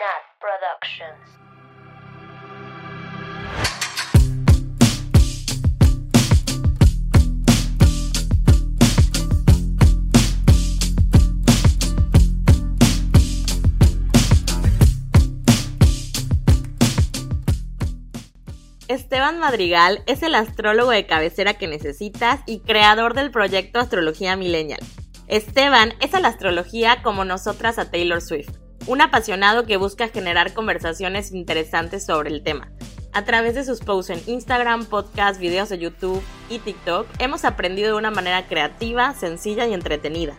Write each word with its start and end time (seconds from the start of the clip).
Nat 0.00 0.24
Productions. 0.40 1.18
Esteban 18.88 19.38
Madrigal 19.38 20.02
es 20.06 20.22
el 20.22 20.34
astrólogo 20.34 20.92
de 20.92 21.06
cabecera 21.06 21.54
que 21.54 21.66
necesitas 21.66 22.40
y 22.46 22.60
creador 22.60 23.12
del 23.12 23.30
proyecto 23.30 23.78
Astrología 23.78 24.34
Millennial. 24.36 24.80
Esteban 25.28 25.92
es 26.00 26.14
a 26.14 26.20
la 26.20 26.28
astrología 26.28 27.02
como 27.02 27.26
nosotras 27.26 27.78
a 27.78 27.90
Taylor 27.90 28.22
Swift, 28.22 28.56
un 28.90 29.00
apasionado 29.00 29.66
que 29.66 29.76
busca 29.76 30.08
generar 30.08 30.52
conversaciones 30.52 31.30
interesantes 31.30 32.04
sobre 32.04 32.30
el 32.30 32.42
tema. 32.42 32.72
A 33.12 33.24
través 33.24 33.54
de 33.54 33.64
sus 33.64 33.78
posts 33.78 34.10
en 34.10 34.20
Instagram, 34.26 34.84
podcasts, 34.84 35.38
videos 35.38 35.68
de 35.68 35.78
YouTube 35.78 36.20
y 36.48 36.58
TikTok, 36.58 37.06
hemos 37.20 37.44
aprendido 37.44 37.92
de 37.92 37.98
una 37.98 38.10
manera 38.10 38.48
creativa, 38.48 39.14
sencilla 39.14 39.64
y 39.68 39.74
entretenida. 39.74 40.34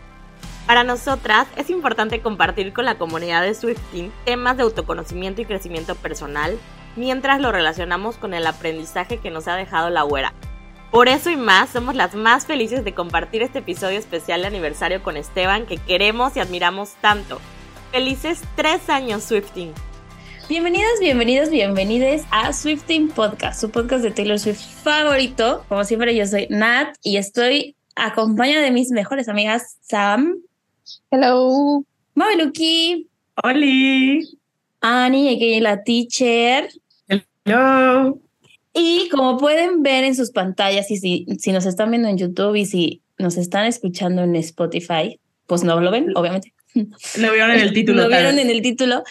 Para 0.66 0.84
nosotras 0.84 1.48
es 1.56 1.70
importante 1.70 2.20
compartir 2.20 2.74
con 2.74 2.84
la 2.84 2.98
comunidad 2.98 3.40
de 3.40 3.54
Swifting 3.54 4.12
temas 4.26 4.58
de 4.58 4.64
autoconocimiento 4.64 5.40
y 5.40 5.46
crecimiento 5.46 5.94
personal, 5.94 6.58
mientras 6.94 7.40
lo 7.40 7.52
relacionamos 7.52 8.18
con 8.18 8.34
el 8.34 8.46
aprendizaje 8.46 9.16
que 9.16 9.30
nos 9.30 9.48
ha 9.48 9.56
dejado 9.56 9.88
la 9.88 10.02
güera. 10.02 10.34
Por 10.90 11.08
eso 11.08 11.30
y 11.30 11.36
más, 11.36 11.70
somos 11.70 11.94
las 11.94 12.14
más 12.14 12.44
felices 12.44 12.84
de 12.84 12.92
compartir 12.92 13.40
este 13.40 13.60
episodio 13.60 13.98
especial 13.98 14.42
de 14.42 14.48
aniversario 14.48 15.02
con 15.02 15.16
Esteban 15.16 15.64
que 15.64 15.78
queremos 15.78 16.36
y 16.36 16.40
admiramos 16.40 16.92
tanto. 17.00 17.40
Felices 17.92 18.40
tres 18.56 18.88
años 18.88 19.22
Swifting. 19.24 19.70
Bienvenidas, 20.48 20.92
bienvenidos, 20.98 21.50
bienvenides 21.50 22.24
a 22.30 22.50
Swifting 22.54 23.10
Podcast, 23.10 23.60
su 23.60 23.70
podcast 23.70 24.02
de 24.02 24.10
Taylor 24.10 24.38
Swift 24.38 24.62
favorito. 24.82 25.62
Como 25.68 25.84
siempre, 25.84 26.16
yo 26.16 26.26
soy 26.26 26.46
Nat 26.48 26.96
y 27.02 27.18
estoy 27.18 27.76
acompañada 27.94 28.62
de 28.62 28.70
mis 28.70 28.90
mejores 28.92 29.28
amigas 29.28 29.76
Sam. 29.82 30.38
Hello. 31.10 31.84
Mabeluki. 32.14 33.10
Oli. 33.44 34.26
Annie, 34.80 35.38
que 35.38 35.60
la 35.60 35.82
teacher. 35.82 36.70
Hello. 37.44 38.18
Y 38.72 39.10
como 39.10 39.36
pueden 39.36 39.82
ver 39.82 40.04
en 40.04 40.14
sus 40.14 40.30
pantallas, 40.30 40.90
y 40.90 40.96
si, 40.96 41.26
si 41.38 41.52
nos 41.52 41.66
están 41.66 41.90
viendo 41.90 42.08
en 42.08 42.16
YouTube 42.16 42.56
y 42.56 42.64
si 42.64 43.02
nos 43.18 43.36
están 43.36 43.66
escuchando 43.66 44.22
en 44.22 44.34
Spotify, 44.36 45.20
pues 45.46 45.62
no 45.62 45.78
lo 45.78 45.90
ven, 45.90 46.16
obviamente. 46.16 46.54
Lo 46.74 47.32
vieron 47.32 47.50
en 47.50 47.60
el 47.60 47.72
título. 47.74 48.02
Lo 48.02 48.08
vieron 48.08 48.38
en 48.38 48.50
el 48.50 48.62
título. 48.62 49.02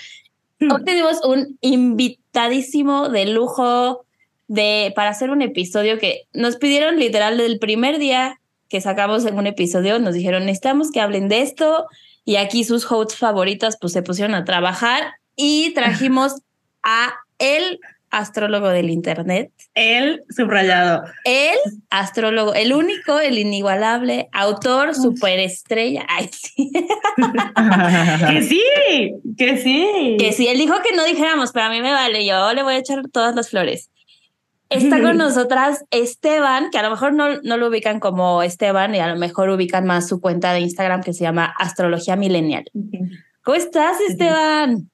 Hoy 0.59 0.83
tenemos 0.83 1.23
un 1.25 1.57
invitadísimo 1.61 3.09
de 3.09 3.25
lujo 3.25 4.05
de, 4.47 4.93
para 4.95 5.09
hacer 5.09 5.31
un 5.31 5.41
episodio 5.41 5.97
que 5.97 6.27
nos 6.33 6.57
pidieron 6.57 6.99
literal 6.99 7.37
del 7.37 7.57
primer 7.57 7.97
día 7.97 8.39
que 8.71 8.79
sacamos 8.79 9.25
en 9.25 9.37
un 9.37 9.47
episodio, 9.47 9.99
nos 9.99 10.13
dijeron, 10.13 10.45
necesitamos 10.45 10.91
que 10.91 11.01
hablen 11.01 11.27
de 11.27 11.41
esto 11.41 11.87
y 12.23 12.37
aquí 12.37 12.63
sus 12.63 12.89
hosts 12.89 13.17
favoritas 13.17 13.77
pues 13.79 13.91
se 13.91 14.01
pusieron 14.01 14.33
a 14.33 14.45
trabajar 14.45 15.15
y 15.35 15.73
trajimos 15.73 16.35
a 16.83 17.13
el 17.37 17.79
astrólogo 18.11 18.69
del 18.69 18.89
internet. 18.89 19.51
El 19.73 20.23
subrayado. 20.29 21.03
El 21.23 21.57
astrólogo, 21.89 22.53
el 22.53 22.73
único, 22.73 23.19
el 23.19 23.39
inigualable, 23.39 24.29
autor, 24.33 24.93
superestrella. 24.93 26.05
Ay, 26.07 26.29
sí. 26.31 26.71
que 28.29 28.41
sí, 28.43 29.13
que 29.37 29.57
sí. 29.57 30.17
Que 30.19 30.31
sí, 30.33 30.47
él 30.47 30.57
dijo 30.57 30.75
que 30.83 30.95
no 30.95 31.05
dijéramos, 31.05 31.51
pero 31.51 31.65
a 31.65 31.69
mí 31.69 31.81
me 31.81 31.91
vale, 31.91 32.25
yo 32.25 32.53
le 32.53 32.63
voy 32.63 32.75
a 32.75 32.79
echar 32.79 33.01
todas 33.11 33.33
las 33.35 33.49
flores. 33.49 33.89
Está 34.69 35.01
con 35.01 35.17
nosotras 35.17 35.83
Esteban, 35.89 36.69
que 36.69 36.77
a 36.77 36.83
lo 36.83 36.91
mejor 36.91 37.13
no, 37.13 37.41
no 37.41 37.57
lo 37.57 37.67
ubican 37.67 37.99
como 37.99 38.43
Esteban 38.43 38.93
y 38.93 38.99
a 38.99 39.07
lo 39.07 39.17
mejor 39.17 39.49
ubican 39.49 39.85
más 39.85 40.07
su 40.07 40.21
cuenta 40.21 40.53
de 40.53 40.59
Instagram 40.59 41.01
que 41.01 41.13
se 41.13 41.23
llama 41.23 41.53
Astrología 41.57 42.15
Millennial. 42.15 42.65
¿Cómo 43.43 43.55
estás, 43.55 43.99
Esteban? 44.01 44.90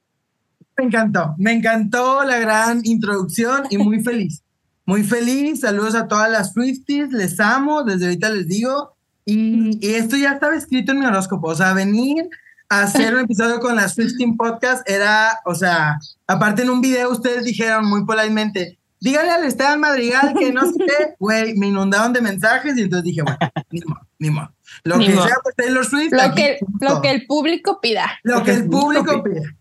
Me 0.78 0.86
encantó, 0.86 1.36
me 1.38 1.54
encantó 1.54 2.24
la 2.24 2.38
gran 2.40 2.82
introducción 2.84 3.64
y 3.70 3.78
muy 3.78 4.04
feliz. 4.04 4.44
Muy 4.86 5.04
feliz, 5.04 5.60
saludos 5.60 5.96
a 5.96 6.08
todas 6.08 6.32
las 6.32 6.54
Swifties, 6.54 7.12
les 7.12 7.42
amo, 7.42 7.84
desde 7.84 8.06
ahorita 8.06 8.30
les 8.30 8.48
digo. 8.48 8.96
Y, 9.26 9.86
y 9.86 9.96
esto 9.96 10.16
ya 10.16 10.32
estaba 10.32 10.56
escrito 10.56 10.94
en 10.94 11.00
mi 11.00 11.06
horóscopo, 11.06 11.50
o 11.50 11.56
sea, 11.56 11.74
venir 11.74 12.30
a 12.70 12.84
hacer 12.84 13.14
un 13.14 13.22
episodio 13.22 13.60
con 13.60 13.76
las 13.76 13.96
Swifting 13.96 14.38
Podcast 14.38 14.90
era, 14.90 15.42
o 15.44 15.56
sea, 15.56 16.00
aparte 16.26 16.62
en 16.62 16.70
un 16.70 16.80
video 16.80 17.12
ustedes 17.12 17.44
dijeron 17.44 17.86
muy 17.86 18.06
politemente, 18.06 18.78
díganle 19.00 19.32
al 19.32 19.44
Esteban 19.44 19.80
Madrigal 19.80 20.34
que 20.38 20.52
no 20.54 20.66
sé 20.72 20.78
qué, 20.80 21.16
güey, 21.20 21.56
me 21.58 21.68
inundaron 21.68 22.14
de 22.14 22.22
mensajes 22.22 22.78
y 22.78 22.84
entonces 22.84 23.04
dije, 23.04 23.22
bueno, 23.24 23.38
ni 23.70 23.82
modo, 23.82 24.02
ni 24.20 24.30
modo. 24.30 24.52
Lo 24.84 24.98
Ni 24.98 25.08
que 25.08 25.16
modo. 25.16 25.28
sea, 25.28 25.36
pues 25.44 25.56
Taylor 25.56 25.86
Swift. 25.86 26.12
Lo 26.12 26.22
aquí 26.22 26.42
que, 26.42 26.60
lo 26.80 27.02
que 27.02 27.12
el 27.12 27.26
público 27.26 27.80
pida. 27.82 28.20
Lo 28.24 28.44
que 28.44 28.52
el 28.52 28.70
público 28.70 29.24
pide. 29.24 29.56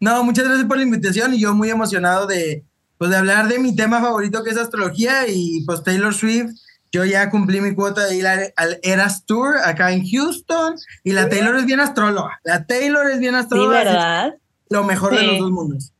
No, 0.00 0.24
muchas 0.24 0.46
gracias 0.46 0.66
por 0.66 0.76
la 0.78 0.82
invitación 0.82 1.34
y 1.34 1.40
yo 1.40 1.54
muy 1.54 1.70
emocionado 1.70 2.26
de, 2.26 2.64
pues, 2.98 3.10
de 3.10 3.16
hablar 3.18 3.48
de 3.48 3.58
mi 3.58 3.76
tema 3.76 4.00
favorito 4.00 4.42
que 4.42 4.50
es 4.50 4.56
astrología 4.56 5.28
y 5.28 5.62
pues 5.66 5.82
Taylor 5.82 6.14
Swift. 6.14 6.50
Yo 6.92 7.04
ya 7.04 7.30
cumplí 7.30 7.60
mi 7.60 7.74
cuota 7.74 8.06
de 8.06 8.16
ir 8.16 8.26
al, 8.26 8.52
al 8.56 8.80
Eras 8.82 9.24
Tour 9.24 9.56
acá 9.64 9.92
en 9.92 10.04
Houston 10.08 10.74
y 11.04 11.12
la 11.12 11.28
Taylor 11.28 11.54
es 11.56 11.64
bien 11.66 11.78
astróloga. 11.78 12.40
La 12.42 12.64
Taylor 12.64 13.08
es 13.10 13.20
bien 13.20 13.34
Sí, 13.34 13.40
astróloga. 13.40 13.78
¿verdad? 13.84 14.34
Lo 14.70 14.82
mejor 14.84 15.12
de 15.12 15.20
Sí. 15.20 15.26
los 15.26 15.38
dos 15.38 15.50
mundos. 15.52 15.92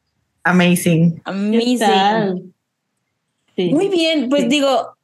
Amazing. 0.43 1.21
Amazing. 1.25 2.53
Sí. 3.55 3.73
Muy 3.73 3.89
bien, 3.89 4.29
pues 4.29 4.49
digo, 4.49 4.97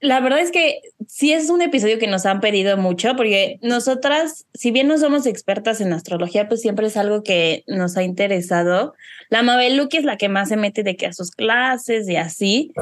la 0.00 0.20
verdad 0.20 0.40
es 0.40 0.50
que 0.50 0.80
sí 1.06 1.32
es 1.32 1.50
un 1.50 1.60
episodio 1.60 1.98
que 1.98 2.06
nos 2.06 2.24
han 2.24 2.40
pedido 2.40 2.76
mucho, 2.78 3.16
porque 3.16 3.58
nosotras, 3.62 4.46
si 4.54 4.70
bien 4.70 4.88
no 4.88 4.96
somos 4.96 5.26
expertas 5.26 5.80
en 5.80 5.92
astrología, 5.92 6.48
pues 6.48 6.62
siempre 6.62 6.86
es 6.86 6.96
algo 6.96 7.22
que 7.22 7.64
nos 7.66 7.96
ha 7.96 8.02
interesado. 8.02 8.94
La 9.28 9.42
Mabeluki 9.42 9.98
es 9.98 10.04
la 10.04 10.16
que 10.16 10.28
más 10.28 10.48
se 10.48 10.56
mete 10.56 10.82
de 10.82 10.96
que 10.96 11.06
a 11.06 11.12
sus 11.12 11.30
clases 11.30 12.08
y 12.08 12.16
así. 12.16 12.72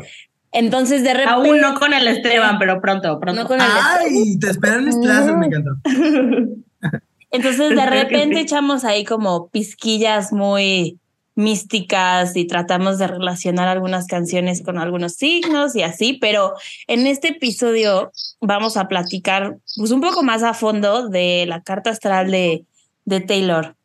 Entonces, 0.53 1.03
de 1.03 1.13
repente. 1.13 1.33
Aún 1.33 1.61
no 1.61 1.75
con 1.75 1.93
el 1.93 2.07
Esteban, 2.07 2.59
pero 2.59 2.81
pronto, 2.81 3.19
pronto. 3.19 3.43
No 3.43 3.49
con 3.49 3.61
el- 3.61 3.67
Ay, 3.67 4.39
te 4.39 4.51
espero 4.51 4.79
en 4.79 4.85
mis 4.85 4.97
clases, 4.97 5.37
me 5.37 5.47
encantó. 5.47 5.71
Entonces, 7.31 7.77
de 7.77 7.87
repente 7.87 8.37
sí. 8.37 8.43
echamos 8.43 8.85
ahí 8.85 9.05
como 9.05 9.49
pizquillas 9.49 10.33
muy 10.33 10.99
místicas 11.39 12.35
y 12.35 12.49
tratamos 12.49 12.99
de 12.99 13.07
relacionar 13.07 13.69
algunas 13.69 14.09
canciones 14.09 14.61
con 14.61 14.77
algunos 14.77 15.15
signos 15.15 15.77
y 15.77 15.83
así, 15.83 16.15
pero 16.15 16.55
en 16.89 17.07
este 17.07 17.29
episodio 17.29 18.11
vamos 18.41 18.77
a 18.77 18.89
platicar 18.89 19.57
pues 19.77 19.93
un 19.93 20.01
poco 20.01 20.25
más 20.25 20.43
a 20.43 20.53
fondo 20.53 21.09
de 21.09 21.47
la 21.47 21.63
carta 21.63 21.91
astral 21.91 22.33
de, 22.33 22.65
de 23.05 23.21
Taylor. 23.21 23.77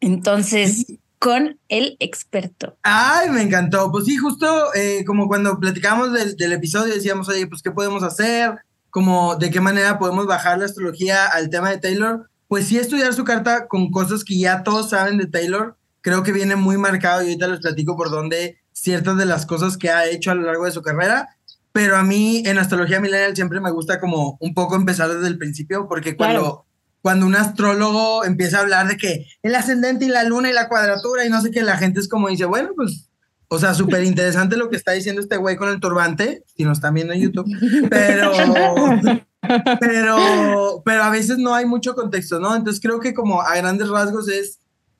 Entonces, 0.00 0.84
con 1.18 1.58
el 1.70 1.96
experto. 2.00 2.76
Ay, 2.82 3.30
me 3.30 3.40
encantó. 3.40 3.90
Pues 3.90 4.04
sí, 4.04 4.18
justo 4.18 4.46
eh, 4.74 5.06
como 5.06 5.26
cuando 5.26 5.58
platicábamos 5.58 6.12
del, 6.12 6.36
del 6.36 6.52
episodio, 6.52 6.94
decíamos, 6.94 7.30
oye, 7.30 7.46
pues, 7.46 7.62
¿qué 7.62 7.70
podemos 7.70 8.02
hacer? 8.02 8.58
Como, 8.90 9.36
¿de 9.36 9.50
qué 9.50 9.62
manera 9.62 9.98
podemos 9.98 10.26
bajar 10.26 10.58
la 10.58 10.66
astrología 10.66 11.28
al 11.28 11.48
tema 11.48 11.70
de 11.70 11.78
Taylor? 11.78 12.28
Pues 12.46 12.66
sí, 12.66 12.76
estudiar 12.76 13.14
su 13.14 13.24
carta 13.24 13.68
con 13.68 13.90
cosas 13.90 14.22
que 14.22 14.38
ya 14.38 14.62
todos 14.62 14.90
saben 14.90 15.16
de 15.16 15.26
Taylor, 15.26 15.77
creo 16.00 16.22
que 16.22 16.32
viene 16.32 16.56
muy 16.56 16.76
marcado 16.78 17.22
y 17.22 17.26
ahorita 17.26 17.48
les 17.48 17.60
platico 17.60 17.96
por 17.96 18.10
dónde 18.10 18.58
ciertas 18.72 19.16
de 19.16 19.26
las 19.26 19.46
cosas 19.46 19.76
que 19.76 19.90
ha 19.90 20.06
hecho 20.06 20.30
a 20.30 20.34
lo 20.34 20.42
largo 20.42 20.64
de 20.64 20.70
su 20.72 20.82
carrera. 20.82 21.28
Pero 21.72 21.96
a 21.96 22.02
mí 22.02 22.42
en 22.46 22.58
astrología 22.58 23.00
millennial 23.00 23.34
siempre 23.36 23.60
me 23.60 23.70
gusta 23.70 24.00
como 24.00 24.36
un 24.40 24.54
poco 24.54 24.74
empezar 24.76 25.08
desde 25.12 25.28
el 25.28 25.38
principio, 25.38 25.86
porque 25.88 26.16
cuando, 26.16 26.40
Claro. 26.40 26.66
cuando 27.02 27.26
un 27.26 27.34
astrólogo 27.36 28.24
empieza 28.24 28.58
a 28.58 28.60
hablar 28.62 28.88
de 28.88 28.96
que 28.96 29.26
el 29.42 29.54
ascendente 29.54 30.06
y 30.06 30.08
la 30.08 30.24
luna 30.24 30.50
y 30.50 30.54
la 30.54 30.68
cuadratura 30.68 31.24
y 31.24 31.28
no 31.30 31.40
sé 31.40 31.50
qué, 31.50 31.62
la 31.62 31.76
gente 31.76 32.00
es 32.00 32.08
como 32.08 32.28
dice, 32.28 32.46
bueno, 32.46 32.70
pues, 32.74 33.10
o 33.48 33.58
sea, 33.58 33.74
súper 33.74 34.02
interesante 34.04 34.56
lo 34.56 34.68
que 34.70 34.76
está 34.76 34.92
diciendo 34.92 35.20
este 35.20 35.36
güey 35.36 35.56
con 35.56 35.68
el 35.68 35.80
turbante, 35.80 36.42
si 36.56 36.64
nos 36.64 36.78
están 36.78 36.94
viendo 36.94 37.12
en 37.14 37.20
YouTube, 37.20 37.46
pero, 37.90 38.32
pero, 39.80 40.82
pero 40.84 41.02
a 41.02 41.10
veces 41.10 41.38
no 41.38 41.54
hay 41.54 41.66
mucho 41.66 41.94
contexto, 41.94 42.38
¿no? 42.40 42.54
Entonces 42.54 42.80
creo 42.80 43.00
que 43.00 43.14
como 43.14 43.40
a 43.40 43.54
grandes 43.56 43.88
rasgos 43.88 44.28
es 44.28 44.57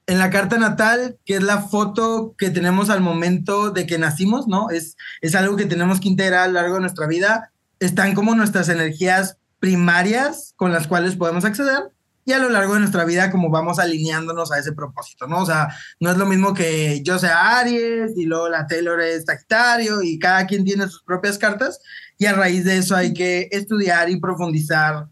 en 0.08 0.19
la 0.19 0.31
carta 0.31 0.56
natal, 0.56 1.19
que 1.26 1.37
es 1.37 1.43
la 1.43 1.60
foto 1.60 2.34
que 2.38 2.49
tenemos 2.49 2.88
al 2.88 3.02
momento 3.02 3.70
de 3.70 3.87
que 3.87 3.99
nacimos, 3.99 4.49
¿no? 4.49 4.70
Es, 4.70 4.96
es 5.20 5.34
algo 5.34 5.55
que 5.56 5.66
tenemos 5.66 6.00
que 6.00 6.08
integrar 6.08 6.44
a 6.44 6.46
lo 6.46 6.55
largo 6.55 6.76
de 6.76 6.81
nuestra 6.81 7.06
vida. 7.06 7.52
Están 7.78 8.14
como 8.14 8.34
nuestras 8.34 8.70
energías 8.70 9.37
primarias 9.60 10.55
con 10.56 10.72
las 10.72 10.87
cuales 10.87 11.14
podemos 11.14 11.44
acceder 11.44 11.93
y 12.25 12.32
a 12.32 12.38
lo 12.38 12.49
largo 12.49 12.72
de 12.75 12.81
nuestra 12.81 13.05
vida 13.05 13.31
como 13.31 13.50
vamos 13.50 13.78
alineándonos 13.78 14.50
a 14.50 14.58
ese 14.58 14.72
propósito, 14.72 15.26
¿no? 15.26 15.43
O 15.43 15.46
sea, 15.46 15.69
no 16.00 16.11
es 16.11 16.16
lo 16.16 16.25
mismo 16.25 16.54
que 16.54 17.02
yo 17.02 17.19
sea 17.19 17.58
Aries 17.58 18.16
y 18.16 18.25
luego 18.25 18.49
la 18.49 18.66
Taylor 18.66 19.00
es 19.02 19.26
Sagitario 19.26 20.02
y 20.02 20.19
cada 20.19 20.46
quien 20.46 20.64
tiene 20.64 20.88
sus 20.88 21.02
propias 21.02 21.37
cartas 21.37 21.81
y 22.16 22.25
a 22.25 22.32
raíz 22.32 22.64
de 22.64 22.78
eso 22.78 22.96
hay 22.96 23.12
que 23.12 23.49
estudiar 23.52 24.08
y 24.08 24.19
profundizar 24.19 25.06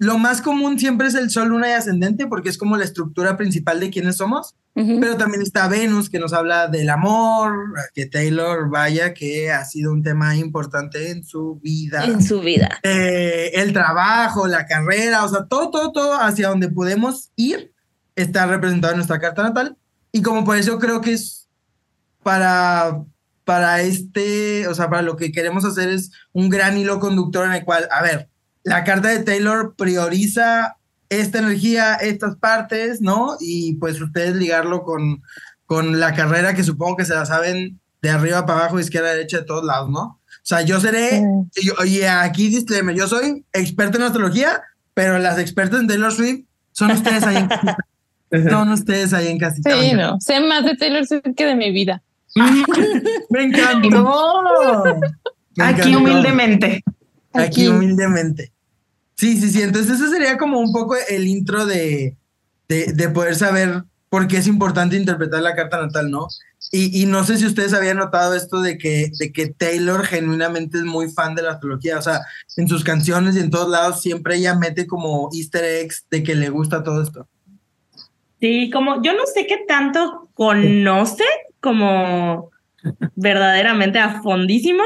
lo 0.00 0.16
más 0.16 0.40
común 0.40 0.78
siempre 0.78 1.08
es 1.08 1.14
el 1.14 1.28
Sol, 1.28 1.48
Luna 1.48 1.68
y 1.68 1.72
Ascendente, 1.72 2.26
porque 2.26 2.48
es 2.48 2.56
como 2.56 2.78
la 2.78 2.84
estructura 2.84 3.36
principal 3.36 3.80
de 3.80 3.90
quiénes 3.90 4.16
somos. 4.16 4.56
Ujú. 4.74 4.98
Pero 4.98 5.18
también 5.18 5.42
está 5.42 5.68
Venus, 5.68 6.08
que 6.08 6.18
nos 6.18 6.32
habla 6.32 6.68
del 6.68 6.88
amor, 6.88 7.74
que 7.92 8.06
Taylor, 8.06 8.70
vaya, 8.70 9.12
que 9.12 9.52
ha 9.52 9.62
sido 9.66 9.92
un 9.92 10.02
tema 10.02 10.34
importante 10.36 11.10
en 11.10 11.22
su 11.22 11.60
vida. 11.62 12.06
En 12.06 12.22
su 12.22 12.40
vida. 12.40 12.78
Eh, 12.82 13.50
el 13.56 13.74
trabajo, 13.74 14.46
la 14.46 14.64
carrera, 14.64 15.22
o 15.22 15.28
sea, 15.28 15.44
todo, 15.44 15.70
todo, 15.70 15.92
todo 15.92 16.14
hacia 16.14 16.48
donde 16.48 16.70
podemos 16.70 17.30
ir 17.36 17.74
está 18.16 18.46
representado 18.46 18.94
en 18.94 18.98
nuestra 19.00 19.20
carta 19.20 19.42
natal. 19.42 19.76
Y 20.12 20.22
como 20.22 20.46
por 20.46 20.56
eso 20.56 20.78
creo 20.78 21.02
que 21.02 21.12
es 21.12 21.46
para, 22.22 23.04
para 23.44 23.82
este, 23.82 24.66
o 24.66 24.74
sea, 24.74 24.88
para 24.88 25.02
lo 25.02 25.16
que 25.16 25.30
queremos 25.30 25.66
hacer 25.66 25.90
es 25.90 26.10
un 26.32 26.48
gran 26.48 26.78
hilo 26.78 27.00
conductor 27.00 27.44
en 27.44 27.52
el 27.52 27.66
cual, 27.66 27.86
a 27.92 28.02
ver, 28.02 28.29
la 28.62 28.84
carta 28.84 29.08
de 29.08 29.20
Taylor 29.20 29.74
prioriza 29.76 30.76
esta 31.08 31.38
energía, 31.38 31.94
estas 31.94 32.36
partes, 32.36 33.00
¿no? 33.00 33.36
Y 33.40 33.74
pues 33.76 34.00
ustedes 34.00 34.36
ligarlo 34.36 34.82
con, 34.82 35.22
con 35.66 35.98
la 35.98 36.14
carrera 36.14 36.54
que 36.54 36.62
supongo 36.64 36.96
que 36.96 37.04
se 37.04 37.14
la 37.14 37.26
saben 37.26 37.80
de 38.02 38.10
arriba 38.10 38.46
para 38.46 38.60
abajo, 38.60 38.78
izquierda, 38.80 39.10
derecha, 39.10 39.38
de 39.38 39.44
todos 39.44 39.64
lados, 39.64 39.90
¿no? 39.90 40.00
O 40.02 40.42
sea, 40.42 40.62
yo 40.62 40.80
seré, 40.80 41.22
y, 41.56 41.66
yo- 41.66 41.84
y 41.84 42.02
aquí 42.02 42.48
disclaimer, 42.48 42.94
yo 42.96 43.06
soy 43.08 43.44
experto 43.52 43.98
en 43.98 44.04
astrología, 44.04 44.62
pero 44.94 45.18
las 45.18 45.38
expertas 45.38 45.80
en 45.80 45.86
Taylor 45.88 46.12
Swift 46.12 46.44
son 46.72 46.90
ustedes 46.92 47.24
ahí 47.24 47.36
en 47.36 47.48
casita. 47.48 47.76
Son 48.48 48.68
ustedes 48.70 49.12
ahí 49.12 49.26
en 49.26 49.38
casita. 49.38 49.72
Sí, 49.72 49.92
no. 49.92 50.20
Sé 50.20 50.38
más 50.40 50.64
de 50.64 50.76
Taylor 50.76 51.04
Swift 51.04 51.34
que 51.36 51.46
de 51.46 51.56
mi 51.56 51.72
vida. 51.72 52.00
Me 53.28 53.42
encantó. 53.42 54.84
Me 55.56 55.64
Aquí 55.64 55.96
humildemente. 55.96 56.84
Aquí 57.32 57.62
Aquí. 57.62 57.68
humildemente. 57.68 58.52
Sí, 59.16 59.40
sí, 59.40 59.50
sí. 59.50 59.62
Entonces, 59.62 60.00
ese 60.00 60.10
sería 60.10 60.38
como 60.38 60.58
un 60.58 60.72
poco 60.72 60.96
el 61.08 61.26
intro 61.26 61.66
de, 61.66 62.16
de, 62.68 62.92
de 62.92 63.08
poder 63.10 63.34
saber 63.36 63.84
por 64.08 64.26
qué 64.26 64.38
es 64.38 64.46
importante 64.46 64.96
interpretar 64.96 65.42
la 65.42 65.54
carta 65.54 65.80
natal, 65.80 66.10
¿no? 66.10 66.26
Y, 66.72 67.02
y 67.02 67.06
no 67.06 67.24
sé 67.24 67.36
si 67.36 67.46
ustedes 67.46 67.72
habían 67.72 67.96
notado 67.96 68.34
esto 68.34 68.60
de 68.60 68.78
que, 68.78 69.10
de 69.18 69.32
que 69.32 69.48
Taylor 69.48 70.04
genuinamente 70.04 70.78
es 70.78 70.84
muy 70.84 71.10
fan 71.10 71.34
de 71.34 71.42
la 71.42 71.52
astrología. 71.52 71.98
O 71.98 72.02
sea, 72.02 72.20
en 72.56 72.68
sus 72.68 72.84
canciones 72.84 73.36
y 73.36 73.40
en 73.40 73.50
todos 73.50 73.68
lados 73.68 74.00
siempre 74.00 74.36
ella 74.36 74.54
mete 74.54 74.86
como 74.86 75.28
easter 75.32 75.64
eggs 75.64 76.06
de 76.10 76.22
que 76.22 76.34
le 76.34 76.48
gusta 76.48 76.82
todo 76.82 77.02
esto. 77.02 77.26
Sí, 78.40 78.70
como 78.70 79.02
yo 79.02 79.12
no 79.14 79.26
sé 79.26 79.46
qué 79.46 79.64
tanto 79.68 80.28
conoce 80.34 81.24
como 81.60 82.50
verdaderamente 83.14 83.98
a 83.98 84.22
fondísimo, 84.22 84.82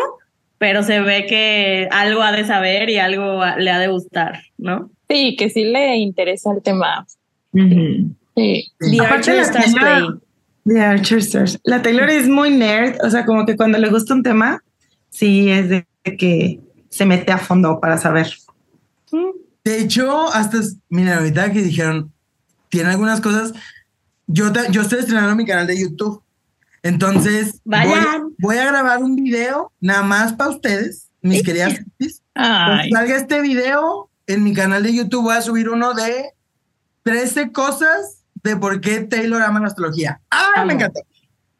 pero 0.64 0.82
se 0.82 0.99
ve 1.00 1.26
que 1.26 1.88
algo 1.90 2.22
ha 2.22 2.32
de 2.32 2.46
saber 2.46 2.88
y 2.88 2.96
algo 2.96 3.43
le 3.58 3.70
ha 3.70 3.78
de 3.78 3.88
gustar, 3.88 4.40
¿no? 4.56 4.90
Sí, 5.11 5.37
que 5.37 5.50
sí 5.50 5.62
le 5.64 5.96
interesa 5.99 6.52
el 6.56 6.62
tema. 6.62 7.06
Sí. 7.52 8.14
The 8.34 8.96
Aparte 8.99 9.14
Archer 9.14 9.37
la 9.37 9.43
Stars 9.43 9.75
Taylor- 9.75 10.19
Play. 10.64 10.75
The 10.75 10.81
Archer 10.81 11.19
Stars. 11.19 11.61
La 11.64 11.82
Taylor 11.82 12.08
es 12.08 12.31
muy 12.31 12.49
nerd, 12.49 12.96
o 13.05 13.11
sea, 13.11 13.26
como 13.26 13.44
que 13.44 13.58
cuando 13.58 13.76
le 13.76 13.90
gusta 13.90 14.14
un 14.14 14.22
tema, 14.22 14.62
sí 15.11 15.50
es 15.50 15.69
de 15.69 15.87
que 16.19 16.61
se 16.88 17.05
mete 17.05 17.31
a 17.31 17.37
fondo 17.37 17.78
para 17.78 17.99
saber. 17.99 18.28
De 19.64 19.81
hecho, 19.82 20.32
hasta, 20.32 20.61
es- 20.61 20.78
miren, 20.88 21.12
ahorita 21.12 21.52
que 21.52 21.61
dijeron, 21.61 22.11
tiene 22.70 22.88
algunas 22.88 23.20
cosas, 23.20 23.52
yo, 24.26 24.50
yo 24.70 24.81
estoy 24.81 25.00
estrenando 25.00 25.37
mi 25.37 25.44
canal 25.44 25.66
de 25.66 25.78
YouTube. 25.78 26.22
Entonces, 26.84 27.62
voy, 27.64 28.58
a 28.58 28.64
grabar 28.66 29.02
un 29.02 29.16
video 29.16 29.72
nada 29.81 30.02
más 30.02 30.34
para 30.34 30.50
ustedes, 30.50 31.08
mis 31.22 31.42
queridas 31.42 31.81
Cuando 32.34 32.82
salga 32.94 33.16
este 33.16 33.40
video, 33.40 34.10
en 34.26 34.44
mi 34.44 34.52
canal 34.52 34.82
de 34.82 34.94
YouTube 34.94 35.22
voy 35.22 35.34
a 35.34 35.40
subir 35.40 35.70
uno 35.70 35.94
de 35.94 36.32
13 37.04 37.52
cosas 37.52 38.25
de 38.42 38.56
por 38.58 38.82
qué 38.82 39.00
Taylor 39.00 39.40
ama 39.40 39.60
la 39.60 39.69
astrología. 39.69 40.20
¡Ah, 40.31 40.50
Amo. 40.56 40.66
me 40.66 40.72
encantó! 40.75 41.00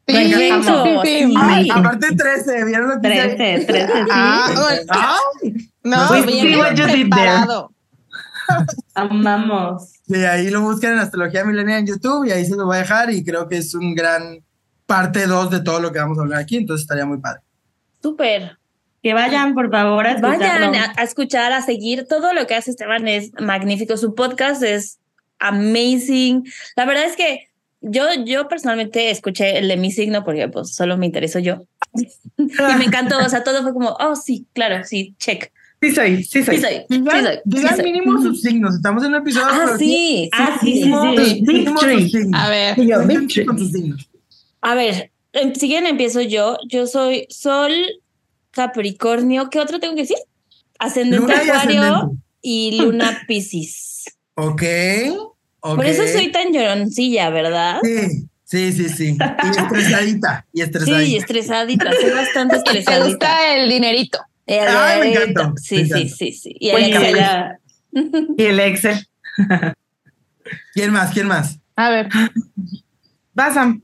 sí, 0.06 0.12
Perfecto, 0.15 0.85
sí, 0.85 0.91
sí, 1.03 1.25
sí. 1.29 1.35
Ay, 1.38 1.65
Sí. 1.65 1.70
aparte 1.70 2.15
13, 2.15 2.65
¿vieron 2.67 2.91
lo 2.91 3.00
que 3.00 3.09
hice? 3.09 3.29
13, 3.37 3.65
13, 3.65 3.93
sí. 3.94 4.09
Ah. 4.12 5.17
Ay, 5.43 5.70
No, 5.85 6.06
Pues, 6.09 6.27
bien, 6.27 6.59
preparado. 6.75 7.73
Amamos. 8.94 9.91
Sí, 10.06 10.17
ahí 10.17 10.50
lo 10.50 10.61
buscan 10.61 10.93
en 10.93 10.99
Astrología 10.99 11.47
Milenial 11.47 11.79
en 11.79 11.87
YouTube 11.87 12.27
y 12.27 12.32
ahí 12.32 12.44
se 12.44 12.56
lo 12.56 12.67
voy 12.67 12.77
a 12.77 12.81
dejar 12.81 13.11
y 13.11 13.25
creo 13.25 13.49
que 13.49 13.56
es 13.56 13.75
un 13.75 13.94
gran 13.94 14.44
parte 14.87 15.27
2 15.27 15.51
de 15.51 15.61
todo 15.61 15.81
lo 15.81 15.93
que 15.93 15.99
vamos 15.99 16.19
a 16.19 16.23
hablar 16.23 16.41
aquí, 16.41 16.57
entonces 16.57 16.83
estaría 16.85 17.07
muy 17.07 17.19
padre. 17.19 17.41
Súper. 18.03 18.59
Que 19.03 19.13
vayan, 19.15 19.55
por 19.55 19.71
favor, 19.71 20.07
a 20.07 20.13
escucharlo. 20.13 20.71
Vayan 20.71 20.75
a, 20.75 20.93
a 20.97 21.03
escuchar, 21.05 21.53
a 21.53 21.61
seguir. 21.63 22.07
Todo 22.09 22.33
lo 22.33 22.47
que 22.47 22.55
hace 22.55 22.71
Esteban 22.71 23.07
es 23.07 23.33
magnífico. 23.39 23.97
Su 23.99 24.15
podcast 24.15 24.63
es 24.63 24.99
amazing. 25.39 26.45
La 26.77 26.85
verdad 26.87 27.05
es 27.05 27.17
que 27.17 27.49
yo, 27.83 28.05
yo 28.25 28.49
personalmente 28.49 29.11
escuché 29.11 29.59
el 29.59 29.69
de 29.69 29.77
mi 29.77 29.91
signo 29.91 30.25
porque 30.25 30.49
pues 30.49 30.75
solo 30.75 30.97
me 30.97 31.05
interesó 31.07 31.39
yo. 31.39 31.67
y 32.39 32.79
me 32.79 32.85
encantó. 32.85 33.19
O 33.19 33.29
sea, 33.29 33.45
todo 33.45 33.63
fue 33.63 33.73
como, 33.75 33.91
oh, 34.01 34.17
sí, 34.17 34.47
claro, 34.55 34.85
sí, 34.85 35.15
check. 35.19 35.53
Sí 35.83 35.93
soy, 35.95 36.25
sí 36.25 36.43
soy. 36.43 36.57
Sí 36.57 36.63
soy, 36.63 36.73
sí 36.89 36.99
Digan, 36.99 37.25
sí 37.27 37.41
digan 37.45 37.77
soy. 37.77 37.85
mínimo 37.85 38.23
sus 38.23 38.41
signos, 38.41 38.75
estamos 38.77 39.03
en 39.05 39.11
un 39.11 39.17
episodio 39.17 39.47
Ah, 39.51 39.75
sí, 39.79 39.85
sí, 39.85 40.31
Ah, 40.33 40.57
sí, 40.63 40.67
sí, 40.73 40.83
sí, 40.83 40.89
Mínimo- 40.89 41.13
mínimo 41.13 41.71
Victory. 41.73 42.09
signos. 42.09 42.41
A 42.41 42.49
ver, 42.49 42.79
Y 42.79 42.87
yo, 42.89 42.97
Cuenten 42.97 43.19
Victory. 43.27 43.47
con 43.47 43.59
sus 43.59 43.71
signos. 43.73 44.09
A 44.65 44.75
ver, 44.75 45.11
si 45.55 45.69
quieren 45.69 45.87
empiezo 45.87 46.21
yo. 46.23 46.57
Yo 46.69 46.87
soy 46.87 47.27
Sol, 47.29 47.73
Capricornio. 48.51 49.51
¿Qué 49.51 49.59
otro 49.61 49.79
tengo 49.81 49.95
que 49.95 50.03
decir? 50.03 50.17
Ascendente 50.79 51.19
Luna 51.21 51.35
y 51.45 51.49
Acuario 51.49 51.83
ascendente. 51.83 52.23
y 52.43 52.81
Luna 52.81 53.23
Piscis. 53.29 54.05
Ok, 54.37 54.63
ok. 55.61 55.77
Por 55.77 55.87
eso 55.87 56.03
soy 56.13 56.33
tan 56.33 56.53
lloroncilla, 56.53 57.31
¿verdad? 57.31 57.81
Sí, 57.83 58.27
sí, 58.45 58.73
sí, 58.73 58.89
sí. 58.89 59.17
Y 59.19 59.59
estresadita, 59.61 60.47
y 60.53 60.61
estresadita. 60.63 61.05
Sí, 61.05 61.17
estresadita, 61.17 61.93
soy 62.01 62.11
bastante 62.11 62.55
te 62.65 62.71
estresadita. 62.71 63.07
gusta 63.07 63.55
el 63.57 63.69
dinerito. 63.69 64.19
Eh, 64.47 64.61
Ay, 64.61 65.01
me 65.01 65.23
encanta, 65.25 65.53
Sí, 65.63 65.77
me 65.77 65.85
sí, 65.85 65.91
encanta. 65.93 66.17
sí, 66.17 66.33
sí. 66.33 66.57
Y 66.59 66.71
el 66.71 66.83
Excel. 66.85 67.17
ya- 67.17 67.59
Y 68.37 68.43
el 68.45 68.61
Excel. 68.61 69.07
¿Quién 70.73 70.91
más? 70.93 71.13
¿Quién 71.13 71.27
más? 71.29 71.59
A 71.77 71.91
ver, 71.91 72.09
Vas, 73.35 73.55
Sam. 73.55 73.83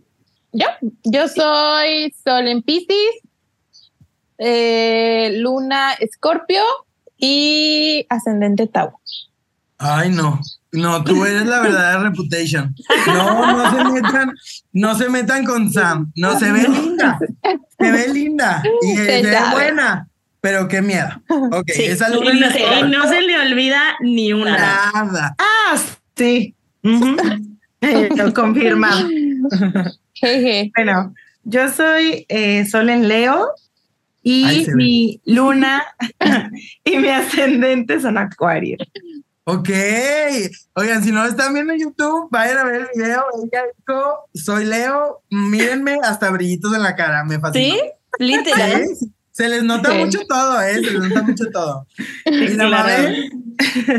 Yo, 0.52 0.66
yo 1.04 1.28
soy 1.28 2.12
Sol 2.24 2.48
en 2.48 2.62
Piscis, 2.62 3.20
eh, 4.38 5.32
Luna 5.38 5.92
Escorpio 5.94 6.62
y 7.18 8.06
Ascendente 8.08 8.66
Tauro. 8.66 8.98
Ay, 9.78 10.10
no. 10.10 10.40
No, 10.72 11.02
tú 11.02 11.24
eres 11.26 11.46
la 11.46 11.60
verdadera 11.60 11.98
reputation. 12.10 12.74
No, 13.06 13.56
no 13.56 13.70
se 13.70 13.84
metan, 13.92 14.32
no 14.72 14.94
se 14.94 15.08
metan 15.08 15.44
con 15.44 15.70
Sam. 15.72 16.12
No 16.14 16.38
se 16.38 16.52
ve 16.52 16.68
linda. 16.68 17.18
Se 17.78 17.90
ve 17.90 18.08
linda. 18.08 18.62
Y 18.82 18.96
se 18.96 19.04
Se 19.04 19.22
ve 19.22 19.36
buena. 19.52 20.06
Pero 20.40 20.68
qué 20.68 20.80
miedo. 20.80 21.08
Ok, 21.52 21.70
Sí. 21.74 21.82
esa 21.84 22.08
Y 22.08 22.14
luna 22.14 22.32
no, 22.32 22.46
es 22.46 22.56
y 22.56 22.82
no 22.90 23.06
se 23.08 23.20
le 23.20 23.38
olvida 23.40 23.82
ni 24.00 24.32
una. 24.32 24.56
nada. 24.94 25.34
Ah, 25.38 25.76
sí. 26.16 26.54
Eh, 27.82 28.08
lo 28.16 28.32
Bueno, 30.76 31.14
yo 31.44 31.68
soy 31.68 32.26
eh, 32.28 32.66
Sol 32.66 32.90
en 32.90 33.08
Leo 33.08 33.48
y 34.22 34.66
ve. 34.66 34.74
mi 34.74 35.20
luna 35.24 35.82
y 36.84 36.96
mi 36.98 37.08
ascendente 37.08 38.00
son 38.00 38.18
Acuario. 38.18 38.76
Ok. 39.44 39.70
Oigan, 40.74 41.02
si 41.02 41.10
no 41.10 41.22
lo 41.22 41.28
están 41.28 41.54
viendo 41.54 41.72
en 41.72 41.80
YouTube, 41.80 42.28
vayan 42.30 42.58
a 42.58 42.64
ver 42.64 42.74
el 42.82 42.88
video. 42.94 43.24
Ella 43.42 43.62
dijo, 43.78 44.28
soy 44.34 44.64
Leo, 44.66 45.22
mírenme 45.30 45.98
hasta 46.02 46.30
brillitos 46.30 46.74
en 46.74 46.82
la 46.82 46.94
cara. 46.94 47.24
Me 47.24 47.38
fascina. 47.40 47.74
¿Sí? 47.74 47.80
Literal. 48.18 48.84
Sí, 48.96 49.10
Se 49.32 49.48
les 49.48 49.62
nota 49.62 49.92
mucho 49.94 50.20
todo, 50.28 50.60
¿eh? 50.60 50.74
Se 50.74 50.80
les 50.82 50.94
nota 51.00 51.22
mucho 51.22 51.44
todo. 51.50 51.86
Y 52.26 52.48
la 52.48 52.66
Claro. 52.68 52.70
Mabel, 52.70 53.30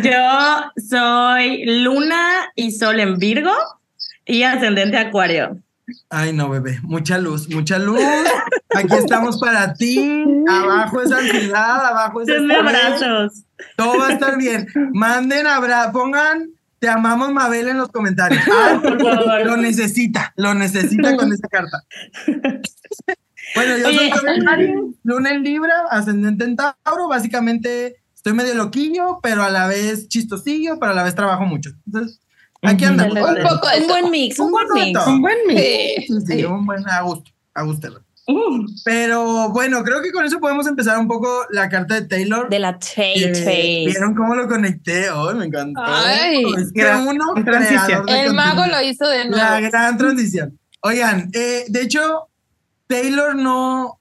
Yo 0.03 0.71
soy 0.89 1.65
luna 1.83 2.51
y 2.55 2.71
sol 2.71 2.99
en 2.99 3.17
Virgo 3.17 3.53
y 4.25 4.43
ascendente 4.43 4.97
Acuario. 4.97 5.57
Ay, 6.09 6.33
no, 6.33 6.49
bebé. 6.49 6.79
Mucha 6.83 7.17
luz, 7.17 7.49
mucha 7.49 7.79
luz. 7.79 8.01
Aquí 8.75 8.95
estamos 8.95 9.39
para 9.39 9.73
ti. 9.73 10.23
Abajo 10.49 11.01
es 11.01 11.11
ansiedad, 11.11 11.85
abajo 11.85 12.21
es 12.21 12.27
Denme 12.27 12.55
abrazos. 12.55 13.43
Todo 13.75 13.99
va 13.99 14.07
a 14.07 14.13
estar 14.13 14.37
bien. 14.37 14.67
Manden 14.93 15.47
abrazos, 15.47 15.93
pongan 15.93 16.49
te 16.81 16.89
amamos 16.89 17.31
Mabel 17.31 17.67
en 17.67 17.77
los 17.77 17.89
comentarios. 17.89 18.41
Ay, 18.51 18.79
Por 18.79 18.99
favor. 18.99 19.45
lo 19.45 19.55
necesita, 19.55 20.33
lo 20.35 20.55
necesita 20.55 21.15
con 21.15 21.31
esa 21.31 21.47
carta. 21.47 21.83
Bueno, 23.53 23.77
yo 23.77 23.91
soy 23.91 24.93
Luna 25.03 25.31
en 25.31 25.43
Libra, 25.43 25.73
ascendente 25.89 26.45
en 26.45 26.55
Tauro. 26.55 27.07
Básicamente 27.09 27.97
estoy 28.15 28.33
medio 28.33 28.55
loquillo, 28.55 29.19
pero 29.21 29.43
a 29.43 29.49
la 29.49 29.67
vez 29.67 30.07
chistosillo, 30.07 30.79
pero 30.79 30.93
a 30.93 30.95
la 30.95 31.03
vez 31.03 31.15
trabajo 31.15 31.43
mucho. 31.43 31.71
Entonces, 31.85 32.20
aquí 32.61 32.85
andamos. 32.85 33.17
Un 33.17 33.43
poco 33.43 33.67
Un 33.79 33.87
buen 33.87 34.11
mix, 34.11 34.39
un 34.39 34.45
Un 34.47 34.51
buen 34.51 34.67
mix. 34.73 35.07
Un 35.07 35.21
buen 35.21 35.37
mix. 35.47 35.59
Sí. 35.59 36.05
Sí, 36.07 36.21
sí, 36.39 36.43
un 36.45 36.65
buen 36.65 36.87
a 36.89 37.01
gusto, 37.01 37.31
a 37.53 37.63
gusto. 37.63 37.87
Uh, 38.27 38.65
Pero 38.85 39.49
bueno, 39.49 39.83
creo 39.83 40.01
que 40.01 40.11
con 40.11 40.23
eso 40.23 40.39
podemos 40.39 40.67
empezar 40.67 40.97
un 40.99 41.07
poco 41.07 41.45
la 41.49 41.67
carta 41.69 41.95
de 41.99 42.07
Taylor. 42.07 42.49
De 42.49 42.59
la 42.59 42.77
Tay 42.77 43.23
Eh, 43.23 43.31
Tay. 43.43 43.85
¿Vieron 43.87 44.13
cómo 44.15 44.35
lo 44.35 44.47
conecté? 44.47 45.09
Oh, 45.09 45.33
me 45.33 45.45
encantó. 45.47 45.81
Ay, 45.83 46.43
es 46.57 46.71
que 46.71 46.81
gran- 46.81 47.07
uno 47.07 47.33
transición. 47.43 48.07
El 48.07 48.33
mago 48.33 48.65
lo 48.67 48.81
hizo 48.81 49.07
de 49.07 49.25
nuevo. 49.25 49.37
La 49.43 49.59
gran 49.59 49.97
transición. 49.97 50.57
Oigan, 50.81 51.29
eh, 51.33 51.65
de 51.67 51.81
hecho, 51.81 52.29
Taylor 52.87 53.35
no, 53.35 53.99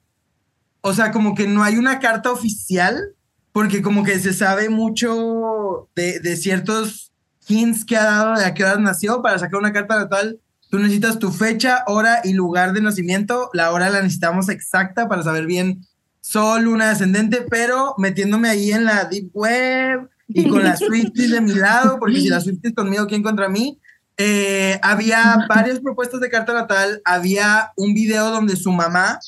o 0.83 0.93
sea, 0.93 1.12
como 1.12 1.35
que 1.35 1.47
no 1.47 1.62
hay 1.64 1.76
una 1.76 1.99
carta 1.99 2.31
oficial, 2.31 3.14
porque 3.52 3.81
como 3.83 4.05
que 4.05 4.19
se 4.19 4.33
sabe 4.35 4.69
mucho 4.69 5.88
de, 5.97 6.21
de 6.21 6.37
ciertos 6.37 7.10
hints 7.50 7.85
que 7.85 7.97
ha 7.97 8.04
dado 8.04 8.38
de 8.38 8.45
a 8.45 8.54
qué 8.54 8.64
horas 8.64 8.80
nació. 8.80 9.23
Para 9.23 9.38
sacar 9.38 9.59
una 9.59 9.73
carta 9.73 9.97
natal, 9.97 10.40
tú 10.71 10.78
necesitas 10.78 11.19
tu 11.19 11.30
fecha, 11.30 11.85
hora 11.87 12.21
y 12.25 12.33
lugar 12.33 12.73
de 12.73 12.80
nacimiento. 12.80 13.50
La 13.52 13.73
hora 13.73 13.90
la 13.90 14.02
necesitamos 14.02 14.49
exacta 14.49 15.09
para 15.09 15.23
saber 15.23 15.47
bien 15.47 15.87
sol, 16.21 16.62
luna 16.62 16.90
descendente, 16.90 17.47
pero 17.49 17.95
metiéndome 17.99 18.49
ahí 18.49 18.73
en 18.73 18.85
la 18.85 19.04
deep 19.04 19.30
web 19.33 20.09
y 20.28 20.49
con 20.49 20.62
las 20.62 20.78
Swifties 20.78 21.30
de 21.30 21.40
mi 21.40 21.54
lado, 21.54 21.99
porque 21.99 22.21
si 22.21 22.28
las 22.28 22.45
Swifties 22.45 22.75
conmigo, 22.75 23.07
¿quién 23.07 23.23
contra 23.23 23.49
mí? 23.49 23.80
Eh, 24.16 24.78
había 24.83 25.47
varias 25.49 25.80
propuestas 25.80 26.21
de 26.21 26.28
carta 26.28 26.52
natal, 26.52 27.00
había 27.04 27.73
un 27.76 27.95
video 27.95 28.30
donde 28.30 28.54
su 28.57 28.71
mamá, 28.71 29.19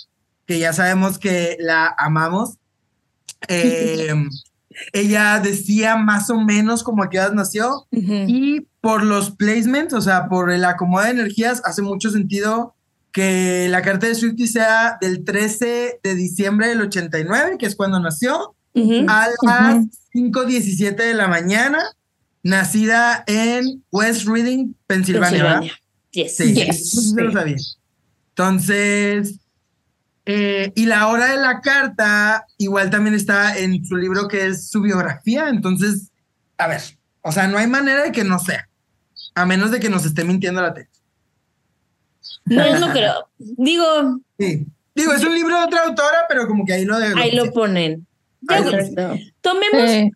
que 0.47 0.59
ya 0.59 0.73
sabemos 0.73 1.19
que 1.19 1.57
la 1.59 1.95
amamos, 1.99 2.59
eh, 3.49 4.15
ella 4.93 5.41
decía 5.41 5.97
más 5.97 6.31
o 6.31 6.41
menos 6.41 6.83
como 6.83 7.03
a 7.03 7.11
qué 7.11 7.19
edad 7.19 7.33
nació 7.33 7.87
Ujú. 7.91 8.25
y 8.27 8.67
por 8.81 9.05
los 9.05 9.31
placements, 9.31 9.95
o 9.95 10.01
sea, 10.01 10.29
por 10.29 10.51
el 10.51 10.65
acomodo 10.65 11.05
de 11.05 11.11
energías, 11.11 11.63
hace 11.65 11.83
mucho 11.83 12.11
sentido 12.11 12.75
que 13.13 13.69
la 13.69 13.83
carta 13.83 14.07
de 14.07 14.15
Swifty 14.15 14.47
sea 14.47 14.97
del 15.01 15.25
13 15.25 16.01
de 16.03 16.15
diciembre 16.15 16.69
del 16.69 16.81
89, 16.81 17.57
que 17.59 17.67
es 17.67 17.77
cuando 17.77 18.01
nació, 18.01 18.55
Ujú. 18.75 19.05
a 19.09 19.29
las 19.43 19.85
5.17 20.15 20.97
de 20.97 21.15
la 21.15 21.29
mañana, 21.29 21.79
nacida 22.43 23.23
en 23.27 23.85
West 23.93 24.27
Reading, 24.27 24.75
Pensilvania. 24.87 25.31
Pensilvania. 25.43 25.73
Yes. 26.13 26.37
Sí, 26.37 26.55
Yes. 26.55 26.69
eso 26.69 27.01
sí 27.03 27.15
lo 27.17 27.33
sabía. 27.33 27.57
Entonces, 28.31 29.35
eh, 30.27 30.73
y 30.75 30.87
la 30.87 31.09
hora 31.09 31.27
de 31.27 31.37
la 31.37 31.61
carta 31.61 32.47
igual 32.59 32.91
también 32.91 33.15
está 33.15 33.57
en 33.59 33.85
su 33.85 33.97
libro 33.97 34.29
que 34.29 34.47
es 34.47 34.69
su 34.71 34.81
biografía. 34.81 35.49
Entonces, 35.49 36.11
a 36.59 36.69
ver, 36.69 36.81
o 37.23 37.33
sea, 37.33 37.49
no 37.49 37.59
hay 37.59 37.67
manera 37.67 38.03
de 38.05 38.13
que 38.13 38.25
no 38.25 38.39
sea, 38.39 38.69
a 39.35 39.47
menos 39.47 39.71
de 39.71 39.81
que 39.81 39.91
nos 39.91 40.05
esté 40.05 40.25
mintiendo 40.25 40.63
la 40.63 40.75
tele. 40.75 40.89
No, 42.45 42.79
no 42.79 42.93
creo. 42.93 43.29
Digo, 43.39 44.21
Sí. 44.39 44.67
Digo, 44.95 45.13
es 45.15 45.25
un 45.25 45.35
libro 45.35 45.57
de 45.57 45.65
otra 45.65 45.85
autora, 45.85 46.27
pero 46.29 46.47
como 46.47 46.67
que 46.67 46.75
ahí 46.75 46.85
lo 46.85 46.99
de. 46.99 47.15
ahí 47.17 47.35
lo 47.35 47.51
ponen. 47.53 48.07
Ya, 48.43 48.57
Ahí 48.57 48.65
lo- 48.65 48.71
Exacto. 48.79 49.19
tomemos, 49.41 49.91
Sí. 49.91 50.11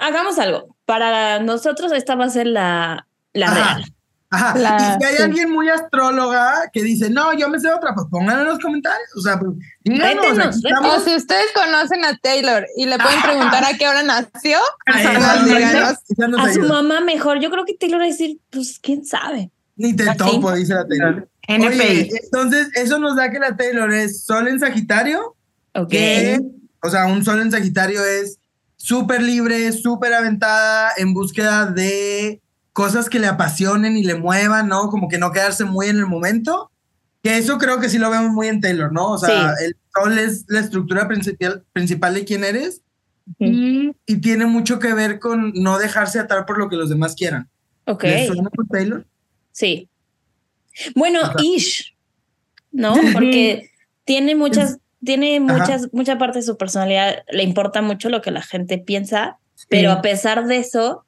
hagamos 0.00 0.38
algo. 0.38 0.76
Para 0.84 1.40
nosotros 1.40 1.90
esta 1.92 2.14
va 2.14 2.26
a 2.26 2.30
ser 2.30 2.46
la, 2.46 3.06
la 3.32 3.52
real. 3.52 3.92
Ajá. 4.32 4.58
La- 4.58 4.76
y 4.98 5.00
si 5.00 5.06
hay 5.10 5.16
sí. 5.16 5.22
alguien 5.22 5.50
muy 5.50 5.68
astróloga 5.68 6.70
que 6.72 6.82
dice, 6.82 7.10
no, 7.10 7.32
yo 7.34 7.48
me 7.48 7.60
sé 7.60 7.70
otra, 7.72 7.94
pues 7.94 8.06
pónganlo 8.10 8.42
en 8.42 8.48
los 8.48 8.58
comentarios. 8.58 9.08
O 9.16 9.20
sea, 9.20 9.38
pues, 9.38 9.52
díganos, 9.84 10.56
O 10.84 11.00
si 11.00 11.14
ustedes 11.14 11.46
conocen 11.54 12.04
a 12.04 12.16
Taylor 12.16 12.66
y 12.76 12.86
le 12.86 12.98
pueden 12.98 13.20
preguntar 13.22 13.62
a 13.64 13.76
qué 13.76 13.86
hora 13.86 14.02
nació, 14.02 14.58
díganos. 15.44 15.98
nos 16.16 16.40
A 16.40 16.44
su 16.52 16.60
ayuda. 16.60 16.68
mamá 16.68 17.00
mejor. 17.00 17.40
Yo 17.40 17.50
creo 17.50 17.64
que 17.64 17.74
Taylor 17.74 18.00
va 18.00 18.04
a 18.04 18.08
decir, 18.08 18.38
pues, 18.50 18.78
quién 18.82 19.04
sabe. 19.04 19.50
Ni 19.76 19.94
te 19.94 20.08
Así. 20.08 20.18
topo, 20.18 20.52
dice 20.52 20.74
la 20.74 20.86
Taylor. 20.86 21.28
NPI. 21.48 21.80
Oye, 21.80 22.10
entonces 22.24 22.68
eso 22.74 22.98
nos 22.98 23.16
da 23.16 23.30
que 23.30 23.38
la 23.38 23.56
Taylor 23.56 23.92
es 23.92 24.24
Sol 24.24 24.46
en 24.48 24.60
Sagitario, 24.60 25.34
Ok. 25.74 25.88
que, 25.90 26.40
o 26.82 26.90
sea, 26.90 27.06
un 27.06 27.24
Sol 27.24 27.40
en 27.40 27.50
Sagitario 27.50 28.04
es 28.04 28.38
súper 28.76 29.22
libre, 29.22 29.72
súper 29.72 30.12
aventada, 30.14 30.90
en 30.96 31.14
búsqueda 31.14 31.66
de 31.66 32.40
cosas 32.72 33.08
que 33.10 33.18
le 33.18 33.26
apasionen 33.26 33.96
y 33.96 34.04
le 34.04 34.14
muevan, 34.14 34.68
¿no? 34.68 34.88
Como 34.88 35.08
que 35.08 35.18
no 35.18 35.32
quedarse 35.32 35.64
muy 35.64 35.88
en 35.88 35.96
el 35.96 36.06
momento. 36.06 36.70
Que 37.22 37.36
eso 37.36 37.58
creo 37.58 37.78
que 37.80 37.88
sí 37.88 37.98
lo 37.98 38.10
vemos 38.10 38.32
muy 38.32 38.48
en 38.48 38.60
Taylor, 38.60 38.92
¿no? 38.92 39.10
O 39.12 39.18
sea, 39.18 39.54
el 39.64 39.76
Sol 39.94 40.18
es 40.18 40.44
la 40.48 40.60
estructura 40.60 41.06
principal, 41.06 41.62
principal 41.72 42.14
de 42.14 42.24
quién 42.24 42.42
eres 42.42 42.82
y, 43.38 43.92
y 44.06 44.16
tiene 44.20 44.46
mucho 44.46 44.78
que 44.80 44.92
ver 44.92 45.20
con 45.20 45.52
no 45.54 45.78
dejarse 45.78 46.18
atar 46.18 46.46
por 46.46 46.58
lo 46.58 46.68
que 46.68 46.74
los 46.76 46.88
demás 46.88 47.14
quieran. 47.14 47.48
Ok. 47.86 48.02
¿Les 48.04 48.26
suena 48.26 48.50
con 48.50 48.66
Taylor? 48.66 49.06
Sí. 49.52 49.88
Bueno, 50.96 51.20
O 51.20 51.24
sea- 51.26 51.34
Ish, 51.42 51.94
¿no? 52.72 52.94
Porque 53.12 53.70
tiene 54.04 54.34
muchas, 54.34 54.78
tiene 55.04 55.38
muchas, 55.38 55.92
mucha 55.92 56.18
parte 56.18 56.38
de 56.38 56.44
su 56.44 56.56
personalidad, 56.56 57.18
le 57.30 57.42
importa 57.44 57.82
mucho 57.82 58.08
lo 58.08 58.20
que 58.22 58.30
la 58.32 58.42
gente 58.42 58.78
piensa, 58.78 59.38
pero 59.68 59.92
a 59.92 60.02
pesar 60.02 60.46
de 60.46 60.56
eso, 60.56 61.04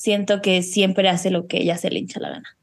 siento 0.00 0.40
que 0.40 0.62
siempre 0.62 1.10
hace 1.10 1.30
lo 1.30 1.46
que 1.46 1.58
ella 1.58 1.76
se 1.76 1.90
le 1.90 1.98
hincha 1.98 2.20
la 2.20 2.30
gana. 2.30 2.56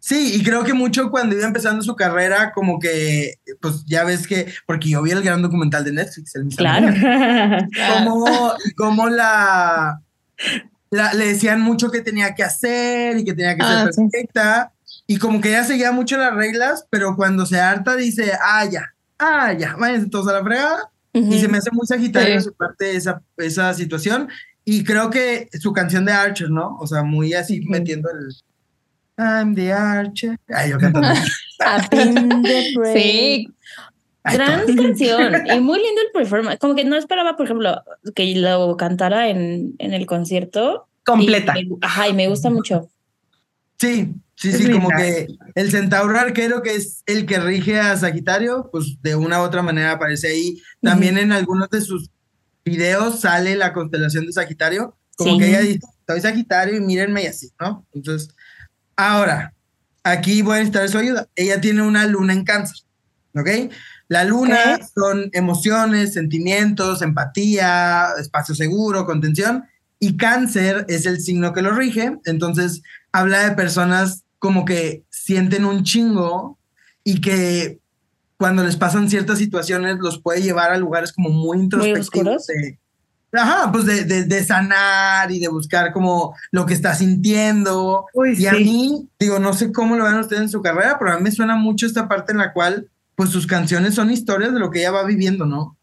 Sí, 0.00 0.36
y 0.36 0.42
creo 0.42 0.64
que 0.64 0.72
mucho 0.72 1.10
cuando 1.10 1.36
iba 1.36 1.46
empezando 1.46 1.82
su 1.82 1.94
carrera, 1.94 2.52
como 2.54 2.78
que, 2.78 3.34
pues 3.60 3.84
ya 3.86 4.04
ves 4.04 4.26
que, 4.26 4.46
porque 4.66 4.88
yo 4.88 5.02
vi 5.02 5.10
el 5.10 5.22
gran 5.22 5.42
documental 5.42 5.84
de 5.84 5.92
Netflix, 5.92 6.34
el 6.34 6.48
Claro. 6.56 6.88
Cómo, 7.94 8.26
cómo 8.76 9.08
la, 9.10 10.00
la- 10.90 11.12
le 11.12 11.26
decían 11.26 11.60
mucho 11.60 11.90
que 11.90 12.00
tenía 12.00 12.34
que 12.34 12.42
hacer 12.44 13.18
y 13.18 13.24
que 13.24 13.34
tenía 13.34 13.54
que 13.54 13.62
Ah, 13.64 13.84
ser 13.84 13.92
sí. 13.92 14.00
perfecta, 14.10 14.72
y 15.06 15.18
como 15.18 15.40
que 15.42 15.50
ella 15.50 15.64
seguía 15.64 15.92
mucho 15.92 16.16
las 16.16 16.34
reglas, 16.34 16.86
pero 16.88 17.14
cuando 17.16 17.44
se 17.44 17.60
harta 17.60 17.94
dice, 17.96 18.32
ah, 18.42 18.64
ya, 18.64 18.94
ah, 19.18 19.52
ya, 19.52 19.74
váyanse 19.76 20.08
todos 20.08 20.28
a 20.28 20.32
la 20.32 20.42
fregada, 20.44 20.90
Ujú. 21.12 21.32
y 21.34 21.38
se 21.38 21.48
me 21.48 21.58
hace 21.58 21.70
muy 21.72 21.86
sagitario 21.86 22.28
Sí. 22.28 22.34
de 22.34 22.40
su 22.42 22.54
parte 22.54 22.96
esa, 22.96 23.20
esa 23.36 23.74
situación. 23.74 24.28
Y 24.70 24.84
creo 24.84 25.08
que 25.08 25.48
su 25.58 25.72
canción 25.72 26.04
de 26.04 26.12
Archer, 26.12 26.50
¿no? 26.50 26.76
O 26.78 26.86
sea, 26.86 27.02
muy 27.02 27.32
así 27.32 27.62
metiendo 27.66 28.10
el 28.10 28.34
I'm 29.16 29.54
the 29.54 29.72
Archer. 29.72 30.38
Ay, 30.48 30.70
yo 30.70 30.78
cantando. 30.78 31.08
Sí, 32.94 33.48
Ay, 34.24 34.36
Gran 34.36 34.66
todo. 34.66 34.76
canción 34.76 35.46
y 35.46 35.60
muy 35.60 35.78
lindo 35.78 36.02
el 36.02 36.12
performance. 36.12 36.58
Como 36.58 36.74
que 36.74 36.84
no 36.84 36.96
esperaba, 36.96 37.34
por 37.36 37.46
ejemplo, 37.46 37.82
que 38.14 38.34
lo 38.36 38.76
cantara 38.76 39.28
en, 39.30 39.74
en 39.78 39.94
el 39.94 40.04
concierto. 40.04 40.86
Completa. 41.02 41.58
Y 41.58 41.64
me- 41.66 41.76
ajá, 41.80 42.08
y 42.08 42.12
me 42.12 42.28
gusta 42.28 42.50
mucho. 42.50 42.90
Sí, 43.78 44.12
sí, 44.34 44.50
Es 44.50 44.58
sí, 44.58 44.70
como 44.70 44.90
que 44.90 45.28
el 45.54 45.70
centauro 45.70 46.18
arquero, 46.18 46.62
que 46.62 46.74
es 46.74 47.02
el 47.06 47.24
que 47.24 47.40
rige 47.40 47.80
a 47.80 47.96
Sagitario, 47.96 48.68
pues 48.70 49.00
de 49.00 49.16
una 49.16 49.40
u 49.40 49.44
otra 49.44 49.62
manera 49.62 49.92
aparece 49.92 50.28
ahí. 50.28 50.60
También 50.82 51.16
en 51.16 51.32
algunos 51.32 51.70
de 51.70 51.80
sus 51.80 52.10
videos 52.68 53.20
sale 53.20 53.56
la 53.56 53.72
constelación 53.72 54.26
de 54.26 54.32
Sagitario, 54.32 54.96
como 55.16 55.32
Sí. 55.34 55.38
que 55.40 55.48
ella 55.48 55.60
dice, 55.60 55.80
soy 56.06 56.20
Sagitario 56.20 56.76
y 56.76 56.80
mírenme 56.80 57.22
y 57.24 57.26
así, 57.26 57.50
¿no? 57.60 57.84
Entonces, 57.92 58.30
ahora, 58.96 59.52
aquí 60.04 60.42
voy 60.42 60.56
a 60.56 60.58
necesitar 60.58 60.88
su 60.88 60.98
ayuda. 60.98 61.28
Ella 61.34 61.60
tiene 61.60 61.82
una 61.82 62.06
luna 62.06 62.32
en 62.32 62.44
cáncer, 62.44 62.78
¿ok? 63.34 63.72
La 64.08 64.24
luna 64.24 64.78
son 64.94 65.28
emociones, 65.32 66.14
sentimientos, 66.14 67.02
empatía, 67.02 68.08
espacio 68.18 68.54
seguro, 68.54 69.04
contención, 69.04 69.64
y 70.00 70.16
cáncer 70.16 70.86
es 70.88 71.04
el 71.06 71.20
signo 71.20 71.52
que 71.52 71.60
lo 71.62 71.72
rige, 71.74 72.16
entonces 72.24 72.82
habla 73.12 73.48
de 73.48 73.56
personas 73.56 74.22
como 74.38 74.64
que 74.64 75.02
sienten 75.10 75.64
un 75.64 75.82
chingo 75.82 76.58
y 77.04 77.20
que 77.20 77.80
cuando 78.38 78.64
les 78.64 78.76
pasan 78.76 79.10
ciertas 79.10 79.36
situaciones 79.38 79.98
los 79.98 80.18
puede 80.20 80.40
llevar 80.40 80.70
a 80.70 80.78
lugares 80.78 81.12
como 81.12 81.28
muy 81.30 81.58
introspectivos. 81.58 82.06
oscuros. 82.06 82.46
de- 82.46 82.78
ajá, 83.32 83.70
pues 83.70 83.84
de, 83.84 84.04
de- 84.04 84.24
de 84.24 84.44
sanar 84.44 85.30
y 85.30 85.38
de 85.38 85.48
buscar 85.48 85.92
como 85.92 86.34
lo 86.50 86.64
que 86.64 86.72
está 86.72 86.94
sintiendo. 86.94 88.06
Uy, 88.14 88.34
y 88.38 88.46
a 88.46 88.52
mí, 88.52 89.06
digo, 89.18 89.38
no 89.38 89.52
sé 89.52 89.70
cómo 89.72 89.96
lo 89.96 90.04
ven 90.04 90.14
ustedes 90.14 90.42
en 90.42 90.48
su 90.48 90.62
carrera, 90.62 90.96
pero 90.98 91.12
a 91.12 91.16
mí 91.18 91.22
me 91.24 91.30
suena 91.32 91.56
mucho 91.56 91.84
esta 91.84 92.08
parte 92.08 92.32
en 92.32 92.38
la 92.38 92.52
cual 92.54 92.88
pues 93.16 93.28
sus 93.30 93.46
canciones 93.46 93.94
son 93.96 94.10
historias 94.10 94.54
de 94.54 94.60
lo 94.60 94.70
que 94.70 94.78
ella 94.78 94.92
va 94.92 95.04
viviendo, 95.04 95.44
¿no? 95.44 95.76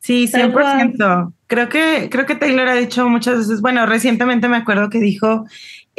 Sí, 0.00 0.28
Tal 0.30 0.52
100%. 0.52 1.32
Creo 1.48 1.68
que, 1.68 2.08
creo 2.10 2.24
que 2.24 2.36
Taylor 2.36 2.68
ha 2.68 2.74
dicho 2.74 3.08
muchas 3.08 3.38
veces, 3.38 3.60
bueno, 3.60 3.84
recientemente 3.86 4.48
me 4.48 4.56
acuerdo 4.58 4.90
que 4.90 5.00
dijo 5.00 5.44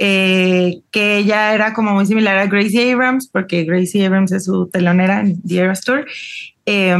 eh, 0.01 0.79
que 0.91 1.17
ella 1.17 1.53
era 1.53 1.73
como 1.73 1.91
muy 1.91 2.05
similar 2.05 2.37
a 2.37 2.45
Gracie 2.47 2.93
Abrams, 2.93 3.27
porque 3.27 3.65
Gracie 3.65 4.05
Abrams 4.05 4.31
es 4.31 4.45
su 4.45 4.67
telonera 4.69 5.19
en 5.19 5.41
The 5.41 5.59
Eras 5.59 5.81
Tour, 5.81 6.05
eh, 6.65 6.95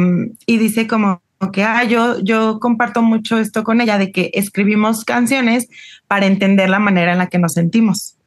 y 0.46 0.58
dice 0.58 0.86
como 0.86 1.22
que 1.53 1.63
ah, 1.63 1.86
yo, 1.86 2.20
yo 2.20 2.60
comparto 2.60 3.01
mucho 3.01 3.38
esto 3.38 3.63
con 3.63 3.79
ella, 3.79 3.98
de 3.98 4.12
que 4.12 4.32
escribimos 4.34 5.06
canciones 5.06 5.70
para 6.08 6.25
entender 6.25 6.70
la 6.70 6.79
manera 6.79 7.13
en 7.13 7.20
la 7.20 7.27
que 7.27 7.39
nos 7.39 7.53
sentimos. 7.53 8.18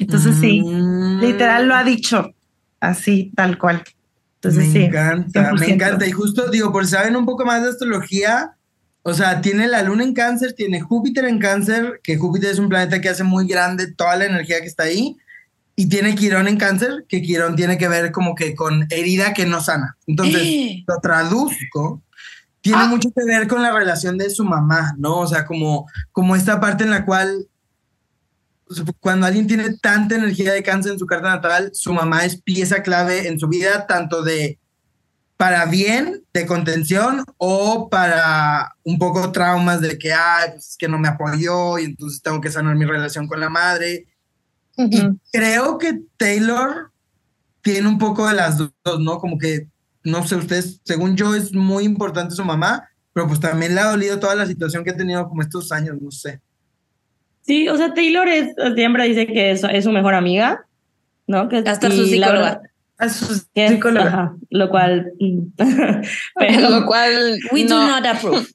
Entonces 0.00 0.36
sí, 0.40 0.60
Mm. 0.62 1.20
literal 1.20 1.68
lo 1.68 1.76
ha 1.76 1.84
dicho, 1.84 2.32
así, 2.80 3.30
tal 3.36 3.58
cual. 3.58 3.84
Entonces 4.36 4.66
me 4.66 4.72
sí. 4.72 4.82
encanta, 4.86 5.52
me 5.52 5.58
100%. 5.58 5.74
encanta. 5.74 6.06
Y 6.08 6.12
justo 6.12 6.50
digo, 6.50 6.72
por 6.72 6.84
si 6.86 6.92
saben 6.92 7.14
un 7.14 7.26
poco 7.26 7.44
más 7.44 7.62
de 7.62 7.68
astrología, 7.68 8.52
o 9.02 9.14
sea, 9.14 9.40
tiene 9.40 9.66
la 9.66 9.82
luna 9.82 10.04
en 10.04 10.12
cáncer, 10.14 10.52
tiene 10.52 10.80
Júpiter 10.80 11.24
en 11.24 11.38
cáncer, 11.38 12.00
que 12.02 12.16
Júpiter 12.18 12.50
es 12.50 12.58
un 12.58 12.68
planeta 12.68 13.00
que 13.00 13.08
hace 13.08 13.24
muy 13.24 13.46
grande 13.46 13.92
toda 13.92 14.16
la 14.16 14.26
energía 14.26 14.60
que 14.60 14.66
está 14.66 14.84
ahí. 14.84 15.16
y 15.76 15.88
tiene 15.88 16.14
Quirón 16.14 16.46
en 16.46 16.58
cáncer, 16.58 17.06
que 17.08 17.22
Quirón 17.22 17.56
tiene 17.56 17.78
que 17.78 17.88
ver 17.88 18.12
como 18.12 18.34
que 18.34 18.54
con 18.54 18.86
herida 18.90 19.32
que 19.32 19.46
no 19.46 19.62
sana. 19.62 19.96
Entonces, 20.06 20.82
lo 20.86 21.00
traduzco, 21.00 22.02
tiene 22.60 22.82
Ah. 22.82 22.86
mucho 22.86 23.08
que 23.16 23.24
ver 23.24 23.48
con 23.48 23.62
la 23.62 23.72
relación 23.72 24.18
de 24.18 24.28
su 24.28 24.44
mamá, 24.44 24.94
¿no? 24.98 25.20
O 25.20 25.26
sea, 25.26 25.46
como, 25.46 25.86
como 26.12 26.36
esta 26.36 26.60
parte 26.60 26.84
en 26.84 26.90
la 26.90 27.06
cual 27.06 27.46
cuando 29.00 29.26
alguien 29.26 29.46
tiene 29.46 29.74
tanta 29.78 30.14
energía 30.14 30.52
de 30.52 30.62
cáncer 30.62 30.92
en 30.92 30.98
su 30.98 31.06
carta 31.06 31.30
natal, 31.30 31.70
su 31.72 31.92
mamá 31.92 32.24
es 32.24 32.40
pieza 32.40 32.82
clave 32.82 33.26
en 33.26 33.40
su 33.40 33.48
vida, 33.48 33.86
tanto 33.86 34.22
de 34.22 34.58
para 35.40 35.64
bien, 35.64 36.22
de 36.34 36.44
contención, 36.44 37.24
o 37.38 37.88
para 37.88 38.74
un 38.84 38.98
poco 38.98 39.32
traumas 39.32 39.80
de 39.80 39.98
que, 39.98 40.12
ay, 40.12 40.50
pues 40.50 40.68
es 40.72 40.76
que 40.76 40.86
no 40.86 40.98
me 40.98 41.08
apoyó 41.08 41.78
y 41.78 41.84
entonces 41.84 42.20
tengo 42.20 42.42
que 42.42 42.50
sanar 42.50 42.76
mi 42.76 42.84
relación 42.84 43.26
con 43.26 43.40
la 43.40 43.48
madre. 43.48 44.06
Y 44.76 45.00
Ujú. 45.00 45.18
creo 45.32 45.78
que 45.78 45.98
Taylor 46.18 46.90
tiene 47.62 47.88
un 47.88 47.96
poco 47.96 48.28
de 48.28 48.34
las 48.34 48.58
dos, 48.58 49.00
¿no? 49.00 49.18
Como 49.18 49.38
que, 49.38 49.66
no 50.04 50.26
sé, 50.26 50.36
ustedes, 50.36 50.78
según 50.84 51.16
yo, 51.16 51.34
es 51.34 51.54
muy 51.54 51.84
importante 51.84 52.34
su 52.34 52.44
mamá, 52.44 52.90
pero 53.14 53.26
pues 53.26 53.40
también 53.40 53.74
le 53.74 53.80
ha 53.80 53.90
dolido 53.92 54.20
toda 54.20 54.34
la 54.34 54.44
situación 54.44 54.84
que 54.84 54.90
ha 54.90 54.96
tenido 54.98 55.26
como 55.26 55.40
estos 55.40 55.72
años, 55.72 55.96
no 56.02 56.10
sé. 56.10 56.42
Sí, 57.40 57.66
o 57.70 57.78
sea, 57.78 57.94
Taylor 57.94 58.28
es, 58.28 58.54
siempre 58.74 59.08
dice 59.08 59.26
que 59.26 59.52
es, 59.52 59.64
es 59.64 59.84
su 59.84 59.90
mejor 59.90 60.12
amiga, 60.12 60.66
¿no? 61.26 61.48
Que, 61.48 61.64
Hasta 61.66 61.88
y 61.88 61.96
su 61.96 62.04
psicóloga. 62.04 62.60
Verdad 63.00 63.06
A 63.06 63.08
su 63.08 63.42
que 63.54 63.64
es- 63.66 63.72
psicóloga. 63.72 64.06
ajá, 64.08 64.34
lo 64.50 64.68
cual... 64.70 65.12
mm, 65.18 65.38
Lo 65.58 66.02
pero, 66.38 66.86
cual 66.86 67.38
We 67.52 67.64
do 67.64 67.74
no, 67.74 67.88
not 68.00 68.06
approve. 68.06 68.46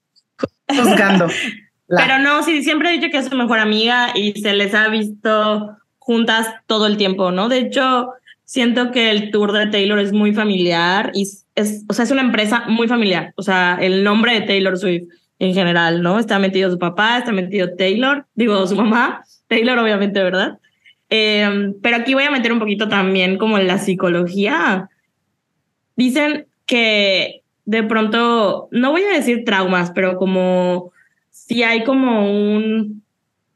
Juzgando. 0.70 1.28
La- 1.88 2.02
pero 2.02 2.20
no, 2.20 2.42
sí, 2.44 2.64
siempre 2.64 2.90
he 2.90 2.94
dicho 2.94 3.12
que 3.12 3.18
es 3.18 3.28
su 3.28 3.36
mejor 3.36 3.60
amiga 3.60 4.10
y 4.16 4.34
se 4.42 4.54
les 4.54 4.74
ha 4.74 4.88
visto 4.90 5.78
juntas 6.00 6.48
todo 6.66 6.88
el 6.88 6.98
tiempo, 6.98 7.32
¿no? 7.32 7.48
De 7.48 7.60
hecho, 7.60 8.10
siento 8.44 8.92
que 8.92 9.12
el 9.12 9.30
tour 9.32 9.52
de 9.52 9.68
Taylor 9.68 10.00
es 10.00 10.12
muy 10.12 10.34
familiar 10.34 11.12
y 11.14 11.28
es, 11.56 11.84
o 11.88 11.94
sea, 11.94 12.04
es 12.06 12.12
una 12.12 12.22
empresa 12.22 12.64
muy 12.68 12.88
familiar. 12.88 13.34
O 13.38 13.44
sea, 13.44 13.78
el 13.80 14.04
nombre 14.04 14.34
de 14.34 14.42
Taylor 14.42 14.78
Swift 14.78 15.08
en 15.38 15.54
general, 15.54 16.02
¿no? 16.02 16.18
Está 16.18 16.40
metido 16.40 16.72
su 16.72 16.80
papá, 16.80 17.20
está 17.20 17.32
metido 17.32 17.70
Taylor, 17.78 18.25
digo, 18.34 18.66
su 18.66 18.75
mamá, 18.75 19.24
Taylor 19.48 19.78
obviamente, 19.78 20.24
¿verdad? 20.24 20.58
Eh, 21.10 21.74
pero 21.82 21.98
aquí 21.98 22.14
voy 22.14 22.24
a 22.24 22.32
meter 22.32 22.52
un 22.52 22.60
poquito 22.60 22.88
también 22.90 23.38
como 23.38 23.58
en 23.58 23.68
la 23.68 23.78
psicología. 23.78 24.90
Dicen 25.96 26.48
que 26.66 27.44
de 27.66 27.84
pronto, 27.84 28.68
no 28.72 28.92
voy 28.92 29.04
a 29.04 29.16
decir 29.16 29.44
traumas, 29.44 29.92
pero 29.92 30.18
como 30.18 30.92
si 31.32 31.64
hay 31.64 31.84
como 31.84 32.32
un, 32.32 33.04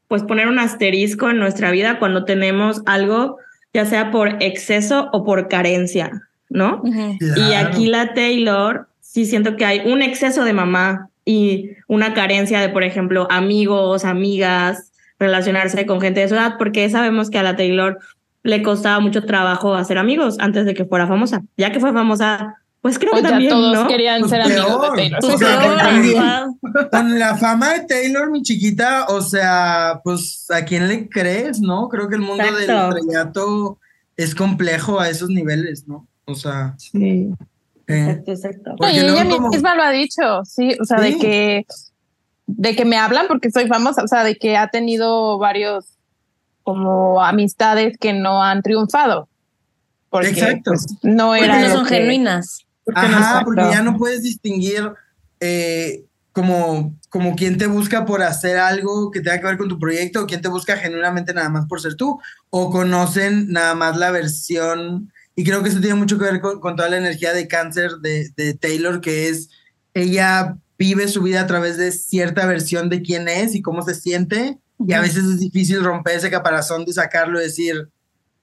pues 0.08 0.22
poner 0.24 0.48
un 0.48 0.58
asterisco 0.58 1.30
en 1.30 1.38
nuestra 1.38 1.70
vida 1.70 1.98
cuando 1.98 2.24
tenemos 2.24 2.82
algo, 2.86 3.38
ya 3.72 3.84
sea 3.86 4.10
por 4.10 4.42
exceso 4.42 5.08
o 5.12 5.24
por 5.24 5.48
carencia, 5.48 6.22
¿no? 6.48 6.82
Y 6.84 7.52
aquí 7.54 7.86
la 7.86 8.14
Taylor, 8.14 8.88
sí 9.00 9.24
siento 9.26 9.56
que 9.56 9.64
hay 9.64 9.82
un 9.84 10.02
exceso 10.02 10.44
de 10.44 10.52
mamá 10.52 11.08
y 11.24 11.70
una 11.86 12.12
carencia 12.12 12.60
de, 12.60 12.68
por 12.68 12.82
ejemplo, 12.82 13.28
amigos, 13.30 14.04
amigas, 14.04 14.89
relacionarse 15.20 15.86
con 15.86 16.00
gente 16.00 16.18
de 16.20 16.28
su 16.28 16.34
edad, 16.34 16.54
porque 16.58 16.90
sabemos 16.90 17.30
que 17.30 17.38
a 17.38 17.42
la 17.44 17.54
Taylor 17.54 17.98
le 18.42 18.62
costaba 18.62 18.98
mucho 19.00 19.22
trabajo 19.24 19.74
hacer 19.74 19.98
amigos 19.98 20.36
antes 20.40 20.64
de 20.64 20.74
que 20.74 20.86
fuera 20.86 21.06
famosa. 21.06 21.42
Ya 21.58 21.70
que 21.70 21.78
fue 21.78 21.92
famosa, 21.92 22.56
pues 22.80 22.98
creo 22.98 23.12
O 23.12 23.16
que 23.16 23.22
ya 23.22 23.28
también, 23.28 23.50
todos 23.50 23.74
¿no? 23.74 23.86
querían 23.86 24.20
Pues 24.20 24.30
ser 24.30 24.40
amigos 24.40 24.64
peor. 24.80 24.96
de 24.96 25.10
Taylor. 25.10 25.20
Pues. 25.20 26.86
Con 26.90 27.18
la 27.18 27.36
fama 27.36 27.74
de 27.74 27.80
Taylor, 27.86 28.30
mi 28.30 28.42
chiquita, 28.42 29.06
o 29.08 29.20
sea, 29.20 30.00
pues 30.02 30.46
a 30.50 30.64
quién 30.64 30.88
le 30.88 31.08
crees, 31.08 31.60
¿no? 31.60 31.88
Creo 31.88 32.08
que 32.08 32.14
el 32.16 32.22
mundo 32.22 32.42
del 32.42 32.70
estrellato 32.70 33.78
es 34.16 34.34
complejo 34.34 34.98
a 35.00 35.08
esos 35.10 35.28
niveles, 35.28 35.86
¿no? 35.86 36.06
O 36.24 36.34
sea, 36.34 36.74
Sí, 36.78 37.28
eh, 37.88 38.06
exacto, 38.22 38.32
exacto. 38.32 38.74
No, 38.80 38.88
y 38.90 38.98
ella 38.98 39.24
como- 39.28 39.48
misma 39.50 39.74
lo 39.74 39.82
ha 39.82 39.90
dicho, 39.90 40.44
sí, 40.44 40.76
o 40.80 40.84
sea, 40.84 40.98
Sí. 40.98 41.12
de 41.12 41.18
que 41.18 41.66
de 42.56 42.74
que 42.76 42.84
me 42.84 42.96
hablan 42.96 43.26
porque 43.28 43.50
soy 43.50 43.66
famosa, 43.68 44.02
o 44.02 44.08
sea, 44.08 44.24
de 44.24 44.36
que 44.36 44.56
ha 44.56 44.68
tenido 44.68 45.38
varios 45.38 45.86
como 46.62 47.22
amistades 47.22 47.96
que 47.98 48.12
no 48.12 48.42
han 48.42 48.62
triunfado. 48.62 49.28
Porque 50.10 50.28
Exacto. 50.28 50.72
pues, 50.72 50.86
no 51.02 51.28
Porque 51.28 51.44
era 51.44 51.60
no 51.60 51.74
son 51.74 51.86
que- 51.86 51.94
genuinas. 51.96 52.66
Ajá, 52.94 53.06
exacto. 53.06 53.44
porque 53.44 53.62
ya 53.70 53.82
no 53.82 53.96
puedes 53.96 54.22
distinguir 54.22 54.90
eh, 55.38 56.04
como, 56.32 56.94
como 57.08 57.36
quién 57.36 57.56
te 57.56 57.66
busca 57.66 58.04
por 58.04 58.22
hacer 58.22 58.56
algo 58.58 59.10
que 59.10 59.20
tenga 59.20 59.38
que 59.40 59.46
ver 59.46 59.58
con 59.58 59.68
tu 59.68 59.78
proyecto 59.78 60.22
o 60.22 60.26
quién 60.26 60.40
te 60.42 60.48
busca 60.48 60.76
genuinamente 60.76 61.32
nada 61.32 61.48
más 61.48 61.66
por 61.66 61.80
ser 61.80 61.94
tú 61.94 62.18
o 62.50 62.70
conocen 62.70 63.52
nada 63.52 63.74
más 63.74 63.96
la 63.96 64.10
versión 64.10 65.12
y 65.36 65.44
creo 65.44 65.62
que 65.62 65.68
eso 65.68 65.80
tiene 65.80 65.94
mucho 65.94 66.18
que 66.18 66.24
ver 66.24 66.40
con, 66.40 66.58
con 66.60 66.74
toda 66.76 66.88
la 66.88 66.96
energía 66.98 67.32
de 67.32 67.46
cáncer 67.46 67.92
de, 68.02 68.30
de 68.36 68.54
Taylor 68.54 69.00
que 69.00 69.28
es 69.28 69.50
ella 69.94 70.56
vive 70.80 71.08
su 71.08 71.20
vida 71.20 71.42
a 71.42 71.46
través 71.46 71.76
de 71.76 71.92
cierta 71.92 72.46
versión 72.46 72.88
de 72.88 73.02
quién 73.02 73.28
es 73.28 73.54
y 73.54 73.60
cómo 73.60 73.82
se 73.82 73.94
siente 73.94 74.58
y 74.78 74.94
a 74.94 75.02
veces 75.02 75.24
es 75.24 75.38
difícil 75.38 75.84
romper 75.84 76.16
ese 76.16 76.30
caparazón 76.30 76.86
de 76.86 76.94
sacarlo 76.94 77.38
y 77.38 77.44
decir 77.44 77.90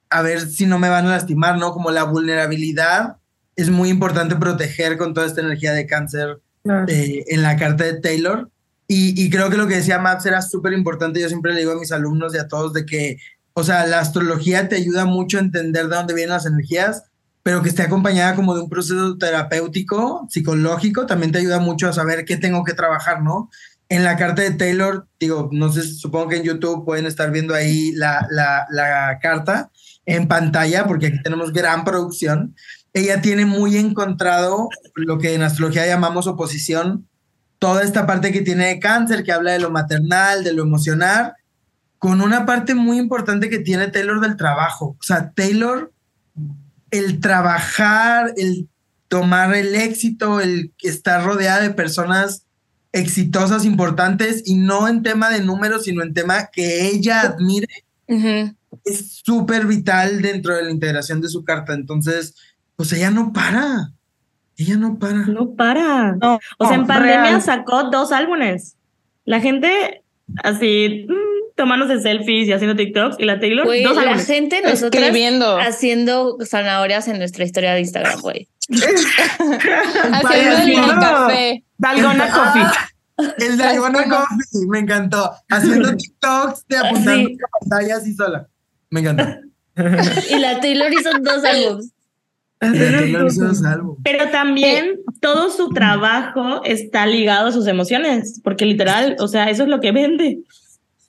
a 0.08 0.22
ver 0.22 0.48
si 0.48 0.64
no 0.64 0.78
me 0.78 0.88
van 0.88 1.06
a 1.06 1.10
lastimar, 1.10 1.58
¿no? 1.58 1.72
Como 1.72 1.90
la 1.90 2.04
vulnerabilidad 2.04 3.16
es 3.56 3.70
muy 3.70 3.88
importante 3.88 4.36
proteger 4.36 4.96
con 4.96 5.14
toda 5.14 5.26
esta 5.26 5.40
energía 5.40 5.72
de 5.72 5.86
cáncer 5.86 6.40
eh, 6.86 7.24
en 7.26 7.42
la 7.42 7.56
carta 7.56 7.82
de 7.82 8.00
Taylor. 8.00 8.48
Y, 8.86 9.20
y 9.20 9.30
creo 9.30 9.50
que 9.50 9.56
lo 9.56 9.66
que 9.66 9.74
decía 9.74 9.98
Maps 9.98 10.24
era 10.24 10.40
súper 10.40 10.74
importante. 10.74 11.20
Yo 11.20 11.28
siempre 11.28 11.52
le 11.52 11.60
digo 11.60 11.72
a 11.72 11.78
mis 11.78 11.90
alumnos 11.90 12.34
y 12.34 12.38
a 12.38 12.46
todos 12.46 12.72
de 12.72 12.86
que, 12.86 13.18
o 13.52 13.64
sea, 13.64 13.84
la 13.86 13.98
astrología 13.98 14.68
te 14.68 14.76
ayuda 14.76 15.06
mucho 15.06 15.38
a 15.38 15.42
entender 15.42 15.88
de 15.88 15.96
dónde 15.96 16.14
vienen 16.14 16.34
las 16.34 16.46
energías, 16.46 17.02
pero 17.48 17.62
que 17.62 17.70
esté 17.70 17.82
acompañada 17.82 18.34
como 18.34 18.54
de 18.54 18.60
un 18.60 18.68
proceso 18.68 19.16
terapéutico, 19.16 20.26
psicológico, 20.28 21.06
también 21.06 21.32
te 21.32 21.38
ayuda 21.38 21.58
mucho 21.58 21.88
a 21.88 21.94
saber 21.94 22.26
qué 22.26 22.36
tengo 22.36 22.62
que 22.62 22.74
trabajar, 22.74 23.22
¿no? 23.22 23.48
En 23.88 24.04
la 24.04 24.18
carta 24.18 24.42
de 24.42 24.50
Taylor, 24.50 25.08
digo, 25.18 25.48
no 25.50 25.72
sé, 25.72 25.82
supongo 25.82 26.28
que 26.28 26.36
en 26.36 26.42
YouTube 26.42 26.84
pueden 26.84 27.06
estar 27.06 27.30
viendo 27.30 27.54
ahí 27.54 27.92
la, 27.92 28.26
la, 28.28 29.18
carta 29.22 29.70
en 30.04 30.28
pantalla, 30.28 30.86
porque 30.86 31.06
aquí 31.06 31.22
tenemos 31.22 31.54
gran 31.54 31.84
producción. 31.84 32.54
Ella 32.92 33.22
tiene 33.22 33.46
muy 33.46 33.78
encontrado 33.78 34.68
lo 34.94 35.16
que 35.16 35.32
en 35.32 35.40
astrología 35.40 35.86
llamamos 35.86 36.26
oposición, 36.26 37.08
toda 37.58 37.82
esta 37.82 38.06
parte 38.06 38.30
que 38.30 38.42
tiene 38.42 38.66
de 38.66 38.78
cáncer, 38.78 39.24
que 39.24 39.32
habla 39.32 39.52
de 39.52 39.60
lo 39.60 39.70
maternal, 39.70 40.44
de 40.44 40.52
lo 40.52 40.64
emocional, 40.64 41.32
con 41.98 42.20
una 42.20 42.44
parte 42.44 42.74
muy 42.74 42.98
importante 42.98 43.48
que 43.48 43.60
tiene 43.60 43.88
Taylor 43.88 44.20
del 44.20 44.36
trabajo. 44.36 44.98
O 45.00 45.02
sea, 45.02 45.30
Taylor, 45.30 45.94
el 46.90 47.20
trabajar, 47.20 48.32
el 48.36 48.68
tomar 49.08 49.54
el 49.54 49.74
éxito, 49.74 50.40
el 50.40 50.72
estar 50.82 51.24
rodeada 51.24 51.62
de 51.62 51.70
personas 51.70 52.44
exitosas, 52.92 53.64
importantes, 53.64 54.42
y 54.46 54.56
no 54.56 54.88
en 54.88 55.02
tema 55.02 55.30
de 55.30 55.42
números, 55.42 55.84
sino 55.84 56.02
en 56.02 56.14
tema 56.14 56.48
que 56.52 56.88
ella 56.88 57.20
admire, 57.20 57.84
es 58.84 59.20
súper 59.24 59.66
vital 59.66 60.22
dentro 60.22 60.54
de 60.54 60.64
la 60.64 60.70
integración 60.70 61.20
de 61.20 61.28
su 61.28 61.44
carta. 61.44 61.74
Entonces, 61.74 62.34
pues 62.76 62.92
ella 62.92 63.10
no 63.10 63.32
para. 63.32 63.92
Ella 64.56 64.76
no 64.76 64.98
para. 64.98 65.26
No 65.26 65.54
para. 65.54 66.16
No, 66.16 66.38
O 66.58 66.66
sea, 66.66 66.76
en 66.76 66.86
pandemia 66.86 67.22
real. 67.22 67.42
sacó 67.42 67.90
dos 67.90 68.12
álbumes. 68.12 68.76
La 69.24 69.40
gente 69.40 70.02
así 70.42 71.06
mm, 71.08 71.37
tomándose 71.58 72.00
selfies 72.00 72.48
y 72.48 72.52
haciendo 72.52 72.74
TikToks 72.76 73.16
y 73.18 73.24
la 73.26 73.38
Taylor 73.38 73.66
Güey, 73.66 73.82
dos 73.82 73.96
la 73.96 74.02
álbumes. 74.02 74.26
gente, 74.26 74.62
nosotras 74.62 75.02
Escribiendo. 75.02 75.58
haciendo 75.58 76.38
zanahorias 76.46 77.06
en 77.08 77.18
nuestra 77.18 77.44
historia 77.44 77.74
de 77.74 77.80
Instagram, 77.80 78.20
güey. 78.22 78.48
Haciendo 80.12 80.82
el 80.92 80.98
café. 81.00 81.64
Dalgona 81.78 82.30
Coffee. 82.30 82.62
El 83.38 83.56
de 83.58 83.74
Ivana 83.74 84.04
Coffee, 84.04 84.66
me 84.68 84.78
encantó. 84.80 85.30
Haciendo 85.48 85.94
TikToks 85.96 86.66
de 86.68 86.76
apuntando 86.78 87.12
Sí. 87.28 87.32
en 87.32 87.38
la 87.38 87.48
pantalla 87.60 87.96
así 87.96 88.14
sola. 88.14 88.48
Me 88.90 89.00
encantó. 89.00 89.24
Y 90.30 90.38
la 90.38 90.60
Taylor 90.60 90.92
hizo 90.92 91.10
dos 91.20 91.44
álbumes. 91.44 91.92
Y 92.60 92.66
la 92.66 92.98
Taylor 92.98 93.26
hizo 93.26 93.44
dos 93.46 93.64
álbumes. 93.64 94.00
Pero 94.04 94.30
también 94.30 95.00
todo 95.20 95.50
su 95.50 95.70
trabajo 95.70 96.62
está 96.64 97.06
ligado 97.06 97.48
a 97.48 97.52
sus 97.52 97.66
emociones, 97.66 98.40
porque 98.44 98.64
literal, 98.66 99.16
o 99.20 99.28
sea, 99.28 99.50
eso 99.50 99.62
es 99.64 99.68
lo 99.68 99.80
que 99.80 99.92
vende. 99.92 100.38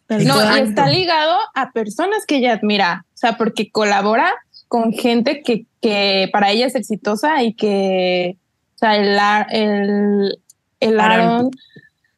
No, 0.09 0.57
y 0.57 0.59
está 0.61 0.87
ligado 0.89 1.37
a 1.53 1.71
personas 1.71 2.25
que 2.27 2.37
ella 2.37 2.53
admira, 2.53 3.05
o 3.13 3.17
sea, 3.17 3.37
porque 3.37 3.69
colabora 3.71 4.33
con 4.67 4.91
gente 4.91 5.41
que, 5.43 5.65
que 5.81 6.29
para 6.33 6.51
ella 6.51 6.65
es 6.67 6.75
exitosa 6.75 7.43
y 7.43 7.53
que, 7.53 8.37
o 8.75 8.77
sea, 8.79 8.95
el, 8.97 9.17
Ar- 9.19 9.47
el, 9.51 10.39
el 10.79 10.99
Aaron. 10.99 11.51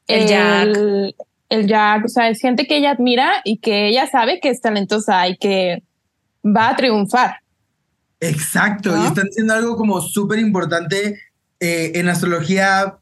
El 0.07 0.27
Jack. 0.27 0.63
el, 0.67 1.15
el 1.49 1.67
Jack, 1.67 2.05
o 2.05 2.07
sea, 2.09 2.29
es 2.29 2.39
gente 2.41 2.65
que 2.67 2.77
ella 2.77 2.91
admira 2.91 3.41
y 3.45 3.57
que 3.59 3.87
ella 3.87 4.07
sabe 4.07 4.39
que 4.41 4.49
es 4.49 4.59
talentosa 4.61 5.27
y 5.27 5.37
que 5.37 5.83
va 6.43 6.69
a 6.69 6.75
triunfar. 6.75 7.37
Exacto, 8.19 8.95
y 9.01 9.07
están 9.07 9.25
diciendo 9.25 9.53
algo 9.53 9.75
como 9.75 9.99
súper 10.01 10.39
importante. 10.39 11.19
eh, 11.59 11.91
en 11.95 12.09
astrología, 12.09 12.97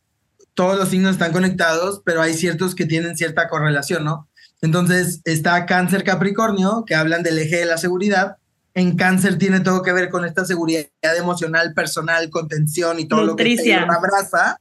todos 0.53 0.77
los 0.77 0.89
signos 0.89 1.11
están 1.13 1.31
conectados, 1.31 2.01
pero 2.05 2.21
hay 2.21 2.33
ciertos 2.33 2.75
que 2.75 2.85
tienen 2.85 3.17
cierta 3.17 3.47
correlación, 3.49 4.03
¿no? 4.03 4.27
Entonces 4.61 5.21
está 5.25 5.65
Cáncer 5.65 6.03
Capricornio, 6.03 6.83
que 6.85 6.95
hablan 6.95 7.23
del 7.23 7.39
eje 7.39 7.57
de 7.57 7.65
la 7.65 7.77
seguridad, 7.77 8.37
En 8.75 8.95
cáncer 8.95 9.37
tiene 9.37 9.61
todo 9.61 9.81
que 9.81 9.91
ver 9.91 10.09
con 10.09 10.25
esta 10.25 10.45
seguridad 10.45 10.85
emocional, 11.17 11.73
personal, 11.73 12.29
contención 12.29 12.99
y 12.99 13.07
todo 13.07 13.25
Nutricia. 13.25 13.81
lo 13.81 13.81
que 13.81 13.87
Taylor 13.87 13.95
abraza. 13.97 14.59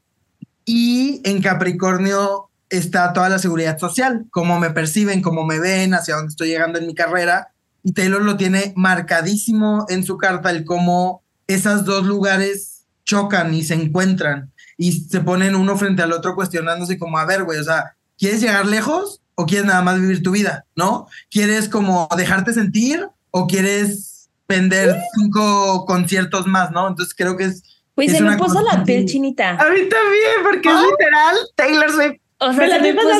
Y 0.64 1.20
en 1.24 1.42
Capricornio 1.42 2.48
está 2.70 3.12
toda 3.12 3.28
la 3.28 3.38
seguridad 3.38 3.78
social, 3.78 4.26
cómo 4.30 4.58
me 4.58 4.70
perciben, 4.70 5.22
cómo 5.22 5.44
me 5.44 5.60
ven, 5.60 5.94
hacia 5.94 6.16
dónde 6.16 6.30
estoy 6.30 6.48
llegando 6.48 6.78
en 6.78 6.86
mi 6.86 6.94
carrera. 6.94 7.48
Y 7.82 7.92
Taylor 7.92 8.22
lo 8.22 8.36
tiene 8.36 8.72
marcadísimo 8.76 9.86
en 9.88 10.04
su 10.04 10.16
carta, 10.16 10.50
el 10.50 10.64
cómo 10.64 11.22
esos 11.46 11.84
dos 11.84 12.06
lugares 12.06 12.84
chocan 13.04 13.54
y 13.54 13.62
se 13.62 13.74
encuentran 13.74 14.52
y 14.76 14.92
se 14.92 15.20
ponen 15.20 15.54
uno 15.54 15.76
frente 15.76 16.02
al 16.02 16.12
otro 16.12 16.34
cuestionándose 16.34 16.98
como, 16.98 17.18
a 17.18 17.24
ver, 17.24 17.44
güey, 17.44 17.58
o 17.58 17.64
sea, 17.64 17.96
¿quieres 18.18 18.40
llegar 18.40 18.66
lejos 18.66 19.20
o 19.40 19.46
quieres 19.46 19.66
nada 19.66 19.82
más 19.82 20.00
vivir 20.00 20.20
tu 20.20 20.32
vida? 20.32 20.64
¿No? 20.74 21.06
¿Quieres 21.30 21.68
como 21.68 22.08
dejarte 22.16 22.52
sentir 22.52 23.06
o 23.30 23.46
quieres 23.46 24.28
vender 24.48 25.00
cinco 25.14 25.86
conciertos 25.86 26.48
más? 26.48 26.72
¿No? 26.72 26.88
Entonces 26.88 27.14
creo 27.14 27.36
que 27.36 27.44
es... 27.44 27.62
Pues 27.94 28.10
es 28.10 28.18
se 28.18 28.24
me 28.24 28.36
puso 28.36 28.60
la 28.62 28.82
piel 28.82 29.06
chinita. 29.06 29.50
A 29.50 29.70
mí 29.70 29.88
también, 29.88 30.42
porque 30.42 30.68
es 30.68 30.74
literal 30.74 31.36
Taylor 31.54 31.92
Swift. 31.92 32.20
O 32.38 32.52
sea, 32.52 32.68
se 32.68 32.68
la 32.68 32.78
me 32.80 32.94
puso. 32.94 33.10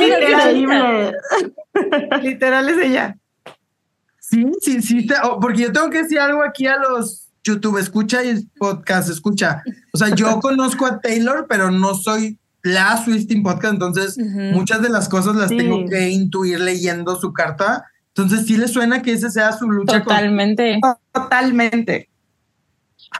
Literal 2.22 2.68
es 2.68 2.78
ella. 2.78 3.16
Sí, 4.18 4.44
sí, 4.60 4.82
sí, 4.82 5.06
te- 5.06 5.14
oh, 5.22 5.38
porque 5.38 5.62
yo 5.62 5.72
tengo 5.72 5.88
que 5.88 6.02
decir 6.02 6.18
algo 6.18 6.42
aquí 6.42 6.66
a 6.66 6.78
los 6.78 7.28
YouTube 7.44 7.78
escucha 7.78 8.24
y 8.24 8.44
podcast 8.58 9.08
escucha. 9.08 9.62
O 9.92 9.98
sea, 9.98 10.08
yo 10.08 10.40
conozco 10.42 10.84
a 10.84 11.00
Taylor, 11.00 11.46
pero 11.48 11.70
no 11.70 11.94
soy 11.94 12.38
la 12.62 12.96
Swifting 13.02 13.42
podcast, 13.42 13.74
entonces 13.74 14.18
muchas 14.52 14.82
de 14.82 14.88
las 14.90 15.08
cosas 15.08 15.36
las 15.36 15.48
Sí. 15.50 15.56
tengo 15.56 15.84
que 15.88 16.08
intuir 16.10 16.60
leyendo 16.60 17.16
su 17.16 17.32
carta. 17.32 17.84
Entonces 18.14 18.46
sí 18.46 18.56
le 18.56 18.66
suena 18.68 19.00
que 19.02 19.12
esa 19.12 19.30
sea 19.30 19.52
su 19.52 19.70
lucha 19.70 20.02
con 20.02 20.14
Totalmente. 20.14 20.80
Totalmente. 21.12 22.08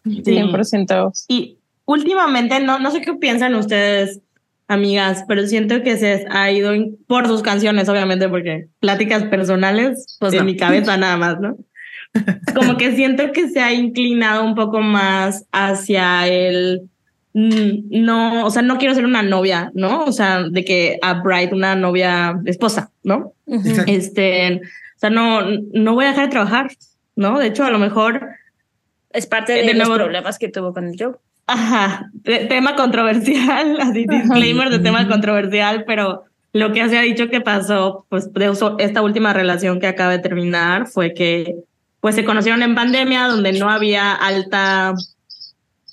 Sí. 0.05 0.23
100%. 0.25 1.13
Y 1.29 1.59
últimamente, 1.85 2.61
no, 2.61 2.79
no 2.79 2.91
sé 2.91 3.01
qué 3.01 3.15
piensan 3.15 3.55
ustedes, 3.55 4.21
amigas, 4.67 5.25
pero 5.29 5.47
siento 5.47 5.83
que 5.83 5.97
se 5.97 6.27
ha 6.31 6.51
ido 6.51 6.73
por 7.07 7.27
sus 7.27 7.43
canciones, 7.43 7.89
obviamente, 7.89 8.29
porque 8.29 8.69
pláticas 8.81 9.25
personales, 9.25 10.17
Pues 10.19 10.33
en 10.35 10.41
no. 10.41 10.45
mi 10.45 10.57
cabeza 10.57 10.97
nada 10.97 11.17
más, 11.17 11.41
¿no? 11.41 11.57
Como 12.55 12.77
que 12.77 12.95
siento 12.97 13.33
que 13.33 13.49
se 13.49 13.61
ha 13.61 13.73
inclinado 13.73 14.45
un 14.45 14.55
poco 14.55 14.81
más 14.81 15.45
hacia 15.53 16.27
el 16.27 16.91
no, 17.43 18.45
o 18.47 18.51
sea, 18.51 18.63
no 18.63 18.79
quiero 18.79 18.95
ser 18.95 19.05
una 19.05 19.23
novia, 19.23 19.71
¿no? 19.75 20.05
O 20.05 20.13
sea, 20.13 20.43
de 20.43 20.65
que 20.65 20.99
a 21.03 21.15
Bright 21.23 21.53
una 21.53 21.75
novia 21.77 22.39
esposa, 22.47 22.91
¿no? 23.05 23.33
Exacto. 23.47 23.91
Este, 23.93 24.57
o 24.57 24.99
sea, 24.99 25.11
no, 25.11 25.43
no 25.73 25.95
voy 25.95 26.05
a 26.05 26.09
dejar 26.09 26.25
de 26.27 26.31
trabajar, 26.33 26.71
¿no? 27.17 27.39
De 27.39 27.47
hecho, 27.47 27.65
a 27.65 27.71
lo 27.71 27.79
mejor 27.79 28.27
Es 29.11 29.27
parte 29.27 29.55
Eh, 29.55 29.63
de, 29.63 29.69
de 29.69 29.75
los 29.75 29.89
nuevo- 29.89 30.03
problemas 30.03 30.39
que 30.39 30.49
tuvo 30.49 30.73
con 30.75 30.87
el 30.87 30.95
show. 30.95 31.17
Ajá, 31.47 32.11
te- 32.25 32.45
tema 32.47 32.77
controversial, 32.77 33.77
así 33.81 34.05
disclaimer 34.07 34.69
de 34.71 34.81
tema 34.81 35.09
controversial, 35.09 35.85
pero 35.87 36.25
lo 36.53 36.73
que 36.73 36.87
se 36.89 36.99
ha 36.99 37.03
dicho 37.03 37.29
que 37.31 37.41
pasó, 37.41 38.05
pues 38.11 38.33
de 38.33 38.51
uso- 38.51 38.77
esta 38.79 39.01
última 39.03 39.33
relación 39.33 39.81
que 39.81 39.87
acaba 39.87 40.13
de 40.13 40.19
terminar 40.19 40.87
fue 40.89 41.15
que 41.15 41.55
pues 42.01 42.15
se 42.15 42.25
conocieron 42.25 42.63
en 42.63 42.75
pandemia 42.75 43.27
donde 43.29 43.53
no 43.53 43.71
había 43.71 44.13
alta 44.15 44.93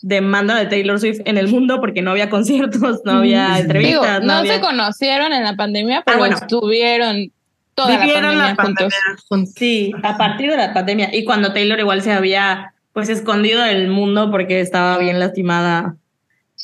demanda 0.07 0.55
de 0.55 0.67
Taylor 0.67 0.99
Swift 0.99 1.21
en 1.25 1.39
el 1.39 1.47
mundo 1.47 1.79
porque 1.79 2.03
no 2.03 2.11
había 2.11 2.29
conciertos, 2.29 3.01
no 3.05 3.13
había 3.13 3.45
Digo, 3.45 3.55
Digo, 3.55 3.61
entrevistas, 4.05 4.23
no, 4.23 4.33
había- 4.33 4.53
se 4.53 4.61
conocieron 4.61 5.33
en 5.33 5.43
la 5.43 5.55
pandemia, 5.55 6.03
pero 6.05 6.19
bueno. 6.19 6.35
estuvieron 6.37 7.31
toda 7.73 7.97
Vivieron 7.97 8.37
la 8.37 8.49
la 8.49 8.55
pandemia 8.55 8.55
juntos. 8.55 8.93
pandemia 8.93 9.23
juntos. 9.29 9.53
Sí, 9.57 9.91
a 10.03 10.15
partir 10.17 10.51
de 10.51 10.57
la 10.57 10.73
pandemia 10.75 11.09
y 11.11 11.25
cuando 11.25 11.53
Taylor 11.53 11.79
igual 11.79 12.03
se 12.03 12.13
había 12.13 12.73
pues 12.93 13.09
escondido 13.09 13.63
del 13.63 13.87
mundo 13.89 14.29
porque 14.29 14.61
estaba 14.61 14.97
bien 14.99 15.19
lastimada. 15.19 15.95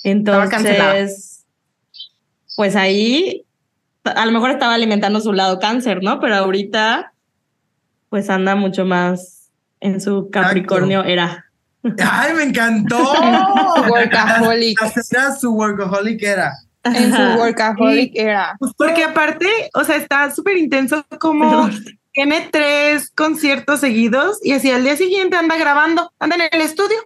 Entonces, 0.03 1.43
pues 2.55 2.75
ahí 2.75 3.43
a 4.03 4.25
lo 4.25 4.31
mejor 4.31 4.51
estaba 4.51 4.75
alimentando 4.75 5.19
su 5.19 5.33
lado 5.33 5.59
cáncer, 5.59 6.03
¿no? 6.03 6.19
Pero 6.19 6.35
ahorita 6.35 7.11
pues 8.09 8.29
anda 8.29 8.55
mucho 8.55 8.85
más 8.85 9.49
en 9.79 9.99
su 9.99 10.29
Capricornio 10.31 11.03
era. 11.03 11.45
¡Ay, 11.83 12.33
me 12.33 12.43
encantó! 12.43 12.97
Workaholic. 13.89 14.79
Era 15.11 15.35
su 15.35 15.53
workaholic 15.53 16.21
era. 16.23 16.53
En 16.83 17.13
su 17.15 17.21
workaholic 17.39 18.11
era. 18.15 18.55
Porque 18.77 19.03
aparte, 19.03 19.47
o 19.73 19.83
sea, 19.83 19.95
está 19.97 20.31
súper 20.31 20.57
intenso 20.57 21.05
como 21.19 21.69
tiene 22.13 22.49
tres 22.51 23.09
conciertos 23.15 23.79
seguidos 23.79 24.39
y 24.43 24.51
así 24.53 24.69
al 24.69 24.83
día 24.83 24.97
siguiente 24.97 25.37
anda 25.37 25.57
grabando, 25.57 26.11
anda 26.19 26.35
en 26.35 26.41
el 26.51 26.61
estudio. 26.61 26.97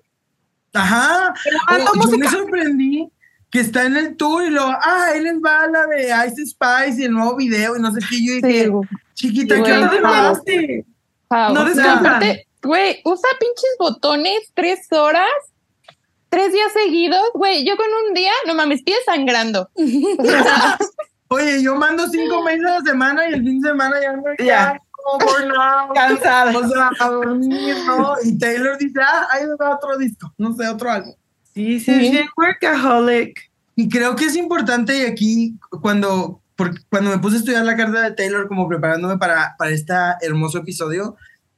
Ajá. 0.73 1.33
Grabando 1.67 1.91
Oh, 1.95 2.11
yo 2.11 2.17
me 2.17 2.27
sorprendí 2.29 3.07
que 3.51 3.59
está 3.61 3.85
en 3.85 3.95
el 3.95 4.17
tour 4.17 4.43
y 4.43 4.49
lo, 4.49 4.63
ah, 4.65 5.07
él 5.15 5.23
les 5.23 5.35
va 5.35 5.67
la 5.67 5.85
de 5.87 6.27
Ice 6.27 6.45
Spice 6.45 7.01
y 7.01 7.05
el 7.05 7.11
nuevo 7.11 7.35
video 7.35 7.77
y 7.77 7.81
no 7.81 7.91
sé 7.93 7.99
qué. 8.09 8.25
Yo 8.25 8.47
dije, 8.47 8.71
Sí, 9.13 9.27
chiquita, 9.29 9.63
¿qué 9.63 9.71
onda? 9.71 10.35
Sí. 10.45 10.83
Wow. 11.29 11.53
No 11.53 11.61
O 11.61 11.63
sea, 11.63 11.63
descansan. 11.65 12.05
aparte, 12.05 12.44
Güey, 12.65 13.01
usa 13.05 13.29
pinches 13.39 13.75
botones 13.79 14.51
tres 14.53 14.87
horas, 14.91 15.29
tres 16.29 16.51
días 16.51 16.71
seguidos. 16.73 17.21
Güey, 17.33 17.65
yo 17.65 17.77
con 17.77 17.87
un 18.07 18.13
día, 18.13 18.31
no 18.47 18.55
mames, 18.55 18.83
pies 18.83 18.99
sangrando. 19.05 19.69
Oye, 21.29 21.61
yo 21.63 21.75
mando 21.75 22.07
cinco 22.07 22.43
meses 22.43 22.65
a 22.65 22.79
la 22.79 22.81
semana 22.81 23.29
y 23.29 23.33
el 23.33 23.43
fin 23.43 23.59
de 23.61 23.69
semana 23.69 23.95
ya 24.01 24.09
ando 24.11 24.29
Ya. 24.39 24.79
burnout. 25.19 25.93
Cansada. 25.95 26.57
O 26.57 26.67
sea, 26.67 26.89
a 26.99 27.09
dormir, 27.09 27.75
¿no? 27.87 28.15
Y 28.23 28.37
Taylor 28.37 28.77
dice, 28.77 28.99
ah, 29.01 29.27
ahí 29.31 29.43
va 29.59 29.75
otro 29.75 29.97
disco, 29.97 30.31
no 30.37 30.53
sé, 30.55 30.67
otro 30.67 30.91
álbum. 30.91 31.13
Sí, 31.53 31.79
sí, 31.79 31.93
Sí. 31.99 32.11
sí, 32.17 32.25
workaholic. 32.37 33.39
Y 33.75 33.89
creo 33.89 34.15
que 34.15 34.25
es 34.25 34.35
importante 34.35 34.97
y 34.99 35.05
aquí 35.05 35.55
cuando, 35.81 36.41
por- 36.55 36.73
cuando 36.89 37.09
me 37.11 37.17
puse 37.19 37.37
a 37.37 37.39
estudiar 37.39 37.65
la 37.65 37.75
carta 37.75 38.01
de 38.01 38.11
Taylor 38.11 38.47
como 38.47 38.67
preparándome 38.67 39.17
para, 39.17 39.55
para 39.57 39.71
este 39.71 39.93
hermoso 40.21 40.59
episodio, 40.59 41.15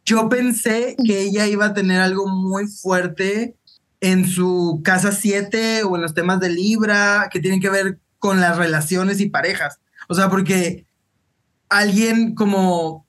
yo 0.08 0.30
pensé 0.30 0.96
que 1.06 1.22
ella 1.24 1.48
iba 1.48 1.66
a 1.66 1.74
tener 1.74 2.00
algo 2.00 2.28
muy 2.28 2.66
fuerte 2.66 3.58
en 4.00 4.26
su 4.26 4.80
casa 4.82 5.12
7 5.12 5.84
o 5.84 5.98
en 5.98 6.02
los 6.02 6.14
temas 6.14 6.40
de 6.40 6.50
Libra 6.50 7.28
que 7.30 7.42
tienen 7.42 7.60
que 7.60 7.70
ver 7.70 8.00
con 8.18 8.40
las 8.40 8.58
relaciones 8.58 9.20
y 9.20 9.30
parejas. 9.30 9.80
O 10.08 10.16
sea, 10.16 10.30
porque 10.30 10.86
alguien 11.68 12.36
como, 12.36 13.06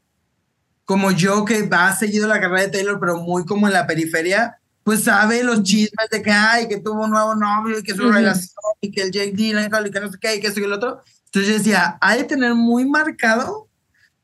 como 0.85 1.13
yo 1.13 1.45
que 1.45 1.69
ha 1.71 1.95
seguido 1.95 2.27
la 2.27 2.41
carrera 2.41 2.63
de 2.63 2.71
Taylor, 2.71 2.99
pero 2.99 3.19
muy 3.19 3.45
como 3.45 3.69
en 3.69 3.75
la 3.75 3.87
periferia, 3.87 4.59
pues 4.83 5.05
sabe 5.05 5.45
los 5.45 5.63
chismes 5.63 6.09
de 6.11 6.21
que 6.21 6.33
hay, 6.33 6.67
que 6.67 6.79
tuvo 6.79 7.05
un 7.05 7.11
nuevo 7.11 7.37
novio 7.37 7.79
y 7.79 7.85
que 7.85 7.95
su 7.95 8.03
Ujú. 8.03 8.13
relación 8.13 8.49
y 8.81 8.91
que 8.91 9.03
el 9.03 9.13
Jake 9.13 9.35
Gyllenhaal 9.37 9.87
y 9.87 9.91
que 9.93 10.01
no 10.01 10.11
sé 10.11 10.19
qué 10.21 10.35
y 10.35 10.41
que 10.41 10.49
esto 10.49 10.59
y 10.59 10.65
el 10.65 10.73
otro. 10.73 11.01
Entonces 11.27 11.49
yo 11.49 11.59
decía, 11.59 11.97
hay 12.01 12.23
que 12.23 12.25
tener 12.25 12.57
muy 12.57 12.87
marcado 12.87 13.68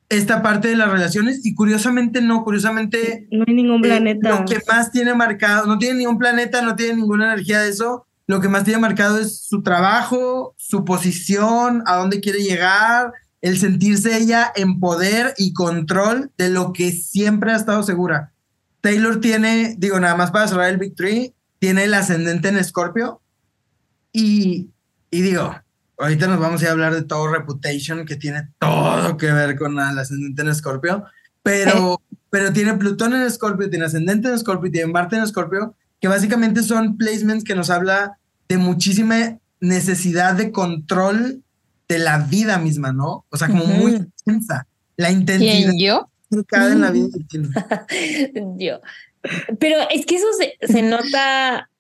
esta 0.09 0.43
parte 0.43 0.69
de 0.69 0.77
las 0.77 0.91
relaciones 0.91 1.45
y 1.45 1.55
curiosamente 1.55 2.21
no, 2.21 2.45
curiosamente 2.45 3.27
No 3.31 3.45
hay 3.47 3.55
ningún 3.55 3.85
eh, 3.85 3.89
planeta. 3.89 4.29
lo 4.31 4.45
que 4.45 4.59
más 4.69 4.91
tiene 4.91 5.15
marcado, 5.15 5.67
no 5.67 5.79
tiene 5.79 6.01
ningún 6.01 6.19
planeta, 6.19 6.63
no 6.63 6.77
tiene 6.77 6.97
ninguna 6.97 7.33
energía 7.33 7.61
de 7.61 7.71
eso. 7.71 8.07
Lo 8.27 8.41
que 8.41 8.49
más 8.49 8.65
tiene 8.65 8.81
marcado 8.81 9.19
es 9.19 9.45
su 9.45 9.63
trabajo, 9.63 10.55
su 10.57 10.85
posición, 10.85 11.83
a 11.87 11.97
dónde 11.97 12.21
quiere 12.21 12.43
llegar, 12.43 13.13
el 13.43 13.59
sentirse 13.59 14.17
ella 14.17 14.51
en 14.57 14.81
poder 14.81 15.35
y 15.37 15.53
control 15.53 16.31
de 16.39 16.49
lo 16.49 16.73
que 16.73 16.93
siempre 16.93 17.53
ha 17.53 17.57
estado 17.57 17.83
segura. 17.83 18.33
Taylor 18.81 19.21
tiene, 19.21 19.75
digo, 19.79 20.01
nada 20.01 20.17
más 20.17 20.31
para 20.31 20.49
cerrar 20.49 20.71
el 20.71 20.79
Big 20.79 20.95
Three, 20.95 21.35
tiene 21.59 21.85
el 21.85 21.95
ascendente 21.95 22.49
en 22.49 22.57
Escorpio. 22.57 23.21
Y, 24.13 24.71
y 25.11 25.21
digo, 25.23 25.55
ahorita 26.05 26.27
nos 26.27 26.39
vamos 26.39 26.61
a 26.61 26.65
ir 26.65 26.69
a 26.69 26.73
hablar 26.73 26.95
de 26.95 27.03
todo 27.03 27.29
Reputation, 27.29 28.05
que 28.05 28.17
tiene 28.17 28.49
todo 28.59 29.17
que 29.17 29.33
ver 29.33 29.57
con 29.57 29.73
el 29.79 29.99
ascendente 29.99 30.43
en 30.43 30.49
Escorpio, 30.49 31.05
pero, 31.43 32.01
pero 32.31 32.53
tiene 32.53 32.75
Plutón 32.75 33.15
en 33.15 33.23
Escorpio, 33.23 33.71
tiene 33.71 33.87
ascendente 33.87 34.29
en 34.29 34.35
Escorpio, 34.35 34.71
tiene 34.71 34.93
Marte 34.93 35.17
en 35.17 35.23
Escorpio, 35.23 35.75
que 36.01 36.09
básicamente 36.09 36.63
son 36.63 36.97
placements 36.97 37.45
que 37.45 37.55
nos 37.55 37.71
habla 37.71 38.19
de 38.49 38.59
muchísima 38.59 39.39
necesidad 39.61 40.35
de 40.35 40.53
control 40.53 41.43
de 41.89 41.99
la 41.99 42.19
vida 42.19 42.59
misma, 42.59 42.93
¿no? 42.93 43.25
O 43.31 43.37
sea, 43.37 43.49
como 43.49 43.65
muy 43.65 43.95
Ujú. 43.95 44.07
intensa. 44.27 44.67
La 44.97 45.11
intensidad 45.11 45.71
¿Quién 45.71 45.79
yo? 45.79 46.11
en 46.31 46.81
la 46.81 46.91
vida 46.91 47.09
tiene. 47.29 47.49
Yo. 48.59 48.81
Pero 49.59 49.79
es 49.91 50.05
que 50.05 50.17
eso 50.17 50.27
se, 50.39 50.55
se 50.67 50.83
nota 50.83 51.71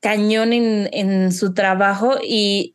cañón 0.00 0.52
en, 0.52 0.88
en 0.92 1.32
su 1.32 1.54
trabajo 1.54 2.18
y 2.22 2.74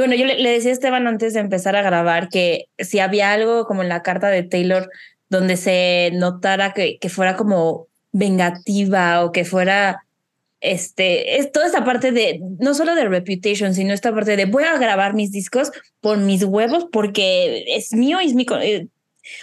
bueno, 0.00 0.14
yo 0.14 0.26
le, 0.26 0.38
le 0.38 0.50
decía 0.50 0.70
a 0.70 0.74
Esteban 0.74 1.06
antes 1.06 1.34
de 1.34 1.40
empezar 1.40 1.76
a 1.76 1.82
grabar 1.82 2.28
que 2.28 2.66
si 2.78 2.98
había 2.98 3.32
algo 3.32 3.66
como 3.66 3.82
en 3.82 3.88
la 3.88 4.02
carta 4.02 4.28
de 4.28 4.42
Taylor 4.42 4.90
donde 5.28 5.56
se 5.56 6.10
notara 6.14 6.72
que, 6.72 6.98
que 6.98 7.08
fuera 7.08 7.36
como 7.36 7.88
vengativa 8.12 9.24
o 9.24 9.32
que 9.32 9.44
fuera 9.44 10.02
este, 10.60 11.38
es 11.38 11.52
toda 11.52 11.66
esta 11.66 11.84
parte 11.84 12.12
de, 12.12 12.40
no 12.58 12.74
solo 12.74 12.94
de 12.94 13.04
reputation, 13.04 13.74
sino 13.74 13.92
esta 13.92 14.12
parte 14.12 14.36
de 14.36 14.46
voy 14.46 14.64
a 14.64 14.78
grabar 14.78 15.14
mis 15.14 15.30
discos 15.30 15.70
por 16.00 16.18
mis 16.18 16.42
huevos 16.44 16.86
porque 16.90 17.64
es 17.68 17.92
mío 17.92 18.20
y 18.20 18.26
es 18.26 18.34
mi, 18.34 18.46
eh, 18.62 18.88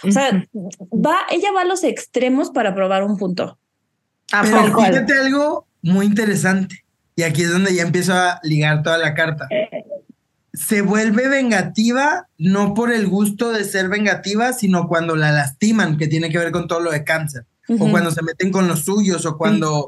o 0.02 0.10
sea, 0.10 0.46
va, 0.54 1.18
ella 1.30 1.52
va 1.52 1.62
a 1.62 1.66
los 1.66 1.84
extremos 1.84 2.50
para 2.50 2.74
probar 2.74 3.04
un 3.04 3.16
punto. 3.16 3.58
¿A 4.32 4.42
Pero 4.42 4.66
poco? 4.66 4.84
fíjate 4.84 5.12
algo 5.12 5.66
muy 5.82 6.06
interesante. 6.06 6.84
Y 7.16 7.22
aquí 7.22 7.42
es 7.42 7.52
donde 7.52 7.74
ya 7.74 7.82
empiezo 7.82 8.12
a 8.12 8.40
ligar 8.42 8.82
toda 8.82 8.98
la 8.98 9.14
carta. 9.14 9.46
Se 10.54 10.82
vuelve 10.82 11.28
vengativa 11.28 12.28
no 12.38 12.74
por 12.74 12.92
el 12.92 13.06
gusto 13.06 13.50
de 13.52 13.64
ser 13.64 13.88
vengativa, 13.88 14.52
sino 14.52 14.88
cuando 14.88 15.16
la 15.16 15.32
lastiman, 15.32 15.98
que 15.98 16.06
tiene 16.06 16.30
que 16.30 16.38
ver 16.38 16.52
con 16.52 16.68
todo 16.68 16.80
lo 16.80 16.92
de 16.92 17.04
cáncer. 17.04 17.44
O 17.66 17.90
cuando 17.90 18.10
se 18.10 18.22
meten 18.22 18.52
con 18.52 18.68
los 18.68 18.84
suyos, 18.84 19.24
o 19.26 19.36
cuando, 19.38 19.86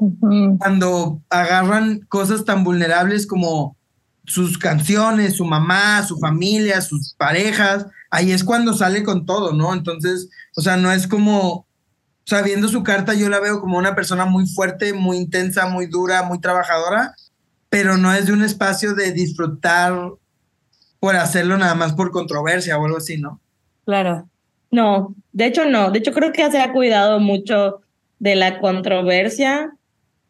cuando 0.57 1.21
agarran 1.29 1.99
cosas 2.09 2.43
tan 2.43 2.63
vulnerables 2.63 3.27
como 3.27 3.77
sus 4.27 4.57
canciones, 4.57 5.37
su 5.37 5.45
mamá, 5.45 6.03
su 6.03 6.17
familia, 6.19 6.81
sus 6.81 7.13
parejas. 7.17 7.85
Ahí 8.11 8.31
es 8.31 8.43
cuando 8.43 8.73
sale 8.73 9.03
con 9.03 9.25
todo, 9.25 9.53
¿no? 9.53 9.73
Entonces, 9.73 10.29
o 10.55 10.61
sea, 10.61 10.75
no 10.75 10.91
es 10.91 11.07
como, 11.07 11.49
o 11.49 11.65
sea, 12.25 12.41
viendo 12.41 12.67
su 12.67 12.83
carta, 12.83 13.13
yo 13.13 13.29
la 13.29 13.39
veo 13.39 13.61
como 13.61 13.77
una 13.77 13.95
persona 13.95 14.25
muy 14.25 14.47
fuerte, 14.47 14.93
muy 14.93 15.17
intensa, 15.17 15.67
muy 15.67 15.87
dura, 15.87 16.23
muy 16.23 16.39
trabajadora, 16.39 17.15
pero 17.69 17.97
no 17.97 18.13
es 18.13 18.27
de 18.27 18.33
un 18.33 18.43
espacio 18.43 18.95
de 18.95 19.13
disfrutar 19.13 19.97
por 20.99 21.15
hacerlo 21.15 21.57
nada 21.57 21.75
más 21.75 21.93
por 21.93 22.11
controversia 22.11 22.77
o 22.77 22.85
algo 22.85 22.97
así, 22.97 23.17
¿no? 23.17 23.39
Claro. 23.85 24.27
No, 24.71 25.15
de 25.31 25.45
hecho 25.45 25.65
no. 25.65 25.91
De 25.91 25.99
hecho 25.99 26.11
creo 26.11 26.31
que 26.31 26.49
se 26.51 26.59
ha 26.59 26.73
cuidado 26.73 27.19
mucho 27.19 27.81
de 28.19 28.35
la 28.35 28.59
controversia. 28.59 29.71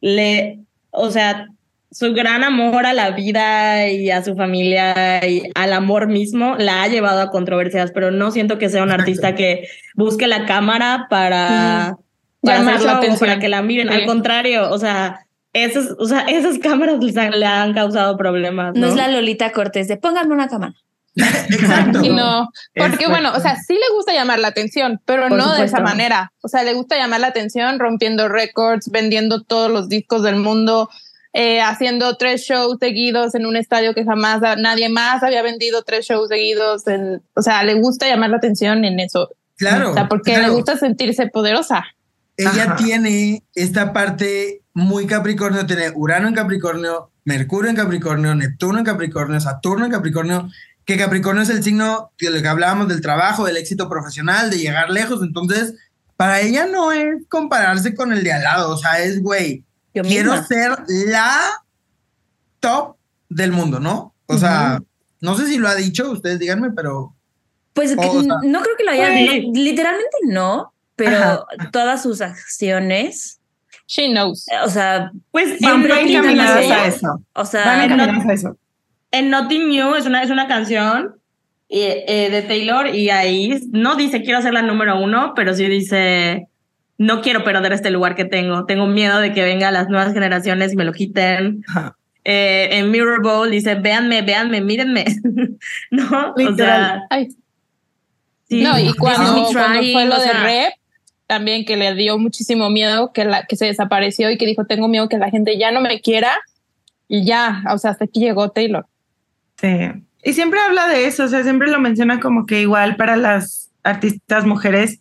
Le, 0.02 0.60
o 0.92 1.10
sea, 1.10 1.48
su 1.92 2.14
gran 2.14 2.44
amor 2.44 2.86
a 2.86 2.94
la 2.94 3.12
vida 3.12 3.88
y 3.90 4.12
a 4.12 4.24
su 4.24 4.36
familia 4.36 5.26
y 5.28 5.50
al 5.56 5.74
amor 5.74 6.08
mismo 6.08 6.56
la 6.58 6.84
ha 6.84 6.88
llevado 6.88 7.22
a 7.22 7.32
controversias, 7.32 7.92
pero 7.92 8.12
no 8.12 8.32
siento 8.32 8.58
que 8.58 8.70
sea 8.70 8.84
un 8.84 8.90
Exacto. 8.90 9.02
artista 9.02 9.36
que 9.36 9.68
busque 9.96 10.28
la 10.28 10.46
cámara 10.46 11.08
para, 11.10 11.98
para 12.42 12.62
la 12.62 12.72
hacerlo 12.76 12.92
o 12.94 12.96
atención. 12.98 13.20
para 13.20 13.40
que 13.40 13.48
la 13.48 13.62
miren. 13.62 13.88
Sí. 13.88 13.94
Al 13.96 14.06
contrario, 14.06 14.70
o 14.70 14.78
sea, 14.78 15.26
esas, 15.54 15.92
o 15.98 16.06
sea, 16.06 16.22
esas 16.28 16.60
cámaras 16.60 17.04
les 17.04 17.18
han- 17.18 17.40
le 17.40 17.46
han 17.46 17.74
causado 17.74 18.18
problemas. 18.18 18.74
No, 18.76 18.82
No, 18.82 18.88
es 18.88 18.96
la 18.96 19.08
Lolita 19.08 19.52
Cortés 19.52 19.88
de 19.88 19.98
pónganme 19.98 20.34
una 20.34 20.48
cámara. 20.48 20.74
Exacto. 21.50 22.04
Y 22.04 22.10
no, 22.10 22.50
porque 22.76 22.94
Exacto. 22.96 23.10
bueno, 23.10 23.32
o 23.36 23.40
sea, 23.40 23.56
sí 23.56 23.74
le 23.74 23.96
gusta 23.96 24.14
llamar 24.14 24.40
la 24.40 24.50
atención, 24.50 25.02
pero 25.06 25.28
Por 25.28 25.38
no 25.38 25.54
de 25.56 25.64
esa 25.66 25.80
manera. 25.80 26.32
O 26.44 26.48
sea, 26.48 26.64
le 26.64 26.74
gusta 26.74 26.96
llamar 26.96 27.20
la 27.22 27.28
atención 27.28 27.80
rompiendo 27.80 28.28
récords, 28.28 28.90
vendiendo 28.92 29.42
todos 29.44 29.72
los 29.72 29.90
discos 29.90 30.22
del 30.22 30.36
mundo, 30.36 30.90
eh, 31.34 31.60
haciendo 31.62 32.18
tres 32.18 32.42
shows 32.44 32.78
seguidos 32.80 33.34
en 33.36 33.46
un 33.48 33.56
estadio 33.58 33.94
que 33.96 34.06
jamás 34.06 34.42
nadie 34.60 34.90
más 34.90 35.24
había 35.24 35.42
vendido 35.42 35.82
tres 35.84 36.06
shows 36.06 36.30
seguidos. 36.30 36.86
en- 36.88 37.22
o 37.36 37.42
sea, 37.42 37.64
le 37.64 37.74
gusta 37.76 38.08
llamar 38.08 38.30
la 38.30 38.38
atención 38.38 38.86
en 38.86 39.00
eso. 39.00 39.30
Claro. 39.58 39.92
O 39.92 39.94
sea, 39.96 40.08
porque 40.08 40.34
claro. 40.34 40.48
le 40.50 40.54
gusta 40.54 40.78
sentirse 40.78 41.28
poderosa. 41.28 41.84
Ella 42.38 42.64
Ajá. 42.66 42.76
tiene 42.76 43.44
esta 43.56 43.92
parte 43.94 44.62
muy 44.74 45.08
Capricornio, 45.08 45.66
tiene 45.66 45.92
Urano 45.96 46.28
en 46.28 46.36
Capricornio, 46.36 47.10
Mercurio 47.26 47.70
en 47.70 47.76
Capricornio, 47.76 48.36
Neptuno 48.36 48.78
en 48.80 48.86
Capricornio, 48.86 49.40
Saturno 49.42 49.86
en 49.86 49.92
Capricornio, 49.92 50.50
que 50.86 50.98
Capricornio 50.98 51.42
es 51.44 51.50
el 51.50 51.64
signo 51.64 52.12
de 52.20 52.30
lo 52.30 52.42
que 52.42 52.48
hablábamos 52.48 52.88
del 52.88 53.02
trabajo, 53.02 53.46
del 53.46 53.58
éxito 53.58 53.90
profesional, 53.90 54.50
de 54.52 54.60
llegar 54.60 54.90
lejos, 54.92 55.22
entonces 55.24 55.74
para 56.16 56.40
ella 56.42 56.66
no 56.68 56.92
es 56.92 57.18
compararse 57.28 57.94
con 57.96 58.14
el 58.14 58.24
de 58.24 58.32
al 58.34 58.44
lado, 58.44 58.72
o 58.74 58.78
sea, 58.78 59.00
es, 59.04 59.22
güey, 59.22 59.64
quiero 59.94 60.32
misma. 60.32 60.46
ser 60.48 60.72
la 60.88 61.36
top 62.60 62.96
del 63.30 63.52
mundo, 63.52 63.80
¿no? 63.80 64.14
O 64.28 64.38
sea, 64.38 64.80
no 65.22 65.36
sé 65.38 65.48
si 65.48 65.58
lo 65.58 65.68
ha 65.68 65.76
dicho, 65.76 66.12
ustedes 66.12 66.40
díganme, 66.40 66.72
pero 66.72 67.14
Pues 67.74 67.96
que 67.96 68.06
O 68.08 68.24
sea, 68.24 68.36
n- 68.42 68.52
no 68.52 68.62
creo 68.62 68.76
que 68.78 68.84
lo 68.84 68.92
haya 68.92 69.08
pues- 69.10 69.44
no, 69.46 69.54
literalmente 69.54 70.18
no, 70.28 70.74
pero 70.98 71.16
Ajá. 71.18 71.46
todas 71.72 72.04
sus 72.04 72.20
acciones, 72.22 73.40
She 73.88 74.10
knows. 74.10 74.46
eh, 74.50 74.56
o 74.66 74.70
sea, 74.70 75.12
Pues 75.32 75.60
Van 75.62 75.88
van 75.88 75.92
encaminadas 76.10 76.70
a 76.70 76.88
eso. 76.88 77.08
o 77.34 77.40
Van 77.40 77.46
sea, 77.48 77.86
encaminadas 77.86 78.26
a 78.26 78.34
eso. 78.34 78.58
en 79.12 79.30
Nothing 79.30 79.70
New 79.70 79.96
es 79.96 80.06
una, 80.06 80.22
es 80.24 80.30
una 80.30 80.48
canción 80.50 81.16
eh, 81.70 82.04
eh, 82.08 82.30
de 82.30 82.42
Taylor 82.42 82.94
y 82.94 83.10
ahí 83.10 83.62
no 83.72 83.96
dice 83.96 84.22
quiero 84.24 84.42
ser 84.42 84.54
la 84.54 84.62
número 84.62 85.00
uno, 85.00 85.34
pero 85.36 85.54
sí 85.54 85.66
dice 85.68 86.48
no 86.98 87.22
quiero 87.22 87.44
perder 87.44 87.72
este 87.74 87.92
lugar 87.92 88.16
que 88.16 88.26
tengo. 88.26 88.66
Tengo 88.66 88.88
miedo 88.88 89.20
de 89.20 89.32
que 89.32 89.44
vengan 89.44 89.74
las 89.74 89.88
nuevas 89.88 90.14
generaciones 90.14 90.74
y 90.74 90.76
me 90.76 90.84
lo 90.84 90.92
quiten. 90.94 91.64
Ajá. 91.70 91.96
Eh, 92.24 92.70
en 92.72 92.90
Mirror 92.92 93.22
Bowl 93.22 93.52
dice 93.52 93.76
véanme, 93.76 94.22
véanme, 94.24 94.60
mírenme. 94.62 95.06
¿No? 95.92 96.04
O 96.04 96.36
sea, 96.36 96.50
Literal. 96.50 97.04
Ay, 97.10 97.30
sí. 98.50 98.64
no, 98.64 98.78
y 98.80 98.94
cuando, 98.96 99.46
cuando 99.54 99.80
fue 99.92 100.06
lo 100.06 100.16
o 100.16 100.20
de 100.20 100.28
sea- 100.28 100.44
rep, 100.44 100.74
también 101.28 101.66
que 101.66 101.76
le 101.76 101.94
dio 101.94 102.18
muchísimo 102.18 102.70
miedo 102.70 103.12
que, 103.14 103.26
la, 103.26 103.46
que 103.46 103.56
se 103.56 103.66
desapareció 103.66 104.32
y 104.32 104.38
que 104.38 104.46
dijo, 104.46 104.66
tengo 104.66 104.88
miedo 104.88 105.10
que 105.10 105.18
la 105.18 105.30
gente 105.30 105.58
ya 105.58 105.72
no 105.72 105.82
me 105.82 106.02
quiera. 106.02 106.32
Y 107.08 107.26
ya, 107.26 107.64
o 107.72 107.78
sea, 107.78 107.92
hasta 107.92 108.06
aquí 108.06 108.20
llegó 108.20 108.50
Taylor. 108.50 108.86
Sí. 109.60 109.92
Y 110.24 110.34
siempre 110.34 110.60
habla 110.60 110.88
de 110.88 111.06
eso, 111.06 111.26
o 111.26 111.28
sea, 111.28 111.44
siempre 111.44 111.70
lo 111.70 111.80
menciona 111.80 112.20
como 112.20 112.46
que 112.46 112.62
igual 112.62 112.96
para 112.96 113.16
las 113.16 113.70
artistas 113.84 114.46
mujeres 114.46 115.00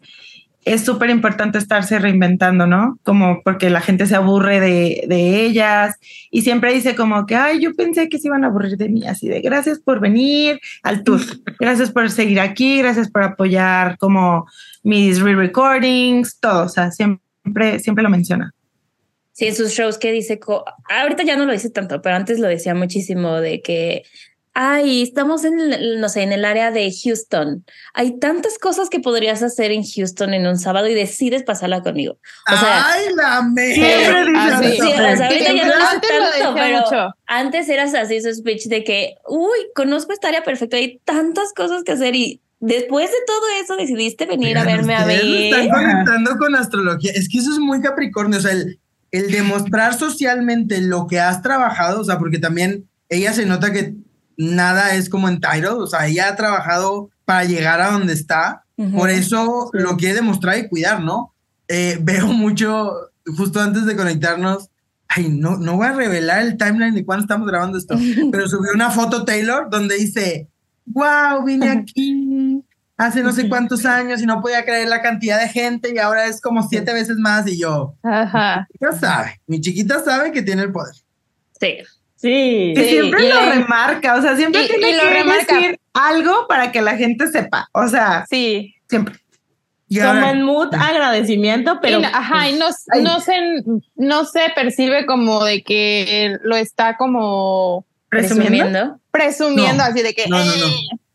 es 0.66 0.84
súper 0.84 1.10
importante 1.10 1.58
estarse 1.58 1.96
reinventando, 2.00 2.66
¿no? 2.66 2.98
Como 3.04 3.40
porque 3.44 3.70
la 3.70 3.80
gente 3.80 4.04
se 4.06 4.16
aburre 4.16 4.58
de, 4.58 5.04
de 5.06 5.44
ellas 5.44 5.94
y 6.32 6.42
siempre 6.42 6.74
dice 6.74 6.96
como 6.96 7.24
que, 7.24 7.36
ay, 7.36 7.60
yo 7.60 7.72
pensé 7.72 8.08
que 8.08 8.18
se 8.18 8.26
iban 8.26 8.42
a 8.42 8.48
aburrir 8.48 8.76
de 8.76 8.88
mí, 8.88 9.06
así 9.06 9.28
de 9.28 9.40
gracias 9.42 9.78
por 9.78 10.00
venir 10.00 10.60
al 10.82 11.04
tour, 11.04 11.20
gracias 11.60 11.92
por 11.92 12.10
seguir 12.10 12.40
aquí, 12.40 12.78
gracias 12.78 13.08
por 13.08 13.22
apoyar 13.22 13.96
como 13.98 14.48
mis 14.82 15.20
re-recordings, 15.20 16.40
todo, 16.40 16.64
o 16.64 16.68
sea, 16.68 16.90
siempre, 16.90 17.78
siempre 17.78 18.02
lo 18.02 18.10
menciona. 18.10 18.52
sí, 19.34 19.46
en 19.46 19.54
sus 19.54 19.70
shows 19.70 19.98
que 19.98 20.10
dice, 20.10 20.40
ahorita 20.90 21.22
ya 21.22 21.36
no 21.36 21.46
lo 21.46 21.52
dice 21.52 21.70
tanto, 21.70 22.02
pero 22.02 22.16
antes 22.16 22.40
lo 22.40 22.48
decía 22.48 22.74
muchísimo 22.74 23.36
de 23.36 23.62
que, 23.62 24.02
ay, 24.58 25.02
estamos 25.02 25.44
en, 25.44 25.60
el- 25.60 26.00
no 26.00 26.08
sé, 26.08 26.22
en 26.22 26.32
el 26.32 26.46
área 26.46 26.70
de 26.70 26.90
Houston. 27.04 27.62
Hay 27.92 28.18
tantas 28.18 28.58
cosas 28.58 28.88
que 28.88 29.00
podrías 29.00 29.42
hacer 29.42 29.70
en 29.70 29.82
Houston 29.84 30.32
en 30.32 30.46
un 30.46 30.58
sábado 30.58 30.88
y 30.88 30.94
decides 30.94 31.42
pasarla 31.42 31.82
conmigo. 31.82 32.18
O 32.50 32.56
sea, 32.56 32.86
¡ay, 32.90 33.04
la 33.14 33.42
me! 33.42 33.74
Siempre 33.74 34.24
dice 34.24 34.32
Ah, 34.34 34.58
sí. 34.62 34.66
eso. 34.68 34.84
Sí, 34.86 34.92
o 34.92 34.96
sea, 35.16 35.26
ahorita 35.26 35.52
ya 35.52 35.66
no 35.66 35.74
lo 35.74 35.76
dice 35.76 35.86
Antes 35.92 36.10
tanto, 36.10 36.54
pero 36.54 36.78
mucho. 36.80 37.14
antes 37.26 37.68
eras 37.68 37.94
así 37.94 38.20
su 38.22 38.32
speech 38.34 38.64
de 38.68 38.82
que, 38.82 39.16
uy, 39.28 39.58
conozco 39.74 40.14
esta 40.14 40.28
área 40.28 40.42
perfecta, 40.42 40.78
hay 40.78 41.00
tantas 41.04 41.52
cosas 41.54 41.84
que 41.84 41.92
hacer 41.92 42.16
y 42.16 42.40
después 42.58 43.10
de 43.10 43.16
todo 43.26 43.42
eso 43.62 43.76
decidiste 43.76 44.24
venir 44.24 44.56
a 44.56 44.64
verme 44.64 44.94
a 44.94 45.04
mí. 45.04 45.50
Están 45.50 45.68
conectando 45.68 46.38
con 46.38 46.54
astrología. 46.54 47.12
Es 47.14 47.28
que 47.28 47.40
eso 47.40 47.50
es 47.52 47.58
muy 47.58 47.82
Capricornio. 47.82 48.38
O 48.38 48.42
sea, 48.42 48.52
el, 48.52 48.80
el 49.10 49.30
demostrar 49.30 49.92
socialmente 49.98 50.80
lo 50.80 51.06
que 51.06 51.20
has 51.20 51.42
trabajado, 51.42 52.00
o 52.00 52.04
sea, 52.04 52.18
porque 52.18 52.38
también 52.38 52.88
ella 53.10 53.34
se 53.34 53.44
nota 53.44 53.70
que 53.70 53.92
nada 54.36 54.94
es 54.94 55.08
como 55.08 55.28
entitled. 55.28 55.78
O 55.78 55.86
sea, 55.86 56.06
ella 56.06 56.28
ha 56.28 56.36
trabajado 56.36 57.10
para 57.24 57.44
llegar 57.44 57.80
a 57.80 57.90
donde 57.90 58.12
está. 58.12 58.62
Por 58.94 59.08
eso 59.08 59.70
lo 59.72 59.96
quiere 59.96 60.16
demostrar 60.16 60.58
y 60.58 60.68
cuidar, 60.68 61.02
¿no? 61.02 61.32
Eh, 61.68 61.98
veo 62.02 62.26
mucho, 62.26 62.92
justo 63.36 63.60
antes 63.60 63.86
de 63.86 63.96
conectarnos, 63.96 64.68
ay, 65.08 65.28
no, 65.30 65.56
no 65.56 65.76
voy 65.76 65.86
a 65.86 65.92
revelar 65.92 66.42
el 66.42 66.56
timeline 66.56 66.94
de 66.94 67.04
cuándo 67.04 67.22
estamos 67.22 67.48
grabando 67.48 67.78
esto, 67.78 67.96
pero 68.30 68.48
subió 68.48 68.72
una 68.74 68.90
foto 68.90 69.24
Taylor 69.24 69.68
donde 69.70 69.96
dice, 69.96 70.48
wow, 70.86 71.44
vine 71.44 71.70
aquí 71.70 72.62
hace 72.96 73.22
no 73.22 73.32
sé 73.32 73.48
cuántos 73.48 73.84
años 73.84 74.22
y 74.22 74.26
no 74.26 74.40
podía 74.40 74.64
creer 74.64 74.88
la 74.88 75.02
cantidad 75.02 75.38
de 75.38 75.48
gente 75.48 75.92
y 75.94 75.98
ahora 75.98 76.26
es 76.26 76.40
como 76.40 76.66
siete 76.66 76.92
veces 76.92 77.16
más 77.18 77.46
y 77.46 77.58
yo, 77.58 77.94
Ajá. 78.02 78.66
ya 78.80 78.92
sabe, 78.92 79.40
mi 79.46 79.60
chiquita 79.60 80.02
sabe 80.02 80.32
que 80.32 80.42
tiene 80.42 80.62
el 80.62 80.72
poder. 80.72 80.94
Sí. 81.60 81.78
Sí. 82.16 82.72
Y 82.74 82.76
Sí, 82.76 82.88
siempre 82.88 83.26
y 83.26 83.28
lo 83.28 83.40
le- 83.40 83.52
remarca, 83.56 84.14
o 84.16 84.22
sea, 84.22 84.36
siempre 84.36 84.64
y- 84.64 84.68
tiene 84.68 84.90
y 84.90 84.98
que 84.98 85.10
remarca. 85.10 85.54
decir 85.54 85.80
algo 85.92 86.46
para 86.48 86.72
que 86.72 86.80
la 86.82 86.96
gente 86.96 87.26
sepa, 87.28 87.68
o 87.72 87.86
sea, 87.88 88.24
Sí. 88.28 88.74
siempre. 88.88 89.14
Como 89.88 90.26
en 90.26 90.42
mood 90.42 90.74
agradecimiento, 90.74 91.78
pero 91.80 91.98
Y 91.98 92.02
no- 92.02 92.08
ajá, 92.08 92.48
y 92.50 92.54
no, 92.58 92.66
no, 93.02 93.20
se, 93.20 93.34
no 93.94 94.24
se 94.24 94.40
percibe 94.54 95.06
como 95.06 95.44
de 95.44 95.62
que 95.62 96.36
lo 96.42 96.56
está 96.56 96.96
como 96.96 97.84
Presumiendo. 98.08 98.98
Presumiendo. 99.12 99.84
No. 99.84 99.90
así 99.90 100.02
de 100.02 100.12
que. 100.14 100.26
No, 100.28 100.38
no, 100.38 100.44
no. 100.44 100.66
"Eh". 100.66 100.70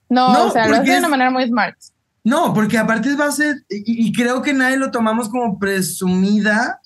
No, 0.09 0.33
No, 0.33 0.45
o 0.47 0.51
sea, 0.51 0.67
lo 0.67 0.75
hace 0.77 0.91
de 0.91 0.99
una 0.99 1.07
manera 1.09 1.31
muy 1.31 1.45
smart. 1.47 1.75
No, 2.23 2.53
porque 2.53 2.77
aparte 2.77 3.13
va 3.15 3.25
a 3.25 3.31
ser, 3.31 3.55
y, 3.69 4.07
y 4.07 4.13
creo 4.13 4.41
que 4.41 4.53
nadie 4.53 4.77
lo 4.77 4.91
tomamos 4.91 5.27
como 5.29 5.57
presumida, 5.59 6.79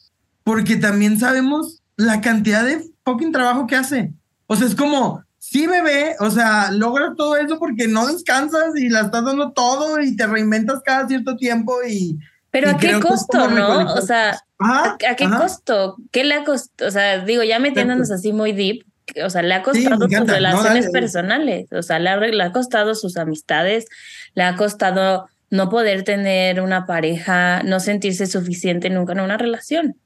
porque 0.43 0.77
también 0.77 1.19
sabemos 1.19 1.81
la 1.97 2.21
cantidad 2.21 2.63
de 2.63 2.81
fucking 3.05 3.31
trabajo 3.31 3.67
que 3.67 3.75
hace. 3.75 4.11
O 4.47 4.55
sea, 4.55 4.67
es 4.67 4.75
como, 4.75 5.23
sí, 5.37 5.67
bebé, 5.67 6.15
o 6.19 6.29
sea, 6.29 6.71
logra 6.71 7.13
todo 7.15 7.37
eso 7.37 7.57
porque 7.59 7.87
no 7.87 8.07
descansas 8.07 8.75
y 8.75 8.89
la 8.89 9.01
estás 9.01 9.23
dando 9.23 9.51
todo 9.51 10.01
y 10.01 10.15
te 10.15 10.27
reinventas 10.27 10.81
cada 10.83 11.07
cierto 11.07 11.37
tiempo 11.37 11.77
y... 11.87 12.17
Pero 12.51 12.71
y 12.71 12.73
¿a 12.73 12.77
qué 12.77 12.99
costo, 12.99 13.49
no? 13.49 13.93
O 13.93 14.01
sea, 14.01 14.39
Ajá, 14.57 14.97
¿a, 15.09 15.15
qué 15.15 15.25
ajá. 15.25 15.39
costo? 15.39 15.97
¿Qué 16.11 16.23
le 16.23 16.35
ha 16.35 16.43
costado? 16.43 16.87
O 16.87 16.91
sea, 16.91 17.19
digo, 17.19 17.43
ya 17.43 17.59
metiéndonos 17.59 18.11
así 18.11 18.31
muy 18.31 18.53
deep, 18.53 18.85
o 19.23 19.29
sea, 19.29 19.41
le 19.41 19.53
ha 19.53 19.61
costado 19.61 20.07
me 20.07 20.17
sus. 20.17 20.25
No, 20.25 20.33
relaciones 20.33 20.85
dale. 20.85 20.91
personales, 20.91 21.71
o 21.73 21.83
sea, 21.83 21.99
le 21.99 22.31
le 22.31 22.43
ha 22.43 22.51
costado 22.51 22.95
sus 22.95 23.17
amistades, 23.17 23.85
le 24.33 24.43
ha 24.43 24.55
costado 24.55 25.27
no 25.49 25.69
poder 25.69 26.03
tener 26.03 26.61
una 26.61 26.85
pareja, 26.85 27.61
no 27.63 27.79
sentirse 27.79 28.25
suficiente 28.25 28.89
nunca 28.89 29.13
en 29.13 29.19
una 29.19 29.37
relación. 29.37 29.97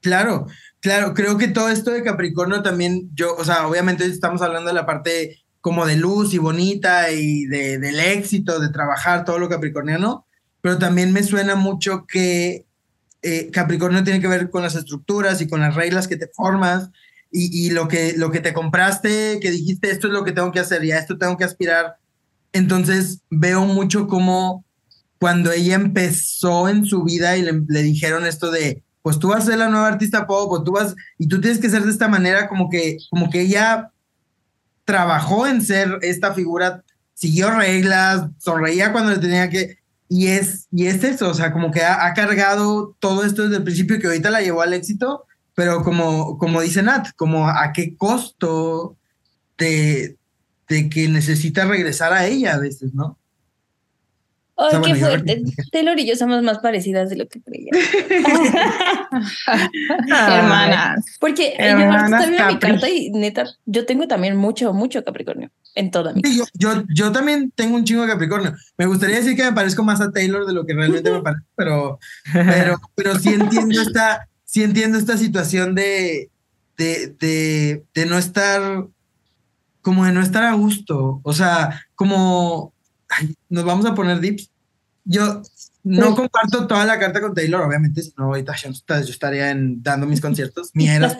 Claro, 0.00 0.46
claro, 0.80 1.14
creo 1.14 1.38
que 1.38 1.48
todo 1.48 1.68
esto 1.68 1.90
de 1.90 2.02
Capricornio 2.02 2.62
también, 2.62 3.10
yo, 3.14 3.34
o 3.36 3.44
sea, 3.44 3.66
obviamente 3.66 4.04
estamos 4.06 4.42
hablando 4.42 4.68
de 4.68 4.74
la 4.74 4.86
parte 4.86 5.38
como 5.60 5.86
de 5.86 5.96
luz 5.96 6.34
y 6.34 6.38
bonita 6.38 7.10
y 7.10 7.46
de, 7.46 7.78
del 7.78 7.98
éxito, 8.00 8.60
de 8.60 8.70
trabajar, 8.70 9.24
todo 9.24 9.38
lo 9.38 9.48
capricorniano, 9.48 10.26
pero 10.60 10.78
también 10.78 11.12
me 11.12 11.22
suena 11.22 11.56
mucho 11.56 12.06
que 12.06 12.66
eh, 13.22 13.50
Capricornio 13.50 14.04
tiene 14.04 14.20
que 14.20 14.28
ver 14.28 14.50
con 14.50 14.62
las 14.62 14.76
estructuras 14.76 15.40
y 15.40 15.48
con 15.48 15.60
las 15.60 15.74
reglas 15.74 16.06
que 16.06 16.16
te 16.16 16.28
formas 16.28 16.90
y, 17.30 17.70
lo, 17.70 17.88
que, 17.88 18.14
lo 18.16 18.30
que 18.30 18.40
te 18.40 18.54
compraste, 18.54 19.38
que 19.40 19.50
dijiste, 19.50 19.90
esto 19.90 20.06
es 20.06 20.14
lo 20.14 20.24
que 20.24 20.32
tengo 20.32 20.50
que 20.50 20.60
hacer 20.60 20.82
y 20.84 20.92
a 20.92 20.98
esto 20.98 21.18
tengo 21.18 21.36
que 21.36 21.44
aspirar. 21.44 21.98
Entonces 22.54 23.20
veo 23.28 23.66
mucho 23.66 24.06
como 24.06 24.64
cuando 25.18 25.52
ella 25.52 25.74
empezó 25.74 26.70
en 26.70 26.86
su 26.86 27.04
vida 27.04 27.36
y 27.36 27.42
le 27.42 27.82
dijeron 27.82 28.24
esto 28.24 28.50
de, 28.50 28.82
pues 29.08 29.18
tú 29.18 29.28
vas 29.28 29.44
a 29.44 29.52
ser 29.52 29.58
la 29.58 29.70
nueva 29.70 29.88
artista 29.88 30.26
pop, 30.26 30.62
tú 30.66 30.72
vas, 30.72 30.94
y 31.16 31.26
tú 31.26 31.40
tienes 31.40 31.58
que 31.58 31.70
ser 31.70 31.82
de 31.82 31.90
esta 31.90 32.08
manera, 32.08 32.46
como 32.46 32.68
que, 32.68 32.98
como 33.08 33.30
que 33.30 33.40
ella 33.40 33.90
trabajó 34.84 35.46
en 35.46 35.62
ser 35.62 35.98
esta 36.02 36.34
figura, 36.34 36.84
siguió 37.14 37.50
reglas, 37.50 38.26
sonreía 38.36 38.92
cuando 38.92 39.12
le 39.12 39.16
tenía 39.16 39.48
que, 39.48 39.78
y 40.10 40.26
es, 40.26 40.66
y 40.70 40.88
es 40.88 41.02
eso, 41.04 41.30
o 41.30 41.32
sea, 41.32 41.54
como 41.54 41.70
que 41.70 41.80
ha, 41.80 42.04
ha, 42.04 42.12
cargado 42.12 42.96
todo 42.98 43.24
esto 43.24 43.44
desde 43.44 43.56
el 43.56 43.64
principio 43.64 43.98
que 43.98 44.08
ahorita 44.08 44.28
la 44.28 44.42
llevó 44.42 44.60
al 44.60 44.74
éxito, 44.74 45.24
pero 45.54 45.82
como, 45.82 46.36
como 46.36 46.60
dice 46.60 46.82
Nat, 46.82 47.08
como 47.16 47.48
a 47.48 47.72
qué 47.72 47.96
costo 47.96 48.94
de, 49.56 50.18
de 50.68 50.90
que 50.90 51.08
necesita 51.08 51.64
regresar 51.64 52.12
a 52.12 52.26
ella 52.26 52.56
a 52.56 52.58
veces, 52.58 52.92
¿no? 52.92 53.16
Oh, 54.60 54.82
qué 54.82 54.96
fuerte. 54.96 55.44
Taylor 55.70 55.96
y 56.00 56.06
yo 56.08 56.16
somos 56.16 56.42
más 56.42 56.58
parecidas 56.58 57.08
de 57.10 57.16
lo 57.16 57.28
que 57.28 57.40
creía. 57.40 57.70
Hermanas. 60.08 61.04
Porque 61.20 61.54
Hermanas 61.56 62.10
yo 62.10 62.16
estoy 62.16 62.30
viendo 62.32 62.52
mi 62.52 62.58
carta 62.58 62.88
y 62.88 63.10
neta, 63.10 63.46
yo 63.66 63.86
tengo 63.86 64.08
también 64.08 64.36
mucho, 64.36 64.72
mucho 64.72 65.04
Capricornio 65.04 65.52
en 65.76 65.92
toda 65.92 66.12
mi 66.12 66.22
sí, 66.22 66.38
yo, 66.38 66.44
yo, 66.54 66.82
yo, 66.92 67.12
también 67.12 67.52
tengo 67.54 67.76
un 67.76 67.84
chingo 67.84 68.02
de 68.02 68.08
Capricornio. 68.08 68.52
Me 68.76 68.86
gustaría 68.86 69.18
decir 69.18 69.36
que 69.36 69.44
me 69.44 69.52
parezco 69.52 69.84
más 69.84 70.00
a 70.00 70.10
Taylor 70.10 70.44
de 70.44 70.52
lo 70.52 70.66
que 70.66 70.74
realmente 70.74 71.12
me 71.12 71.22
parece, 71.22 71.44
pero, 71.54 72.00
pero, 72.32 72.80
pero 72.96 73.16
sí 73.16 73.28
entiendo 73.28 73.80
esta, 73.80 74.28
sí 74.44 74.64
entiendo 74.64 74.98
esta 74.98 75.16
situación 75.16 75.76
de, 75.76 76.30
de, 76.76 77.14
de, 77.20 77.84
de 77.94 78.06
no 78.06 78.18
estar, 78.18 78.88
como 79.82 80.04
de 80.04 80.10
no 80.10 80.20
estar 80.20 80.42
a 80.42 80.54
gusto. 80.54 81.20
O 81.22 81.32
sea, 81.32 81.80
como 81.94 82.72
ay, 83.08 83.34
nos 83.48 83.64
vamos 83.64 83.86
a 83.86 83.94
poner 83.94 84.20
dips. 84.20 84.50
Yo 85.04 85.42
no 85.84 86.14
comparto 86.14 86.66
toda 86.66 86.84
la 86.84 86.98
carta 86.98 87.20
con 87.20 87.34
Taylor, 87.34 87.62
obviamente, 87.62 88.02
si 88.02 88.12
no, 88.16 88.24
ahorita 88.24 88.54
yo, 88.56 88.70
estaría 89.10 89.50
en, 89.50 89.82
dando 89.82 90.06
mis 90.06 90.20
conciertos, 90.20 90.70
mieras, 90.74 91.16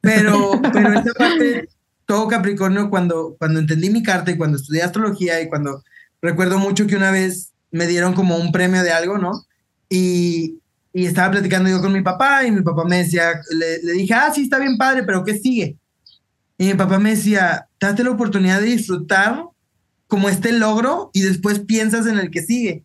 pero, 0.00 0.60
pero 0.72 1.00
esa 1.00 1.12
parte, 1.14 1.68
todo 2.04 2.28
Capricornio, 2.28 2.90
cuando, 2.90 3.36
cuando 3.38 3.60
entendí 3.60 3.88
mi 3.88 4.02
carta 4.02 4.30
y 4.30 4.36
cuando 4.36 4.58
estudié 4.58 4.82
astrología 4.82 5.40
y 5.40 5.48
cuando 5.48 5.82
recuerdo 6.20 6.58
mucho 6.58 6.86
que 6.86 6.96
una 6.96 7.10
vez 7.10 7.52
me 7.70 7.86
dieron 7.86 8.12
como 8.12 8.36
un 8.36 8.52
premio 8.52 8.82
de 8.82 8.92
algo, 8.92 9.16
¿no? 9.16 9.46
Y, 9.88 10.58
y 10.92 11.06
estaba 11.06 11.30
platicando 11.32 11.70
yo 11.70 11.80
con 11.80 11.92
mi 11.92 12.02
papá 12.02 12.44
y 12.44 12.50
mi 12.50 12.62
papá 12.62 12.84
me 12.84 12.98
decía, 12.98 13.40
le, 13.50 13.82
le 13.82 13.92
dije, 13.92 14.12
ah, 14.12 14.30
sí, 14.34 14.42
está 14.42 14.58
bien 14.58 14.76
padre, 14.76 15.02
pero 15.04 15.24
¿qué 15.24 15.38
sigue? 15.38 15.78
Y 16.58 16.66
mi 16.66 16.74
papá 16.74 16.98
me 16.98 17.10
decía, 17.10 17.68
date 17.80 18.04
la 18.04 18.10
oportunidad 18.10 18.60
de 18.60 18.66
disfrutar 18.66 19.44
como 20.14 20.28
este 20.28 20.52
logro 20.52 21.10
y 21.12 21.22
después 21.22 21.58
piensas 21.58 22.06
en 22.06 22.20
el 22.20 22.30
que 22.30 22.40
sigue. 22.40 22.84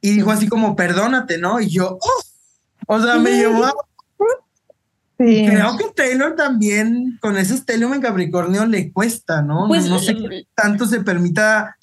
Y 0.00 0.10
dijo 0.10 0.32
así 0.32 0.48
como, 0.48 0.74
perdónate, 0.74 1.38
¿no? 1.38 1.60
Y 1.60 1.68
yo, 1.68 2.00
oh, 2.00 2.22
o 2.88 3.00
sea, 3.00 3.14
me 3.20 3.30
llevó 3.30 3.64
a... 3.64 3.72
Sí. 5.20 5.46
Creo 5.46 5.76
que 5.76 5.84
Taylor 5.94 6.34
también, 6.34 7.16
con 7.20 7.36
ese 7.36 7.54
estelium 7.54 7.94
en 7.94 8.00
Capricornio, 8.00 8.66
le 8.66 8.90
cuesta, 8.90 9.40
¿no? 9.40 9.68
Pues, 9.68 9.88
no 9.88 10.00
sé 10.00 10.16
qué 10.16 10.46
tanto 10.56 10.84
se 10.86 10.98
permita. 10.98 11.76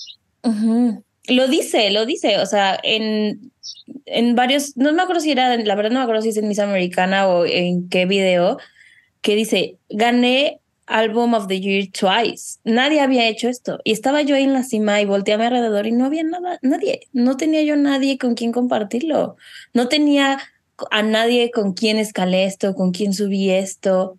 Uh 0.43 0.51
-huh. 0.51 1.03
Lo 1.29 1.47
dice, 1.47 1.89
lo 1.91 2.05
dice, 2.05 2.39
o 2.39 2.45
sea, 2.45 2.77
en, 2.83 3.53
en 4.07 4.35
varios, 4.35 4.75
no 4.75 4.91
me 4.91 5.01
acuerdo 5.03 5.21
si 5.21 5.31
era, 5.31 5.55
la 5.55 5.75
verdad 5.75 5.91
no 5.91 5.99
me 5.99 6.03
acuerdo 6.03 6.21
si 6.21 6.29
es 6.29 6.37
en 6.37 6.49
Miss 6.49 6.59
Americana 6.59 7.29
o 7.29 7.45
en 7.45 7.87
qué 7.87 8.05
video, 8.05 8.57
que 9.21 9.37
dice, 9.37 9.77
gané 9.89 10.59
Album 10.89 11.34
of 11.34 11.47
the 11.47 11.60
Year 11.60 11.88
twice. 11.91 12.60
Nadie 12.63 12.99
había 12.99 13.28
hecho 13.28 13.47
esto. 13.47 13.80
Y 13.84 13.91
estaba 13.91 14.21
yo 14.23 14.36
ahí 14.36 14.43
en 14.43 14.54
la 14.54 14.63
cima 14.63 14.99
y 14.99 15.06
volteé 15.06 15.36
a 15.36 15.38
mi 15.38 15.45
alrededor 15.45 15.88
y 15.88 15.91
no 15.91 16.06
había 16.06 16.23
nada, 16.23 16.60
nadie. 16.62 17.08
No 17.13 17.38
tenía 17.38 17.62
yo 17.62 17.75
nadie 17.75 18.17
con 18.17 18.36
quien 18.36 18.52
compartirlo. 18.52 19.38
No 19.73 19.88
tenía 19.88 20.39
a 20.91 21.04
nadie 21.04 21.52
con 21.52 21.73
quien 21.73 21.97
escalé 21.97 22.45
esto, 22.45 22.73
con 22.73 22.91
quien 22.91 23.13
subí 23.13 23.49
esto. 23.49 24.17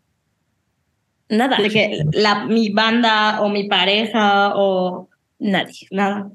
Nada. 1.29 1.59
De 1.59 1.71
que 1.71 2.05
la, 2.13 2.45
mi 2.47 2.71
banda 2.71 3.41
o 3.43 3.49
mi 3.49 3.69
pareja 3.69 4.53
o 4.55 5.09
nadie. 5.39 5.87
Nada. 5.91 6.31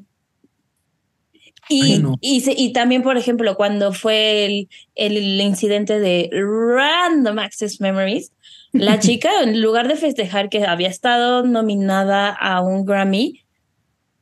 Y, 1.67 1.93
Ay, 1.93 1.99
no. 1.99 2.17
y, 2.21 2.41
se, 2.41 2.53
y, 2.55 2.73
también, 2.73 3.01
por 3.01 3.17
ejemplo, 3.17 3.55
cuando 3.55 3.91
fue 3.91 4.45
el, 4.45 4.69
el 4.95 5.41
incidente 5.41 5.99
de 5.99 6.29
Random 6.31 7.39
Access 7.39 7.81
Memories, 7.81 8.31
la 8.71 8.99
chica, 8.99 9.29
en 9.43 9.61
lugar 9.61 9.87
de 9.87 9.95
festejar 9.95 10.49
que 10.49 10.63
había 10.65 10.89
estado 10.89 11.43
nominada 11.43 12.29
a 12.29 12.61
un 12.61 12.85
Grammy, 12.85 13.41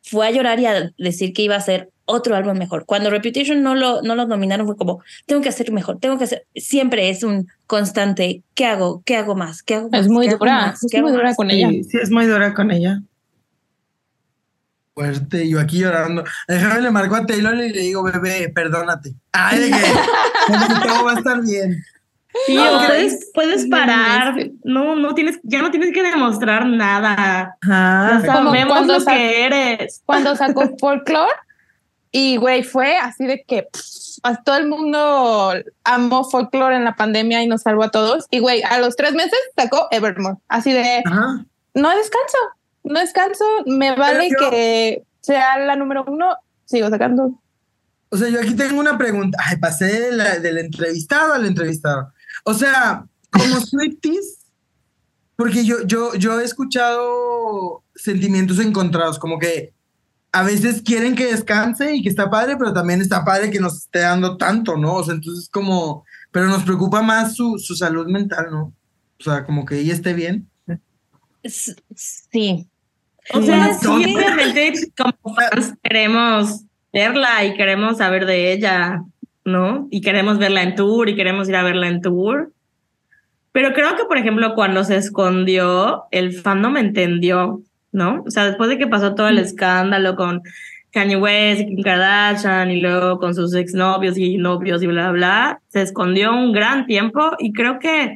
fue 0.04 0.28
a 0.28 0.32
llorar 0.32 0.60
y 0.60 0.66
a 0.68 0.92
decir 0.98 1.34
que 1.34 1.42
iba 1.44 1.56
a 1.56 1.60
hacer 1.60 1.90
otro 2.06 2.36
álbum 2.36 2.58
mejor. 2.58 2.86
Cuando 2.86 3.10
Reputation 3.10 3.64
no 3.64 3.76
lo, 3.76 4.02
no 4.02 4.16
lo 4.16 4.28
nominaron, 4.28 4.66
fue 4.66 4.76
como, 4.76 5.02
tengo 5.26 5.42
que 5.42 5.50
hacer 5.50 5.72
mejor, 5.72 6.00
tengo 6.00 6.18
que 6.18 6.26
hacer. 6.26 6.46
Siempre 6.56 7.10
es 7.10 7.24
un 7.24 7.48
constante, 7.68 8.44
¿qué 8.56 8.66
hago? 8.66 9.02
¿Qué 9.06 9.16
hago 9.16 9.36
más? 9.36 9.64
¿Qué 9.64 9.76
hago 9.76 9.90
más? 9.90 10.02
Es 10.02 10.08
muy 10.10 10.28
¿Qué 10.28 10.36
dura, 10.36 10.54
más? 10.68 10.84
es 10.84 10.92
¿Qué 10.92 11.02
muy 11.02 11.10
hago 11.10 11.18
dura 11.18 11.30
más? 11.30 11.38
con 11.38 11.52
ella. 11.52 11.70
Sí, 11.70 11.84
sí, 11.86 11.98
es 12.02 12.12
muy 12.12 12.26
dura 12.26 12.54
con 12.54 12.72
ella. 12.72 13.02
Fuerte, 14.96 15.50
yo 15.50 15.60
aquí 15.60 15.80
llorando. 15.80 16.24
Déjame 16.48 16.82
le 16.82 16.92
marco 16.92 17.16
a 17.16 17.26
Taylor 17.26 17.56
y 17.56 17.70
le 17.74 17.80
digo, 17.80 18.04
bebé, 18.04 18.50
perdónate. 18.50 19.14
Ay, 19.32 19.60
de 19.60 19.72
que 19.72 20.88
todo 20.88 21.06
va 21.06 21.14
a 21.14 21.18
estar 21.18 21.42
bien. 21.42 21.84
Sí, 22.46 22.56
no, 22.56 22.86
puedes, 22.88 23.32
puedes 23.34 23.68
parar, 23.68 24.36
no, 24.64 24.96
no 24.96 25.14
tienes, 25.14 25.40
ya 25.44 25.62
no 25.62 25.70
tienes 25.72 25.94
que 25.94 26.02
demostrar 26.02 26.66
nada. 26.66 27.58
Ajá. 27.62 28.22
Ya 28.24 28.34
sabemos 28.34 28.88
lo 28.88 29.06
que 29.06 29.46
eres. 29.46 30.02
Cuando 30.06 30.36
sacó 30.36 30.76
Folklore, 30.80 31.32
y 32.12 32.38
güey, 32.38 32.64
fue 32.64 32.98
así 32.98 33.26
de 33.26 33.44
que 33.44 33.64
pff, 33.64 34.20
a 34.24 34.44
todo 34.44 34.58
el 34.58 34.68
mundo 34.68 35.54
amó 35.84 36.24
Folklore 36.24 36.76
en 36.76 36.86
la 36.86 36.96
pandemia 36.96 37.42
y 37.42 37.48
nos 37.48 37.64
salvó 37.64 37.84
a 37.84 37.92
todos. 37.92 38.28
Y 38.30 38.40
güey, 38.40 38.62
a 38.64 38.80
los 38.80 38.96
tres 38.96 39.14
meses 39.14 39.40
sacó 39.56 39.88
Evermore, 39.92 40.38
así 40.48 40.72
de 40.72 41.02
Ajá. 41.06 41.46
no 41.74 41.90
descanso, 41.90 42.38
no 42.84 43.00
descanso, 43.00 43.46
me 43.66 43.96
vale 43.96 44.30
yo, 44.30 44.50
que 44.50 45.04
sea 45.22 45.58
la 45.60 45.76
número 45.76 46.04
uno, 46.08 46.36
sigo 46.66 46.90
sacando. 46.90 47.40
O 48.10 48.18
sea, 48.18 48.30
yo 48.30 48.40
aquí 48.40 48.56
tengo 48.56 48.80
una 48.80 48.98
pregunta. 48.98 49.38
Ay, 49.44 49.58
pasé 49.58 49.86
de 49.86 50.12
la, 50.12 50.40
del 50.40 50.60
entrevistado 50.60 51.34
al 51.34 51.46
entrevistado. 51.46 52.14
O 52.44 52.54
sea, 52.54 53.06
como 53.32 53.56
Swifties, 53.66 54.40
porque 55.36 55.66
yo, 55.66 55.84
yo, 55.86 56.14
yo 56.16 56.40
he 56.40 56.44
escuchado 56.44 57.84
sentimientos 57.96 58.60
encontrados, 58.60 59.18
como 59.18 59.40
que 59.40 59.74
a 60.32 60.44
veces 60.44 60.82
quieren 60.82 61.16
que 61.16 61.28
descanse 61.28 61.96
y 61.96 62.04
que 62.04 62.10
está 62.10 62.30
padre, 62.30 62.58
pero 62.58 62.74
también 62.74 63.02
está 63.02 63.24
padre 63.24 63.52
que 63.52 63.60
nos 63.60 63.78
esté 63.78 64.00
dando 64.00 64.38
tanto, 64.38 64.78
¿no? 64.78 64.96
O 64.96 65.04
sea, 65.04 65.14
entonces 65.14 65.48
como, 65.50 66.06
pero 66.32 66.48
nos 66.48 66.64
preocupa 66.64 67.02
más 67.02 67.36
su, 67.36 67.60
su 67.60 67.76
salud 67.76 68.08
mental, 68.08 68.48
¿no? 68.52 68.74
O 69.20 69.24
sea, 69.24 69.46
como 69.46 69.66
que 69.66 69.80
ella 69.80 69.94
esté 69.94 70.14
bien. 70.14 70.50
Sí. 71.46 72.68
O 73.32 73.42
sea, 73.42 73.74
sí, 73.74 73.88
obviamente 73.88 74.74
como 74.98 75.36
fans 75.36 75.74
queremos 75.82 76.64
verla 76.92 77.46
y 77.46 77.56
queremos 77.56 77.98
saber 77.98 78.26
de 78.26 78.52
ella. 78.52 79.02
¿no? 79.46 79.88
Y 79.92 80.02
queremos 80.02 80.38
verla 80.38 80.64
en 80.64 80.76
tour 80.76 81.10
y 81.10 81.16
queremos 81.16 81.50
ir 81.50 81.56
a 81.56 81.64
verla 81.64 81.88
en 81.88 82.02
tour. 82.02 82.52
Pero 83.52 83.74
creo 83.74 83.96
que, 83.96 84.06
por 84.06 84.18
ejemplo, 84.18 84.56
cuando 84.56 84.84
se 84.84 84.96
escondió, 84.96 86.04
el 86.12 86.34
fan 86.34 86.62
no 86.62 86.72
me 86.72 86.80
entendió, 86.80 87.62
¿no? 87.92 88.24
O 88.26 88.32
sea, 88.32 88.46
después 88.46 88.70
de 88.70 88.78
que 88.78 88.88
pasó 88.88 89.14
todo 89.14 89.28
el 89.28 89.38
escándalo 89.38 90.16
con 90.16 90.42
Kanye 90.92 91.18
West 91.18 91.62
y 91.62 91.66
Kim 91.68 91.84
Kardashian 91.84 92.72
y 92.72 92.82
luego 92.82 93.20
con 93.20 93.36
sus 93.36 93.54
exnovios 93.54 94.18
y 94.18 94.38
novios 94.38 94.82
y 94.82 94.88
bla, 94.88 95.12
bla, 95.12 95.62
se 95.68 95.82
escondió 95.82 96.32
un 96.32 96.52
gran 96.52 96.88
tiempo 96.88 97.34
y 97.38 97.54
creo 97.54 97.80
que 97.80 98.16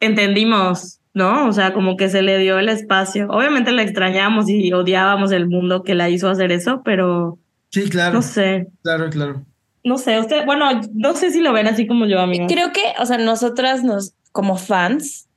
entendimos, 0.00 1.00
¿no? 1.14 1.48
O 1.48 1.52
sea, 1.52 1.72
como 1.72 1.96
que 1.96 2.08
se 2.08 2.22
le 2.22 2.38
dio 2.38 2.58
el 2.58 2.68
espacio. 2.68 3.28
Obviamente 3.30 3.72
la 3.72 3.82
extrañamos 3.82 4.48
y 4.48 4.72
odiábamos 4.72 5.32
el 5.32 5.48
mundo 5.48 5.82
que 5.82 5.94
la 5.94 6.10
hizo 6.10 6.28
hacer 6.28 6.52
eso, 6.52 6.82
pero... 6.84 7.38
Sí, 7.70 7.88
claro. 7.88 8.14
No 8.14 8.22
sé. 8.22 8.68
Claro, 8.82 9.08
claro 9.10 9.44
no 9.84 9.98
sé, 9.98 10.18
usted, 10.18 10.46
bueno, 10.46 10.80
no 10.94 11.14
sé 11.14 11.30
si 11.30 11.40
lo 11.40 11.52
ven 11.52 11.66
así 11.66 11.86
como 11.86 12.06
yo, 12.06 12.18
amiga. 12.18 12.46
Creo 12.46 12.72
que, 12.72 12.94
o 12.98 13.04
sea, 13.04 13.18
nosotras 13.18 13.84
nos, 13.84 14.14
como 14.32 14.56
fans, 14.56 15.28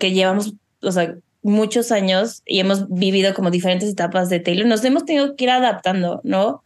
que 0.00 0.10
llevamos, 0.10 0.54
o 0.82 0.90
sea, 0.90 1.14
muchos 1.42 1.92
años 1.92 2.42
y 2.44 2.58
hemos 2.58 2.88
vivido 2.88 3.32
como 3.32 3.52
diferentes 3.52 3.88
etapas 3.88 4.28
de 4.28 4.40
Taylor, 4.40 4.66
nos 4.66 4.84
hemos 4.84 5.04
tenido 5.04 5.36
que 5.36 5.44
ir 5.44 5.50
adaptando, 5.50 6.20
¿no? 6.24 6.62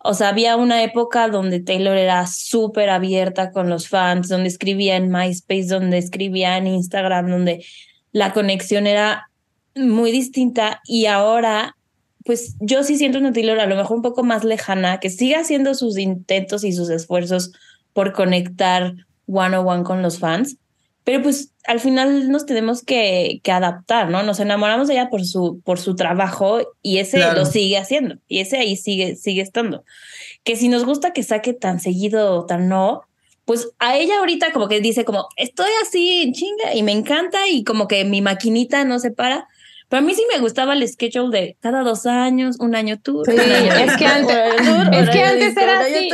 o 0.00 0.14
sea, 0.14 0.28
había 0.28 0.56
una 0.56 0.82
época 0.84 1.28
donde 1.28 1.60
Taylor 1.60 1.96
era 1.96 2.26
súper 2.28 2.88
abierta 2.88 3.50
con 3.50 3.68
los 3.68 3.88
fans, 3.88 4.28
donde 4.28 4.48
escribía 4.48 4.96
en 4.96 5.10
MySpace, 5.10 5.66
donde 5.66 5.98
escribía 5.98 6.56
en 6.56 6.68
Instagram, 6.68 7.28
donde 7.28 7.64
la 8.12 8.32
conexión 8.32 8.86
era 8.86 9.30
muy 9.74 10.10
distinta 10.10 10.80
y 10.84 11.06
ahora, 11.06 11.76
pues 12.24 12.56
yo 12.60 12.82
sí 12.82 12.96
siento 12.96 13.18
una 13.18 13.32
Taylor 13.32 13.60
a 13.60 13.66
lo 13.66 13.76
mejor 13.76 13.96
un 13.96 14.02
poco 14.02 14.22
más 14.22 14.44
lejana, 14.44 15.00
que 15.00 15.10
sigue 15.10 15.36
haciendo 15.36 15.74
sus 15.74 15.98
intentos 15.98 16.64
y 16.64 16.72
sus 16.72 16.90
esfuerzos 16.90 17.52
por 17.92 18.12
conectar 18.12 18.94
one 19.26 19.56
on 19.56 19.66
one 19.66 19.82
con 19.84 20.02
los 20.02 20.18
fans, 20.18 20.56
pero 21.04 21.22
pues 21.22 21.54
al 21.66 21.80
final 21.80 22.30
nos 22.30 22.44
tenemos 22.44 22.82
que, 22.82 23.40
que, 23.42 23.50
adaptar, 23.50 24.10
¿no? 24.10 24.22
Nos 24.22 24.40
enamoramos 24.40 24.88
de 24.88 24.94
ella 24.94 25.08
por 25.08 25.24
su, 25.24 25.60
por 25.64 25.78
su 25.78 25.96
trabajo 25.96 26.60
y 26.82 26.98
ese 26.98 27.18
lo 27.32 27.46
sigue 27.46 27.78
haciendo 27.78 28.16
y 28.28 28.40
ese 28.40 28.58
ahí 28.58 28.76
sigue, 28.76 29.16
sigue 29.16 29.40
estando. 29.40 29.84
Que 30.44 30.54
si 30.54 30.68
nos 30.68 30.84
gusta 30.84 31.14
que 31.14 31.22
saque 31.22 31.54
tan 31.54 31.80
seguido 31.80 32.34
o 32.34 32.44
tan 32.44 32.68
no, 32.68 33.07
pues 33.48 33.70
a 33.78 33.96
ella 33.96 34.18
ahorita 34.18 34.52
como 34.52 34.68
que 34.68 34.82
dice 34.82 35.06
como, 35.06 35.26
estoy 35.36 35.70
así 35.82 36.20
en 36.20 36.34
chinga 36.34 36.74
y 36.74 36.82
me 36.82 36.92
encanta 36.92 37.48
y 37.48 37.64
como 37.64 37.88
que 37.88 38.04
mi 38.04 38.20
maquinita 38.20 38.84
no 38.84 38.98
se 38.98 39.10
para. 39.10 39.48
Pero 39.88 40.02
a 40.02 40.04
mí 40.04 40.14
sí 40.14 40.22
me 40.30 40.38
gustaba 40.38 40.74
el 40.74 40.86
schedule 40.86 41.30
de 41.30 41.56
cada 41.58 41.80
dos 41.80 42.04
años, 42.04 42.56
un 42.60 42.74
año 42.74 43.00
tour. 43.00 43.24
Sí, 43.24 43.34
es 43.34 43.96
que 43.96 44.04
antes, 44.04 44.36
es 44.92 45.08
que 45.08 45.22
antes 45.22 45.56
era 45.56 45.80
así. 45.80 46.10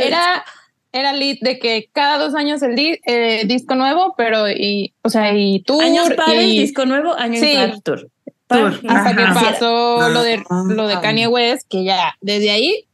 Era 0.00 0.44
era 0.92 1.12
lead 1.12 1.38
de 1.40 1.58
que 1.58 1.90
cada 1.92 2.18
dos 2.18 2.36
años 2.36 2.62
el 2.62 2.78
eh, 2.78 3.42
disco 3.46 3.74
nuevo, 3.74 4.14
pero 4.16 4.48
y, 4.48 4.94
o 5.02 5.10
sea, 5.10 5.34
y 5.34 5.64
tour. 5.64 5.82
Años 5.82 6.08
pares, 6.14 6.44
y, 6.44 6.60
disco 6.60 6.86
nuevo, 6.86 7.14
año 7.14 7.40
sí, 7.40 7.56
tour. 7.82 8.08
tour. 8.46 8.80
Hasta 8.88 9.16
que 9.16 9.24
pasó 9.24 10.08
lo 10.08 10.22
de 10.22 10.40
lo 10.68 10.86
de 10.86 11.00
Kanye 11.00 11.26
West, 11.26 11.66
que 11.68 11.82
ya 11.82 12.14
desde 12.20 12.52
ahí 12.52 12.86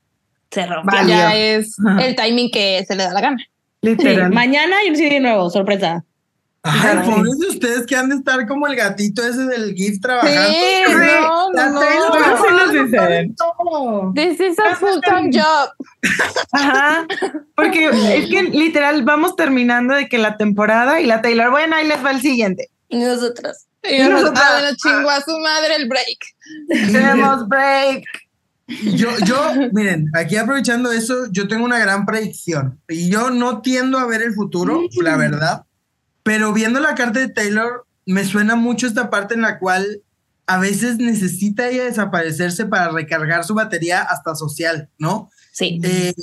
se 0.50 0.64
rompió. 0.64 0.98
Ya 1.06 1.36
es 1.36 1.76
el 2.00 2.16
timing 2.16 2.50
que 2.50 2.86
se 2.88 2.96
le 2.96 3.02
da 3.02 3.12
la 3.12 3.20
gana. 3.20 3.46
Literal. 3.82 4.28
Sí, 4.28 4.34
mañana 4.34 4.78
hay 4.78 4.90
un 4.90 4.96
CD 4.96 5.20
nuevo, 5.20 5.50
sorpresa. 5.50 6.04
Ay, 6.64 6.98
pobres 7.04 7.38
de 7.38 7.48
ustedes 7.48 7.86
que 7.86 7.96
han 7.96 8.08
de 8.08 8.14
estar 8.14 8.46
como 8.46 8.68
el 8.68 8.76
gatito 8.76 9.24
ese 9.24 9.46
del 9.46 9.74
GIF 9.74 10.00
trabajando. 10.00 10.40
Sí, 10.48 10.82
no, 10.88 11.50
no, 11.50 11.70
no. 11.70 11.80
no. 14.04 14.12
This 14.14 14.38
is 14.38 14.56
a 14.60 14.76
full-time 14.76 15.30
job. 15.32 15.70
Ajá, 16.52 17.04
porque 17.56 17.86
es 17.86 18.30
que 18.30 18.44
literal 18.44 19.02
vamos 19.02 19.34
terminando 19.34 19.94
de 19.94 20.08
que 20.08 20.18
la 20.18 20.36
temporada 20.36 21.00
y 21.00 21.06
la 21.06 21.20
Taylor, 21.20 21.50
bueno, 21.50 21.74
ahí 21.74 21.88
les 21.88 22.04
va 22.04 22.12
el 22.12 22.20
siguiente. 22.20 22.70
Y 22.88 22.98
nosotras. 22.98 23.66
Y 23.82 23.98
nosotras, 23.98 24.44
ah, 24.48 24.60
bueno, 24.60 24.76
chingó 24.76 25.10
a 25.10 25.20
su 25.20 25.36
madre 25.38 25.74
el 25.74 25.88
break. 25.88 26.92
Tenemos 26.92 27.48
break. 27.48 28.04
Yo, 28.68 29.10
yo, 29.26 29.36
miren, 29.72 30.08
aquí 30.14 30.36
aprovechando 30.36 30.92
eso, 30.92 31.30
yo 31.30 31.48
tengo 31.48 31.64
una 31.64 31.78
gran 31.78 32.06
predicción. 32.06 32.80
Y 32.88 33.10
yo 33.10 33.30
no 33.30 33.60
tiendo 33.60 33.98
a 33.98 34.06
ver 34.06 34.22
el 34.22 34.34
futuro, 34.34 34.82
la 35.00 35.16
verdad 35.16 35.64
pero 36.22 36.52
viendo 36.52 36.80
la 36.80 36.94
carta 36.94 37.20
de 37.20 37.28
Taylor, 37.28 37.86
me 38.06 38.24
suena 38.24 38.56
mucho 38.56 38.86
esta 38.86 39.10
parte 39.10 39.34
en 39.34 39.42
la 39.42 39.58
cual 39.58 40.02
a 40.46 40.58
veces 40.58 40.98
necesita 40.98 41.68
ella 41.68 41.84
desaparecerse 41.84 42.66
para 42.66 42.90
recargar 42.90 43.44
su 43.44 43.54
batería 43.54 44.02
hasta 44.02 44.34
social, 44.34 44.88
¿no? 44.98 45.30
Sí. 45.52 45.80
Eh, 45.82 46.14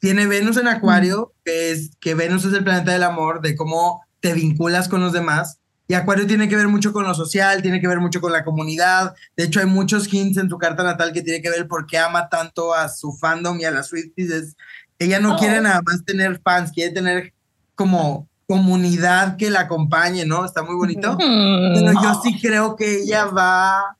tiene 0.00 0.26
Venus 0.26 0.56
en 0.56 0.68
Acuario, 0.68 1.32
que 1.44 1.72
es 1.72 1.90
que 2.00 2.14
Venus 2.14 2.44
es 2.44 2.52
el 2.52 2.64
planeta 2.64 2.92
del 2.92 3.02
amor, 3.02 3.40
de 3.40 3.56
cómo 3.56 4.02
te 4.20 4.32
vinculas 4.32 4.88
con 4.88 5.00
los 5.00 5.12
demás. 5.12 5.58
Y 5.90 5.94
Acuario 5.94 6.26
tiene 6.26 6.50
que 6.50 6.56
ver 6.56 6.68
mucho 6.68 6.92
con 6.92 7.04
lo 7.04 7.14
social, 7.14 7.62
tiene 7.62 7.80
que 7.80 7.88
ver 7.88 7.98
mucho 7.98 8.20
con 8.20 8.30
la 8.30 8.44
comunidad. 8.44 9.14
De 9.34 9.44
hecho, 9.44 9.60
hay 9.60 9.66
muchos 9.66 10.12
hints 10.12 10.36
en 10.36 10.50
su 10.50 10.58
carta 10.58 10.82
natal 10.82 11.14
que 11.14 11.22
tiene 11.22 11.40
que 11.40 11.48
ver 11.48 11.66
por 11.66 11.86
qué 11.86 11.96
ama 11.96 12.28
tanto 12.28 12.74
a 12.74 12.90
su 12.90 13.14
fandom 13.14 13.58
y 13.58 13.64
a 13.64 13.70
las 13.70 13.88
Swifties. 13.88 14.54
ella 14.98 15.18
no 15.18 15.38
quiere 15.38 15.60
oh. 15.60 15.62
nada 15.62 15.80
más 15.82 16.04
tener 16.04 16.42
fans, 16.44 16.72
quiere 16.72 16.92
tener 16.92 17.32
como 17.74 18.28
comunidad 18.46 19.38
que 19.38 19.48
la 19.48 19.60
acompañe, 19.60 20.26
¿no? 20.26 20.44
Está 20.44 20.62
muy 20.62 20.74
bonito. 20.74 21.16
Pero 21.16 21.92
yo 22.02 22.20
sí 22.22 22.38
creo 22.38 22.76
que 22.76 23.02
ella 23.02 23.24
va, 23.24 23.96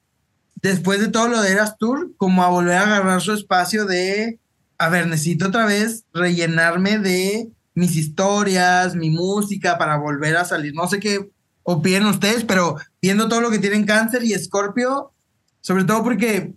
después 0.60 1.00
de 1.00 1.08
todo 1.08 1.28
lo 1.28 1.40
de 1.40 1.52
Eras 1.52 1.78
Tour, 1.78 2.10
como 2.18 2.42
a 2.42 2.50
volver 2.50 2.76
a 2.76 2.82
agarrar 2.82 3.22
su 3.22 3.32
espacio 3.32 3.86
de, 3.86 4.38
a 4.76 4.90
ver, 4.90 5.06
necesito 5.06 5.48
otra 5.48 5.64
vez 5.64 6.04
rellenarme 6.12 6.98
de 6.98 7.48
mis 7.74 7.96
historias, 7.96 8.94
mi 8.94 9.08
música 9.08 9.78
para 9.78 9.96
volver 9.96 10.36
a 10.36 10.44
salir. 10.44 10.74
No 10.74 10.86
sé 10.86 11.00
qué 11.00 11.30
opinan 11.70 12.06
ustedes, 12.06 12.44
pero 12.44 12.76
viendo 13.02 13.28
todo 13.28 13.42
lo 13.42 13.50
que 13.50 13.58
tienen 13.58 13.84
cáncer 13.84 14.24
y 14.24 14.32
escorpio, 14.32 15.12
sobre 15.60 15.84
todo 15.84 16.02
porque 16.02 16.54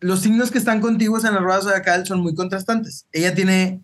los 0.00 0.20
signos 0.20 0.50
que 0.50 0.56
están 0.56 0.80
contiguos 0.80 1.26
en 1.26 1.34
la 1.34 1.40
rueda 1.40 1.60
zodiacal 1.60 2.06
son 2.06 2.20
muy 2.20 2.34
contrastantes. 2.34 3.04
Ella 3.12 3.34
tiene 3.34 3.82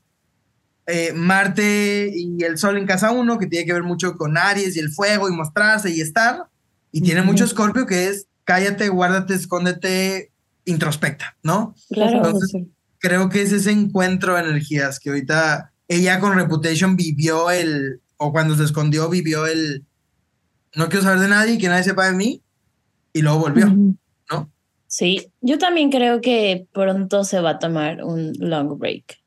eh, 0.87 1.13
Marte 1.15 2.11
y 2.15 2.43
el 2.43 2.57
Sol 2.57 2.79
en 2.79 2.87
casa 2.87 3.11
uno, 3.11 3.39
que 3.39 3.49
tiene 3.49 3.67
que 3.67 3.75
ver 3.75 3.83
mucho 3.83 4.17
con 4.17 4.39
Aries 4.39 4.75
y 4.75 4.79
el 4.79 4.91
fuego 4.91 5.29
y 5.29 5.33
mostrarse 5.33 5.91
y 5.91 6.01
estar. 6.01 6.47
Y 6.91 7.03
tiene 7.03 7.21
mucho 7.21 7.45
Escorpio, 7.45 7.85
que 7.85 8.09
es 8.09 8.27
cállate, 8.45 8.89
guárdate, 8.89 9.35
escóndete, 9.35 10.31
introspecta, 10.65 11.37
¿no? 11.43 11.75
Claro. 11.91 12.17
Entonces, 12.17 12.63
creo 12.99 13.29
que 13.29 13.43
es 13.43 13.53
ese 13.53 13.73
encuentro 13.73 14.37
de 14.37 14.41
energías 14.41 14.99
que 14.99 15.11
ahorita 15.11 15.71
ella 15.89 16.19
con 16.19 16.35
Reputation 16.35 16.97
vivió 16.97 17.51
el, 17.51 18.01
o 18.17 18.33
cuando 18.33 18.57
se 18.57 18.65
escondió, 18.65 19.11
vivió 19.11 19.47
el, 19.47 19.85
no 20.75 20.89
quiero 20.89 21.05
saber 21.05 21.21
de 21.21 21.29
nadie, 21.29 21.59
que 21.59 21.69
nadie 21.69 21.85
sepa 21.85 22.07
de 22.07 22.13
mí, 22.13 22.43
y 23.13 23.23
luego 23.23 23.41
volvió, 23.41 23.67
¿no? 24.31 24.51
Sí, 24.87 25.31
yo 25.41 25.59
también 25.59 25.91
creo 25.91 26.21
que 26.21 26.67
pronto 26.73 27.25
se 27.25 27.41
va 27.41 27.51
a 27.51 27.59
tomar 27.59 28.05
un 28.05 28.33
long 28.39 28.79
break. 28.79 29.19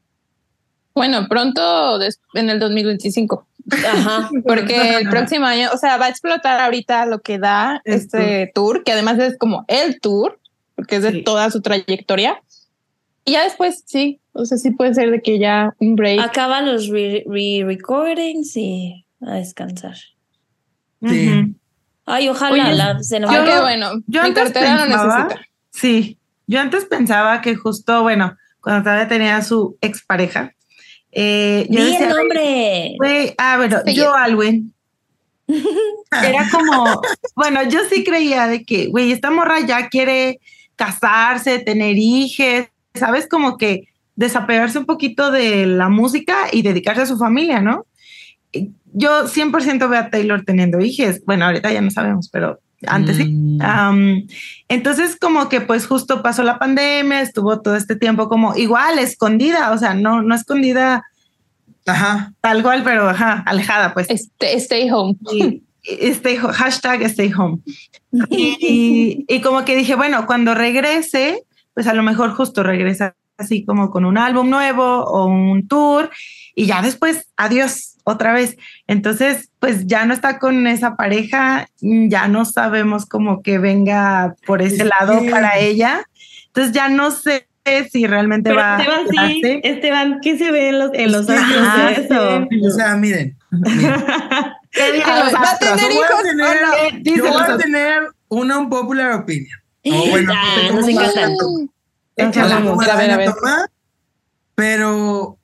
Bueno, 0.93 1.27
pronto 1.27 1.99
en 2.33 2.49
el 2.49 2.59
2025. 2.59 3.47
Ajá. 3.71 4.29
Porque 4.45 4.97
el 4.97 5.09
próximo 5.09 5.45
año, 5.45 5.69
o 5.73 5.77
sea, 5.77 5.97
va 5.97 6.05
a 6.05 6.09
explotar 6.09 6.59
ahorita 6.59 7.05
lo 7.05 7.21
que 7.21 7.37
da 7.37 7.81
este 7.83 8.51
tour, 8.55 8.83
que 8.83 8.93
además 8.93 9.19
es 9.19 9.37
como 9.37 9.65
el 9.67 9.99
tour, 9.99 10.39
porque 10.75 10.97
es 10.97 11.03
de 11.03 11.23
toda 11.23 11.49
su 11.51 11.61
trayectoria. 11.61 12.41
Y 13.23 13.33
ya 13.33 13.43
después, 13.43 13.83
sí, 13.85 14.19
o 14.33 14.45
sea, 14.45 14.57
sí 14.57 14.71
puede 14.71 14.93
ser 14.93 15.09
de 15.09 15.21
que 15.21 15.39
ya 15.39 15.73
un 15.79 15.95
break. 15.95 16.19
Acaba 16.19 16.61
los 16.61 16.89
re-recordings 16.89 18.55
y 18.55 19.05
a 19.21 19.33
descansar. 19.35 19.95
Sí. 21.07 21.55
Ay, 22.05 22.29
ojalá 22.29 22.71
la, 22.71 23.03
se 23.03 23.19
nos 23.19 23.31
yo, 23.33 23.43
qué 23.45 23.59
bueno. 23.59 23.91
Yo 24.07 24.21
antes 24.21 24.51
pensaba, 24.51 25.27
Sí, 25.71 26.17
yo 26.47 26.59
antes 26.59 26.85
pensaba 26.85 27.41
que 27.41 27.55
justo, 27.55 28.03
bueno, 28.03 28.37
cuando 28.61 28.83
todavía 28.83 29.07
tenía 29.07 29.41
su 29.41 29.77
expareja, 29.81 30.53
eh, 31.11 31.65
yo 31.69 31.83
decía, 31.83 32.09
el 32.09 32.15
nombre! 32.15 33.35
ah, 33.37 33.57
bueno, 33.57 33.81
yo 33.87 34.13
Alwin. 34.13 34.73
Era 35.47 36.47
como, 36.51 37.01
bueno, 37.35 37.63
yo 37.63 37.79
sí 37.89 38.03
creía 38.03 38.47
de 38.47 38.65
que, 38.65 38.87
güey, 38.87 39.11
esta 39.11 39.31
morra 39.31 39.59
ya 39.61 39.89
quiere 39.89 40.39
casarse, 40.75 41.59
tener 41.59 41.95
hijos, 41.97 42.67
¿sabes? 42.93 43.27
Como 43.27 43.57
que 43.57 43.89
desapegarse 44.15 44.79
un 44.79 44.85
poquito 44.85 45.31
de 45.31 45.65
la 45.65 45.89
música 45.89 46.35
y 46.51 46.61
dedicarse 46.61 47.03
a 47.03 47.07
su 47.07 47.17
familia, 47.17 47.61
¿no? 47.61 47.85
Yo 48.97 49.27
100% 49.27 49.89
veo 49.89 49.99
a 49.99 50.09
Taylor 50.09 50.45
teniendo 50.45 50.79
hijos. 50.79 51.19
Bueno, 51.25 51.45
ahorita 51.45 51.71
ya 51.71 51.81
no 51.81 51.91
sabemos, 51.91 52.29
pero 52.29 52.61
antes 52.87 53.17
sí. 53.17 53.25
Mm. 53.25 54.27
entonces, 54.69 55.17
como 55.19 55.49
que 55.49 55.59
pues 55.59 55.85
justo 55.85 56.23
pasó 56.23 56.43
la 56.43 56.59
pandemia, 56.59 57.21
estuvo 57.21 57.61
todo 57.61 57.75
este 57.75 57.97
tiempo 57.97 58.29
como 58.29 58.55
igual, 58.55 58.99
escondida, 58.99 59.71
o 59.71 59.77
sea, 59.77 59.93
no, 59.93 60.21
no 60.21 60.33
escondida. 60.33 61.03
Ajá. 61.85 62.33
Tal 62.39 62.63
cual, 62.63 62.83
pero 62.83 63.09
ajá, 63.09 63.43
alejada, 63.45 63.93
pues. 63.93 64.07
Stay, 64.09 64.89
home. 64.89 65.15
stay, 65.83 66.37
hashtag 66.37 67.03
stay 67.03 67.33
home. 67.33 67.59
y, 68.29 69.25
y, 69.27 69.41
como 69.41 69.65
que 69.65 69.75
dije, 69.75 69.95
bueno, 69.95 70.25
cuando 70.25 70.55
regrese, 70.55 71.43
pues 71.73 71.85
a 71.87 71.93
lo 71.93 72.01
mejor 72.01 72.31
justo 72.31 72.63
regresa 72.63 73.15
así 73.37 73.65
como 73.65 73.91
con 73.91 74.05
un 74.05 74.17
álbum 74.17 74.49
nuevo 74.49 75.03
o 75.03 75.25
un 75.25 75.67
tour 75.67 76.09
y 76.55 76.65
ya 76.65 76.81
después, 76.81 77.27
adiós, 77.37 77.97
otra 78.03 78.33
vez. 78.33 78.57
Entonces, 78.87 79.49
pues 79.59 79.87
ya 79.87 80.05
no 80.05 80.13
está 80.13 80.39
con 80.39 80.67
esa 80.67 80.95
pareja, 80.95 81.67
ya 81.81 82.27
no 82.27 82.45
sabemos 82.45 83.05
como 83.05 83.41
que 83.41 83.57
venga 83.57 84.35
por 84.45 84.61
ese 84.61 84.85
lado 84.85 85.21
para 85.29 85.57
ella. 85.57 86.05
Entonces 86.47 86.73
ya 86.73 86.87
no 86.87 87.11
sé 87.11 87.47
si 87.91 88.05
realmente 88.05 88.53
va 88.53 88.77
Esteban, 88.77 89.07
sí, 89.09 89.59
Esteban, 89.63 90.19
¿qué 90.21 90.37
se 90.37 90.51
ve 90.51 90.69
en 90.69 90.79
los, 90.79 90.91
en 90.93 91.11
los 91.11 91.27
astros 91.27 91.85
de 91.87 92.01
eso? 92.03 92.47
O 92.67 92.69
sea, 92.71 92.95
miren. 92.95 93.35
¿Va 94.77 95.51
a 95.51 95.57
tener 95.57 95.91
hijos 95.91 96.23
Yo 97.03 97.31
voy 97.31 97.41
a 97.41 97.57
tener 97.57 98.03
una 98.27 98.59
unpopular 98.59 99.13
opinion. 99.13 99.57
O 99.85 100.09
bueno, 100.09 100.33
ah, 100.35 100.69
nos 102.17 102.37
encanta. 102.37 102.93
a 102.93 102.97
ver, 102.97 103.11
a 103.11 103.17
ver. 103.17 103.33
Pero 104.55 105.37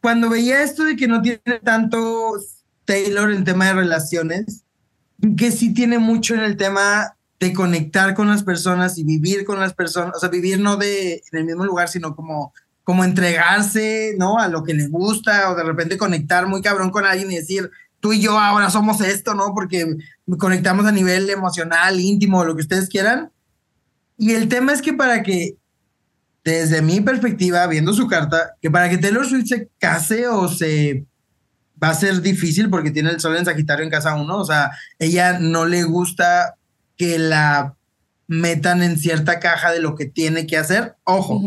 cuando 0.00 0.28
veía 0.28 0.62
esto 0.62 0.84
de 0.84 0.96
que 0.96 1.08
no 1.08 1.22
tiene 1.22 1.60
tanto 1.62 2.34
Taylor 2.84 3.30
en 3.32 3.44
tema 3.44 3.66
de 3.66 3.74
relaciones, 3.74 4.64
que 5.36 5.52
sí 5.52 5.74
tiene 5.74 5.98
mucho 5.98 6.34
en 6.34 6.40
el 6.40 6.56
tema 6.56 7.16
de 7.40 7.52
conectar 7.52 8.14
con 8.14 8.28
las 8.28 8.42
personas 8.42 8.98
y 8.98 9.04
vivir 9.04 9.44
con 9.44 9.60
las 9.60 9.74
personas, 9.74 10.16
o 10.16 10.20
sea, 10.20 10.28
vivir 10.28 10.58
no 10.58 10.76
de 10.76 11.22
en 11.30 11.38
el 11.38 11.44
mismo 11.44 11.64
lugar, 11.64 11.88
sino 11.88 12.16
como 12.16 12.52
como 12.88 13.04
entregarse, 13.04 14.14
¿no? 14.16 14.38
A 14.38 14.48
lo 14.48 14.64
que 14.64 14.72
le 14.72 14.88
gusta 14.88 15.50
o 15.50 15.54
de 15.54 15.62
repente 15.62 15.98
conectar 15.98 16.46
muy 16.46 16.62
cabrón 16.62 16.90
con 16.90 17.04
alguien 17.04 17.30
y 17.30 17.36
decir, 17.36 17.70
tú 18.00 18.14
y 18.14 18.20
yo 18.22 18.38
ahora 18.38 18.70
somos 18.70 19.02
esto, 19.02 19.34
¿no? 19.34 19.52
Porque 19.52 19.98
conectamos 20.38 20.86
a 20.86 20.90
nivel 20.90 21.28
emocional, 21.28 22.00
íntimo, 22.00 22.46
lo 22.46 22.56
que 22.56 22.62
ustedes 22.62 22.88
quieran. 22.88 23.30
Y 24.16 24.32
el 24.32 24.48
tema 24.48 24.72
es 24.72 24.80
que 24.80 24.94
para 24.94 25.22
que, 25.22 25.58
desde 26.52 26.82
mi 26.82 27.00
perspectiva, 27.00 27.66
viendo 27.66 27.92
su 27.92 28.06
carta, 28.06 28.54
que 28.62 28.70
para 28.70 28.88
que 28.88 28.98
Taylor 28.98 29.26
Swift 29.26 29.48
se 29.48 29.68
case 29.78 30.28
o 30.28 30.48
se 30.48 31.04
va 31.82 31.90
a 31.90 31.94
ser 31.94 32.22
difícil 32.22 32.70
porque 32.70 32.90
tiene 32.90 33.10
el 33.10 33.20
sol 33.20 33.36
en 33.36 33.44
Sagitario 33.44 33.84
en 33.84 33.90
casa 33.90 34.14
uno, 34.14 34.38
o 34.38 34.44
sea, 34.44 34.72
ella 34.98 35.38
no 35.38 35.66
le 35.66 35.84
gusta 35.84 36.56
que 36.96 37.18
la 37.18 37.74
metan 38.26 38.82
en 38.82 38.98
cierta 38.98 39.40
caja 39.40 39.72
de 39.72 39.80
lo 39.80 39.94
que 39.94 40.06
tiene 40.06 40.46
que 40.46 40.56
hacer. 40.56 40.96
Ojo, 41.04 41.40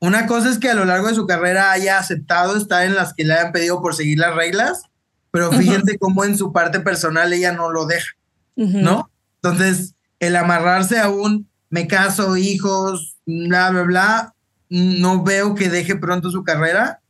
una 0.00 0.26
cosa 0.26 0.50
es 0.50 0.58
que 0.58 0.70
a 0.70 0.74
lo 0.74 0.84
largo 0.84 1.08
de 1.08 1.14
su 1.14 1.26
carrera 1.26 1.70
haya 1.70 1.98
aceptado 1.98 2.56
estar 2.56 2.84
en 2.84 2.94
las 2.94 3.14
que 3.14 3.24
le 3.24 3.34
hayan 3.34 3.52
pedido 3.52 3.80
por 3.80 3.94
seguir 3.94 4.18
las 4.18 4.34
reglas, 4.34 4.82
pero 5.30 5.52
fíjense 5.52 5.98
cómo 5.98 6.24
en 6.24 6.36
su 6.36 6.52
parte 6.52 6.80
personal 6.80 7.32
ella 7.32 7.52
no 7.52 7.70
lo 7.70 7.86
deja, 7.86 8.10
¿no? 8.56 9.10
Entonces, 9.42 9.94
el 10.18 10.34
amarrarse 10.34 10.98
a 10.98 11.10
un 11.10 11.48
me 11.70 11.86
caso, 11.86 12.36
hijos, 12.36 13.17
bla, 13.28 13.70
bla, 13.70 13.82
bla, 13.82 14.34
no 14.70 15.22
veo 15.22 15.54
que 15.54 15.68
deje 15.68 15.96
pronto 15.96 16.30
su 16.30 16.44
carrera. 16.44 17.00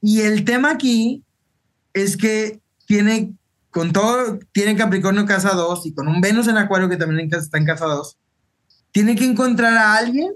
Y 0.00 0.20
el 0.20 0.44
tema 0.44 0.70
aquí 0.70 1.24
es 1.92 2.16
que 2.16 2.60
tiene, 2.86 3.34
con 3.70 3.92
todo, 3.92 4.38
tiene 4.52 4.76
Capricornio 4.76 5.26
casa 5.26 5.54
2 5.54 5.86
y 5.86 5.94
con 5.94 6.08
un 6.08 6.20
Venus 6.20 6.48
en 6.48 6.58
Acuario 6.58 6.88
que 6.88 6.96
también 6.96 7.28
está 7.32 7.58
en 7.58 7.66
casa 7.66 7.86
2, 7.86 8.16
tiene 8.92 9.16
que 9.16 9.24
encontrar 9.24 9.74
a 9.74 9.96
alguien 9.96 10.32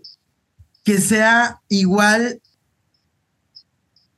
que 0.85 1.01
sea 1.01 1.61
igual, 1.69 2.41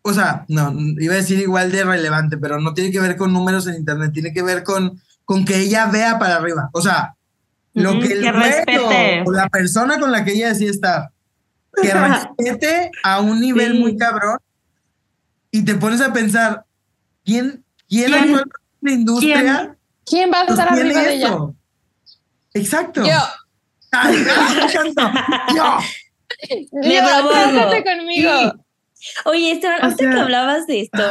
o 0.00 0.14
sea, 0.14 0.46
no, 0.48 0.74
iba 0.98 1.14
a 1.14 1.18
decir 1.18 1.38
igual 1.38 1.70
de 1.70 1.84
relevante, 1.84 2.38
pero 2.38 2.58
no 2.58 2.72
tiene 2.72 2.90
que 2.90 3.00
ver 3.00 3.16
con 3.16 3.32
números 3.32 3.66
en 3.66 3.74
Internet, 3.74 4.12
tiene 4.12 4.32
que 4.32 4.42
ver 4.42 4.64
con, 4.64 5.00
con 5.26 5.44
que 5.44 5.58
ella 5.58 5.86
vea 5.86 6.18
para 6.18 6.36
arriba. 6.36 6.70
O 6.72 6.80
sea, 6.80 7.14
lo 7.74 7.98
que 8.00 8.12
el 8.12 8.32
reto 8.32 8.88
o 9.26 9.32
la 9.32 9.48
persona 9.48 9.98
con 9.98 10.10
la 10.10 10.24
que 10.24 10.32
ella 10.32 10.48
decide 10.48 10.70
estar, 10.70 11.10
que 11.80 11.92
respete 12.38 12.90
a 13.02 13.20
un 13.20 13.40
nivel 13.40 13.74
muy 13.80 13.96
cabrón 13.96 14.38
y 15.50 15.64
te 15.64 15.74
pones 15.74 16.00
a 16.00 16.12
pensar, 16.12 16.64
¿quién, 17.24 17.64
quién, 17.88 18.12
¿Quién? 18.12 18.42
la 18.80 18.92
industria? 18.92 19.76
¿Quién, 20.06 20.30
va 20.32 20.40
a 20.40 20.44
estar 20.44 20.72
arriba 20.72 21.02
de 21.02 21.14
ella? 21.14 21.36
Exacto. 22.54 23.04
Yo. 23.04 23.18
Ay, 23.90 24.24
yo. 25.54 25.78
Conmigo. 27.84 28.63
Oye, 29.24 29.52
Esteban, 29.52 29.84
o 29.84 29.96
sea, 29.96 30.10
que 30.10 30.18
hablabas 30.18 30.66
de 30.66 30.80
esto, 30.80 31.02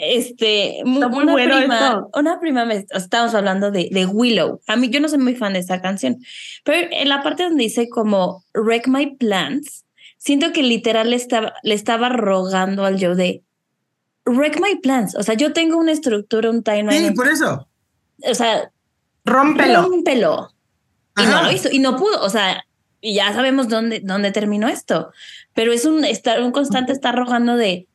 este, 0.00 0.80
muy 0.84 0.98
una, 0.98 1.08
bueno 1.08 1.34
prima, 1.34 1.78
esto. 1.78 2.10
una 2.14 2.40
prima 2.40 2.64
me 2.64 2.84
estábamos 2.90 3.34
hablando 3.34 3.70
de, 3.70 3.88
de 3.90 4.06
Willow. 4.06 4.60
A 4.66 4.76
mí 4.76 4.88
yo 4.90 5.00
no 5.00 5.08
soy 5.08 5.18
muy 5.18 5.34
fan 5.34 5.52
de 5.54 5.60
esa 5.60 5.80
canción, 5.80 6.18
pero 6.64 6.88
en 6.90 7.08
la 7.08 7.22
parte 7.22 7.44
donde 7.44 7.64
dice 7.64 7.88
como 7.88 8.44
Wreck 8.54 8.88
My 8.88 9.16
Plans, 9.16 9.84
siento 10.18 10.52
que 10.52 10.62
literal 10.62 11.10
le 11.10 11.16
estaba, 11.16 11.54
le 11.62 11.74
estaba 11.74 12.08
rogando 12.08 12.84
al 12.84 12.98
yo 12.98 13.14
de 13.14 13.42
Wreck 14.26 14.60
My 14.60 14.78
Plans. 14.80 15.16
O 15.16 15.22
sea, 15.22 15.34
yo 15.34 15.52
tengo 15.52 15.78
una 15.78 15.92
estructura, 15.92 16.50
un 16.50 16.62
timeline. 16.62 17.08
Sí, 17.08 17.14
por 17.14 17.28
eso. 17.28 17.68
O 18.24 18.34
sea, 18.34 18.70
Rómpelo. 19.24 19.82
rómpelo. 19.82 20.50
Y 21.16 21.22
Ajá. 21.22 21.30
no 21.30 21.42
lo 21.44 21.52
hizo, 21.52 21.68
y 21.70 21.78
no 21.78 21.96
pudo. 21.96 22.22
O 22.22 22.30
sea, 22.30 22.64
y 23.02 23.14
ya 23.14 23.34
sabemos 23.34 23.68
dónde, 23.68 24.00
dónde 24.00 24.30
terminó 24.30 24.68
esto. 24.68 25.12
Pero 25.52 25.72
es 25.72 25.84
un, 25.84 26.04
estar, 26.04 26.40
un 26.40 26.52
constante 26.52 26.92
estar 26.92 27.14
rogando 27.14 27.56
de. 27.56 27.86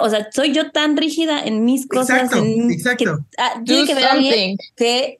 O 0.00 0.08
sea, 0.08 0.28
soy 0.30 0.52
yo 0.52 0.70
tan 0.70 0.96
rígida 0.96 1.42
en 1.42 1.64
mis 1.64 1.86
cosas. 1.86 2.22
Exacto, 2.24 2.38
en, 2.44 2.70
exacto. 2.70 3.04
que, 3.04 3.42
ah, 3.42 3.60
tiene 3.64 3.86
que 3.86 3.94
ver 3.94 4.04
alguien 4.04 4.56
que 4.76 5.18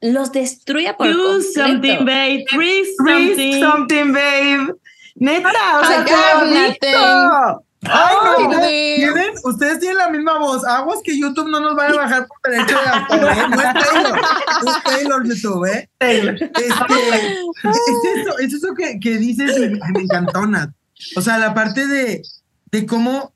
los 0.00 0.32
destruya 0.32 0.96
por 0.96 1.12
Do 1.12 1.22
completo. 1.22 1.52
something, 1.54 2.04
babe. 2.04 2.44
Risk 2.52 3.00
Risk 3.04 3.28
something. 3.28 3.60
something, 3.60 4.12
babe. 4.12 4.74
Neta, 5.16 5.80
o 5.80 5.84
sea, 5.84 7.56
Ay, 7.90 8.16
no, 8.48 8.58
Ay, 8.58 8.96
¿tienen? 8.96 9.34
Ustedes 9.44 9.80
tienen 9.80 9.98
la 9.98 10.10
misma 10.10 10.38
voz. 10.38 10.64
Aguas 10.64 11.00
que 11.04 11.18
YouTube 11.18 11.48
no 11.48 11.60
nos 11.60 11.76
vaya 11.76 11.94
a 11.94 11.96
bajar 11.96 12.26
por 12.26 12.52
derecho 12.52 12.76
de 12.80 12.88
autor, 12.88 13.32
¿eh? 13.32 13.48
No 13.48 13.62
es 13.62 13.72
Taylor. 13.74 14.20
Es 14.66 14.82
Taylor 14.84 15.26
YouTube, 15.26 15.64
¿eh? 15.66 15.90
Este, 15.98 16.66
es 16.66 18.16
eso, 18.16 18.38
es 18.38 18.52
eso 18.52 18.74
que, 18.74 18.98
que 19.00 19.18
dices 19.18 19.56
y 19.56 19.92
me 19.92 20.02
encantó, 20.02 20.46
Nat. 20.46 20.70
O 21.16 21.20
sea, 21.20 21.38
la 21.38 21.54
parte 21.54 21.86
de, 21.86 22.22
de 22.70 22.86
cómo. 22.86 23.32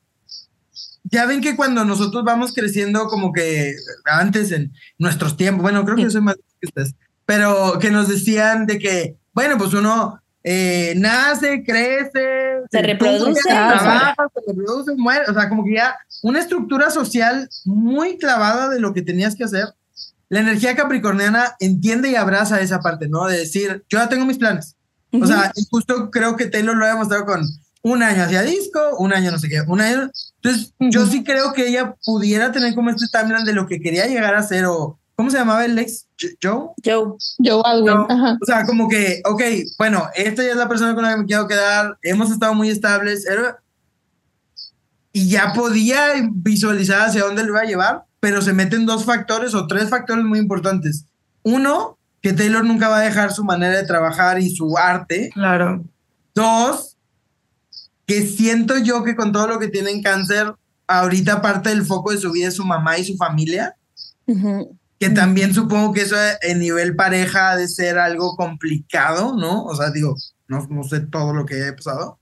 Ya 1.05 1.27
ven 1.27 1.41
que 1.41 1.57
cuando 1.57 1.85
nosotros 1.85 2.25
vamos 2.25 2.53
creciendo, 2.55 3.09
como 3.09 3.33
que 3.33 3.75
antes 4.05 4.53
en 4.53 4.73
nuestros 4.99 5.37
tiempos, 5.37 5.63
bueno, 5.63 5.85
creo 5.85 5.97
que 5.97 6.03
yo 6.03 6.11
soy 6.11 6.21
más 6.21 6.37
que 6.61 6.67
ustedes, 6.67 6.95
pero 7.27 7.79
que 7.81 7.91
nos 7.91 8.07
decían 8.07 8.67
de 8.67 8.79
que, 8.79 9.17
bueno, 9.33 9.59
pues 9.59 9.73
uno 9.75 10.21
eh, 10.43 10.95
nace, 10.97 11.63
crece, 11.65 12.63
Se 12.71 12.83
reproduce, 12.83 13.41
trabaja, 13.43 14.15
se 14.35 14.53
reproduce, 14.53 14.95
muere, 14.97 15.27
o 15.29 15.35
sea, 15.35 15.49
como 15.49 15.65
que 15.65 15.75
ya 15.75 15.97
una 16.23 16.41
estructura 16.41 16.91
social 16.91 17.49
muy 17.65 18.17
clavada 18.19 18.69
de 18.69 18.81
lo 18.81 18.95
que 18.95 19.03
tenías 19.03 19.37
que 19.37 19.45
hacer. 19.45 19.69
La 20.29 20.41
energía 20.41 20.77
capricorniana 20.77 21.57
entiende 21.59 22.11
y 22.11 22.15
abraza 22.15 22.61
esa 22.61 22.81
parte, 22.81 23.09
¿no? 23.09 23.27
De 23.27 23.39
decir, 23.39 23.85
yo 23.89 23.99
ya 23.99 24.09
tengo 24.09 24.25
mis 24.25 24.39
planes. 24.39 24.77
O 25.13 25.27
sea, 25.27 25.53
y 25.57 25.65
justo 25.69 26.11
creo 26.11 26.37
que 26.37 26.47
Taylor 26.47 26.77
lo 26.77 26.85
ha 26.85 26.91
demostrado 26.91 27.27
con 27.27 27.45
un 27.83 28.03
año 28.03 28.23
hacia 28.23 28.43
disco, 28.43 28.79
un 28.99 29.13
año 29.13 29.31
no 29.33 29.39
sé 29.39 29.49
qué, 29.49 29.61
un 29.67 29.81
año. 29.81 30.11
Entonces, 30.43 30.73
yo 30.79 31.07
sí 31.07 31.25
creo 31.25 31.53
que 31.53 31.69
ella 31.69 31.97
pudiera 32.05 32.53
tener 32.53 32.75
como 32.75 32.91
este 32.91 33.07
timeline 33.11 33.45
de 33.45 33.55
lo 33.55 33.67
que 33.67 33.81
quería 33.81 34.07
llegar 34.07 34.35
a 34.35 34.43
ser 34.43 34.67
o, 34.67 34.99
¿cómo 35.21 35.31
se 35.31 35.37
llamaba 35.37 35.67
el 35.67 35.79
ex? 35.79 36.07
Joe. 36.43 36.69
Joe. 36.83 37.13
Joe 37.45 37.61
Alwyn. 37.63 37.95
No. 37.95 38.07
Ajá. 38.09 38.39
O 38.41 38.47
sea, 38.47 38.65
como 38.65 38.89
que, 38.89 39.21
ok, 39.27 39.43
bueno, 39.77 40.09
esta 40.15 40.43
ya 40.43 40.53
es 40.53 40.57
la 40.57 40.67
persona 40.67 40.95
con 40.95 41.05
la 41.05 41.11
que 41.13 41.21
me 41.21 41.27
quiero 41.27 41.47
quedar, 41.47 41.99
hemos 42.01 42.31
estado 42.31 42.55
muy 42.55 42.71
estables, 42.71 43.27
era- 43.27 43.59
y 45.13 45.29
ya 45.29 45.53
podía 45.53 46.01
visualizar 46.33 47.03
hacia 47.07 47.25
dónde 47.25 47.43
lo 47.43 47.51
iba 47.51 47.61
a 47.61 47.65
llevar, 47.65 48.05
pero 48.19 48.41
se 48.41 48.55
meten 48.55 48.87
dos 48.87 49.05
factores 49.05 49.53
o 49.55 49.67
tres 49.67 49.91
factores 49.91 50.25
muy 50.25 50.39
importantes. 50.39 51.05
Uno, 51.43 51.99
que 52.23 52.33
Taylor 52.33 52.65
nunca 52.65 52.89
va 52.89 53.01
a 53.01 53.03
dejar 53.03 53.31
su 53.35 53.45
manera 53.45 53.77
de 53.77 53.87
trabajar 53.87 54.41
y 54.41 54.49
su 54.57 54.79
arte. 54.79 55.29
Claro. 55.35 55.85
Dos, 56.35 56.97
que 58.07 58.27
siento 58.27 58.79
yo 58.79 59.05
que 59.05 59.17
con 59.17 59.33
todo 59.33 59.49
lo 59.49 59.59
que 59.59 59.69
tiene 59.69 59.91
en 59.91 60.03
cáncer, 60.03 60.55
ahorita 60.87 61.43
parte 61.43 61.69
del 61.69 61.85
foco 61.85 62.11
de 62.11 62.17
su 62.19 62.33
vida 62.33 62.49
es 62.49 62.55
su 62.57 62.65
mamá 62.65 62.97
y 62.97 63.05
su 63.05 63.17
familia 63.19 63.77
Ujú. 64.27 64.77
Que 65.01 65.09
también 65.09 65.55
supongo 65.55 65.95
que 65.95 66.03
eso 66.03 66.15
en 66.43 66.59
nivel 66.59 66.95
pareja 66.95 67.53
ha 67.53 67.57
de 67.57 67.69
ser 67.69 67.99
algo 67.99 68.37
complicado, 68.37 69.35
¿no? 69.35 69.65
O 69.65 69.75
sea, 69.75 69.91
digo, 69.91 70.15
no, 70.47 70.67
no 70.69 70.85
sé 70.85 71.01
todo 71.01 71.33
lo 71.33 71.47
que 71.47 71.55
haya 71.55 71.75
pasado. 71.75 72.19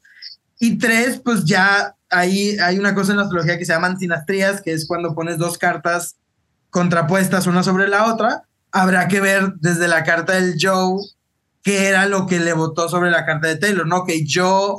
Y 0.60 0.78
tres, 0.78 1.20
pues 1.22 1.44
ya 1.44 1.96
ahí 2.08 2.56
hay 2.58 2.78
una 2.78 2.94
cosa 2.94 3.10
en 3.10 3.18
la 3.18 3.24
astrología 3.24 3.58
que 3.58 3.64
se 3.64 3.72
llaman 3.72 3.98
sinastrías, 3.98 4.62
que 4.62 4.72
es 4.72 4.86
cuando 4.86 5.12
pones 5.12 5.38
dos 5.38 5.58
cartas 5.58 6.18
contrapuestas 6.70 7.48
una 7.48 7.64
sobre 7.64 7.88
la 7.88 8.14
otra. 8.14 8.44
Habrá 8.70 9.08
que 9.08 9.20
ver 9.20 9.54
desde 9.56 9.88
la 9.88 10.04
carta 10.04 10.34
del 10.34 10.54
Joe 10.60 11.02
qué 11.64 11.88
era 11.88 12.06
lo 12.06 12.28
que 12.28 12.38
le 12.38 12.52
votó 12.52 12.88
sobre 12.88 13.10
la 13.10 13.26
carta 13.26 13.48
de 13.48 13.56
Taylor, 13.56 13.88
¿no? 13.88 14.04
Que 14.04 14.24
yo 14.24 14.78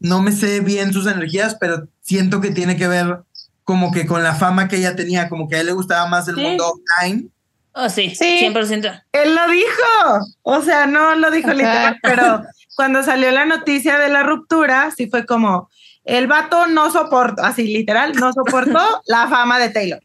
no 0.00 0.22
me 0.22 0.32
sé 0.32 0.60
bien 0.60 0.94
sus 0.94 1.06
energías, 1.06 1.54
pero 1.60 1.86
siento 2.00 2.40
que 2.40 2.50
tiene 2.50 2.78
que 2.78 2.88
ver 2.88 3.18
como 3.66 3.90
que 3.90 4.06
con 4.06 4.22
la 4.22 4.34
fama 4.36 4.68
que 4.68 4.76
ella 4.76 4.94
tenía, 4.94 5.28
como 5.28 5.48
que 5.48 5.56
a 5.56 5.60
él 5.60 5.66
le 5.66 5.72
gustaba 5.72 6.06
más 6.06 6.28
el 6.28 6.36
Sí. 6.36 6.40
mundo 6.40 6.72
online. 7.02 7.26
Oh, 7.72 7.90
sí, 7.90 8.14
Sí. 8.14 8.38
100%. 8.38 8.90
Él 9.12 9.34
lo 9.34 9.48
dijo. 9.50 10.24
O 10.42 10.62
sea, 10.62 10.86
no 10.86 11.16
lo 11.16 11.30
dijo 11.32 11.48
Ajá. 11.48 11.54
literal, 11.56 11.98
pero 12.00 12.42
cuando 12.76 13.02
salió 13.02 13.30
la 13.32 13.44
noticia 13.44 13.98
de 13.98 14.08
la 14.08 14.22
ruptura, 14.22 14.90
sí 14.96 15.08
fue 15.08 15.26
como, 15.26 15.68
el 16.04 16.28
vato 16.28 16.68
no 16.68 16.92
soportó, 16.92 17.42
así 17.42 17.64
literal, 17.64 18.12
no 18.14 18.32
soportó 18.32 18.78
la 19.06 19.26
fama 19.28 19.58
de 19.58 19.70
Taylor. 19.70 20.00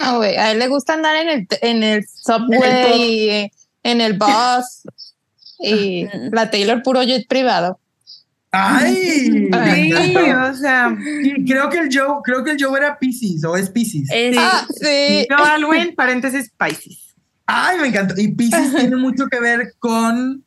No, 0.00 0.16
güey, 0.16 0.36
a 0.36 0.50
él 0.50 0.58
le 0.58 0.68
gusta 0.68 0.94
andar 0.94 1.14
en 1.16 1.28
el, 1.28 1.46
en 1.60 1.82
el 1.82 2.06
subway, 2.08 3.02
y 3.44 3.50
en 3.82 4.00
el 4.00 4.14
bus. 4.14 4.82
Y 5.60 6.06
la 6.32 6.50
Taylor 6.50 6.82
puro 6.82 7.02
jet 7.02 7.28
privado. 7.28 7.78
¡Ay! 8.52 9.48
Sí, 9.50 10.16
o 10.16 10.54
sea, 10.54 10.94
creo 11.46 11.70
que 11.70 11.78
el 11.78 11.88
Joe, 11.90 12.18
creo 12.22 12.44
que 12.44 12.50
el 12.52 12.62
Joe 12.62 12.78
era 12.78 12.98
Pisces 12.98 13.42
o 13.44 13.56
es 13.56 13.70
Pisces. 13.70 14.08
Es- 14.12 14.36
Ah, 14.38 14.66
sí. 14.68 15.26
Joe 15.28 15.46
Alwyn, 15.48 15.94
paréntesis, 15.96 16.52
Pisces. 16.58 17.14
Ay, 17.46 17.78
me 17.80 17.88
encantó. 17.88 18.14
Y 18.20 18.28
Pisces 18.34 18.74
tiene 18.76 18.96
mucho 18.96 19.26
que 19.28 19.40
ver 19.40 19.72
con, 19.78 20.44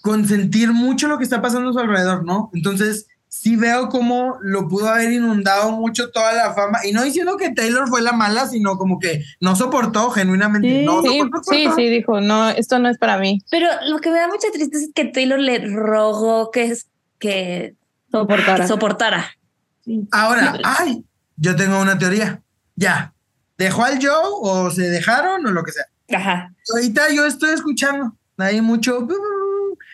con 0.00 0.26
sentir 0.28 0.72
mucho 0.72 1.08
lo 1.08 1.18
que 1.18 1.24
está 1.24 1.42
pasando 1.42 1.70
a 1.70 1.72
su 1.72 1.78
alrededor, 1.80 2.24
¿no? 2.24 2.50
Entonces, 2.54 3.06
sí 3.36 3.56
veo 3.56 3.88
cómo 3.88 4.38
lo 4.40 4.68
pudo 4.68 4.88
haber 4.88 5.12
inundado 5.12 5.72
mucho 5.72 6.10
toda 6.10 6.32
la 6.32 6.54
fama. 6.54 6.78
Y 6.84 6.92
no 6.92 7.02
diciendo 7.02 7.36
que 7.36 7.50
Taylor 7.50 7.88
fue 7.88 8.02
la 8.02 8.12
mala, 8.12 8.46
sino 8.46 8.76
como 8.76 8.98
que 8.98 9.22
no 9.40 9.54
soportó 9.56 10.10
genuinamente. 10.10 10.68
Sí, 10.80 10.84
no 10.84 11.02
Sí, 11.02 11.18
soportó, 11.18 11.42
sí, 11.50 11.62
soportó. 11.64 11.76
sí, 11.76 11.88
dijo, 11.88 12.20
no, 12.20 12.48
esto 12.50 12.78
no 12.78 12.88
es 12.88 12.98
para 12.98 13.18
mí. 13.18 13.40
Pero 13.50 13.68
lo 13.88 13.98
que 13.98 14.10
me 14.10 14.18
da 14.18 14.28
mucha 14.28 14.48
tristeza 14.52 14.84
es 14.84 14.90
que 14.94 15.04
Taylor 15.06 15.38
le 15.38 15.58
rogó 15.68 16.50
que 16.50 16.64
es 16.64 16.86
que 17.18 17.74
Soportara. 18.10 18.66
Soportara. 18.66 19.26
Ahora, 20.10 20.58
ay, 20.64 21.04
yo 21.36 21.54
tengo 21.56 21.80
una 21.80 21.98
teoría. 21.98 22.42
Ya. 22.76 23.12
¿Dejó 23.58 23.84
al 23.84 23.98
Joe 24.04 24.10
o 24.42 24.70
se 24.70 24.82
dejaron 24.82 25.46
o 25.46 25.50
lo 25.50 25.62
que 25.64 25.72
sea? 25.72 25.84
Ajá. 26.16 26.52
Ahorita 26.72 27.10
yo 27.12 27.24
estoy 27.26 27.50
escuchando. 27.50 28.12
Hay 28.38 28.60
mucho 28.60 29.06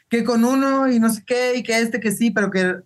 que 0.09 0.25
con 0.25 0.45
uno 0.45 0.91
y 0.91 0.99
no 0.99 1.09
sé 1.11 1.23
qué, 1.25 1.55
y 1.57 1.63
que 1.63 1.79
este 1.79 2.01
que 2.01 2.11
sí, 2.13 2.31
pero 2.31 2.51
que. 2.51 2.77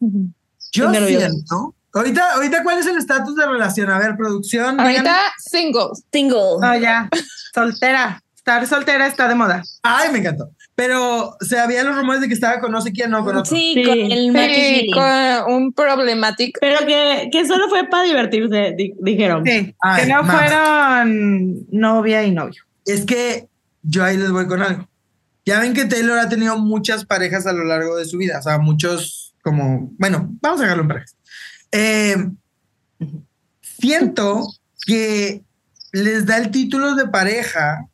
Yo 0.00 0.86
Qué 0.92 1.00
nervioso. 1.00 1.26
siento. 1.26 1.74
Ahorita, 1.94 2.34
ahorita, 2.34 2.62
¿cuál 2.62 2.78
es 2.78 2.86
el 2.86 2.96
estatus 2.98 3.34
de 3.34 3.46
relación? 3.46 3.90
A 3.90 3.98
ver, 3.98 4.16
producción. 4.16 4.78
Ahorita 4.78 5.00
díganme. 5.00 5.18
singles. 5.38 6.04
Single. 6.12 6.38
No, 6.60 6.78
ya. 6.78 7.08
Soltera. 7.54 8.22
Estar 8.36 8.66
soltera 8.66 9.06
está 9.06 9.28
de 9.28 9.34
moda. 9.34 9.62
Ay, 9.82 10.10
me 10.12 10.18
encantó. 10.20 10.50
Pero 10.74 11.36
se 11.40 11.58
había 11.58 11.82
los 11.84 11.96
rumores 11.96 12.20
de 12.20 12.28
que 12.28 12.34
estaba 12.34 12.60
con 12.60 12.70
no 12.72 12.80
sé 12.80 12.92
quién, 12.92 13.10
no 13.10 13.24
con 13.24 13.36
otro. 13.36 13.54
Sí, 13.56 13.72
Sí. 13.74 13.82
con 13.84 13.98
el 13.98 14.32
Sí, 14.54 14.90
con 14.94 15.52
un 15.54 15.72
problematic. 15.72 16.56
Pero 16.60 16.86
que, 16.86 17.28
que 17.32 17.46
solo 17.46 17.68
fue 17.68 17.84
para 17.88 18.04
divertirse, 18.04 18.74
di- 18.76 18.94
dijeron. 19.00 19.42
Sí. 19.44 19.74
Ay, 19.82 20.02
que 20.04 20.12
no 20.12 20.22
más. 20.22 20.36
fueron 20.36 21.66
novia 21.70 22.22
y 22.24 22.30
novio. 22.30 22.62
Es 22.86 23.04
que 23.04 23.48
yo 23.82 24.04
ahí 24.04 24.16
les 24.16 24.30
voy 24.30 24.46
con 24.46 24.62
algo. 24.62 24.88
Ya 25.44 25.60
ven 25.60 25.74
que 25.74 25.86
Taylor 25.86 26.18
ha 26.18 26.28
tenido 26.28 26.58
muchas 26.58 27.04
parejas 27.04 27.46
a 27.46 27.52
lo 27.52 27.64
largo 27.64 27.96
de 27.96 28.04
su 28.04 28.16
vida, 28.18 28.38
o 28.38 28.42
sea, 28.42 28.58
muchos 28.58 29.27
como, 29.42 29.90
bueno, 29.98 30.28
vamos 30.40 30.60
a 30.60 30.62
dejarlo 30.64 30.82
en 30.82 30.88
parejas. 30.88 31.16
Eh, 31.72 32.30
siento 33.60 34.46
que 34.86 35.42
les 35.92 36.26
da 36.26 36.38
el 36.38 36.50
título 36.50 36.94
de 36.94 37.08
pareja 37.08 37.86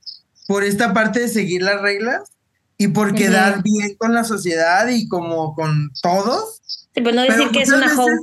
por 0.47 0.65
esta 0.65 0.93
parte 0.93 1.21
de 1.21 1.29
seguir 1.29 1.63
las 1.63 1.81
reglas 1.81 2.31
y 2.77 2.89
por 2.89 3.15
quedar 3.15 3.63
bien 3.63 3.95
con 3.97 4.15
la 4.15 4.25
sociedad 4.25 4.89
y 4.89 5.09
como 5.09 5.55
con 5.55 5.91
todos. 6.03 6.61
Sí, 6.95 7.01
pues 7.01 7.15
no 7.15 7.23
decir 7.23 7.37
Pero 7.39 7.53
que 7.53 7.63
es 7.63 7.71
una 7.71 7.95
hoe. 7.95 8.19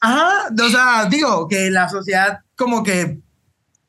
Ajá, 0.00 0.48
o 0.48 0.68
sea, 0.68 1.06
digo 1.08 1.46
que 1.46 1.70
la 1.70 1.88
sociedad 1.88 2.40
como 2.56 2.82
que 2.82 3.20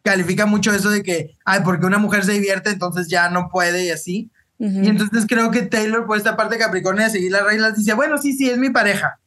califica 0.04 0.46
mucho 0.46 0.72
eso 0.74 0.90
de 0.90 1.02
que, 1.02 1.36
ay, 1.46 1.62
porque 1.64 1.86
una 1.86 1.98
mujer 1.98 2.24
se 2.24 2.34
divierte, 2.34 2.70
entonces 2.70 3.08
ya 3.08 3.30
no 3.30 3.50
puede 3.50 3.86
y 3.86 3.90
así. 3.90 4.30
Y 4.66 4.88
entonces 4.88 5.26
creo 5.28 5.52
que 5.52 5.64
Taylor, 5.64 6.06
por 6.06 6.18
esta 6.18 6.38
parte 6.38 6.56
de 6.56 6.62
Capricornio 6.62 7.04
de 7.04 7.10
seguir 7.10 7.34
las 7.34 7.44
reglas, 7.44 7.76
dice, 7.76 7.94
bueno, 7.96 8.18
sí, 8.18 8.32
sí, 8.32 8.50
es 8.50 8.58
mi 8.58 8.70
pareja. 8.70 9.20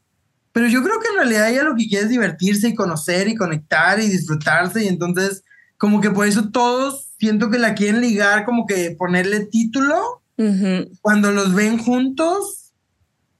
Pero 0.52 0.66
yo 0.66 0.82
creo 0.82 0.98
que 0.98 1.08
en 1.08 1.16
realidad 1.16 1.50
ella 1.50 1.62
lo 1.62 1.76
que 1.76 1.86
quiere 1.86 2.04
es 2.04 2.10
divertirse 2.10 2.68
y 2.68 2.74
conocer 2.74 3.28
y 3.28 3.34
conectar 3.34 4.00
y 4.00 4.08
disfrutarse. 4.08 4.82
Y 4.84 4.88
entonces, 4.88 5.44
como 5.76 6.00
que 6.00 6.10
por 6.10 6.26
eso 6.26 6.48
todos 6.48 7.10
siento 7.18 7.50
que 7.50 7.58
la 7.58 7.74
quieren 7.74 8.00
ligar, 8.00 8.46
como 8.46 8.66
que 8.66 8.96
ponerle 8.98 9.44
título 9.44 10.22
cuando 11.02 11.32
los 11.32 11.54
ven 11.54 11.76
juntos. 11.76 12.72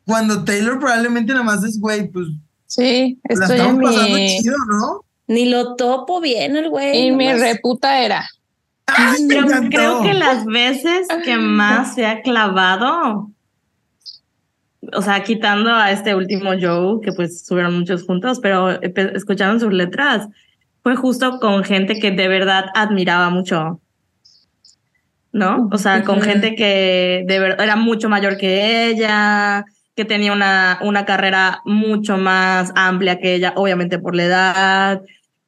Cuando 0.05 0.45
Taylor 0.45 0.79
probablemente 0.79 1.33
nada 1.33 1.45
más 1.45 1.65
es, 1.65 1.81
güey, 1.81 2.09
pues 2.11 2.27
Sí, 2.67 3.19
la 3.25 3.45
estoy 3.45 3.61
en 3.61 3.63
estamos 3.63 3.83
pasando 3.83 4.19
mi, 4.19 4.39
chido, 4.39 4.57
¿no? 4.69 5.05
Ni 5.29 5.47
lo 5.47 5.77
topo 5.77 6.21
bien 6.21 6.57
el 6.57 6.69
güey. 6.69 7.07
en 7.07 7.17
mi 7.17 7.33
reputa 7.33 8.05
era. 8.05 8.29
Creo 9.71 10.03
que 10.03 10.15
las 10.15 10.45
veces 10.47 11.09
que 11.25 11.37
más 11.37 11.95
se 11.95 12.07
ha 12.07 12.23
clavado, 12.23 13.31
o 14.93 15.03
sea, 15.03 15.23
quitando 15.23 15.75
a 15.75 15.91
este 15.91 16.15
último 16.15 16.51
Joe, 16.61 17.01
que 17.03 17.13
pues 17.13 17.45
subieron 17.45 17.77
muchos 17.79 18.05
juntos, 18.05 18.39
pero 18.41 18.81
epe- 18.81 19.15
escuchando 19.17 19.59
sus 19.59 19.73
letras, 19.73 20.29
fue 20.83 20.95
justo 20.95 21.41
con 21.41 21.65
gente 21.65 21.99
que 21.99 22.13
de 22.13 22.29
verdad 22.29 22.67
admiraba 22.75 23.29
mucho. 23.31 23.81
¿No? 25.33 25.69
O 25.71 25.77
sea, 25.77 26.03
con 26.03 26.23
gente 26.23 26.55
que 26.55 27.25
de 27.27 27.39
verdad 27.39 27.61
era 27.63 27.77
mucho 27.77 28.09
mayor 28.09 28.39
que 28.39 28.89
ella, 28.89 29.67
que 29.95 30.05
tenía 30.07 30.33
una, 30.33 30.79
una 30.83 31.05
carrera 31.05 31.61
mucho 31.67 32.17
más 32.17 32.73
amplia 32.75 33.19
que 33.19 33.35
ella, 33.35 33.53
obviamente 33.57 33.99
por 33.99 34.15
la 34.17 34.25
edad, 34.25 35.03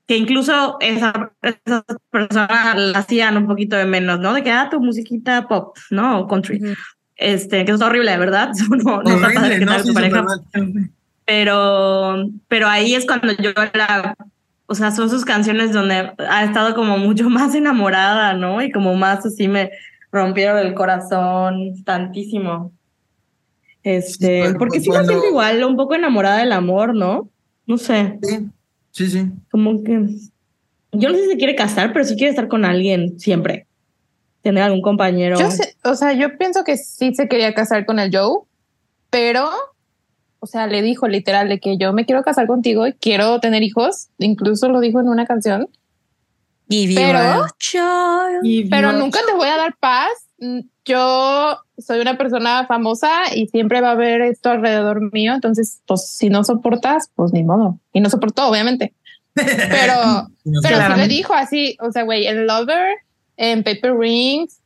que 0.09 0.17
incluso 0.17 0.79
esa, 0.81 1.33
esas 1.43 1.85
personas 2.11 2.77
la 2.77 2.99
hacían 2.99 3.37
un 3.37 3.47
poquito 3.47 3.77
de 3.77 3.85
menos, 3.85 4.19
¿no? 4.19 4.33
De 4.33 4.43
que, 4.43 4.51
ah, 4.51 4.69
tu 4.71 4.81
musiquita 4.81 5.47
pop, 5.47 5.77
¿no? 5.91 6.21
O 6.21 6.27
country. 6.27 6.63
Ujú. 6.63 6.73
Este, 7.15 7.67
que 7.67 7.73
es 7.73 7.81
horrible, 7.83 8.17
¿verdad? 8.17 8.51
No, 8.71 9.03
no 9.03 9.11
está 9.11 9.27
padre 9.35 9.39
Horrible, 9.39 9.59
que 9.59 9.65
¿no? 9.67 9.79
Sí, 9.81 9.89
tu 9.89 9.95
pareja. 9.95 10.25
Pero, 11.27 12.25
pero 12.49 12.69
ahí 12.69 12.95
es 12.95 13.05
cuando 13.05 13.33
yo 13.35 13.51
la, 13.75 14.17
o 14.67 14.75
sea, 14.75 14.93
son 14.93 15.11
sus 15.11 15.27
canciones 15.27 15.75
donde 15.75 16.15
ha 16.31 16.45
estado 16.45 16.75
como 16.75 16.97
mucho 16.97 17.29
más 17.31 17.55
enamorada, 17.55 18.33
¿no? 18.33 18.63
Y 18.63 18.73
como 18.73 18.95
más 18.95 19.27
así 19.27 19.47
me 19.47 19.71
rompieron 20.11 20.57
el 20.57 20.73
corazón 20.73 21.85
tantísimo. 21.85 22.73
Este, 23.83 24.45
pero 24.45 24.59
porque 24.59 24.79
pues 24.79 24.85
sí 24.85 24.91
me 24.91 25.05
siento 25.05 25.27
igual, 25.27 25.63
un 25.65 25.77
poco 25.77 25.95
enamorada 25.95 26.39
del 26.39 26.53
amor, 26.53 26.95
¿no? 26.95 27.29
No 27.67 27.77
sé, 27.77 28.19
Sí, 28.23 28.49
sí, 28.99 29.09
sí. 29.11 29.31
como 29.51 29.83
que 29.83 30.07
yo 30.93 31.09
no 31.11 31.15
sé 31.17 31.25
si 31.25 31.31
se 31.31 31.37
quiere 31.37 31.55
casar, 31.55 31.93
pero 31.93 32.05
sí 32.05 32.17
quiere 32.17 32.31
estar 32.31 32.49
con 32.49 32.65
alguien 32.65 33.19
siempre. 33.21 33.67
Tener 34.43 34.63
algún 34.63 34.83
compañero. 34.83 35.39
Yo 35.39 35.51
sé, 35.51 35.77
o 35.85 35.95
sea, 35.95 36.13
yo 36.13 36.39
pienso 36.39 36.65
que 36.65 36.77
sí 36.77 37.15
se 37.15 37.29
quería 37.29 37.55
casar 37.55 37.85
con 37.85 37.99
el 37.99 38.11
Joe, 38.17 38.41
pero, 39.11 39.51
o 40.41 40.47
sea, 40.47 40.67
le 40.67 40.81
dijo 40.83 41.07
literal 41.09 41.49
de 41.49 41.61
que 41.61 41.77
yo 41.77 41.93
me 41.93 42.07
quiero 42.07 42.23
casar 42.23 42.47
contigo 42.47 42.87
y 42.87 42.93
quiero 42.95 43.39
tener 43.41 43.63
hijos. 43.63 44.09
Incluso 44.19 44.69
lo 44.69 44.81
dijo 44.81 45.01
en 45.01 45.09
una 45.09 45.27
canción, 45.27 45.69
Give 46.71 46.93
you 46.93 46.99
Pero- 47.01 47.19
a 47.19 47.49
child. 47.59 48.45
Y 48.45 48.69
pero 48.69 48.93
nunca 48.93 49.21
te 49.27 49.33
voy 49.33 49.49
a 49.49 49.57
dar 49.57 49.75
paz. 49.79 50.11
Mm, 50.39 50.61
Yo 50.85 51.59
soy 51.79 52.01
una 52.01 52.17
persona 52.17 52.67
famosa 52.67 53.35
y 53.35 53.49
siempre 53.49 53.81
va 53.81 53.89
a 53.91 53.93
haber 53.93 54.21
esto 54.23 54.51
alrededor 54.51 55.13
mío. 55.13 55.35
Entonces, 55.35 55.81
pues 55.87 56.07
si 56.09 56.29
no 56.31 56.45
soportas, 56.45 57.11
pues 57.15 57.33
ni 57.33 57.43
modo. 57.45 57.79
Y 57.93 58.01
no 58.01 58.09
soportó, 58.11 58.47
obviamente. 58.49 58.95
Pero, 59.35 60.29
No 60.45 60.61
pero 60.63 60.79
sí 60.79 60.93
le 61.01 61.07
dijo 61.09 61.33
así, 61.35 61.77
o 61.81 61.93
sea, 61.93 62.03
güey, 62.03 62.27
en 62.27 62.47
Lover, 62.47 62.97
en 63.37 63.63
Paper 63.63 63.95
Rings, 63.97 64.59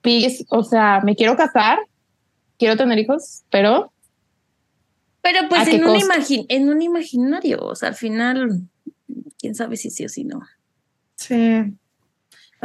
Peace, 0.00 0.44
o 0.48 0.62
sea, 0.62 1.00
me 1.04 1.14
quiero 1.16 1.36
casar, 1.36 1.78
quiero 2.58 2.76
tener 2.76 2.98
hijos, 2.98 3.42
pero 3.50 3.92
Pero 5.20 5.40
¿A 5.40 5.48
pues 5.50 5.68
en 5.68 5.84
un, 5.84 5.94
costo? 5.94 6.06
imagi- 6.14 6.46
en 6.48 6.68
un 6.70 6.80
imaginario, 6.80 7.58
o 7.62 7.74
sea, 7.74 7.88
al 7.90 7.94
final, 7.94 8.62
quién 9.38 9.54
sabe 9.54 9.76
si 9.76 9.90
sí 9.90 10.04
o 10.04 10.08
si 10.08 10.24
no. 10.24 10.40
Sí. 11.16 11.74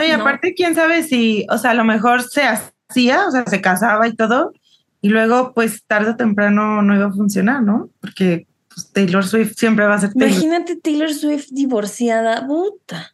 No. 0.10 0.22
aparte, 0.22 0.54
quién 0.54 0.76
sabe 0.76 1.04
si, 1.04 1.46
o 1.50 1.58
sea, 1.58 1.72
a 1.72 1.76
lo 1.76 1.84
mejor 1.84 2.24
se 2.24 2.44
hacía, 2.44 3.28
o 3.28 3.32
sea, 3.32 3.46
se 3.46 3.62
casaba 3.62 4.08
y 4.08 4.16
todo, 4.16 4.54
y 5.02 5.10
luego, 5.10 5.54
pues 5.54 5.84
tarde 5.86 6.12
o 6.12 6.16
temprano 6.16 6.82
no 6.82 6.96
iba 6.96 7.08
a 7.08 7.12
funcionar, 7.12 7.64
¿no? 7.64 7.90
Porque 8.00 8.48
pues, 8.74 8.92
Taylor 8.92 9.26
Swift 9.26 9.54
siempre 9.58 9.86
va 9.86 9.96
a 9.96 10.00
ser 10.00 10.14
Taylor. 10.14 10.30
Imagínate 10.30 10.76
Taylor 10.76 11.14
Swift 11.14 11.48
divorciada, 11.52 12.46
puta. 12.46 13.14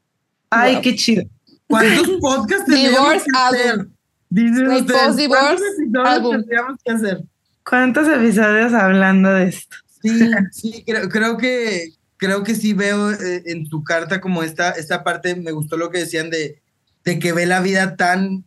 Ay, 0.50 0.74
Wow. 0.76 0.82
qué 0.82 0.96
chido. 0.96 1.24
¿Cuántos 1.68 2.10
podcasts 2.22 2.66
tendríamos 2.66 3.00
Divorce 3.00 3.26
que 3.32 3.40
hacer? 3.40 3.88
Dicen 4.30 4.68
ustedes, 4.68 5.28
¿cuántos 5.28 5.66
episodios 5.80 6.32
tendríamos 6.32 6.80
que 6.84 6.92
hacer? 6.92 7.24
¿Cuántos 7.64 8.08
episodios 8.08 8.74
hablando 8.74 9.34
de 9.34 9.48
esto? 9.48 9.76
Sí, 10.02 10.32
sí, 10.52 10.84
creo, 10.86 11.10
creo 11.10 11.38
que 11.38 11.94
creo 12.18 12.44
que 12.44 12.56
sí 12.56 12.74
veo 12.74 13.12
eh, 13.12 13.44
en 13.46 13.70
tu 13.70 13.84
carta 13.84 14.20
como 14.20 14.44
esta, 14.44 14.72
esta 14.72 15.04
parte, 15.04 15.36
me 15.36 15.52
gustó 15.52 15.78
lo 15.78 15.90
que 15.90 16.00
decían 16.00 16.30
de, 16.30 16.60
de 17.08 17.20
que 17.20 17.32
ve 17.32 17.46
la 17.46 17.62
vida 17.62 17.96
tan 17.96 18.44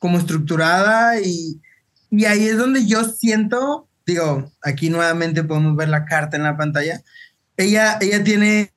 como 0.00 0.18
estructurada 0.18 1.20
y, 1.20 1.60
y 2.10 2.24
ahí 2.24 2.48
es 2.48 2.58
donde 2.58 2.84
yo 2.86 3.04
siento, 3.04 3.86
digo, 4.04 4.50
aquí 4.62 4.90
nuevamente 4.90 5.44
podemos 5.44 5.76
ver 5.76 5.88
la 5.88 6.04
carta 6.04 6.36
en 6.36 6.42
la 6.42 6.56
pantalla, 6.56 7.00
ella, 7.56 7.96
ella 8.00 8.24
tiene 8.24 8.72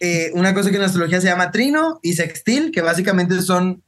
eh, 0.00 0.32
una 0.34 0.52
cosa 0.52 0.70
que 0.72 0.78
en 0.78 0.82
astrología 0.82 1.20
se 1.20 1.28
llama 1.28 1.52
trino 1.52 2.00
y 2.02 2.14
sextil, 2.14 2.72
que 2.72 2.82
básicamente 2.82 3.40
son 3.40 3.84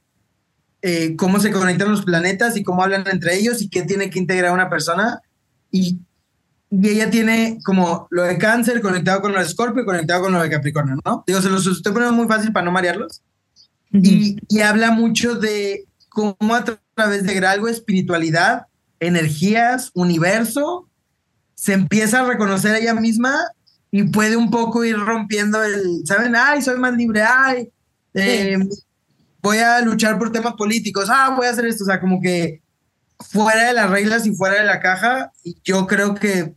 eh, 0.80 1.16
cómo 1.16 1.40
se 1.40 1.50
conectan 1.50 1.90
los 1.90 2.04
planetas 2.04 2.56
y 2.56 2.62
cómo 2.62 2.84
hablan 2.84 3.04
entre 3.10 3.36
ellos 3.36 3.60
y 3.62 3.68
qué 3.68 3.82
tiene 3.82 4.10
que 4.10 4.20
integrar 4.20 4.52
una 4.52 4.70
persona. 4.70 5.22
Y, 5.72 5.98
y 6.70 6.88
ella 6.88 7.10
tiene 7.10 7.58
como 7.64 8.06
lo 8.10 8.22
de 8.22 8.38
cáncer 8.38 8.80
conectado 8.80 9.22
con 9.22 9.32
lo 9.32 9.40
de 9.40 9.46
escorpio 9.46 9.84
conectado 9.84 10.22
con 10.22 10.32
lo 10.32 10.40
de 10.40 10.50
capricornio, 10.50 10.98
¿no? 11.04 11.24
Digo, 11.26 11.42
se 11.42 11.50
los 11.50 11.66
estoy 11.66 11.92
poniendo 11.92 12.16
muy 12.16 12.28
fácil 12.28 12.52
para 12.52 12.64
no 12.64 12.70
marearlos. 12.70 13.22
Y, 13.92 14.36
y 14.48 14.60
habla 14.60 14.90
mucho 14.90 15.36
de 15.36 15.86
cómo 16.08 16.54
a 16.54 16.64
tra- 16.64 16.80
través 16.96 17.24
de 17.24 17.46
algo 17.46 17.68
espiritualidad, 17.68 18.66
energías, 19.00 19.90
universo, 19.94 20.88
se 21.54 21.74
empieza 21.74 22.20
a 22.20 22.24
reconocer 22.24 22.74
a 22.74 22.78
ella 22.78 22.94
misma 22.94 23.38
y 23.90 24.04
puede 24.04 24.36
un 24.36 24.50
poco 24.50 24.84
ir 24.84 24.96
rompiendo 24.96 25.62
el, 25.62 26.02
¿saben? 26.06 26.34
Ay, 26.34 26.62
soy 26.62 26.78
más 26.78 26.94
libre, 26.94 27.22
ay, 27.22 27.70
eh, 28.14 28.58
voy 29.42 29.58
a 29.58 29.80
luchar 29.82 30.18
por 30.18 30.32
temas 30.32 30.54
políticos, 30.54 31.08
ah, 31.10 31.34
voy 31.36 31.46
a 31.46 31.50
hacer 31.50 31.66
esto, 31.66 31.84
o 31.84 31.86
sea, 31.86 32.00
como 32.00 32.20
que 32.20 32.62
fuera 33.20 33.64
de 33.64 33.74
las 33.74 33.90
reglas 33.90 34.26
y 34.26 34.34
fuera 34.34 34.56
de 34.56 34.64
la 34.64 34.80
caja, 34.80 35.32
y 35.44 35.56
yo 35.64 35.86
creo 35.86 36.14
que, 36.14 36.54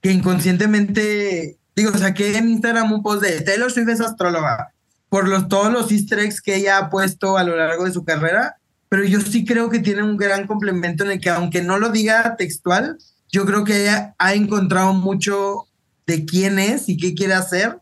que 0.00 0.10
inconscientemente, 0.10 1.58
digo, 1.76 1.96
saqué 1.96 2.36
en 2.36 2.48
Instagram 2.48 2.92
un 2.92 3.02
post 3.02 3.22
de 3.22 3.40
Taylor 3.40 3.70
Swift 3.70 3.88
es 3.88 4.00
astróloga, 4.00 4.73
por 5.08 5.28
los, 5.28 5.48
todos 5.48 5.72
los 5.72 5.92
easter 5.92 6.18
eggs 6.20 6.40
que 6.40 6.56
ella 6.56 6.78
ha 6.78 6.90
puesto 6.90 7.36
a 7.36 7.44
lo 7.44 7.56
largo 7.56 7.84
de 7.84 7.92
su 7.92 8.04
carrera, 8.04 8.56
pero 8.88 9.04
yo 9.04 9.20
sí 9.20 9.44
creo 9.44 9.70
que 9.70 9.78
tiene 9.78 10.02
un 10.02 10.16
gran 10.16 10.46
complemento 10.46 11.04
en 11.04 11.12
el 11.12 11.20
que 11.20 11.30
aunque 11.30 11.62
no 11.62 11.78
lo 11.78 11.90
diga 11.90 12.36
textual, 12.36 12.98
yo 13.30 13.44
creo 13.44 13.64
que 13.64 13.82
ella 13.82 14.14
ha 14.18 14.34
encontrado 14.34 14.92
mucho 14.92 15.66
de 16.06 16.24
quién 16.24 16.58
es 16.58 16.88
y 16.88 16.96
qué 16.96 17.14
quiere 17.14 17.34
hacer 17.34 17.78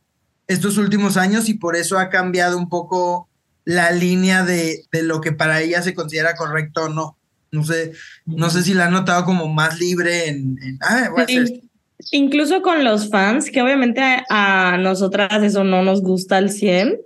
estos 0.47 0.79
últimos 0.79 1.16
años 1.16 1.49
y 1.49 1.55
por 1.55 1.77
eso 1.77 1.99
ha 1.99 2.09
cambiado 2.09 2.57
un 2.57 2.68
poco 2.68 3.29
la 3.64 3.91
línea 3.91 4.45
de, 4.45 4.85
de 4.91 5.03
lo 5.03 5.20
que 5.20 5.33
para 5.33 5.61
ella 5.61 5.83
se 5.83 5.95
considera 5.95 6.35
correcto 6.35 6.85
o 6.85 6.89
no. 6.89 7.16
No 7.51 7.64
sé, 7.64 7.93
no 8.25 8.49
sé 8.49 8.62
si 8.62 8.73
la 8.73 8.87
han 8.87 8.93
notado 8.93 9.27
como 9.27 9.47
más 9.47 9.79
libre 9.79 10.29
en, 10.29 10.59
en 10.62 10.79
ah, 10.81 11.09
voy 11.11 11.20
a 11.20 11.25
hacer 11.25 11.43
esto. 11.43 11.66
Incluso 12.11 12.62
con 12.62 12.83
los 12.83 13.11
fans, 13.11 13.51
que 13.51 13.62
obviamente 13.62 14.01
a, 14.01 14.73
a 14.73 14.79
nosotras 14.79 15.43
eso 15.43 15.62
no 15.62 15.83
nos 15.83 16.01
gusta 16.01 16.39
al 16.39 16.51
100, 16.51 16.99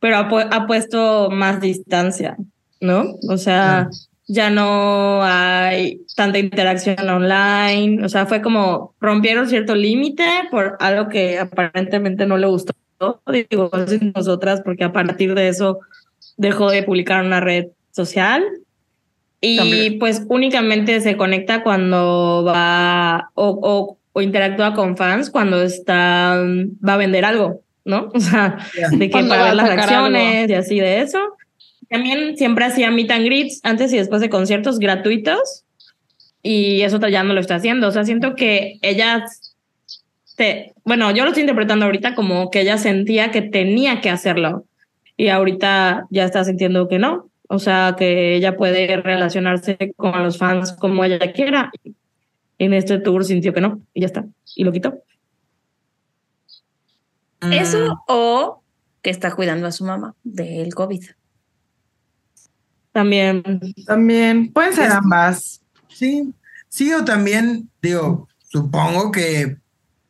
pero 0.00 0.16
ha, 0.16 0.28
pu- 0.28 0.48
ha 0.50 0.66
puesto 0.66 1.30
más 1.30 1.60
distancia, 1.60 2.36
¿no? 2.80 3.14
O 3.28 3.36
sea, 3.36 3.88
ya 4.26 4.50
no 4.50 5.20
hay 5.22 6.00
tanta 6.16 6.38
interacción 6.38 7.08
online, 7.08 8.04
o 8.04 8.08
sea, 8.08 8.26
fue 8.26 8.40
como 8.42 8.94
rompieron 9.00 9.48
cierto 9.48 9.74
límite 9.74 10.24
por 10.50 10.76
algo 10.80 11.08
que 11.08 11.38
aparentemente 11.38 12.26
no 12.26 12.36
le 12.38 12.46
gustó, 12.46 12.72
digo, 13.26 13.70
nosotras, 14.14 14.62
porque 14.64 14.84
a 14.84 14.92
partir 14.92 15.34
de 15.34 15.48
eso 15.48 15.78
dejó 16.36 16.70
de 16.70 16.82
publicar 16.82 17.24
una 17.24 17.40
red 17.40 17.66
social. 17.92 18.42
Y 19.42 19.56
Tumblr. 19.56 19.98
pues 19.98 20.22
únicamente 20.28 21.00
se 21.00 21.16
conecta 21.16 21.62
cuando 21.62 22.44
va 22.46 23.30
o, 23.34 23.48
o, 23.62 23.98
o 24.12 24.20
interactúa 24.20 24.74
con 24.74 24.98
fans 24.98 25.30
cuando 25.30 25.62
está 25.62 26.36
va 26.86 26.94
a 26.94 26.98
vender 26.98 27.24
algo, 27.24 27.62
¿no? 27.90 28.08
O 28.14 28.20
sea, 28.20 28.56
de 28.92 29.10
que 29.10 29.24
para 29.24 29.44
ver 29.44 29.54
las 29.54 29.68
sacar 29.68 29.88
reacciones 29.88 30.50
y 30.50 30.54
así 30.54 30.80
de 30.80 31.00
eso. 31.02 31.18
También 31.88 32.36
siempre 32.36 32.64
hacía 32.64 32.90
meet 32.90 33.10
and 33.10 33.26
greets 33.26 33.60
antes 33.64 33.92
y 33.92 33.98
después 33.98 34.20
de 34.20 34.30
conciertos 34.30 34.78
gratuitos 34.78 35.64
y 36.42 36.82
eso 36.82 36.98
ya 37.08 37.22
no 37.22 37.34
lo 37.34 37.40
está 37.40 37.56
haciendo. 37.56 37.88
O 37.88 37.90
sea, 37.90 38.04
siento 38.04 38.34
que 38.34 38.78
ella, 38.82 39.24
te, 40.36 40.72
bueno, 40.84 41.10
yo 41.10 41.24
lo 41.24 41.30
estoy 41.30 41.42
interpretando 41.42 41.84
ahorita 41.84 42.14
como 42.14 42.50
que 42.50 42.60
ella 42.60 42.78
sentía 42.78 43.30
que 43.30 43.42
tenía 43.42 44.00
que 44.00 44.10
hacerlo 44.10 44.64
y 45.16 45.28
ahorita 45.28 46.06
ya 46.10 46.24
está 46.24 46.44
sintiendo 46.44 46.88
que 46.88 46.98
no. 46.98 47.28
O 47.48 47.58
sea, 47.58 47.96
que 47.98 48.36
ella 48.36 48.56
puede 48.56 48.96
relacionarse 48.96 49.92
con 49.96 50.22
los 50.22 50.38
fans 50.38 50.72
como 50.72 51.04
ella 51.04 51.32
quiera. 51.32 51.72
En 52.58 52.74
este 52.74 52.98
tour 52.98 53.24
sintió 53.24 53.52
que 53.52 53.60
no 53.60 53.80
y 53.92 54.00
ya 54.02 54.06
está. 54.06 54.24
Y 54.54 54.64
lo 54.64 54.72
quitó. 54.72 55.02
Mm, 57.42 57.52
Eso 57.52 58.02
o 58.08 58.62
que 59.02 59.10
está 59.10 59.34
cuidando 59.34 59.66
a 59.66 59.72
su 59.72 59.84
mamá 59.84 60.14
del 60.24 60.74
COVID. 60.74 61.04
También 62.92 63.42
También 63.86 64.52
pueden 64.52 64.74
ser 64.74 64.90
ambas. 64.90 65.60
Sí, 65.88 66.34
sí, 66.68 66.92
o 66.92 67.04
también, 67.04 67.70
digo, 67.80 68.28
supongo 68.48 69.10
que 69.10 69.56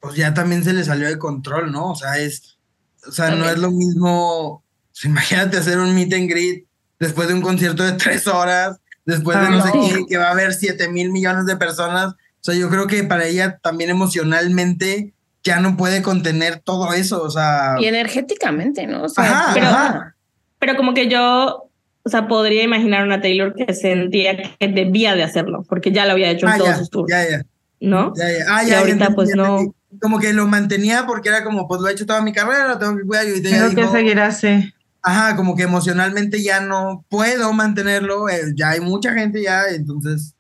pues 0.01 0.15
ya 0.17 0.33
también 0.33 0.65
se 0.65 0.73
le 0.73 0.83
salió 0.83 1.07
de 1.09 1.19
control, 1.19 1.71
¿no? 1.71 1.91
O 1.91 1.95
sea, 1.95 2.17
es, 2.19 2.59
o 3.07 3.13
sea, 3.13 3.31
no 3.33 3.47
es 3.51 3.59
lo 3.59 3.71
mismo, 3.71 4.65
pues, 4.93 5.05
imagínate 5.05 5.59
hacer 5.59 5.79
un 5.79 5.95
meet 5.95 6.15
and 6.15 6.31
greet 6.31 6.65
después 6.99 7.29
de 7.29 7.35
un 7.35 7.43
concierto 7.43 7.83
de 7.83 7.93
tres 7.93 8.27
horas, 8.27 8.79
después 9.05 9.39
de 9.39 9.45
Ah, 9.47 9.51
no 9.51 9.63
sé 9.63 9.71
no. 9.75 9.89
qué, 9.89 10.07
que 10.09 10.17
va 10.17 10.29
a 10.29 10.33
haber 10.33 10.55
siete 10.55 10.89
mil 10.89 11.11
millones 11.11 11.45
de 11.45 11.57
personas. 11.57 12.13
O 12.15 12.43
sea, 12.43 12.55
yo 12.55 12.71
creo 12.71 12.87
que 12.87 13.05
para 13.05 13.27
ella 13.27 13.59
también 13.63 13.91
emocionalmente 13.91 15.13
ya 15.43 15.61
no 15.61 15.77
puede 15.77 16.03
contener 16.03 16.59
todo 16.61 16.93
eso, 16.93 17.23
o 17.23 17.31
sea, 17.31 17.77
Y 17.81 17.87
energéticamente, 17.87 18.87
¿no? 18.87 19.05
O 19.05 19.09
sea, 19.09 19.25
Ajá, 19.25 19.51
pero- 19.55 19.67
ajá. 19.67 20.17
Pero 20.59 20.77
como 20.77 20.93
que 20.93 21.09
yo, 21.09 21.71
o 22.03 22.09
sea, 22.11 22.29
podría 22.29 22.63
imaginar 22.63 23.05
una 23.07 23.23
Taylor 23.23 23.55
que 23.55 23.73
sentía 23.73 24.37
que 24.37 24.69
debía 24.69 25.15
de 25.15 25.23
hacerlo, 25.23 25.65
porque 25.69 25.91
ya 25.91 26.05
lo 26.05 26.13
había 26.13 26.31
hecho 26.31 26.47
en 26.47 26.53
ah, 26.53 26.59
todos 26.59 26.71
ya, 26.71 26.77
sus 26.77 26.91
tours, 26.91 27.11
ya, 27.11 27.29
ya. 27.31 27.43
¿no? 27.81 28.13
Ya, 28.15 28.25
ya. 28.31 28.45
Ah, 28.49 28.65
Y 28.65 28.73
ahorita, 28.73 28.93
entendí, 29.07 29.15
pues, 29.15 29.29
ya 29.31 29.37
no. 29.37 29.75
Como 30.03 30.19
que 30.21 30.33
lo 30.35 30.47
mantenía 30.47 31.07
porque 31.07 31.31
era 31.31 31.43
como, 31.43 31.67
pues 31.67 31.81
lo 31.81 31.89
he 31.89 31.93
hecho 31.93 32.05
toda 32.07 32.21
mi 32.21 32.33
carrera, 32.33 32.69
lo 32.69 32.79
tengo 32.79 32.97
que 32.99 33.05
cuidar 33.05 33.27
y 33.27 33.43
Tengo 33.43 33.75
que 33.75 33.89
seguir 33.89 34.21
así. 34.21 34.73
ajá, 35.03 35.35
como 35.35 35.57
que 35.57 35.63
emocionalmente 35.63 36.43
ya 36.43 36.61
no 36.61 37.05
puedo 37.09 37.53
mantenerlo, 37.55 38.29
eh, 38.29 38.53
ya 38.55 38.71
hay 38.71 38.81
mucha 38.81 39.15
gente 39.15 39.43
ya, 39.43 39.63
entonces, 39.75 40.35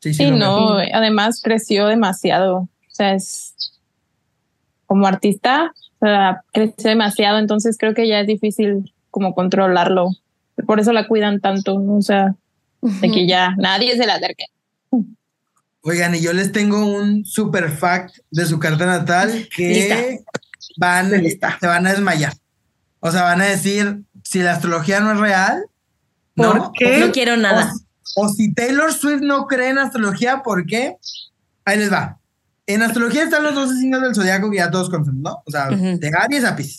sí, 0.00 0.12
sí. 0.12 0.24
Sí, 0.24 0.30
no, 0.32 0.78
además 0.78 1.40
creció 1.42 1.86
demasiado. 1.86 2.56
O 2.56 2.68
sea, 2.90 3.14
es 3.14 3.54
como 4.88 5.06
artista, 5.06 5.72
o 6.00 6.06
sea, 6.06 6.42
creció 6.52 6.88
demasiado, 6.88 7.38
entonces 7.38 7.76
creo 7.78 7.94
que 7.94 8.08
ya 8.08 8.20
es 8.20 8.26
difícil 8.26 8.92
como 9.10 9.34
controlarlo. 9.34 10.08
Por 10.66 10.80
eso 10.80 10.92
la 10.92 11.06
cuidan 11.06 11.40
tanto, 11.40 11.78
¿no? 11.78 11.98
o 11.98 12.02
sea, 12.02 12.34
de 12.80 13.10
que 13.10 13.26
ya 13.28 13.54
nadie 13.58 13.96
se 13.96 14.06
la 14.06 14.14
acerque. 14.14 14.46
Oigan, 15.82 16.14
y 16.14 16.20
yo 16.20 16.32
les 16.32 16.52
tengo 16.52 16.84
un 16.84 17.24
super 17.24 17.70
fact 17.70 18.16
de 18.30 18.46
su 18.46 18.58
carta 18.58 18.86
natal 18.86 19.48
que 19.54 20.20
van, 20.78 21.10
se 21.10 21.66
van 21.66 21.86
a 21.86 21.92
desmayar. 21.92 22.32
O 23.00 23.10
sea, 23.10 23.22
van 23.22 23.42
a 23.42 23.46
decir, 23.46 24.02
si 24.24 24.40
la 24.40 24.52
astrología 24.52 25.00
no 25.00 25.12
es 25.12 25.18
real, 25.18 25.62
¿Por 26.34 26.56
no, 26.56 26.72
qué? 26.72 26.98
No 26.98 27.12
quiero 27.12 27.36
nada. 27.36 27.72
O, 28.16 28.24
o 28.24 28.28
si 28.28 28.54
Taylor 28.54 28.92
Swift 28.92 29.20
no 29.20 29.46
cree 29.46 29.68
en 29.68 29.78
astrología, 29.78 30.42
¿por 30.42 30.64
qué? 30.66 30.96
Ahí 31.64 31.78
les 31.78 31.92
va. 31.92 32.17
En 32.68 32.82
astrología 32.82 33.22
están 33.24 33.42
los 33.42 33.54
12 33.54 33.76
signos 33.78 34.02
del 34.02 34.14
zodiaco 34.14 34.50
que 34.50 34.58
ya 34.58 34.70
todos 34.70 34.90
conocen, 34.90 35.22
¿no? 35.22 35.42
O 35.46 35.50
sea, 35.50 35.70
Ujú. 35.72 35.98
de 35.98 36.12
Aries 36.16 36.44
a 36.44 36.54
Piscis. 36.54 36.78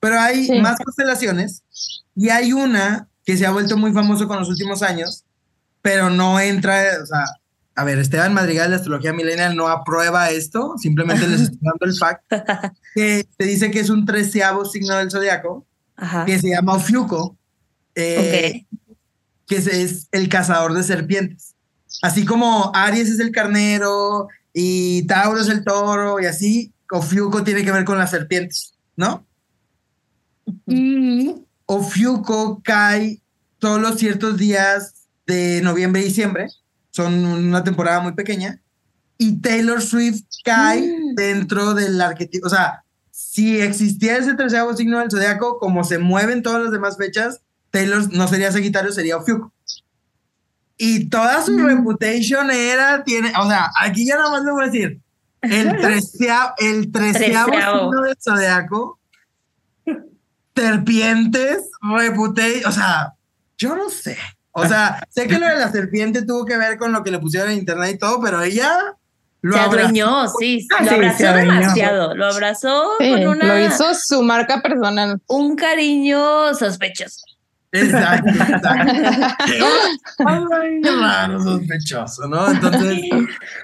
Pero 0.00 0.20
hay 0.20 0.46
Sí. 0.46 0.60
más 0.60 0.76
constelaciones 0.84 1.62
y 2.16 2.28
hay 2.30 2.52
una 2.52 3.08
que 3.24 3.36
se 3.36 3.46
ha 3.46 3.52
vuelto 3.52 3.76
muy 3.76 3.92
famoso 3.92 4.26
con 4.26 4.38
los 4.40 4.48
últimos 4.48 4.82
años, 4.82 5.24
pero 5.82 6.10
no 6.10 6.40
entra, 6.40 6.82
o 7.02 7.06
sea, 7.06 7.24
a 7.76 7.84
ver, 7.84 7.98
Esteban 7.98 8.34
Madrigal 8.34 8.70
de 8.70 8.76
Astrología 8.76 9.12
Millennial 9.12 9.56
no 9.56 9.68
aprueba 9.68 10.30
esto, 10.30 10.74
simplemente 10.78 11.26
les 11.28 11.42
estoy 11.42 11.58
dando 11.62 11.86
el 11.86 11.94
fact, 11.94 12.22
que 12.94 13.26
te 13.36 13.44
dice 13.46 13.70
que 13.70 13.80
es 13.80 13.90
un 13.90 14.04
treceavo 14.06 14.64
signo 14.64 14.96
del 14.96 15.10
zodiaco, 15.12 15.64
Ajá. 15.96 16.24
que 16.24 16.38
se 16.40 16.50
llama 16.50 16.74
Ofiuco, 16.74 17.36
eh, 17.94 18.66
que 19.46 19.56
es, 19.56 19.66
es 19.68 20.08
el 20.10 20.28
cazador 20.28 20.74
de 20.74 20.82
serpientes. 20.82 21.54
Así 22.02 22.24
como 22.24 22.72
Aries 22.74 23.08
es 23.08 23.20
el 23.20 23.30
carnero 23.30 24.28
y 24.54 25.06
Tauro 25.06 25.40
es 25.40 25.48
el 25.48 25.64
toro 25.64 26.20
y 26.20 26.26
así, 26.26 26.72
Ofiuco 26.90 27.42
tiene 27.42 27.64
que 27.64 27.72
ver 27.72 27.84
con 27.84 27.98
las 27.98 28.10
serpientes, 28.10 28.74
¿no? 28.96 29.26
Mm, 30.66 31.30
Ofiuco 31.66 32.62
cae 32.62 33.20
todos 33.58 33.80
los 33.80 33.98
ciertos 33.98 34.36
días 34.36 35.08
de 35.26 35.60
noviembre 35.62 36.02
y 36.02 36.04
diciembre, 36.04 36.48
son 36.90 37.24
una 37.24 37.64
temporada 37.64 38.00
muy 38.00 38.12
pequeña, 38.12 38.60
y 39.18 39.40
Taylor 39.40 39.82
Swift 39.82 40.22
cae 40.44 40.82
Mm. 40.82 41.14
dentro 41.14 41.74
del 41.74 42.00
arquetipo, 42.00 42.46
o 42.46 42.50
sea, 42.50 42.84
si 43.10 43.60
existiera 43.60 44.18
ese 44.18 44.34
terceavo 44.34 44.76
signo 44.76 44.98
del 45.00 45.10
zodiaco, 45.10 45.58
como 45.58 45.82
se 45.82 45.98
mueven 45.98 46.42
todas 46.42 46.62
las 46.62 46.72
demás 46.72 46.96
fechas, 46.96 47.40
Taylor 47.70 48.12
no 48.12 48.28
sería 48.28 48.52
Sagitario, 48.52 48.92
sería 48.92 49.16
Ofiuco. 49.16 49.52
Y 50.76 51.08
toda 51.08 51.40
su 51.42 51.56
reputation 51.58 52.50
era, 52.50 53.04
tiene, 53.04 53.32
o 53.40 53.46
sea, 53.48 53.70
aquí 53.80 54.06
ya 54.06 54.16
nada 54.16 54.30
más 54.30 54.42
le 54.44 54.50
voy 54.52 54.62
a 54.62 54.66
decir, 54.66 54.98
el 55.42 55.76
treceavo, 55.76 56.54
el 56.58 56.90
treceavo 56.90 57.52
signo 57.52 58.02
del 58.02 58.16
zodiaco, 58.20 58.98
serpientes, 60.54 61.70
reputation, 61.82 62.66
o 62.66 62.72
sea, 62.72 63.12
yo 63.58 63.76
no 63.76 63.88
sé. 63.90 64.16
O 64.52 64.66
sea, 64.66 65.02
sé 65.10 65.26
que 65.26 65.38
lo 65.38 65.46
de 65.46 65.56
la 65.56 65.70
serpiente 65.72 66.22
tuvo 66.22 66.44
que 66.44 66.56
ver 66.56 66.78
con 66.78 66.92
lo 66.92 67.02
que 67.02 67.10
le 67.10 67.18
pusieron 67.18 67.50
en 67.50 67.58
internet 67.58 67.96
y 67.96 67.98
todo, 67.98 68.20
pero 68.20 68.40
ella 68.42 68.78
lo 69.42 69.52
se 69.54 69.58
abrazó. 69.60 69.80
adueñó, 69.88 70.28
sí. 70.38 70.66
Ah, 70.76 70.82
lo 70.82 70.88
sí, 70.88 70.94
abrazó 70.94 71.18
se 71.18 71.26
adueñó. 71.26 71.52
demasiado. 71.54 72.14
Lo 72.14 72.26
abrazó 72.26 72.90
Sí, 73.00 73.10
con 73.10 73.26
una, 73.26 73.46
Lo 73.46 73.58
hizo 73.66 73.94
su 73.94 74.22
marca 74.22 74.62
personal. 74.62 75.20
un 75.26 75.56
cariño 75.56 76.54
sospechoso. 76.54 77.24
Exacto, 77.74 78.30
exacto. 78.30 78.68
Ay, 80.26 80.80
qué 80.82 80.90
raro, 80.92 81.42
sospechoso, 81.42 82.28
¿no? 82.28 82.48
Entonces, 82.50 83.00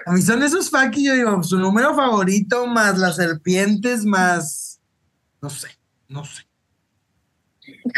a 0.05 0.11
mí 0.11 0.21
son 0.21 0.43
esos 0.43 0.69
facts 0.69 0.95
que 0.97 1.03
yo 1.03 1.13
digo, 1.15 1.41
su 1.43 1.57
número 1.57 1.95
favorito 1.95 2.67
más 2.67 2.97
las 2.97 3.15
serpientes 3.15 4.03
más, 4.05 4.79
no 5.41 5.49
sé, 5.49 5.69
no 6.09 6.25
sé. 6.25 6.43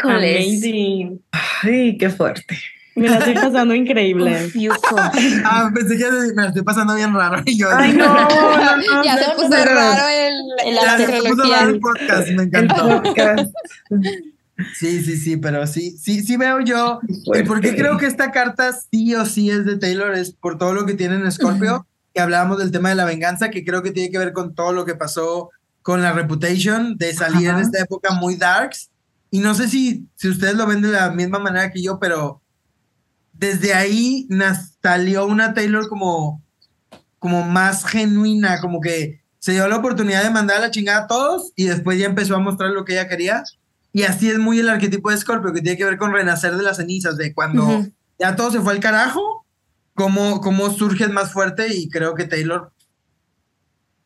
Amazing. 0.02 1.20
Ay, 1.62 1.96
qué 1.98 2.08
fuerte. 2.10 2.56
Me 2.96 3.08
la 3.08 3.18
estoy 3.18 3.34
pasando 3.34 3.74
increíble. 3.82 4.48
Ah, 5.44 5.68
pensé 5.74 5.96
que 5.96 6.04
me 6.34 6.42
la 6.42 6.48
estoy 6.48 6.62
pasando 6.62 6.94
bien 6.94 7.12
raro. 7.12 7.42
Y 7.44 7.58
yo, 7.58 7.68
Ay, 7.74 7.92
no, 7.92 8.06
no, 8.06 8.76
no. 8.76 9.04
ya 9.04 9.16
se 9.18 9.30
puso 9.34 9.48
raro 9.50 10.08
el, 10.08 10.34
el 10.68 10.74
ya 10.76 10.96
se 10.96 11.22
puso 11.28 11.42
raro 11.50 11.70
el 11.70 11.80
podcast, 11.80 12.28
me 12.28 12.42
El 12.44 12.48
encantó. 12.48 13.02
podcast. 13.02 13.52
Sí, 14.74 15.02
sí, 15.02 15.16
sí, 15.16 15.36
pero 15.36 15.66
sí, 15.66 15.96
sí, 15.98 16.22
sí 16.22 16.36
veo 16.36 16.60
yo. 16.60 17.00
¿Y 17.08 17.22
por 17.24 17.34
qué 17.34 17.44
Fuerte. 17.44 17.76
creo 17.76 17.98
que 17.98 18.06
esta 18.06 18.30
carta 18.30 18.70
sí 18.72 19.14
o 19.14 19.26
sí 19.26 19.50
es 19.50 19.64
de 19.64 19.78
Taylor? 19.78 20.14
Es 20.14 20.32
por 20.32 20.58
todo 20.58 20.74
lo 20.74 20.86
que 20.86 20.94
tiene 20.94 21.16
en 21.16 21.30
Scorpio, 21.30 21.86
que 22.12 22.20
hablábamos 22.20 22.58
del 22.58 22.70
tema 22.70 22.90
de 22.90 22.94
la 22.94 23.04
venganza, 23.04 23.50
que 23.50 23.64
creo 23.64 23.82
que 23.82 23.90
tiene 23.90 24.10
que 24.10 24.18
ver 24.18 24.32
con 24.32 24.54
todo 24.54 24.72
lo 24.72 24.84
que 24.84 24.94
pasó 24.94 25.50
con 25.82 26.02
la 26.02 26.12
Reputation, 26.12 26.96
de 26.96 27.12
salir 27.12 27.48
en 27.48 27.58
esta 27.58 27.80
época 27.80 28.12
muy 28.14 28.36
darks. 28.36 28.90
Y 29.30 29.40
no 29.40 29.54
sé 29.54 29.68
si, 29.68 30.06
si 30.14 30.28
ustedes 30.28 30.54
lo 30.54 30.66
ven 30.66 30.82
de 30.82 30.92
la 30.92 31.10
misma 31.10 31.40
manera 31.40 31.72
que 31.72 31.82
yo, 31.82 31.98
pero 31.98 32.40
desde 33.32 33.74
ahí 33.74 34.28
salió 34.80 35.26
una 35.26 35.52
Taylor 35.54 35.88
como 35.88 36.44
como 37.24 37.42
más 37.42 37.86
genuina, 37.86 38.60
como 38.60 38.82
que 38.82 39.22
se 39.38 39.52
dio 39.52 39.66
la 39.66 39.76
oportunidad 39.76 40.22
de 40.22 40.28
mandar 40.28 40.58
a 40.58 40.60
la 40.60 40.70
chingada 40.70 41.04
a 41.04 41.06
todos 41.06 41.52
y 41.56 41.64
después 41.64 41.98
ya 41.98 42.04
empezó 42.04 42.36
a 42.36 42.38
mostrar 42.38 42.68
lo 42.72 42.84
que 42.84 42.92
ella 42.92 43.08
quería. 43.08 43.42
Y 43.94 44.02
así 44.02 44.28
es 44.28 44.40
muy 44.40 44.58
el 44.58 44.68
arquetipo 44.68 45.10
de 45.10 45.16
Scorpio, 45.16 45.52
que 45.52 45.62
tiene 45.62 45.78
que 45.78 45.84
ver 45.84 45.96
con 45.96 46.12
renacer 46.12 46.56
de 46.56 46.64
las 46.64 46.78
cenizas, 46.78 47.16
de 47.16 47.32
cuando 47.32 47.86
ya 48.18 48.34
todo 48.34 48.50
se 48.50 48.60
fue 48.60 48.72
al 48.72 48.80
carajo, 48.80 49.46
cómo, 49.94 50.40
cómo 50.40 50.68
surges 50.70 51.10
más 51.10 51.32
fuerte 51.32 51.72
y 51.72 51.88
creo 51.88 52.16
que 52.16 52.24
Taylor 52.24 52.72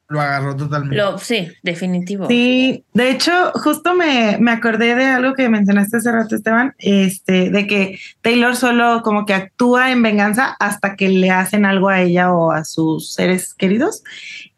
lo 0.08 0.20
agarró 0.20 0.54
totalmente. 0.54 0.96
Lo, 0.96 1.16
sí, 1.16 1.48
definitivo. 1.62 2.28
Sí, 2.28 2.84
de 2.92 3.10
hecho, 3.10 3.52
justo 3.54 3.94
me, 3.94 4.36
me 4.38 4.50
acordé 4.50 4.94
de 4.94 5.06
algo 5.06 5.32
que 5.32 5.48
mencionaste 5.48 5.96
hace 5.96 6.12
rato, 6.12 6.36
Esteban, 6.36 6.74
este, 6.78 7.48
de 7.48 7.66
que 7.66 7.98
Taylor 8.20 8.56
solo 8.56 9.00
como 9.02 9.24
que 9.24 9.32
actúa 9.32 9.90
en 9.90 10.02
venganza 10.02 10.54
hasta 10.60 10.96
que 10.96 11.08
le 11.08 11.30
hacen 11.30 11.64
algo 11.64 11.88
a 11.88 12.02
ella 12.02 12.30
o 12.30 12.52
a 12.52 12.64
sus 12.64 13.14
seres 13.14 13.54
queridos. 13.54 14.02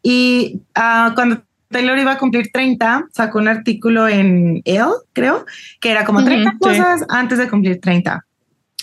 Y 0.03 0.61
ah, 0.75 1.13
cuando 1.15 1.43
Taylor 1.71 1.97
iba 1.97 2.11
a 2.13 2.17
cumplir 2.17 2.49
30, 2.53 3.05
sacó 3.11 3.39
un 3.39 3.47
artículo 3.47 4.07
en 4.07 4.61
Elle, 4.65 4.85
creo, 5.13 5.45
que 5.79 5.91
era 5.91 6.05
como 6.05 6.19
Ujú, 6.19 6.27
30 6.27 6.51
sí. 6.51 6.57
cosas 6.59 7.01
antes 7.09 7.37
de 7.37 7.49
cumplir 7.49 7.79
30. 7.81 8.25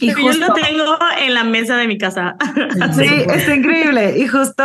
Y 0.00 0.08
Yo 0.12 0.14
justo, 0.14 0.46
lo 0.46 0.52
tengo 0.54 0.96
en 1.20 1.34
la 1.34 1.42
mesa 1.42 1.76
de 1.76 1.88
mi 1.88 1.98
casa. 1.98 2.36
Sí, 2.94 3.04
está 3.32 3.54
increíble. 3.54 4.16
Y 4.18 4.28
justo 4.28 4.64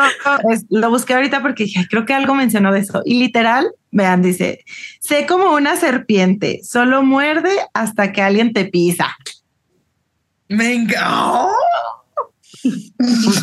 es- 0.52 0.66
lo 0.70 0.90
busqué 0.92 1.16
ahorita 1.16 1.42
porque 1.42 1.64
dije, 1.64 1.80
"Ay, 1.80 1.88
creo 1.88 2.06
que 2.06 2.14
algo 2.14 2.36
mencionó 2.36 2.72
de 2.72 2.80
eso. 2.82 3.02
Y 3.04 3.20
literal, 3.20 3.68
vean, 3.92 4.22
dice, 4.22 4.64
sé 5.00 5.26
como 5.26 5.54
una 5.56 5.76
serpiente, 5.76 6.60
solo 6.64 7.02
muerde 7.02 7.52
hasta 7.74 8.12
que 8.12 8.22
alguien 8.22 8.54
te 8.54 8.66
pisa. 8.66 9.08
Venga. 10.50 11.02
¡Oh! 11.34 11.52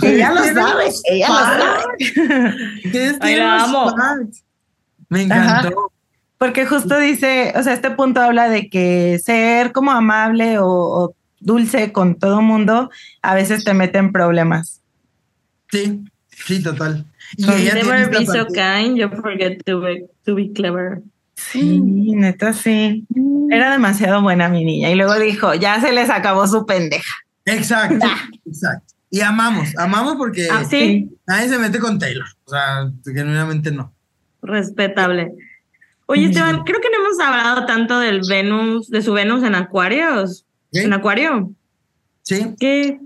Ella 0.03 0.33
lo 0.33 0.45
sabe, 0.45 0.91
ella 1.11 1.28
lo 1.28 1.35
sabe. 1.35 1.83
Ay, 3.20 3.37
la 3.37 3.55
los 3.57 3.62
amo. 3.64 3.91
facts. 3.97 4.45
Me 5.11 5.23
encantó. 5.23 5.93
Porque 6.39 6.65
justo 6.65 6.99
dice, 6.99 7.53
o 7.55 7.63
sea, 7.63 7.75
este 7.75 7.91
punto 7.91 8.23
habla 8.23 8.49
de 8.49 8.71
que 8.71 9.21
ser 9.23 9.73
como 9.73 9.91
amable 9.91 10.59
o, 10.59 10.67
o 10.67 11.15
dulce 11.41 11.93
con 11.93 12.19
todo 12.19 12.41
mundo 12.41 12.91
a 13.21 13.35
veces 13.35 13.65
te 13.65 13.75
mete 13.75 13.99
en 13.99 14.11
problemas. 14.13 14.81
Sí, 15.71 16.03
sí, 16.31 16.63
total. 16.63 17.05
Y 17.37 17.45
If 17.45 17.51
ella 17.51 17.75
never 17.75 18.11
be 18.11 18.25
so 18.25 18.47
kind, 18.47 18.97
you 18.97 19.09
forget 19.21 19.63
to 19.65 19.81
be, 19.81 20.07
to 20.25 20.35
be 20.35 20.51
clever. 20.53 21.03
Sí, 21.35 21.81
neta, 22.15 22.53
sí. 22.53 23.07
Era 23.51 23.73
demasiado 23.73 24.21
buena 24.21 24.49
mi 24.49 24.65
niña. 24.65 24.91
Y 24.91 24.95
luego 24.95 25.19
dijo, 25.19 25.55
ya 25.55 25.81
se 25.81 25.93
les 25.93 26.11
acabó 26.11 26.47
su 26.47 26.67
pendeja. 26.67 27.13
Exacto, 27.45 28.07
exacto. 28.47 28.95
Y 29.11 29.21
amamos, 29.21 29.77
amamos 29.77 30.15
porque 30.17 30.49
Ah, 30.51 30.65
sí, 30.65 31.11
nadie 31.27 31.49
se 31.49 31.59
mete 31.59 31.79
con 31.79 31.99
Taylor. 31.99 32.27
O 32.45 32.51
sea, 32.51 32.91
genuinamente 33.05 33.71
no. 33.73 33.93
Respetable. 34.43 35.32
Oye. 36.07 36.26
Esteban, 36.26 36.64
creo 36.64 36.80
que 36.80 36.88
no 36.91 37.05
hemos 37.05 37.20
hablado 37.20 37.66
tanto 37.66 38.01
del 38.01 38.22
Venus, 38.28 38.88
de 38.91 39.03
su 39.03 39.12
Venus 39.12 39.45
en 39.45 39.55
Acuarios. 39.55 40.45
En 40.72 40.93
Acuario. 40.93 41.53
¿Sí? 42.22 42.55
¿Qué, 42.59 43.01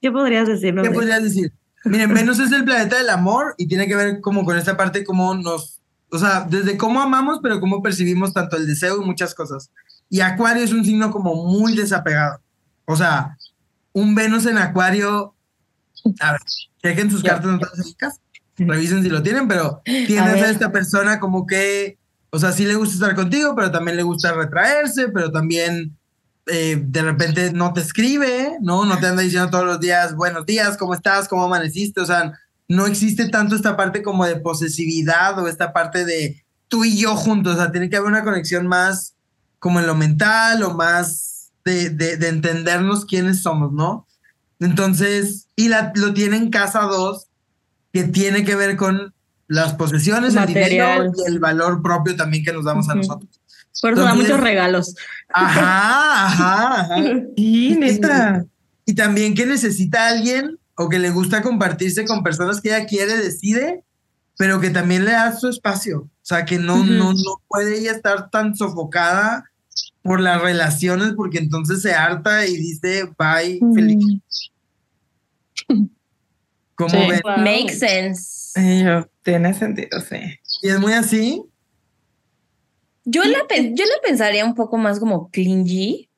qué 0.00 0.10
podrías 0.10 0.48
decirnos? 0.48 0.86
¿Qué 0.86 0.92
podrías 0.92 1.22
decir? 1.22 1.52
Miren, 1.84 2.12
Venus 2.12 2.38
es 2.40 2.52
el 2.52 2.64
planeta 2.64 2.98
del 2.98 3.10
amor 3.10 3.54
y 3.56 3.66
tiene 3.66 3.86
que 3.86 3.96
ver 3.96 4.20
como 4.20 4.44
con 4.44 4.56
esta 4.56 4.76
parte 4.76 5.04
como 5.04 5.34
nos, 5.34 5.80
o 6.10 6.18
sea, 6.18 6.46
desde 6.48 6.76
cómo 6.76 7.00
amamos, 7.00 7.38
pero 7.42 7.60
cómo 7.60 7.82
percibimos 7.82 8.32
tanto 8.32 8.56
el 8.56 8.66
deseo 8.66 9.00
y 9.00 9.04
muchas 9.04 9.34
cosas. 9.34 9.70
Y 10.10 10.20
Acuario 10.20 10.64
es 10.64 10.72
un 10.72 10.84
signo 10.84 11.10
como 11.10 11.46
muy 11.46 11.76
desapegado. 11.76 12.40
O 12.86 12.96
sea, 12.96 13.36
un 13.92 14.14
Venus 14.14 14.46
en 14.46 14.58
Acuario, 14.58 15.34
a 16.20 16.32
ver, 16.32 16.40
chequen 16.82 17.10
sus 17.10 17.22
cartas 17.22 17.60
revisen 18.58 19.02
si 19.02 19.08
lo 19.08 19.22
tienen, 19.22 19.48
pero 19.48 19.80
tiene 19.84 20.20
A 20.20 20.24
a 20.46 20.50
esta 20.50 20.72
persona 20.72 21.20
como 21.20 21.46
que, 21.46 21.98
o 22.30 22.38
sea, 22.38 22.52
sí 22.52 22.64
le 22.66 22.74
gusta 22.74 22.94
estar 22.94 23.14
contigo, 23.14 23.54
pero 23.56 23.70
también 23.70 23.96
le 23.96 24.02
gusta 24.02 24.32
retraerse, 24.32 25.08
pero 25.08 25.30
también 25.30 25.96
eh, 26.46 26.80
de 26.82 27.02
repente 27.02 27.52
no 27.52 27.72
te 27.72 27.80
escribe, 27.80 28.56
¿no? 28.62 28.84
No 28.84 28.98
te 28.98 29.06
anda 29.06 29.22
diciendo 29.22 29.50
todos 29.50 29.64
los 29.66 29.80
días, 29.80 30.14
buenos 30.16 30.46
días, 30.46 30.76
¿cómo 30.76 30.94
estás? 30.94 31.28
¿Cómo 31.28 31.44
amaneciste? 31.44 32.00
O 32.00 32.06
sea, 32.06 32.32
no 32.68 32.86
existe 32.86 33.28
tanto 33.28 33.54
esta 33.54 33.76
parte 33.76 34.02
como 34.02 34.26
de 34.26 34.36
posesividad 34.36 35.38
o 35.38 35.48
esta 35.48 35.72
parte 35.72 36.04
de 36.04 36.42
tú 36.68 36.84
y 36.84 36.98
yo 36.98 37.16
juntos, 37.16 37.54
o 37.54 37.56
sea, 37.58 37.70
tiene 37.72 37.88
que 37.88 37.96
haber 37.96 38.08
una 38.10 38.24
conexión 38.24 38.66
más 38.66 39.14
como 39.58 39.80
en 39.80 39.86
lo 39.86 39.94
mental 39.94 40.62
o 40.62 40.74
más 40.74 41.50
de, 41.64 41.90
de- 41.90 42.16
de 42.16 42.28
entendernos 42.28 43.04
quiénes 43.06 43.42
somos, 43.42 43.72
¿no? 43.72 44.06
Entonces, 44.60 45.46
y 45.56 45.68
la, 45.68 45.92
lo 45.94 46.12
tiene 46.14 46.36
en 46.36 46.50
casa 46.50 46.80
2, 46.82 47.27
que 47.92 48.04
tiene 48.04 48.44
que 48.44 48.54
ver 48.56 48.76
con 48.76 49.14
las 49.46 49.74
posesiones, 49.74 50.30
el 50.34 50.40
Material. 50.40 50.68
dinero 50.98 51.12
y 51.16 51.30
el 51.30 51.38
valor 51.38 51.82
propio 51.82 52.14
también 52.16 52.44
que 52.44 52.52
nos 52.52 52.64
damos 52.64 52.88
a 52.88 52.92
Ujú. 52.92 52.98
nosotros. 52.98 53.40
Por 53.80 53.92
eso 53.92 54.02
da 54.02 54.14
muchos 54.14 54.40
regalos. 54.40 54.94
Ajá, 55.32 56.26
ajá, 56.26 56.80
ajá. 56.80 56.96
Sí, 57.36 57.76
neta. 57.78 58.44
Y 58.84 58.94
también 58.94 59.34
que 59.34 59.46
necesita 59.46 60.06
a 60.06 60.08
alguien 60.10 60.58
o 60.74 60.88
que 60.88 60.98
le 60.98 61.10
gusta 61.10 61.42
compartirse 61.42 62.04
con 62.04 62.22
personas 62.22 62.60
que 62.60 62.68
ella 62.74 62.86
quiere, 62.86 63.16
decide, 63.16 63.82
pero 64.36 64.60
que 64.60 64.70
también 64.70 65.04
le 65.04 65.12
da 65.12 65.34
su 65.36 65.48
espacio. 65.48 66.00
O 66.00 66.10
sea, 66.22 66.44
que 66.44 66.58
no, 66.58 66.76
Ujú. 66.76 66.84
no, 66.92 67.12
no 67.12 67.42
puede 67.48 67.78
ella 67.78 67.92
estar 67.92 68.30
tan 68.30 68.54
sofocada 68.56 69.44
por 70.02 70.20
las 70.20 70.40
relaciones 70.40 71.12
porque 71.16 71.38
entonces 71.38 71.82
se 71.82 71.94
harta 71.94 72.46
y 72.46 72.56
dice, 72.56 73.04
bye, 73.18 73.60
feliz. 73.74 74.04
¿Cómo 76.78 76.88
Sí. 76.90 76.96
ven? 76.96 77.20
Wow. 77.24 77.36
Make 77.38 77.70
sense. 77.74 78.58
Y 78.60 78.84
yo, 78.84 79.06
tiene 79.22 79.52
sentido, 79.52 80.00
sí. 80.00 80.16
Y 80.62 80.68
es 80.70 80.78
muy 80.80 80.92
así. 80.94 81.42
Yo 83.04 83.22
la, 83.24 83.38
yo 83.50 83.84
la 83.84 84.00
pensaría 84.02 84.44
un 84.44 84.54
poco 84.54 84.76
más 84.78 84.98
como 85.00 85.30
clingy. 85.30 86.08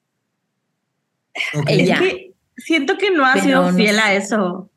Ok. 1.54 1.64
Ella. 1.68 1.94
Es 1.94 2.00
que 2.00 2.32
siento 2.56 2.98
que 2.98 3.10
no 3.10 3.24
ha 3.24 3.32
Pero 3.34 3.44
sido 3.44 3.70
no 3.72 3.76
fiel 3.76 3.94
sé. 3.96 4.00
a 4.00 4.14
eso. 4.14 4.70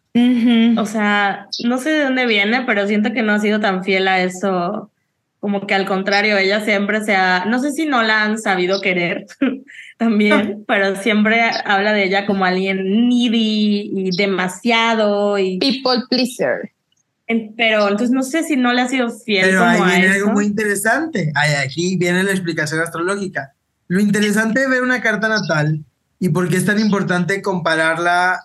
O 0.77 0.86
sea, 0.86 1.47
no 1.65 1.79
sé 1.79 1.89
de 1.89 2.03
dónde 2.03 2.27
viene, 2.27 2.63
pero 2.67 2.88
siento 2.88 3.13
que 3.13 3.23
no 3.23 3.34
ha 3.34 3.39
sido 3.39 3.59
tan 3.59 3.84
fiel 3.84 4.07
a 4.07 4.21
eso. 4.21 4.91
Como 5.39 5.65
que 5.65 5.73
al 5.73 5.86
contrario, 5.88 6.38
ella 6.38 6.63
siempre 6.63 7.03
se 7.03 7.15
ha, 7.15 7.45
no 7.45 7.59
sé 7.59 7.71
si 7.71 7.86
no 7.88 8.03
la 8.03 8.23
han 8.23 8.38
sabido 8.39 8.79
querer 8.79 9.25
también, 9.97 10.63
pero 10.67 10.95
siempre 10.97 11.41
habla 11.65 11.93
de 11.93 12.05
ella 12.05 12.25
como 12.25 12.45
alguien 12.45 13.07
needy 13.09 13.91
y 13.93 14.09
demasiado 14.17 15.37
y 15.37 15.59
People 15.59 16.03
pleaser. 16.09 16.71
en- 17.27 17.53
pero 17.55 17.83
entonces 17.83 18.11
no 18.11 18.23
sé 18.23 18.43
si 18.43 18.55
no 18.57 18.73
le 18.73 18.81
ha 18.81 18.87
sido 18.87 19.09
fiel 19.09 19.45
Pero 19.45 19.59
como 19.59 19.69
ahí 19.71 19.81
a 19.81 19.85
viene 19.85 20.05
eso. 20.07 20.15
algo 20.25 20.31
muy 20.33 20.45
interesante. 20.45 21.31
Ahí, 21.35 21.53
aquí 21.53 21.97
viene 21.97 22.23
la 22.23 22.31
explicación 22.31 22.81
astrológica. 22.81 23.53
Lo 23.87 23.99
interesante 24.01 24.61
de 24.61 24.67
ver 24.67 24.81
una 24.81 25.01
carta 25.01 25.27
natal 25.29 25.83
y 26.19 26.29
por 26.29 26.49
qué 26.49 26.57
es 26.57 26.65
tan 26.65 26.79
importante 26.79 27.41
compararla 27.41 28.41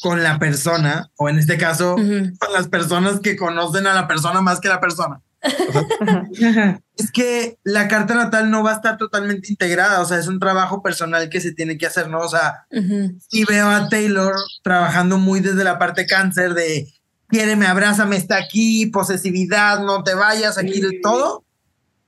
con 0.00 0.22
la 0.22 0.38
persona, 0.38 1.10
o 1.16 1.28
en 1.28 1.38
este 1.38 1.58
caso, 1.58 1.96
con 1.96 2.52
las 2.54 2.68
personas 2.68 3.20
que 3.20 3.36
conocen 3.36 3.86
a 3.86 3.92
la 3.94 4.08
persona 4.08 4.40
más 4.40 4.58
que 4.60 4.68
la 4.68 4.80
persona. 4.80 5.20
Ajá. 6.46 6.80
Es 6.96 7.10
que 7.10 7.58
la 7.64 7.88
carta 7.88 8.14
natal 8.14 8.50
no 8.50 8.62
va 8.62 8.72
a 8.72 8.76
estar 8.76 8.96
totalmente 8.96 9.48
integrada, 9.50 10.00
o 10.00 10.04
sea, 10.04 10.18
es 10.18 10.28
un 10.28 10.38
trabajo 10.38 10.82
personal 10.82 11.28
que 11.28 11.40
se 11.40 11.52
tiene 11.52 11.78
que 11.78 11.86
hacer, 11.86 12.08
¿no? 12.08 12.20
O 12.20 12.28
sea, 12.28 12.66
Ujú. 12.70 13.18
y 13.30 13.44
veo 13.44 13.68
a 13.68 13.88
Taylor 13.88 14.34
trabajando 14.62 15.18
muy 15.18 15.40
desde 15.40 15.64
la 15.64 15.78
parte 15.78 16.06
cáncer 16.06 16.54
de 16.54 16.92
quiéreme, 17.28 17.66
abrázame, 17.66 18.16
está 18.16 18.36
aquí, 18.36 18.86
posesividad, 18.86 19.80
no 19.80 20.04
te 20.04 20.14
vayas, 20.14 20.58
aquí 20.58 20.80
de 20.80 21.00
todo, 21.02 21.44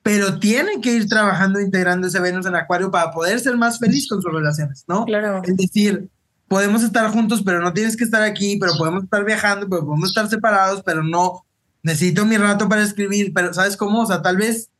pero 0.02 0.38
tiene 0.38 0.82
que 0.82 0.92
ir 0.92 1.08
trabajando, 1.08 1.60
integrando 1.60 2.06
ese 2.06 2.20
Venus 2.20 2.44
en 2.44 2.54
Acuario 2.54 2.90
para 2.90 3.10
poder 3.10 3.40
ser 3.40 3.56
más 3.56 3.78
feliz 3.78 4.06
con 4.06 4.20
sus 4.20 4.30
relaciones, 4.30 4.84
¿no? 4.86 5.06
Claro. 5.06 5.40
Es 5.42 5.56
decir, 5.56 6.10
podemos 6.46 6.82
estar 6.82 7.10
juntos, 7.10 7.42
pero 7.42 7.60
no 7.60 7.72
tienes 7.72 7.96
que 7.96 8.04
estar 8.04 8.22
aquí, 8.22 8.58
pero 8.58 8.74
podemos 8.76 9.04
estar 9.04 9.24
viajando, 9.24 9.66
pero 9.68 9.86
podemos 9.86 10.10
estar 10.10 10.28
separados, 10.28 10.82
pero 10.84 11.02
no, 11.02 11.46
necesito 11.84 12.24
mi 12.24 12.36
rato 12.36 12.68
para 12.68 12.82
escribir, 12.82 13.32
pero 13.32 13.54
¿sabes 13.54 13.76
cómo? 13.76 14.00
O 14.00 14.06
sea, 14.06 14.22
tal 14.22 14.38
vez, 14.38 14.70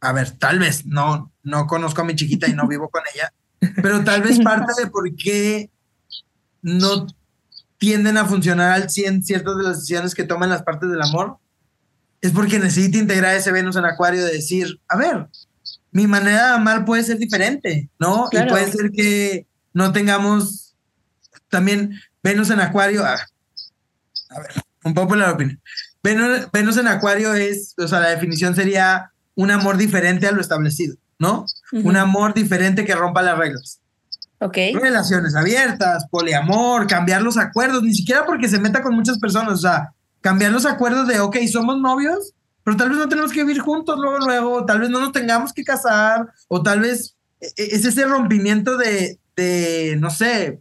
a 0.00 0.12
ver, 0.12 0.30
tal 0.30 0.60
vez, 0.60 0.86
no, 0.86 1.30
no 1.42 1.66
conozco 1.66 2.00
a 2.00 2.04
mi 2.04 2.14
chiquita 2.14 2.48
y 2.48 2.54
no 2.54 2.66
vivo 2.66 2.88
con 2.88 3.02
ella, 3.14 3.34
pero 3.82 4.02
tal 4.04 4.22
vez 4.22 4.38
parte 4.44 4.72
de 4.80 4.88
por 4.88 5.14
qué 5.16 5.70
no 6.62 7.06
tienden 7.76 8.16
a 8.16 8.24
funcionar 8.24 8.72
al 8.72 8.88
100 8.88 9.24
ciertas 9.24 9.56
de 9.56 9.64
las 9.64 9.76
decisiones 9.80 10.14
que 10.14 10.24
toman 10.24 10.48
las 10.48 10.62
partes 10.62 10.88
del 10.88 11.02
amor, 11.02 11.36
es 12.20 12.30
porque 12.30 12.58
necesita 12.58 12.96
integrar 12.96 13.34
ese 13.34 13.52
Venus 13.52 13.76
en 13.76 13.84
Acuario 13.84 14.24
de 14.24 14.32
decir, 14.32 14.80
a 14.88 14.96
ver, 14.96 15.28
mi 15.90 16.06
manera 16.06 16.46
de 16.46 16.54
amar 16.54 16.84
puede 16.84 17.02
ser 17.02 17.18
diferente, 17.18 17.90
¿no? 17.98 18.28
Claro. 18.30 18.46
Y 18.46 18.50
puede 18.50 18.72
ser 18.72 18.90
que 18.92 19.46
no 19.72 19.92
tengamos 19.92 20.76
también 21.48 22.00
Venus 22.22 22.50
en 22.50 22.60
Acuario. 22.60 23.04
ah, 23.04 23.18
a 24.30 24.40
ver, 24.40 24.52
un 24.84 24.94
popular 24.94 25.30
opinion. 25.30 25.60
Venus, 26.04 26.48
Venus 26.52 26.76
en 26.76 26.86
Acuario 26.86 27.34
es, 27.34 27.74
o 27.78 27.88
sea, 27.88 27.98
la 27.98 28.10
definición 28.10 28.54
sería 28.54 29.10
un 29.34 29.50
amor 29.50 29.76
diferente 29.76 30.28
a 30.28 30.32
lo 30.32 30.40
establecido, 30.40 30.94
¿no? 31.18 31.46
Un 31.72 31.96
amor 31.96 32.34
diferente 32.34 32.84
que 32.84 32.94
rompa 32.94 33.22
las 33.22 33.36
reglas. 33.36 33.80
Ok. 34.38 34.56
Relaciones 34.74 35.34
abiertas, 35.34 36.06
poliamor, 36.10 36.86
cambiar 36.86 37.22
los 37.22 37.36
acuerdos, 37.38 37.82
ni 37.82 37.94
siquiera 37.94 38.24
porque 38.26 38.48
se 38.48 38.60
meta 38.60 38.82
con 38.82 38.94
muchas 38.94 39.18
personas, 39.18 39.54
o 39.54 39.56
sea, 39.56 39.88
cambiar 40.20 40.52
los 40.52 40.66
acuerdos 40.66 41.08
de, 41.08 41.18
ok, 41.20 41.36
somos 41.50 41.80
novios, 41.80 42.32
pero 42.62 42.76
tal 42.76 42.90
vez 42.90 42.98
no 42.98 43.08
tenemos 43.08 43.32
que 43.32 43.42
vivir 43.42 43.60
juntos 43.60 43.98
luego, 43.98 44.18
luego, 44.18 44.64
tal 44.66 44.80
vez 44.80 44.90
no 44.90 45.00
nos 45.00 45.12
tengamos 45.12 45.52
que 45.52 45.64
casar, 45.64 46.28
o 46.48 46.62
tal 46.62 46.80
vez 46.80 47.16
e- 47.40 47.46
e- 47.56 47.74
es 47.76 47.84
ese 47.84 48.04
rompimiento 48.04 48.76
de, 48.76 49.18
de, 49.36 49.96
no 49.98 50.10
sé, 50.10 50.60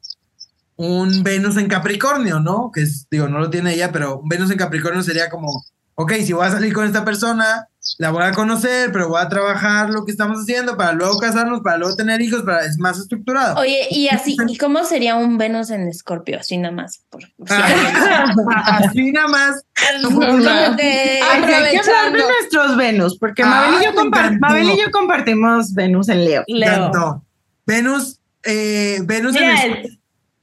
un 0.75 1.23
Venus 1.23 1.57
en 1.57 1.67
Capricornio, 1.67 2.39
¿no? 2.39 2.71
Que 2.73 2.81
es, 2.81 3.07
digo, 3.11 3.27
no 3.27 3.39
lo 3.39 3.49
tiene 3.49 3.73
ella, 3.73 3.91
pero 3.91 4.19
un 4.19 4.29
Venus 4.29 4.51
en 4.51 4.57
Capricornio 4.57 5.03
sería 5.03 5.29
como, 5.29 5.63
ok, 5.95 6.13
si 6.23 6.33
voy 6.33 6.45
a 6.45 6.51
salir 6.51 6.73
con 6.73 6.85
esta 6.85 7.05
persona, 7.05 7.67
la 7.99 8.11
voy 8.11 8.23
a 8.23 8.31
conocer, 8.31 8.91
pero 8.91 9.09
voy 9.09 9.21
a 9.21 9.27
trabajar 9.29 9.89
lo 9.89 10.05
que 10.05 10.11
estamos 10.11 10.39
haciendo 10.39 10.75
para 10.77 10.93
luego 10.93 11.19
casarnos, 11.19 11.61
para 11.61 11.77
luego 11.77 11.95
tener 11.95 12.21
hijos, 12.21 12.41
para 12.41 12.65
es 12.65 12.77
más 12.79 12.97
estructurado. 12.97 13.59
Oye, 13.59 13.87
y 13.91 14.07
así, 14.07 14.35
¿y 14.47 14.57
cómo 14.57 14.83
sería 14.85 15.15
un 15.15 15.37
Venus 15.37 15.69
en 15.69 15.87
Escorpio? 15.87 16.39
Así 16.39 16.57
nada 16.57 16.73
más. 16.73 17.03
Por, 17.09 17.21
Ah, 17.49 18.79
Así 18.85 19.11
nada 19.11 19.27
más. 19.27 19.63
Que 19.75 20.25
hablar 20.25 20.75
de 20.75 21.19
Aprovechando. 21.21 22.19
nuestros 22.19 22.77
Venus, 22.77 23.17
porque 23.19 23.43
Ay, 23.43 23.49
Mabel, 23.49 23.81
y 23.81 23.85
yo. 23.85 24.39
Mabel 24.39 24.69
y 24.71 24.91
compartimos 24.91 25.73
Venus 25.73 26.09
en 26.09 26.25
Leo. 26.25 26.43
Leo. 26.47 27.23
Venus, 27.65 28.19
eh, 28.43 28.99
Venus 29.03 29.35
en 29.35 29.41
Mira, 29.41 29.89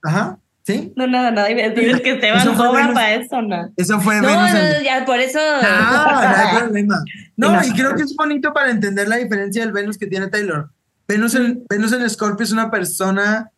Ajá, 0.03 0.39
¿sí? 0.65 0.93
no, 0.97 1.07
nada, 1.07 1.31
nada. 1.31 1.51
iba 1.51 1.63
a 1.65 1.69
decir, 1.71 1.91
es 1.91 2.01
que 2.01 2.13
Esteban 2.13 2.41
Eso 2.41 2.73
Venus. 2.73 2.95
para 2.95 3.15
eso, 3.15 3.43
¿no? 3.43 3.73
Eso 3.77 4.01
fue 4.01 4.21
No, 4.21 4.29
Venus 4.29 4.53
no, 4.55 4.59
no, 4.75 4.83
ya 4.83 5.05
por 5.05 5.19
eso. 5.21 5.39
Ah, 5.63 6.35
no 6.37 6.49
hay 6.51 6.59
problema. 6.65 7.05
No, 7.37 7.53
no. 7.53 7.65
y 7.67 7.71
creo 7.73 7.95
que 7.95 8.03
es 8.03 8.15
bonito 8.17 8.53
para 8.53 8.71
entender 8.71 9.09
la 9.09 9.17
diferencia 9.17 9.63
del 9.63 9.73
Venus 9.73 9.99
que 9.99 10.07
tiene 10.07 10.29
Taylor. 10.29 10.71
Venus 11.09 11.35
en, 11.35 11.65
Venus 11.69 11.93
en 11.93 12.09
Scorpio 12.09 12.45
es 12.45 12.53
una 12.53 12.71
persona 12.71 13.51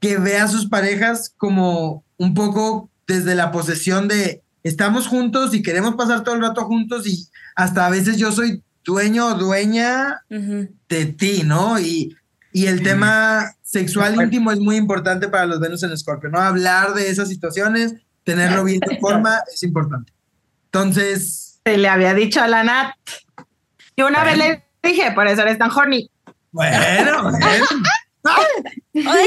que 0.00 0.18
ve 0.18 0.38
a 0.38 0.46
sus 0.48 0.68
parejas 0.68 1.32
como 1.36 2.04
un 2.16 2.34
poco 2.34 2.90
desde 3.06 3.34
la 3.34 3.50
posesión 3.50 4.08
de 4.08 4.42
estamos 4.62 5.06
juntos 5.08 5.54
y 5.54 5.62
queremos 5.62 5.94
pasar 5.94 6.22
todo 6.22 6.34
el 6.34 6.42
rato 6.42 6.64
juntos 6.64 7.06
y 7.06 7.28
hasta 7.54 7.86
a 7.86 7.90
veces 7.90 8.16
yo 8.18 8.30
soy 8.32 8.62
dueño 8.84 9.26
o 9.28 9.34
dueña 9.34 10.22
Ujú. 10.30 10.68
de 10.88 11.06
ti, 11.06 11.42
¿no? 11.44 11.78
Y, 11.80 12.16
y 12.52 12.66
el 12.66 12.82
tema 12.82 13.55
sexual 13.66 14.14
íntimo 14.14 14.52
es 14.52 14.60
muy 14.60 14.76
importante 14.76 15.28
para 15.28 15.44
los 15.46 15.58
Venus 15.60 15.82
en 15.82 15.96
Scorpio, 15.98 16.30
¿no? 16.30 16.40
Hablar 16.40 16.94
de 16.94 17.10
esas 17.10 17.28
situaciones, 17.28 17.94
tenerlo 18.24 18.62
bien 18.64 18.80
de 18.88 18.98
forma 18.98 19.40
es 19.52 19.62
importante. 19.64 20.12
Entonces, 20.66 21.60
Se 21.64 21.76
le 21.76 21.88
había 21.88 22.14
dicho 22.14 22.40
a 22.40 22.46
la 22.48 22.62
Nat. 22.62 22.94
Y 23.96 24.02
una 24.02 24.22
vez 24.24 24.38
le 24.38 24.64
dije, 24.82 25.10
por 25.12 25.26
eso 25.26 25.42
eres 25.42 25.58
tan 25.58 25.70
horny. 25.70 26.08
bueno, 26.52 27.22
bueno. 27.32 27.66
Ay, 29.04 29.26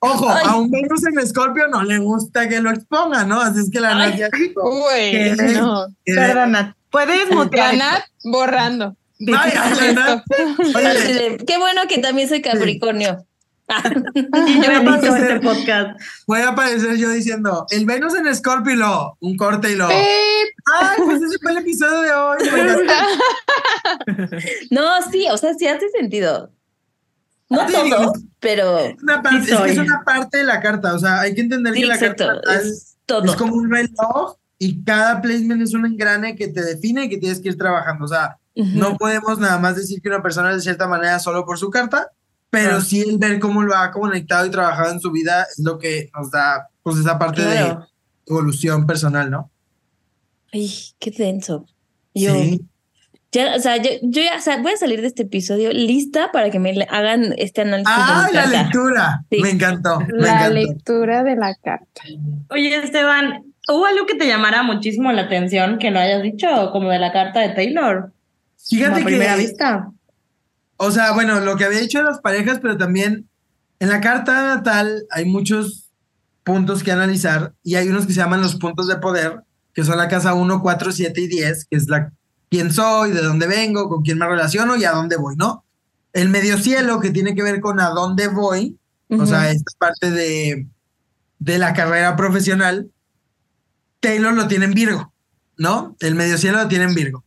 Ojo. 0.00 0.28
a 0.28 0.56
un 0.56 0.70
Venus 0.70 1.04
en 1.06 1.18
Escorpio 1.18 1.66
no 1.68 1.82
le 1.82 1.98
gusta 1.98 2.48
que 2.48 2.60
lo 2.60 2.70
exponga, 2.70 3.24
¿no? 3.24 3.40
Así 3.40 3.60
es 3.60 3.70
que 3.70 3.80
la 3.80 3.94
Nat 3.94 4.14
ya 4.16 4.28
dijo 4.32 4.60
Uy, 4.62 5.10
que- 5.10 5.36
no. 5.56 5.86
Nat. 6.46 6.74
Puedes 6.90 7.30
mutear. 7.30 7.72
Ganat 7.76 8.02
borrando. 8.24 8.96
Oye, 10.74 11.38
Qué 11.46 11.58
bueno 11.58 11.82
que 11.88 11.98
también 11.98 12.28
soy 12.28 12.42
Capricornio. 12.42 13.24
Y 14.14 14.20
yo 14.22 14.28
Puede 14.30 14.68
bendigo 14.80 15.14
aparecer- 15.14 15.22
este 15.32 15.40
podcast. 15.40 16.00
puede 16.26 16.42
aparecer 16.42 16.96
yo 16.96 17.08
diciendo, 17.10 17.64
el 17.70 17.86
Venus 17.86 18.14
en 18.14 18.26
Escorpio 18.26 19.16
un 19.20 19.36
corte 19.36 19.72
y 19.72 19.76
lo. 19.76 19.86
Ay, 19.88 20.98
pues 21.04 21.22
ese 21.22 21.38
fue 21.40 21.52
el 21.52 21.58
episodio 21.58 22.00
de 22.02 22.12
hoy. 22.12 22.38
No, 24.70 24.88
sí, 25.10 25.26
o 25.30 25.36
sea, 25.36 25.54
sí 25.54 25.66
hace 25.66 25.88
sentido. 25.90 26.50
No 27.48 27.66
Sí, 27.68 27.74
todo, 27.90 28.12
pero 28.40 28.78
Es 28.78 29.02
una 29.02 29.22
parte, 29.22 29.44
Sí 29.46 29.52
es, 29.52 29.60
que 29.60 29.70
es 29.72 29.78
una 29.78 30.02
parte 30.04 30.38
de 30.38 30.44
la 30.44 30.60
carta, 30.60 30.94
o 30.94 30.98
sea, 30.98 31.20
hay 31.20 31.34
que 31.34 31.42
entender 31.42 31.74
sí, 31.74 31.80
que 31.82 31.86
la 31.86 31.94
exacto. 31.94 32.26
carta 32.26 32.40
natal 32.52 32.66
Es 32.66 32.96
todo. 33.04 33.24
es 33.30 33.36
como 33.36 33.54
un 33.54 33.70
reloj 33.70 34.36
y 34.58 34.82
cada 34.84 35.20
placement 35.20 35.60
es 35.62 35.74
un 35.74 35.84
engrane 35.86 36.34
que 36.34 36.48
te 36.48 36.62
define 36.62 37.04
y 37.04 37.08
que 37.10 37.18
tienes 37.18 37.40
que 37.40 37.48
ir 37.50 37.58
trabajando. 37.58 38.04
O 38.06 38.08
sea, 38.08 38.38
No 38.54 38.96
podemos 38.98 39.38
nada 39.38 39.58
más 39.58 39.76
decir 39.76 40.00
que 40.02 40.08
una 40.08 40.22
persona 40.22 40.50
es 40.50 40.56
de 40.56 40.62
cierta 40.62 40.86
manera 40.88 41.18
solo 41.18 41.44
por 41.46 41.58
su 41.58 41.70
carta, 41.70 42.08
pero 42.50 42.76
Ah. 42.76 42.80
sí 42.80 43.00
el 43.00 43.18
ver 43.18 43.38
cómo 43.40 43.62
lo 43.62 43.74
ha 43.74 43.90
conectado 43.90 44.44
y 44.46 44.50
trabajado 44.50 44.92
en 44.92 45.00
su 45.00 45.10
vida 45.10 45.44
es 45.50 45.58
lo 45.64 45.78
que 45.78 46.10
nos 46.14 46.30
da 46.30 46.68
pues 46.82 46.98
esa 46.98 47.18
parte 47.18 47.42
Claro. 47.42 47.80
de 47.80 48.32
evolución 48.32 48.86
personal, 48.86 49.30
¿no? 49.30 49.50
Ay, 50.52 50.70
qué 50.98 51.10
denso. 51.10 51.66
Yo, 52.14 52.34
Sí. 52.34 52.60
ya, 53.32 53.56
o 53.56 53.58
sea, 53.60 53.78
yo, 53.78 53.90
yo 54.02 54.20
ya, 54.22 54.36
o 54.36 54.40
sea, 54.40 54.60
voy 54.60 54.72
a 54.72 54.76
salir 54.76 55.00
de 55.00 55.06
este 55.06 55.22
episodio 55.22 55.72
lista 55.72 56.30
para 56.30 56.50
que 56.50 56.58
me 56.58 56.74
hagan 56.90 57.32
este 57.38 57.62
análisis 57.62 57.90
Ah, 57.96 58.26
de 58.28 58.34
la 58.36 58.42
carta. 58.42 58.62
lectura. 58.64 59.24
Sí. 59.30 59.38
Me 59.40 59.50
encantó. 59.50 60.00
Me 60.00 60.06
La 60.18 60.32
encantó. 60.46 60.54
lectura 60.54 61.22
de 61.24 61.36
la 61.36 61.54
carta. 61.54 62.02
Oye, 62.50 62.76
Esteban, 62.76 63.44
¿hubo 63.68 63.86
algo 63.86 64.04
que 64.04 64.14
te 64.16 64.26
llamara 64.26 64.62
muchísimo 64.62 65.10
la 65.12 65.22
atención 65.22 65.78
que 65.78 65.90
no 65.90 66.00
hayas 66.00 66.22
dicho, 66.22 66.46
como 66.72 66.90
de 66.90 66.98
la 66.98 67.12
carta 67.12 67.40
de 67.40 67.50
Taylor? 67.50 68.12
Fíjate 68.68 69.00
que 69.00 69.04
primera 69.04 69.36
vista. 69.36 69.90
O 70.76 70.90
sea, 70.90 71.12
bueno, 71.12 71.40
lo 71.40 71.56
que 71.56 71.64
había 71.64 71.80
dicho 71.80 71.98
de 71.98 72.04
las 72.04 72.20
parejas, 72.20 72.58
pero 72.60 72.76
también 72.76 73.28
en 73.78 73.88
la 73.88 74.00
carta 74.00 74.54
natal 74.54 75.06
hay 75.10 75.24
muchos 75.24 75.90
puntos 76.44 76.82
que 76.82 76.92
analizar 76.92 77.54
y 77.62 77.76
hay 77.76 77.88
unos 77.88 78.06
que 78.06 78.12
se 78.12 78.20
llaman 78.20 78.42
los 78.42 78.56
puntos 78.56 78.88
de 78.88 78.96
poder, 78.96 79.42
que 79.74 79.84
son 79.84 79.98
la 79.98 80.08
casa 80.08 80.34
1, 80.34 80.60
4, 80.60 80.92
7 80.92 81.20
y 81.20 81.26
10, 81.26 81.66
que 81.66 81.76
es 81.76 81.88
la 81.88 82.12
quién 82.50 82.72
soy, 82.72 83.12
de 83.12 83.22
dónde 83.22 83.46
vengo, 83.46 83.88
con 83.88 84.02
quién 84.02 84.18
me 84.18 84.26
relaciono 84.26 84.76
y 84.76 84.84
a 84.84 84.92
dónde 84.92 85.16
voy, 85.16 85.36
¿no? 85.36 85.64
El 86.12 86.28
medio 86.28 86.58
cielo, 86.58 87.00
que 87.00 87.10
tiene 87.10 87.34
que 87.34 87.42
ver 87.42 87.60
con 87.60 87.80
a 87.80 87.88
dónde 87.88 88.28
voy, 88.28 88.76
o 89.08 89.26
sea, 89.26 89.50
esta 89.50 89.72
parte 89.78 90.10
de, 90.10 90.66
de 91.38 91.58
la 91.58 91.72
carrera 91.74 92.14
profesional, 92.16 92.90
Taylor 94.00 94.34
lo 94.34 94.48
tiene 94.48 94.66
en 94.66 94.74
Virgo, 94.74 95.12
¿no? 95.56 95.96
El 96.00 96.14
medio 96.14 96.36
cielo 96.38 96.58
lo 96.58 96.68
tiene 96.68 96.84
en 96.84 96.94
Virgo. 96.94 97.24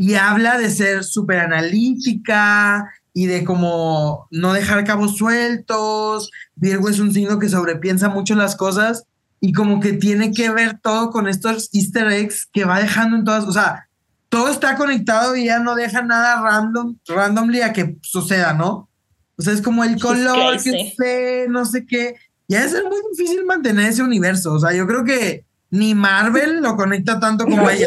Y 0.00 0.14
habla 0.14 0.56
de 0.56 0.70
ser 0.70 1.04
súper 1.04 1.40
analítica 1.40 2.90
y 3.12 3.26
de 3.26 3.44
como 3.44 4.28
no 4.30 4.54
dejar 4.54 4.82
cabos 4.84 5.18
sueltos. 5.18 6.30
Virgo 6.54 6.88
es 6.88 7.00
un 7.00 7.12
signo 7.12 7.38
que 7.38 7.50
sobrepiensa 7.50 8.08
mucho 8.08 8.34
las 8.34 8.56
cosas 8.56 9.04
y 9.42 9.52
como 9.52 9.78
que 9.78 9.92
tiene 9.92 10.32
que 10.32 10.48
ver 10.48 10.78
todo 10.80 11.10
con 11.10 11.28
estos 11.28 11.68
easter 11.74 12.10
eggs 12.12 12.48
que 12.50 12.64
va 12.64 12.80
dejando 12.80 13.18
en 13.18 13.24
todas, 13.24 13.44
o 13.44 13.52
sea, 13.52 13.90
todo 14.30 14.48
está 14.48 14.76
conectado 14.76 15.36
y 15.36 15.44
ya 15.44 15.58
no 15.58 15.74
deja 15.74 16.00
nada 16.00 16.40
random, 16.40 16.96
randomly 17.06 17.60
a 17.60 17.74
que 17.74 17.98
suceda, 18.00 18.54
¿no? 18.54 18.88
O 19.36 19.42
sea, 19.42 19.52
es 19.52 19.60
como 19.60 19.84
el 19.84 20.00
color 20.00 20.62
que 20.62 20.94
sé, 20.96 21.44
no 21.50 21.66
sé 21.66 21.84
qué. 21.84 22.14
Y 22.48 22.54
es 22.54 22.72
muy 22.72 23.00
difícil 23.12 23.44
mantener 23.44 23.90
ese 23.90 24.02
universo. 24.02 24.54
O 24.54 24.58
sea, 24.58 24.72
yo 24.72 24.86
creo 24.86 25.04
que 25.04 25.44
ni 25.70 25.94
Marvel 25.94 26.60
lo 26.60 26.76
conecta 26.76 27.18
tanto 27.20 27.44
como 27.46 27.68
ella. 27.70 27.86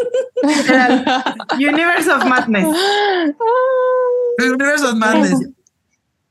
Universe 1.57 2.09
of 2.11 2.25
Madness. 2.25 2.65
El 4.37 4.51
universo 4.51 4.89
es 4.89 4.95
Madness. 4.95 5.31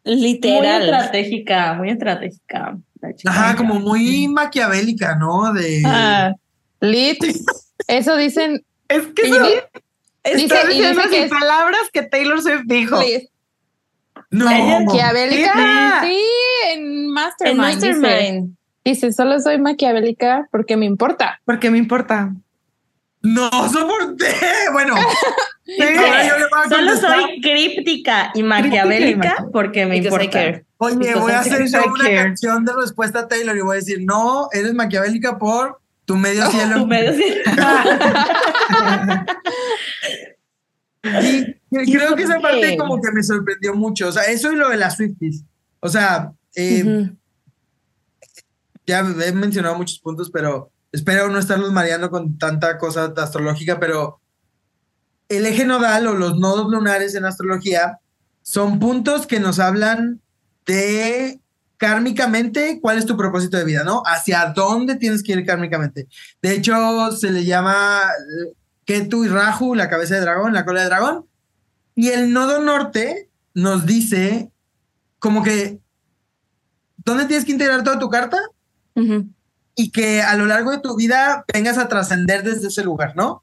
Muy 0.04 0.16
Literal. 0.16 0.82
estratégica, 0.82 1.74
muy 1.74 1.90
estratégica. 1.90 2.76
la 3.00 3.14
chica. 3.14 3.30
Ajá, 3.30 3.56
como 3.56 3.74
muy 3.78 4.26
maquiavélica, 4.28 5.14
¿no? 5.16 5.52
De. 5.52 5.82
Ah, 5.86 6.32
lit. 6.80 7.18
Eso 7.86 8.16
dicen. 8.16 8.64
Es 8.88 9.06
que 9.14 9.22
eso 9.28 9.38
dice- 9.44 9.64
está 10.24 10.66
diciendo 10.66 11.02
dice 11.02 11.10
que 11.10 11.14
sin 11.16 11.24
es- 11.24 11.30
palabras 11.30 11.82
que 11.92 12.02
Taylor 12.02 12.40
Swift 12.42 12.62
dijo. 12.66 13.00
lit. 13.00 13.28
no. 14.30 14.46
Maquiavélica. 14.46 16.02
Sí. 16.02 16.18
En 16.72 17.08
Mastermind. 17.10 17.74
Dice, 17.74 17.92
Mastermind. 17.94 18.56
Dice, 18.84 19.12
solo 19.12 19.38
soy 19.40 19.58
maquiavélica 19.58 20.48
porque 20.50 20.76
me 20.76 20.86
importa. 20.86 21.40
Porque 21.44 21.70
me 21.70 21.78
importa. 21.78 22.32
No 23.22 23.50
soporté. 23.68 24.26
Bueno, 24.72 24.94
Sí. 25.64 25.80
ahora 25.80 26.26
yo 26.26 26.38
le 26.38 26.44
voy 26.50 26.60
a 26.64 26.68
Solo 26.68 26.96
soy 26.96 27.40
críptica 27.40 28.32
y 28.34 28.42
maquiavélica 28.42 29.46
porque 29.52 29.86
me 29.86 30.00
Because 30.00 30.24
importa. 30.24 30.30
care. 30.30 30.64
Oye, 30.78 31.14
voy 31.14 31.30
a 31.30 31.36
I 31.36 31.38
hacer 31.38 31.66
yo 31.68 31.84
una 31.86 32.10
canción 32.22 32.64
de 32.64 32.72
respuesta 32.72 33.20
a 33.20 33.28
Taylor 33.28 33.56
y 33.56 33.60
voy 33.60 33.76
a 33.76 33.78
decir, 33.78 34.00
no, 34.02 34.48
eres 34.52 34.74
maquiavélica 34.74 35.38
por 35.38 35.80
tu 36.04 36.16
medio 36.16 36.44
cielo. 36.50 36.88
Y 41.04 41.92
creo 41.92 42.14
que 42.14 42.22
esa 42.22 42.34
¿por 42.34 42.42
parte 42.42 42.76
como 42.76 43.00
que 43.00 43.10
me 43.12 43.22
sorprendió 43.22 43.74
mucho. 43.74 44.08
O 44.08 44.12
sea, 44.12 44.24
eso 44.24 44.52
y 44.52 44.56
lo 44.56 44.68
de 44.68 44.76
las 44.76 44.96
Swifties. 44.96 45.44
O 45.80 45.88
sea, 45.88 46.32
eh. 46.54 47.10
Ya 48.86 49.00
he 49.00 49.32
mencionado 49.32 49.76
muchos 49.76 49.98
puntos, 49.98 50.30
pero 50.30 50.70
espero 50.90 51.28
no 51.28 51.38
estarlos 51.38 51.72
mareando 51.72 52.10
con 52.10 52.38
tanta 52.38 52.78
cosa 52.78 53.12
astrológica, 53.16 53.80
pero 53.80 54.20
el 55.28 55.46
eje 55.46 55.64
nodal 55.64 56.06
o 56.06 56.14
los 56.14 56.38
nodos 56.38 56.70
lunares 56.70 57.14
en 57.14 57.24
astrología 57.24 57.98
son 58.42 58.78
puntos 58.78 59.26
que 59.26 59.40
nos 59.40 59.58
hablan 59.58 60.20
de 60.66 61.40
kármicamente 61.76 62.78
cuál 62.80 62.98
es 62.98 63.06
tu 63.06 63.16
propósito 63.16 63.56
de 63.56 63.64
vida, 63.64 63.82
¿no? 63.82 64.02
Hacia 64.04 64.52
dónde 64.54 64.96
tienes 64.96 65.22
que 65.22 65.32
ir 65.32 65.44
kármicamente. 65.44 66.06
De 66.40 66.54
hecho, 66.54 67.10
se 67.12 67.30
le 67.30 67.44
llama 67.44 68.02
eh, 68.04 68.52
Ketu 68.84 69.24
y 69.24 69.28
Rahu, 69.28 69.74
la 69.74 69.88
cabeza 69.88 70.14
de 70.14 70.20
dragón, 70.20 70.52
la 70.52 70.64
cola 70.64 70.82
de 70.82 70.86
dragón. 70.86 71.26
Y 71.94 72.08
el 72.08 72.32
nodo 72.32 72.60
norte 72.60 73.28
nos 73.54 73.86
dice 73.86 74.50
como 75.18 75.42
que, 75.42 75.80
¿dónde 76.98 77.26
tienes 77.26 77.44
que 77.44 77.52
integrar 77.52 77.82
toda 77.82 77.98
tu 77.98 78.10
carta? 78.10 78.38
Y 79.74 79.90
que 79.90 80.22
a 80.22 80.36
lo 80.36 80.46
largo 80.46 80.70
de 80.70 80.80
tu 80.80 80.96
vida 80.96 81.44
vengas 81.52 81.78
a 81.78 81.88
trascender 81.88 82.42
desde 82.42 82.68
ese 82.68 82.84
lugar, 82.84 83.16
¿no? 83.16 83.42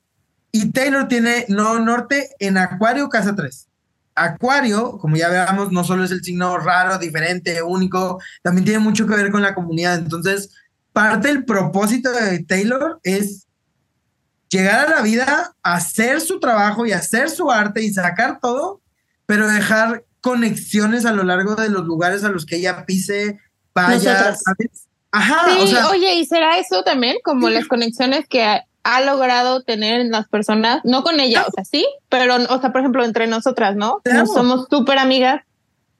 Y 0.51 0.71
Taylor 0.71 1.07
tiene 1.07 1.45
no 1.47 1.79
norte 1.79 2.29
en 2.39 2.57
Acuario, 2.57 3.09
casa 3.09 3.35
3. 3.35 3.67
Acuario, 4.15 4.97
como 4.97 5.15
ya 5.15 5.29
veamos, 5.29 5.71
no 5.71 5.83
solo 5.83 6.03
es 6.03 6.11
el 6.11 6.23
signo 6.23 6.57
raro, 6.57 6.97
diferente, 6.97 7.61
único, 7.61 8.21
también 8.43 8.65
tiene 8.65 8.79
mucho 8.79 9.07
que 9.07 9.15
ver 9.15 9.31
con 9.31 9.41
la 9.41 9.55
comunidad. 9.55 9.97
Entonces, 9.97 10.51
parte 10.91 11.29
del 11.29 11.45
propósito 11.45 12.11
de 12.11 12.43
Taylor 12.43 12.99
es 13.03 13.47
llegar 14.49 14.87
a 14.87 14.89
la 14.89 15.01
vida, 15.01 15.55
hacer 15.63 16.21
su 16.21 16.39
trabajo 16.39 16.85
y 16.85 16.91
hacer 16.91 17.29
su 17.29 17.51
arte 17.51 17.83
y 17.83 17.93
sacar 17.93 18.39
todo, 18.41 18.81
pero 19.25 19.47
dejar 19.47 20.03
conexiones 20.21 21.05
a 21.05 21.13
lo 21.13 21.23
largo 21.23 21.55
de 21.55 21.69
los 21.69 21.85
lugares 21.85 22.23
a 22.23 22.29
los 22.29 22.45
que 22.45 22.57
ella 22.57 22.85
pise, 22.85 23.39
vaya. 23.73 24.35
¿sabes? 24.35 24.88
Ajá, 25.11 25.45
Sí, 25.47 25.61
o 25.61 25.67
sea, 25.67 25.89
oye, 25.89 26.15
¿y 26.15 26.25
será 26.25 26.59
eso 26.59 26.83
también? 26.83 27.17
Como 27.23 27.49
las 27.49 27.67
conexiones 27.67 28.27
que 28.27 28.43
ha, 28.43 28.65
ha 28.83 29.01
logrado 29.01 29.63
tener 29.63 30.01
en 30.01 30.11
las 30.11 30.27
personas, 30.27 30.81
no 30.83 31.03
con 31.03 31.19
ella, 31.19 31.45
o 31.47 31.51
sea, 31.51 31.65
sí, 31.65 31.87
pero, 32.09 32.35
o 32.35 32.61
sea, 32.61 32.71
por 32.71 32.81
ejemplo, 32.81 33.03
entre 33.03 33.27
nosotras, 33.27 33.75
¿no? 33.75 34.01
Claro. 34.03 34.19
No 34.19 34.25
somos 34.27 34.67
súper 34.69 34.99
amigas. 34.99 35.41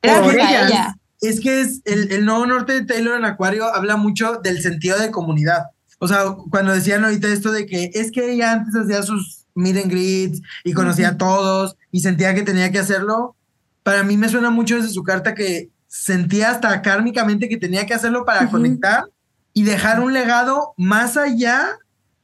Gracias 0.02 0.36
a 0.36 0.68
ella. 0.68 0.96
Es 1.22 1.42
que 1.42 1.62
es 1.62 1.82
el, 1.86 2.12
el 2.12 2.26
nuevo 2.26 2.46
norte 2.46 2.74
de 2.74 2.86
Taylor 2.86 3.18
en 3.18 3.26
Acuario 3.26 3.66
habla 3.74 3.98
mucho 3.98 4.40
del 4.42 4.62
sentido 4.62 4.98
de 4.98 5.12
comunidad. 5.12 5.66
O 6.00 6.08
sea, 6.08 6.36
cuando 6.50 6.72
decían 6.72 7.04
ahorita 7.04 7.28
esto 7.28 7.52
de 7.52 7.66
que 7.66 7.92
es 7.94 8.12
que 8.12 8.32
ella 8.32 8.54
antes 8.54 8.74
hacía 8.74 9.04
sus 9.04 9.46
meet 9.54 9.78
and 9.78 9.92
greets 9.92 10.42
y 10.64 10.72
conocía 10.72 11.10
a 11.10 11.18
todos 11.18 11.76
y 11.92 12.00
sentía 12.00 12.34
que 12.34 12.44
tenía 12.44 12.72
que 12.72 12.80
hacerlo, 12.80 13.36
para 13.84 14.04
mí 14.04 14.16
me 14.16 14.30
suena 14.30 14.50
mucho 14.50 14.78
desde 14.78 14.90
su 14.90 15.04
carta 15.04 15.36
que 15.36 15.70
sentía 15.92 16.52
hasta 16.52 16.82
kármicamente 16.82 17.50
que 17.50 17.58
tenía 17.58 17.86
que 17.86 17.94
hacerlo 17.96 18.24
para 18.24 18.50
conectar 18.50 19.06
y 19.54 19.64
dejar 19.64 20.00
un 20.00 20.14
legado 20.14 20.74
más 20.78 21.18
allá 21.18 21.78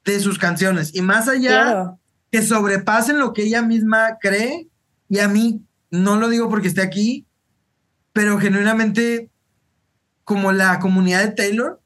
de 0.06 0.20
sus 0.20 0.38
canciones 0.40 0.94
y 0.96 1.02
más 1.02 1.28
allá 1.28 1.64
Claro. 1.64 2.00
que 2.32 2.42
sobrepasen 2.44 3.18
lo 3.20 3.34
que 3.34 3.42
ella 3.44 3.64
misma 3.64 4.18
cree. 4.22 4.68
Y 5.10 5.18
a 5.20 5.28
mí, 5.28 5.62
no 5.90 6.16
lo 6.18 6.30
digo 6.30 6.48
porque 6.48 6.68
esté 6.68 6.82
aquí, 6.84 7.26
pero 8.14 8.38
genuinamente, 8.40 9.30
como 10.24 10.52
la 10.52 10.80
comunidad 10.80 11.24
de 11.26 11.32
Taylor, 11.32 11.82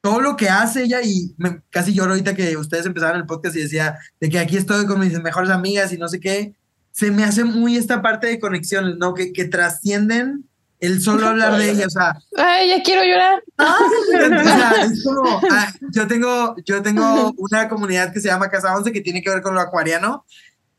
todo 0.00 0.20
lo 0.20 0.36
que 0.36 0.48
hace 0.48 0.84
ella, 0.84 1.02
y 1.02 1.34
me- 1.36 1.60
casi 1.70 1.92
lloro 1.92 2.12
ahorita 2.12 2.34
que 2.34 2.56
ustedes 2.56 2.86
empezaron 2.86 3.16
el 3.20 3.26
podcast 3.26 3.56
y 3.56 3.60
decía 3.62 3.98
de 4.20 4.28
que 4.30 4.38
aquí 4.38 4.56
estoy 4.56 4.86
con 4.86 5.00
mis 5.00 5.20
mejores 5.22 5.50
amigas 5.50 5.92
y 5.92 5.98
no 5.98 6.08
sé 6.08 6.18
qué, 6.20 6.54
se 6.96 7.10
me 7.10 7.24
hace 7.24 7.44
muy 7.44 7.76
esta 7.76 8.00
parte 8.00 8.26
de 8.26 8.40
conexiones, 8.40 8.96
¿no? 8.96 9.12
Que, 9.12 9.30
que 9.34 9.44
trascienden 9.44 10.46
el 10.80 11.02
solo 11.02 11.26
hablar 11.26 11.58
de 11.58 11.70
ella, 11.70 11.86
o 11.86 11.90
sea, 11.90 12.18
Ay, 12.38 12.70
ya 12.70 12.82
quiero 12.82 13.02
llorar. 13.02 13.42
o 13.58 14.44
sea, 14.44 14.72
es 14.82 15.04
como, 15.04 15.40
ah, 15.50 15.72
yo 15.92 16.06
tengo, 16.06 16.56
yo 16.64 16.80
tengo 16.82 17.34
una 17.36 17.68
comunidad 17.68 18.14
que 18.14 18.20
se 18.20 18.28
llama 18.28 18.48
Casa 18.48 18.74
11 18.74 18.92
que 18.92 19.02
tiene 19.02 19.22
que 19.22 19.28
ver 19.28 19.42
con 19.42 19.54
lo 19.54 19.60
acuariano 19.60 20.24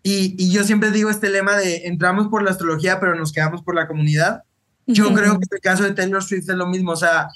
y, 0.01 0.35
y 0.43 0.51
yo 0.51 0.63
siempre 0.63 0.89
digo 0.89 1.11
este 1.11 1.29
lema 1.29 1.55
de 1.55 1.85
entramos 1.85 2.29
por 2.29 2.41
la 2.41 2.51
astrología 2.51 2.99
pero 2.99 3.13
nos 3.13 3.31
quedamos 3.31 3.61
por 3.61 3.75
la 3.75 3.87
comunidad. 3.87 4.41
Yo 4.87 5.13
creo 5.13 5.37
que 5.37 5.45
en 5.45 5.55
el 5.55 5.61
caso 5.61 5.83
de 5.83 5.93
Taylor 5.93 6.23
Swift 6.23 6.49
es 6.49 6.55
lo 6.55 6.65
mismo, 6.65 6.93
o 6.93 6.97
sea, 6.97 7.27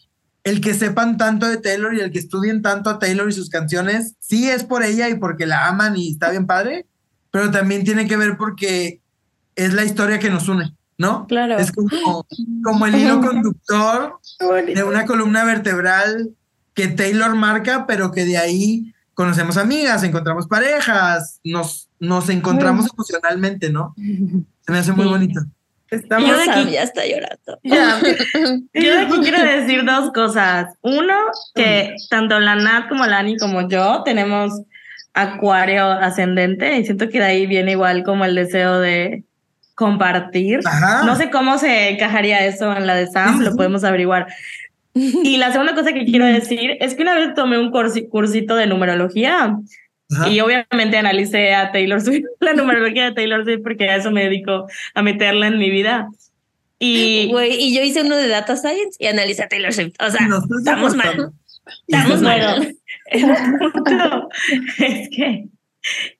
el 0.43 0.59
que 0.59 0.73
sepan 0.73 1.17
tanto 1.17 1.47
de 1.47 1.57
Taylor 1.57 1.93
y 1.93 1.99
el 1.99 2.11
que 2.11 2.19
estudien 2.19 2.63
tanto 2.63 2.89
a 2.89 2.97
Taylor 2.97 3.29
y 3.29 3.33
sus 3.33 3.49
canciones, 3.49 4.15
sí 4.19 4.49
es 4.49 4.63
por 4.63 4.83
ella 4.83 5.07
y 5.09 5.15
porque 5.15 5.45
la 5.45 5.67
aman 5.67 5.97
y 5.97 6.11
está 6.13 6.31
bien 6.31 6.47
padre, 6.47 6.87
pero 7.31 7.49
también 7.51 7.83
tiene 7.83 8.07
que 8.07 8.17
ver 8.17 8.37
porque 8.37 9.01
es 9.55 9.73
la 9.73 9.83
historia 9.83 10.19
que 10.19 10.29
nos 10.29 10.47
une, 10.49 10.73
¿no? 10.97 11.25
Claro. 11.27 11.57
Es 11.57 11.71
como, 11.71 12.25
como 12.63 12.85
el 12.85 12.95
hilo 12.95 13.21
conductor 13.21 14.19
de 14.73 14.83
una 14.83 15.05
columna 15.05 15.43
vertebral 15.43 16.29
que 16.73 16.87
Taylor 16.87 17.35
marca, 17.35 17.85
pero 17.87 18.11
que 18.11 18.25
de 18.25 18.37
ahí 18.37 18.93
conocemos 19.13 19.57
amigas, 19.57 20.03
encontramos 20.03 20.47
parejas, 20.47 21.39
nos, 21.43 21.89
nos 21.99 22.29
encontramos 22.29 22.87
emocionalmente, 22.93 23.69
¿no? 23.69 23.93
Se 24.65 24.71
me 24.71 24.77
hace 24.79 24.93
muy 24.93 25.05
Sí. 25.05 25.09
bonito. 25.11 25.41
Estamos 25.89 26.29
Yo 26.29 26.37
de 26.37 26.49
aquí- 26.49 26.71
ya 26.71 26.83
está 26.83 27.01
llorando. 27.05 27.59
Ya, 27.63 27.99
Yo 28.73 28.91
de 28.95 28.99
aquí 29.01 29.19
quiero 29.21 29.43
decir 29.43 29.83
dos 29.85 30.11
cosas. 30.13 30.73
Uno, 30.81 31.13
que 31.53 31.93
tanto 32.09 32.39
la 32.39 32.55
Nat 32.55 32.87
como 32.87 33.05
la 33.05 33.17
Ani 33.19 33.35
como 33.37 33.67
yo 33.67 34.01
tenemos 34.05 34.53
acuario 35.13 35.85
ascendente 35.85 36.77
y 36.77 36.85
siento 36.85 37.09
que 37.09 37.19
de 37.19 37.25
ahí 37.25 37.45
viene 37.47 37.71
igual 37.71 38.03
como 38.03 38.25
el 38.25 38.35
deseo 38.35 38.79
de 38.79 39.23
compartir. 39.75 40.59
Ajá. 40.65 41.03
No 41.03 41.15
sé 41.15 41.29
cómo 41.29 41.57
se 41.57 41.89
encajaría 41.89 42.45
eso 42.45 42.75
en 42.75 42.85
la 42.87 42.95
de 42.95 43.07
Sam, 43.07 43.41
lo 43.41 43.55
podemos 43.55 43.83
averiguar. 43.83 44.27
Y 44.93 45.37
la 45.37 45.53
segunda 45.53 45.73
cosa 45.73 45.93
que 45.93 46.03
quiero 46.03 46.25
decir 46.25 46.75
es 46.81 46.95
que 46.95 47.03
una 47.03 47.15
vez 47.15 47.33
tomé 47.33 47.57
un 47.57 47.71
cursi- 47.71 48.09
cursito 48.09 48.57
de 48.57 48.67
numerología 48.67 49.55
Ajá. 50.11 50.27
y 50.27 50.41
obviamente 50.41 50.97
analicé 50.97 51.53
a 51.55 51.71
Taylor 51.71 52.01
Swift, 52.01 52.25
la 52.41 52.51
numerología 52.53 53.05
de 53.05 53.11
Taylor 53.13 53.45
Swift, 53.45 53.61
porque 53.63 53.89
a 53.89 53.95
eso 53.95 54.11
me 54.11 54.25
dedico 54.25 54.67
a 54.93 55.01
meterla 55.01 55.47
en 55.47 55.59
mi 55.59 55.69
vida. 55.69 56.09
Y 56.77 57.29
Güey, 57.31 57.53
y 57.57 57.73
yo 57.73 57.81
hice 57.83 58.01
uno 58.01 58.17
de 58.17 58.27
Data 58.27 58.57
Science 58.57 58.97
y 58.99 59.05
analicé 59.07 59.43
a 59.43 59.47
Taylor 59.47 59.71
Swift. 59.71 59.93
O 60.05 60.09
sea, 60.09 60.27
estamos 60.57 60.93
mal. 60.97 61.31
Estamos 61.87 62.21
Bueno, 62.21 62.45
mal. 62.47 62.75
el 63.11 63.25
punto 63.73 64.29
es 64.79 65.09
que 65.15 65.45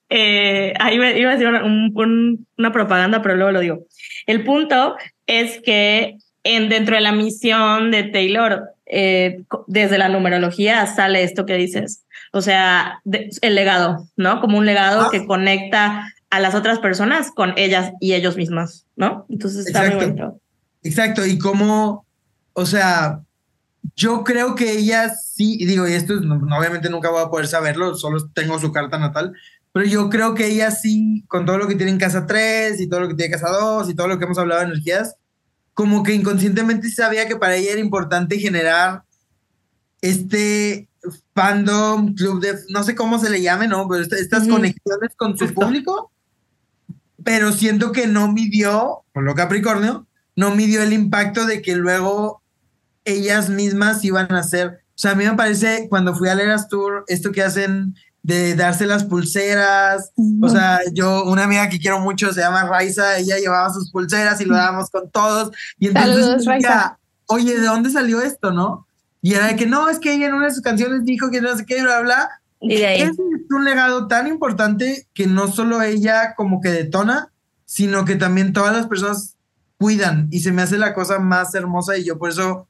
eh, 0.09 0.73
ahí 0.79 0.97
me- 0.97 1.17
iba 1.19 1.29
a 1.29 1.33
decir 1.33 1.47
una, 1.47 1.63
un- 1.63 1.91
un- 1.95 2.47
una 2.57 2.71
propaganda, 2.71 3.21
pero 3.21 3.35
luego 3.35 3.51
lo 3.51 3.59
digo. 3.59 3.85
El 4.27 4.43
punto 4.43 4.95
es 5.27 5.61
que 5.61 6.17
en, 6.43 6.69
dentro 6.69 6.95
de 6.95 7.01
la 7.01 7.11
misión 7.11 7.91
de 7.91 8.03
Taylor, 8.03 8.63
eh, 8.85 9.43
desde 9.67 9.97
la 9.97 10.09
numerología 10.09 10.85
sale 10.87 11.23
esto 11.23 11.45
que 11.45 11.55
dices. 11.55 12.03
O 12.33 12.41
sea, 12.41 12.99
de- 13.03 13.29
el 13.41 13.55
legado, 13.55 14.07
¿no? 14.17 14.41
Como 14.41 14.57
un 14.57 14.65
legado 14.65 15.03
Ah. 15.03 15.09
que 15.11 15.25
conecta 15.25 16.11
a 16.29 16.39
las 16.39 16.55
otras 16.55 16.79
personas 16.79 17.31
con 17.31 17.53
ellas 17.57 17.91
y 17.99 18.13
ellos 18.13 18.37
mismos, 18.37 18.85
¿no? 18.95 19.25
Entonces 19.29 19.67
está 19.67 19.79
muy 19.81 19.89
Exacto. 19.89 20.05
bonito. 20.07 20.39
Exacto, 20.83 21.25
y 21.25 21.37
como, 21.37 22.05
o 22.53 22.65
sea, 22.65 23.19
yo 23.95 24.23
creo 24.23 24.55
que 24.55 24.71
ella 24.71 25.09
sí, 25.15 25.57
y 25.59 25.65
digo, 25.65 25.87
y 25.87 25.93
esto 25.93 26.13
es, 26.13 26.21
obviamente 26.21 26.89
nunca 26.89 27.09
voy 27.09 27.23
a 27.23 27.29
poder 27.29 27.47
saberlo, 27.47 27.95
solo 27.95 28.27
tengo 28.33 28.59
su 28.59 28.71
carta 28.71 28.97
natal, 28.97 29.33
pero 29.73 29.85
yo 29.85 30.09
creo 30.09 30.33
que 30.35 30.47
ella 30.47 30.71
sí, 30.71 31.23
con 31.27 31.45
todo 31.45 31.57
lo 31.57 31.67
que 31.67 31.75
tiene 31.75 31.91
en 31.91 31.97
casa 31.99 32.25
3 32.25 32.79
y 32.79 32.87
todo 32.87 33.01
lo 33.01 33.07
que 33.07 33.15
tiene 33.15 33.33
en 33.33 33.39
casa 33.41 33.53
2 33.55 33.89
y 33.89 33.95
todo 33.95 34.07
lo 34.07 34.17
que 34.19 34.25
hemos 34.25 34.37
hablado 34.37 34.61
de 34.61 34.67
energías, 34.67 35.15
como 35.73 36.03
que 36.03 36.13
inconscientemente 36.13 36.89
sabía 36.89 37.27
que 37.27 37.37
para 37.37 37.55
ella 37.55 37.71
era 37.71 37.79
importante 37.81 38.37
generar 38.39 39.03
este 40.01 40.87
fandom, 41.33 42.13
club 42.13 42.41
de, 42.41 42.55
no 42.69 42.83
sé 42.83 42.95
cómo 42.95 43.19
se 43.19 43.29
le 43.29 43.41
llame, 43.41 43.67
¿no? 43.67 43.87
Pero 43.87 44.03
esta- 44.03 44.17
estas 44.17 44.43
Ujú. 44.43 44.51
conexiones 44.51 45.15
con 45.15 45.37
su 45.37 45.53
público, 45.53 46.11
pero 47.23 47.51
siento 47.51 47.91
que 47.91 48.07
no 48.07 48.31
midió, 48.31 49.03
por 49.13 49.23
lo 49.23 49.35
Capricornio, 49.35 50.07
no 50.35 50.55
midió 50.55 50.81
el 50.83 50.93
impacto 50.93 51.45
de 51.45 51.61
que 51.61 51.75
luego 51.75 52.40
ellas 53.05 53.49
mismas 53.49 54.03
iban 54.03 54.31
a 54.31 54.39
hacer. 54.39 54.81
O 54.95 54.99
sea, 55.01 55.11
a 55.11 55.15
mí 55.15 55.25
me 55.25 55.33
parece 55.33 55.87
cuando 55.89 56.15
fui 56.15 56.29
a 56.29 56.35
Leras 56.35 56.67
Tour, 56.67 57.03
esto 57.07 57.31
que 57.31 57.41
hacen 57.41 57.95
de 58.23 58.55
darse 58.55 58.85
las 58.85 59.03
pulseras. 59.03 60.11
O 60.41 60.49
sea, 60.49 60.79
yo, 60.93 61.23
una 61.25 61.45
amiga 61.45 61.69
que 61.69 61.79
quiero 61.79 61.99
mucho 61.99 62.31
se 62.33 62.41
llama 62.41 62.65
Raiza, 62.65 63.17
ella 63.17 63.37
llevaba 63.37 63.73
sus 63.73 63.91
pulseras 63.91 64.39
y 64.41 64.45
lo 64.45 64.55
dábamos 64.55 64.89
con 64.89 65.09
todos. 65.09 65.51
Y 65.79 65.87
entonces, 65.87 66.13
Saludos, 66.13 66.37
decía, 66.37 66.51
Raiza. 66.51 66.99
oye, 67.27 67.59
¿de 67.59 67.65
dónde 67.65 67.89
salió 67.89 68.21
esto, 68.21 68.51
no? 68.51 68.87
Y 69.21 69.33
era 69.33 69.47
de 69.47 69.55
que 69.55 69.65
no, 69.65 69.89
es 69.89 69.99
que 69.99 70.13
ella 70.13 70.27
en 70.27 70.33
una 70.33 70.47
de 70.47 70.53
sus 70.53 70.61
canciones 70.61 71.03
dijo 71.05 71.29
que 71.29 71.41
no 71.41 71.55
sé 71.55 71.65
qué, 71.65 71.81
bla, 71.81 72.01
bla. 72.01 72.29
Y 72.59 72.77
de 72.77 72.87
ahí. 72.87 73.01
Es 73.01 73.17
un 73.49 73.65
legado 73.65 74.07
tan 74.07 74.27
importante 74.27 75.07
que 75.13 75.27
no 75.27 75.47
solo 75.47 75.81
ella 75.81 76.35
como 76.35 76.61
que 76.61 76.69
detona, 76.69 77.31
sino 77.65 78.05
que 78.05 78.15
también 78.15 78.53
todas 78.53 78.75
las 78.75 78.87
personas 78.87 79.35
cuidan 79.77 80.27
y 80.29 80.41
se 80.41 80.51
me 80.51 80.61
hace 80.61 80.77
la 80.77 80.93
cosa 80.93 81.19
más 81.19 81.55
hermosa 81.55 81.97
y 81.97 82.03
yo 82.03 82.19
por 82.19 82.29
eso, 82.29 82.67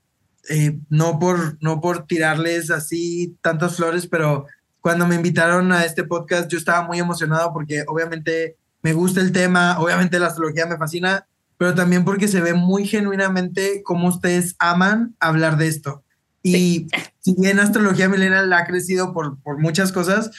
eh, 0.50 0.80
no, 0.90 1.20
por, 1.20 1.58
no 1.62 1.82
por 1.82 2.06
tirarles 2.08 2.72
así 2.72 3.38
tantas 3.42 3.76
flores, 3.76 4.08
pero 4.08 4.46
cuando 4.80 5.08
me 5.08 5.16
invitaron 5.16 5.72
a 5.72 5.86
este 5.86 6.04
podcast 6.04 6.50
yo 6.50 6.58
estaba 6.58 6.86
muy 6.86 7.00
emocionado 7.00 7.54
porque 7.54 7.84
obviamente 7.88 8.58
me 8.82 8.94
gusta 8.94 9.22
el 9.22 9.32
tema, 9.32 9.80
obviamente 9.80 10.20
la 10.20 10.28
astrología 10.28 10.66
me 10.66 10.78
fascina, 10.78 11.28
pero 11.58 11.76
también 11.76 12.04
porque 12.04 12.28
se 12.28 12.42
ve 12.42 12.54
muy 12.54 12.88
genuinamente 12.88 13.84
cómo 13.84 14.08
ustedes 14.08 14.56
aman 14.58 15.16
hablar 15.20 15.58
de 15.58 15.68
esto. 15.68 16.04
Y 16.44 16.88
si 17.20 17.36
bien 17.36 17.60
Astrología 17.60 18.10
Millennial 18.10 18.52
ha 18.54 18.66
crecido 18.66 19.14
por, 19.14 19.40
por 19.44 19.60
muchas 19.60 19.92
cosas, 19.92 20.32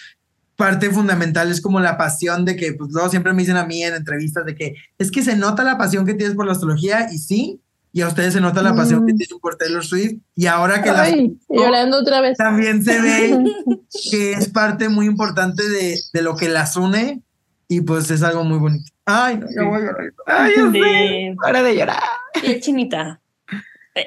parte 0.56 0.90
fundamental 0.90 1.50
es 1.50 1.60
como 1.60 1.80
la 1.80 1.96
pasión 1.96 2.44
de 2.44 2.56
que, 2.56 2.72
pues 2.72 2.90
luego 2.92 3.08
siempre 3.08 3.32
me 3.32 3.42
dicen 3.42 3.56
a 3.56 3.64
mí 3.64 3.82
en 3.82 3.94
entrevistas 3.94 4.44
de 4.44 4.54
que 4.54 4.74
es 4.98 5.10
que 5.10 5.22
se 5.22 5.36
nota 5.36 5.64
la 5.64 5.78
pasión 5.78 6.04
que 6.04 6.14
tienes 6.14 6.34
por 6.34 6.46
la 6.46 6.52
astrología 6.52 7.08
y 7.12 7.18
sí, 7.18 7.60
y 7.92 8.00
a 8.00 8.08
ustedes 8.08 8.32
se 8.32 8.40
nota 8.40 8.62
la 8.62 8.74
pasión 8.74 9.06
que 9.06 9.12
Mm. 9.12 9.16
tienen 9.18 9.38
por 9.40 9.56
Taylor 9.56 9.84
Swift 9.84 10.14
y 10.34 10.46
ahora 10.46 10.82
que 10.82 10.90
las 10.92 11.08
Ay, 11.12 11.36
llorando 11.48 11.98
otra 11.98 12.20
vez. 12.20 12.38
también 12.38 12.82
se 12.82 13.00
ve 13.00 13.44
que 14.10 14.32
es 14.32 14.48
parte 14.48 14.88
muy 14.88 15.06
importante 15.06 15.68
de, 15.68 15.98
de 16.12 16.22
lo 16.22 16.34
que 16.36 16.48
las 16.48 16.76
une 16.76 17.20
y 17.68 17.80
pues 17.82 18.10
es 18.10 18.22
algo 18.22 18.44
muy 18.44 18.58
bonito. 18.58 18.90
Ay, 19.04 19.36
no, 19.38 19.46
ya 19.54 19.62
voy 19.68 19.76
a 19.80 19.84
llorar. 19.84 20.12
Ay, 20.26 20.52
sé. 20.54 20.72
Sí. 20.72 21.36
Para 21.42 21.62
de 21.62 21.76
llorar. 21.76 22.00
Bien 22.42 22.60
chinita. 22.60 23.20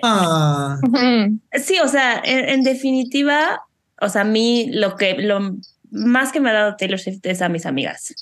Ah, 0.02 0.80
Ujú. 0.84 1.40
Sí, 1.64 1.78
o 1.84 1.88
sea, 1.88 2.20
en, 2.24 2.50
en 2.50 2.64
definitiva, 2.64 3.62
o 4.02 4.10
sea, 4.10 4.22
a 4.22 4.26
mí 4.26 4.70
lo 4.72 4.96
que 4.96 5.16
lo 5.20 5.58
más 5.92 6.32
que 6.32 6.40
me 6.40 6.50
ha 6.50 6.54
dado 6.54 6.76
Taylor 6.76 7.00
Swift 7.00 7.20
es 7.24 7.42
a 7.42 7.50
mis 7.50 7.66
amigas. 7.66 8.14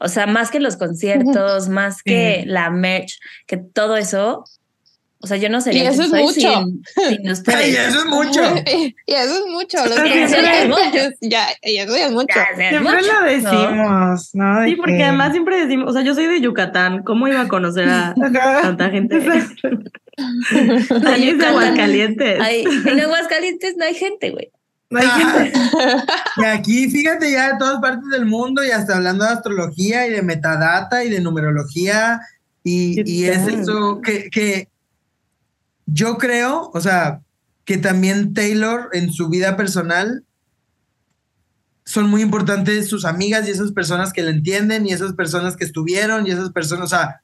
O 0.00 0.08
sea, 0.08 0.26
más 0.26 0.50
que 0.50 0.60
los 0.60 0.76
conciertos, 0.76 1.68
más 1.68 2.02
que 2.02 2.42
la 2.46 2.70
merch, 2.70 3.18
que 3.46 3.58
todo 3.58 3.96
eso. 3.96 4.44
O 5.22 5.26
sea, 5.26 5.36
yo 5.36 5.50
no 5.50 5.60
sería 5.60 5.84
Y 5.84 5.86
eso 5.88 6.02
es 6.04 6.08
mucho. 6.08 6.32
sin, 6.32 6.82
sin 7.08 7.26
ay, 7.26 7.30
ustedes. 7.32 7.78
eso 7.88 7.98
es 7.98 8.06
mucho. 8.06 8.40
y 9.06 9.12
eso 9.12 9.34
es 9.34 9.46
mucho. 9.50 9.76
Lo 9.84 9.94
Sí, 9.96 10.02
que 10.10 10.28
sí, 10.28 10.34
ya, 10.42 10.62
es 10.62 10.68
mucho. 10.70 11.14
ya, 11.20 11.46
y 11.62 11.76
eso 11.76 11.94
ya 11.94 12.06
es 12.06 12.12
mucho. 12.12 12.26
Ya, 12.34 12.46
ya 12.56 12.64
es 12.64 12.68
Siempre 12.70 12.94
mucho, 12.96 13.12
lo 13.12 13.20
¿no? 13.20 13.26
decimos, 13.26 14.30
¿no? 14.32 14.60
De 14.60 14.68
Sí, 14.70 14.76
porque 14.76 14.96
que- 14.96 15.04
además 15.04 15.32
siempre 15.32 15.60
decimos, 15.60 15.90
o 15.90 15.92
sea, 15.92 16.00
yo 16.02 16.14
soy 16.14 16.26
de 16.26 16.40
Yucatán, 16.40 17.02
¿cómo 17.02 17.28
iba 17.28 17.42
a 17.42 17.48
conocer 17.48 17.86
a 17.90 18.14
tanta 18.62 18.88
gente? 18.88 19.16
Ahí 21.06 21.28
es. 21.28 21.44
Aguascalientes. 21.44 22.40
Ay, 22.40 22.64
en 22.86 23.00
Aguascalientes 23.00 23.76
no 23.76 23.84
hay 23.84 23.94
gente, 23.94 24.30
güey. 24.30 24.50
No 24.90 24.98
hay 24.98 25.08
gente. 25.08 25.52
Y 26.36 26.44
aquí, 26.44 26.88
fíjate, 26.88 27.32
ya 27.32 27.52
de 27.52 27.58
todas 27.58 27.80
partes 27.80 28.08
del 28.08 28.24
mundo 28.24 28.64
y 28.64 28.70
hasta 28.70 28.96
hablando 28.96 29.24
de 29.24 29.32
astrología 29.32 30.06
y 30.06 30.10
de 30.10 30.22
metadata 30.22 31.04
y 31.04 31.10
de 31.10 31.20
numerología 31.20 32.20
y, 32.62 32.96
¿Qué 32.96 33.10
y 33.10 33.24
es 33.24 33.46
eso 33.46 34.00
que, 34.00 34.30
que 34.30 34.68
yo 35.86 36.16
creo, 36.18 36.70
o 36.72 36.80
sea, 36.80 37.20
que 37.64 37.78
también 37.78 38.32
Taylor 38.32 38.90
en 38.92 39.12
su 39.12 39.28
vida 39.28 39.56
personal 39.56 40.24
son 41.84 42.08
muy 42.08 42.22
importantes 42.22 42.88
sus 42.88 43.04
amigas 43.04 43.48
y 43.48 43.50
esas 43.50 43.72
personas 43.72 44.12
que 44.12 44.22
le 44.22 44.30
entienden 44.30 44.86
y 44.86 44.92
esas 44.92 45.12
personas 45.12 45.56
que 45.56 45.64
estuvieron 45.64 46.26
y 46.26 46.30
esas 46.30 46.50
personas, 46.50 46.84
o 46.84 46.88
sea, 46.88 47.22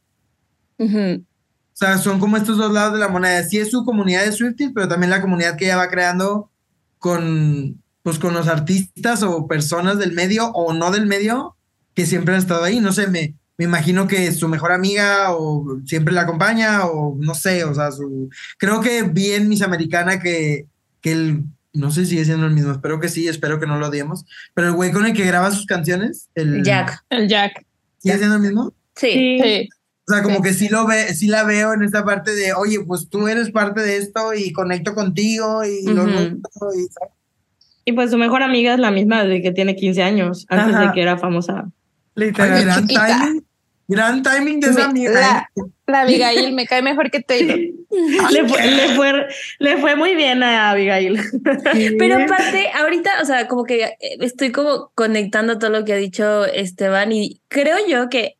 Ujú. 0.78 1.22
o 1.22 1.76
sea, 1.76 1.98
son 1.98 2.18
como 2.18 2.36
estos 2.36 2.58
dos 2.58 2.72
lados 2.72 2.94
de 2.94 2.98
la 2.98 3.08
moneda. 3.08 3.44
Sí 3.44 3.58
es 3.58 3.70
su 3.70 3.84
comunidad 3.84 4.24
de 4.24 4.32
Swifties, 4.32 4.72
pero 4.74 4.88
también 4.88 5.10
la 5.10 5.22
comunidad 5.22 5.56
que 5.56 5.66
ella 5.66 5.76
va 5.76 5.88
creando 5.88 6.50
con, 7.06 7.80
pues, 8.02 8.18
con 8.18 8.34
los 8.34 8.48
artistas 8.48 9.22
o 9.22 9.46
personas 9.46 9.96
del 9.96 10.10
medio 10.10 10.48
o 10.48 10.72
no 10.72 10.90
del 10.90 11.06
medio 11.06 11.54
que 11.94 12.04
siempre 12.04 12.34
han 12.34 12.40
estado 12.40 12.64
ahí. 12.64 12.80
No 12.80 12.92
sé, 12.92 13.06
me, 13.06 13.36
me 13.56 13.64
imagino 13.64 14.08
que 14.08 14.32
su 14.32 14.48
mejor 14.48 14.72
amiga 14.72 15.30
o 15.30 15.78
siempre 15.86 16.12
la 16.12 16.22
acompaña 16.22 16.84
o 16.86 17.16
no 17.16 17.36
sé, 17.36 17.62
o 17.62 17.72
sea, 17.72 17.92
su... 17.92 18.28
Creo 18.58 18.80
que 18.80 19.04
vi 19.04 19.30
en 19.30 19.48
Miss 19.48 19.62
Americana 19.62 20.18
que, 20.18 20.66
que 21.00 21.12
el... 21.12 21.44
No 21.72 21.92
sé 21.92 22.06
si 22.06 22.10
sigue 22.10 22.24
siendo 22.24 22.46
el 22.46 22.54
mismo, 22.54 22.72
espero 22.72 22.98
que 22.98 23.08
sí, 23.08 23.28
espero 23.28 23.60
que 23.60 23.66
no 23.66 23.78
lo 23.78 23.86
odiemos. 23.86 24.24
Pero 24.52 24.66
el 24.66 24.74
güey 24.74 24.90
con 24.90 25.06
el 25.06 25.12
que 25.12 25.24
graba 25.24 25.52
sus 25.52 25.66
canciones, 25.66 26.28
el... 26.34 26.64
Jack. 26.64 27.04
El 27.08 27.28
Jack. 27.28 27.64
¿Sigue 27.98 28.18
siendo 28.18 28.34
el 28.34 28.42
mismo? 28.42 28.74
Sí. 28.96 29.38
Sí. 29.40 29.68
O 30.08 30.12
sea, 30.12 30.22
como 30.22 30.36
Sí. 30.36 30.42
que 30.42 30.52
sí 30.54 30.68
lo 30.68 30.86
ve, 30.86 31.14
sí 31.14 31.26
la 31.26 31.42
veo 31.44 31.72
en 31.74 31.82
esta 31.82 32.04
parte 32.04 32.32
de, 32.34 32.52
oye, 32.54 32.78
pues 32.86 33.08
tú 33.10 33.26
eres 33.28 33.50
parte 33.50 33.80
de 33.82 33.96
esto 33.96 34.34
y 34.34 34.52
conecto 34.52 34.94
contigo 34.94 35.64
y 35.64 35.82
lo 35.84 36.04
nuestro 36.06 36.38
y 36.74 36.86
¿sabes? 36.92 37.12
Y 37.84 37.92
pues 37.92 38.10
su 38.10 38.18
mejor 38.18 38.42
amiga 38.42 38.74
es 38.74 38.80
la 38.80 38.90
misma 38.90 39.24
desde 39.24 39.42
que 39.42 39.52
tiene 39.52 39.74
15 39.76 40.02
años, 40.02 40.46
antes 40.48 40.74
Ajá. 40.74 40.86
de 40.86 40.92
que 40.92 41.02
era 41.02 41.18
famosa. 41.18 41.64
Ay, 41.66 41.70
Literal. 42.26 42.64
gran 42.64 42.80
chiquita. 42.86 43.06
timing, 43.20 43.44
gran 43.88 44.22
timing 44.22 44.60
de 44.60 44.66
esa 44.70 44.78
Mi- 44.92 45.06
amiga. 45.06 45.12
la, 45.20 45.48
¿eh? 45.56 45.62
la 45.86 46.00
Abigail 46.02 46.52
me 46.52 46.66
cae 46.66 46.82
mejor 46.82 47.10
que 47.10 47.20
Taylor. 47.20 47.58
Le 48.32 48.48
fue, 48.48 48.66
le, 48.66 48.88
fue, 48.96 49.26
le 49.60 49.76
fue 49.78 49.94
muy 49.96 50.14
bien 50.16 50.42
a 50.42 50.70
Abigail. 50.70 51.18
Pero 51.98 52.22
aparte, 52.24 52.68
ahorita, 52.74 53.10
o 53.22 53.24
sea, 53.24 53.46
como 53.48 53.64
que 53.64 53.84
eh, 53.84 53.96
estoy 54.20 54.50
como 54.52 54.90
conectando 54.94 55.58
todo 55.58 55.70
lo 55.70 55.84
que 55.84 55.92
ha 55.92 55.96
dicho 55.96 56.44
Esteban 56.44 57.12
y 57.12 57.40
creo 57.48 57.76
yo 57.88 58.08
que 58.08 58.35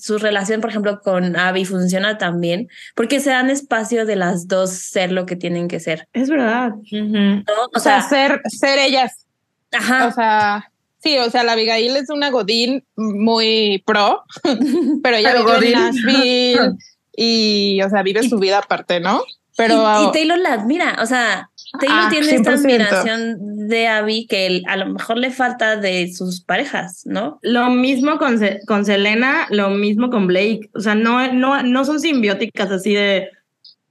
su 0.00 0.18
relación, 0.18 0.60
por 0.60 0.70
ejemplo, 0.70 1.00
con 1.00 1.36
Abby 1.36 1.64
funciona 1.64 2.18
también 2.18 2.68
porque 2.94 3.20
se 3.20 3.30
dan 3.30 3.50
espacio 3.50 4.06
de 4.06 4.16
las 4.16 4.48
dos 4.48 4.70
ser 4.70 5.12
lo 5.12 5.26
que 5.26 5.36
tienen 5.36 5.68
que 5.68 5.80
ser. 5.80 6.08
Es 6.12 6.28
verdad. 6.28 6.72
Ujú. 6.74 6.92
¿no? 6.92 7.44
O 7.74 7.78
sea, 7.80 8.02
ser, 8.02 8.40
ser 8.48 8.78
ellas. 8.78 9.26
ajá. 9.72 10.06
O 10.08 10.12
sea, 10.12 10.72
sí, 11.02 11.16
o 11.18 11.30
sea, 11.30 11.44
la 11.44 11.52
Abigail 11.52 11.96
es 11.96 12.10
una 12.10 12.30
Godín 12.30 12.84
muy 12.96 13.82
pro, 13.86 14.24
pero 15.02 15.16
ella 15.16 15.32
Pero 15.32 15.44
vive 15.44 15.54
Godín. 15.56 15.72
en 15.74 15.80
Nashville 15.80 16.72
y, 17.16 17.82
o 17.82 17.88
sea, 17.90 18.02
vive 18.02 18.28
su 18.28 18.38
vida 18.38 18.58
aparte, 18.58 19.00
¿no? 19.00 19.22
Pero 19.56 19.74
y, 20.02 20.08
y 20.08 20.12
Taylor 20.12 20.38
la 20.38 20.54
admira, 20.54 20.98
o 21.02 21.06
sea, 21.06 21.50
Taylor 21.78 21.98
Ah, 22.00 22.08
tiene 22.10 22.26
esta 22.34 22.56
100%. 22.56 22.58
admiración 22.58 23.68
de 23.68 23.86
Abby 23.86 24.26
que 24.26 24.46
él- 24.46 24.64
a 24.66 24.76
lo 24.76 24.86
mejor 24.86 25.18
le 25.18 25.30
falta 25.30 25.76
de 25.76 26.12
sus 26.12 26.40
parejas, 26.42 27.02
¿no? 27.04 27.38
Lo 27.42 27.70
mismo 27.70 28.18
con, 28.18 28.38
Se- 28.38 28.60
con 28.66 28.84
Selena, 28.84 29.46
lo 29.50 29.70
mismo 29.70 30.10
con 30.10 30.26
Blake. 30.26 30.68
O 30.74 30.80
sea, 30.80 30.94
no, 30.94 31.32
no, 31.32 31.62
no 31.62 31.84
son 31.84 32.00
simbióticas 32.00 32.70
así 32.72 32.94
de 32.94 33.28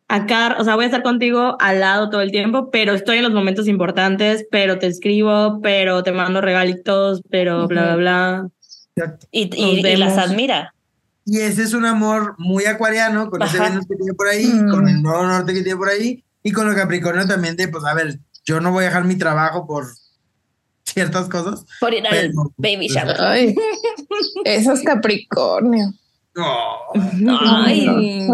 acá, 0.09 0.57
o 0.59 0.63
sea, 0.63 0.75
voy 0.75 0.83
a 0.85 0.87
estar 0.87 1.03
contigo 1.03 1.55
al 1.59 1.79
lado 1.79 2.09
todo 2.09 2.21
el 2.21 2.31
tiempo, 2.31 2.69
pero 2.71 2.93
estoy 2.93 3.17
en 3.17 3.23
los 3.23 3.33
momentos 3.33 3.67
importantes, 3.67 4.45
pero 4.51 4.79
te 4.79 4.87
escribo, 4.87 5.59
pero 5.61 6.01
te 6.03 6.11
mando 6.11 6.41
regalitos, 6.41 7.21
pero 7.29 7.67
bla, 7.67 7.95
bla, 7.95 8.49
bla. 8.95 9.09
Y, 9.31 9.49
y- 9.55 9.87
y 9.87 9.95
las 9.95 10.17
admira. 10.17 10.73
Y 11.25 11.39
ese 11.41 11.61
es 11.63 11.73
un 11.73 11.85
amor 11.85 12.33
muy 12.39 12.65
acuariano, 12.65 13.29
con 13.29 13.41
ese 13.43 13.57
Ajá. 13.57 13.69
Venus 13.69 13.85
que 13.87 13.95
tiene 13.95 14.13
por 14.15 14.27
ahí, 14.27 14.45
Mm. 14.47 14.69
con 14.71 14.87
el 14.89 15.01
nuevo 15.01 15.23
norte 15.27 15.53
que 15.53 15.61
tiene 15.61 15.77
por 15.77 15.89
ahí, 15.89 16.23
y 16.43 16.51
con 16.51 16.67
lo 16.67 16.75
Capricornio 16.75 17.27
también 17.27 17.55
de, 17.55 17.67
pues, 17.67 17.83
a 17.85 17.93
ver, 17.93 18.19
yo 18.45 18.59
no 18.59 18.71
voy 18.71 18.83
a 18.83 18.87
dejar 18.87 19.05
mi 19.05 19.17
trabajo 19.17 19.67
por 19.67 19.87
ciertas 20.85 21.29
cosas. 21.29 21.65
Por 21.79 21.93
ir 21.93 22.05
al 22.07 22.31
baby 22.57 22.87
shower. 22.87 23.19
Ay, 23.19 23.55
eso 24.45 24.73
es 24.73 24.81
Capricornio. 24.83 25.93
No. 26.35 27.35
Ay, 27.65 27.87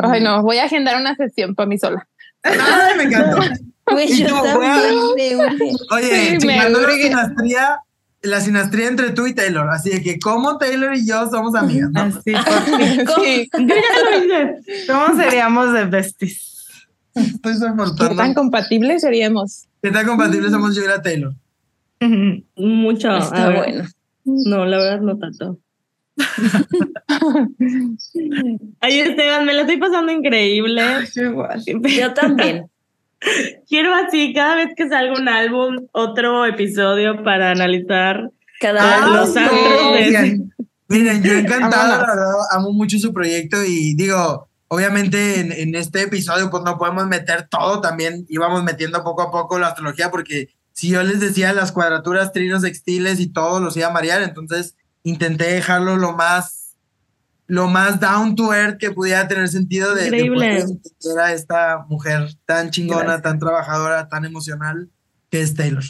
Ay, 0.04 0.22
no, 0.22 0.42
voy 0.44 0.58
a 0.58 0.66
agendar 0.66 1.00
una 1.00 1.16
sesión 1.16 1.56
para 1.56 1.68
mí 1.68 1.78
sola. 1.78 2.08
Ay, 2.44 2.98
me 2.98 3.04
encantó. 3.04 3.42
Yo 3.42 4.28
tú, 4.28 4.58
voy 4.58 4.66
a-. 4.66 5.56
Oye, 5.92 6.40
Sí, 6.40 6.48
la 6.48 6.92
sinastría, 6.92 7.80
la 8.22 8.42
sinastría 8.42 8.88
entre 8.88 9.12
tú 9.12 9.28
y 9.28 9.34
Taylor. 9.34 9.70
Así 9.70 9.90
de 9.90 10.02
que 10.02 10.20
como 10.20 10.58
Taylor 10.58 10.96
y 10.96 11.08
yo 11.08 11.30
somos 11.30 11.56
amigas, 11.56 11.90
¿no? 11.92 12.02
Así, 12.02 12.32
por 12.46 12.80
fin. 12.80 13.06
Sí. 13.16 13.50
¿Cómo 14.88 15.16
seríamos 15.16 15.74
de 15.74 15.86
besties? 15.86 16.55
Estoy 17.16 17.54
¿qué 18.10 18.16
tan 18.16 18.34
compatibles 18.34 19.02
seríamos? 19.02 19.66
¿Qué 19.82 19.92
tan 19.92 20.06
compatibles 20.06 20.52
somos 20.52 20.76
yo 20.76 20.84
y 20.84 20.88
la 20.88 21.02
Taylor? 21.02 21.34
Mucho. 22.58 23.16
Está 23.18 23.50
ver. 23.50 23.58
bueno. 23.58 23.84
No, 24.26 24.66
la 24.66 24.78
verdad 24.78 25.02
no 25.02 25.18
tanto. 25.18 25.60
Ay, 28.80 29.00
Esteban, 29.00 29.46
me 29.46 29.54
la 29.54 29.62
estoy 29.62 29.78
pasando 29.78 30.12
increíble. 30.12 30.82
Yo 31.98 32.14
también. 32.14 32.70
Quiero 33.70 33.94
así, 33.94 34.34
cada 34.34 34.56
vez 34.56 34.70
que 34.76 34.90
salga 34.90 35.20
un 35.20 35.28
álbum, 35.28 35.88
otro 35.94 36.46
episodio 36.46 37.24
para 37.24 37.52
analizar. 37.52 38.32
Cada 38.60 39.08
los 39.08 39.34
de- 39.34 39.42
Miren, 40.08 40.54
miren, 40.88 41.24
yo 41.24 41.34
encantado, 41.34 41.90
la 41.90 41.98
verdad, 41.98 42.34
amo 42.52 42.72
mucho 42.72 42.98
su 43.00 43.14
proyecto 43.14 43.58
y 43.66 43.96
digo, 43.96 44.48
obviamente 44.68 45.40
en, 45.40 45.52
en 45.52 45.76
este 45.76 46.04
episodio 46.04 46.50
pues 46.50 46.64
no 46.64 46.78
podemos 46.78 47.08
meter 47.08 47.48
todo, 47.50 47.82
también 47.82 48.26
íbamos 48.30 48.64
metiendo 48.64 49.04
poco 49.04 49.22
a 49.22 49.32
poco 49.32 49.60
la 49.60 49.68
astrología 49.68 50.12
porque 50.12 50.50
si 50.74 50.90
yo 50.90 51.04
les 51.04 51.20
decía 51.20 51.54
las 51.54 51.72
cuadraturas, 51.72 52.34
trinos, 52.34 52.62
sextiles 52.64 53.20
y 53.20 53.28
todo 53.32 53.60
los 53.60 53.78
iba 53.78 53.88
a 53.88 53.92
marear, 53.92 54.22
entonces 54.22 54.76
intenté 55.04 55.46
dejarlo 55.46 55.98
lo 55.98 56.14
más 56.14 56.62
lo 57.48 57.68
más 57.68 58.00
down 58.00 58.36
to 58.36 58.54
earth 58.54 58.78
que 58.80 58.90
pudiera 58.92 59.28
tener 59.28 59.48
sentido 59.48 59.94
de, 59.94 60.02
de 60.02 60.08
Increíble. 60.08 60.36
poder 60.48 60.62
entender 60.62 61.20
a 61.24 61.32
esta 61.32 61.86
mujer 61.88 62.30
tan 62.46 62.72
chingona, 62.72 63.04
Gracias. 63.04 63.22
tan 63.22 63.40
trabajadora, 63.40 64.10
tan 64.10 64.26
emocional 64.26 64.90
que 65.30 65.42
es 65.42 65.54
Taylor. 65.54 65.84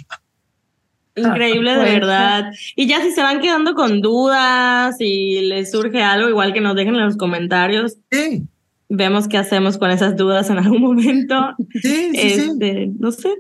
Increíble, 1.16 1.72
de 1.72 1.78
pues, 1.78 1.94
verdad. 1.94 2.52
Y 2.76 2.88
ya 2.88 3.02
si 3.02 3.12
se 3.12 3.22
van 3.24 3.40
quedando 3.40 3.74
con 3.74 4.02
dudas 4.02 4.98
y 5.00 5.42
les 5.44 5.72
surge 5.72 6.04
algo, 6.04 6.28
igual 6.28 6.52
que 6.52 6.60
nos 6.60 6.76
dejen 6.76 6.96
en 6.96 7.06
los 7.06 7.16
comentarios, 7.16 7.96
Sí, 8.12 8.44
vemos 8.90 9.28
qué 9.28 9.38
hacemos 9.38 9.78
con 9.78 9.92
esas 9.92 10.16
dudas 10.16 10.50
en 10.50 10.58
algún 10.58 10.82
momento. 10.82 11.56
sí, 11.82 12.12
sí, 12.12 12.12
sí. 12.14 12.50
este, 12.52 12.92
No 13.00 13.12
sé. 13.12 13.34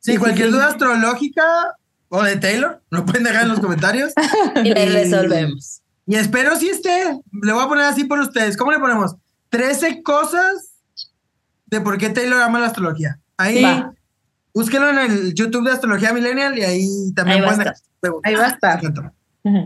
Sí, 0.00 0.16
cualquier 0.18 0.50
duda 0.50 0.68
astrológica 0.68 1.44
o 2.08 2.22
de 2.22 2.36
Taylor, 2.36 2.80
lo 2.90 3.04
pueden 3.04 3.24
dejar 3.24 3.42
en 3.42 3.48
los 3.48 3.60
comentarios. 3.60 4.12
Y 4.64 4.72
le 4.72 4.86
resolvemos. 4.86 5.82
Y 6.06 6.16
espero 6.16 6.54
si 6.56 6.68
esté, 6.68 7.20
le 7.42 7.52
voy 7.52 7.64
a 7.64 7.68
poner 7.68 7.86
así 7.86 8.04
por 8.04 8.20
ustedes. 8.20 8.56
¿Cómo 8.56 8.70
le 8.70 8.78
ponemos? 8.78 9.16
13 9.48 10.02
cosas 10.02 10.74
de 11.66 11.80
por 11.80 11.98
qué 11.98 12.10
Taylor 12.10 12.42
ama 12.42 12.60
la 12.60 12.66
astrología. 12.66 13.18
Ahí, 13.36 13.62
Va. 13.62 13.92
búsquenlo 14.52 14.90
en 14.90 14.98
el 14.98 15.34
YouTube 15.34 15.64
de 15.64 15.72
Astrología 15.72 16.12
Millennial 16.12 16.56
y 16.58 16.62
ahí 16.62 17.12
también 17.14 17.38
Ahí 17.38 17.44
va 17.44 17.50
a 17.50 17.54
pueden. 17.54 17.74
Ahí 18.22 18.34
va 18.34 18.44
a 18.44 18.48
estar. 18.48 18.80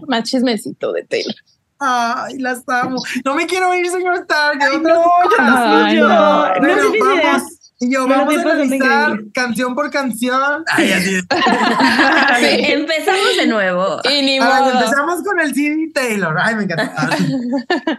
Más 0.07 0.25
chismecito 0.25 0.93
de 0.93 1.05
Taylor. 1.05 1.35
Ay, 1.79 2.39
las 2.39 2.63
amo. 2.69 3.03
No 3.25 3.35
me 3.35 3.47
quiero 3.47 3.75
ir, 3.75 3.89
señor 3.89 4.17
Stark. 4.19 4.59
Ay, 4.61 4.79
no, 4.79 4.95
yo 5.25 5.95
yo, 5.95 6.09
no. 6.09 6.49
no 6.49 6.53
tienes 6.55 6.85
idea. 6.95 7.33
vamos, 7.33 7.59
y 7.81 7.93
yo, 7.93 8.09
vamos 8.09 8.37
a 8.37 8.41
analizar 8.41 9.19
canción 9.33 9.75
por 9.77 9.91
canción. 9.91 10.65
Ay, 10.73 10.93
así. 10.93 11.21
Empezamos 12.73 13.37
de 13.37 13.47
nuevo. 13.47 14.01
Y 14.05 14.23
ni 14.23 14.41
ver, 14.41 14.49
modo. 14.49 14.73
empezamos 14.73 15.23
con 15.23 15.39
el 15.39 15.55
CD 15.55 15.91
Taylor. 15.95 16.37
Ay, 16.41 16.57
me 16.57 16.65
encanta. 16.65 17.11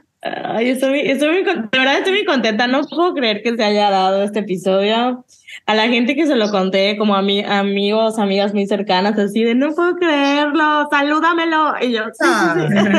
Ay, 0.21 0.69
estoy, 0.71 0.89
muy- 0.89 0.99
estoy 1.11 1.29
muy, 1.29 1.43
de 1.43 1.53
verdad 1.71 1.97
estoy 1.99 2.11
muy 2.13 2.25
contenta. 2.25 2.67
No 2.67 2.81
puedo 2.87 3.13
creer 3.13 3.41
que 3.41 3.55
se 3.55 3.63
haya 3.63 3.89
dado 3.89 4.23
este 4.23 4.39
episodio. 4.39 5.23
A 5.65 5.75
la 5.75 5.87
gente 5.87 6.15
que 6.15 6.25
se 6.27 6.35
lo 6.35 6.51
conté, 6.51 6.97
como 6.97 7.15
a 7.15 7.21
mi, 7.21 7.41
amigos, 7.43 8.19
amigas 8.19 8.53
muy 8.53 8.67
cercanas, 8.67 9.17
así 9.17 9.43
de 9.43 9.55
no 9.55 9.73
puedo 9.73 9.95
creerlo, 9.95 10.87
salúdamelo. 10.91 11.73
Y 11.81 11.93
yo, 11.93 12.03
sí, 12.05 12.11
sí, 12.19 12.23
Ah. 12.23 12.55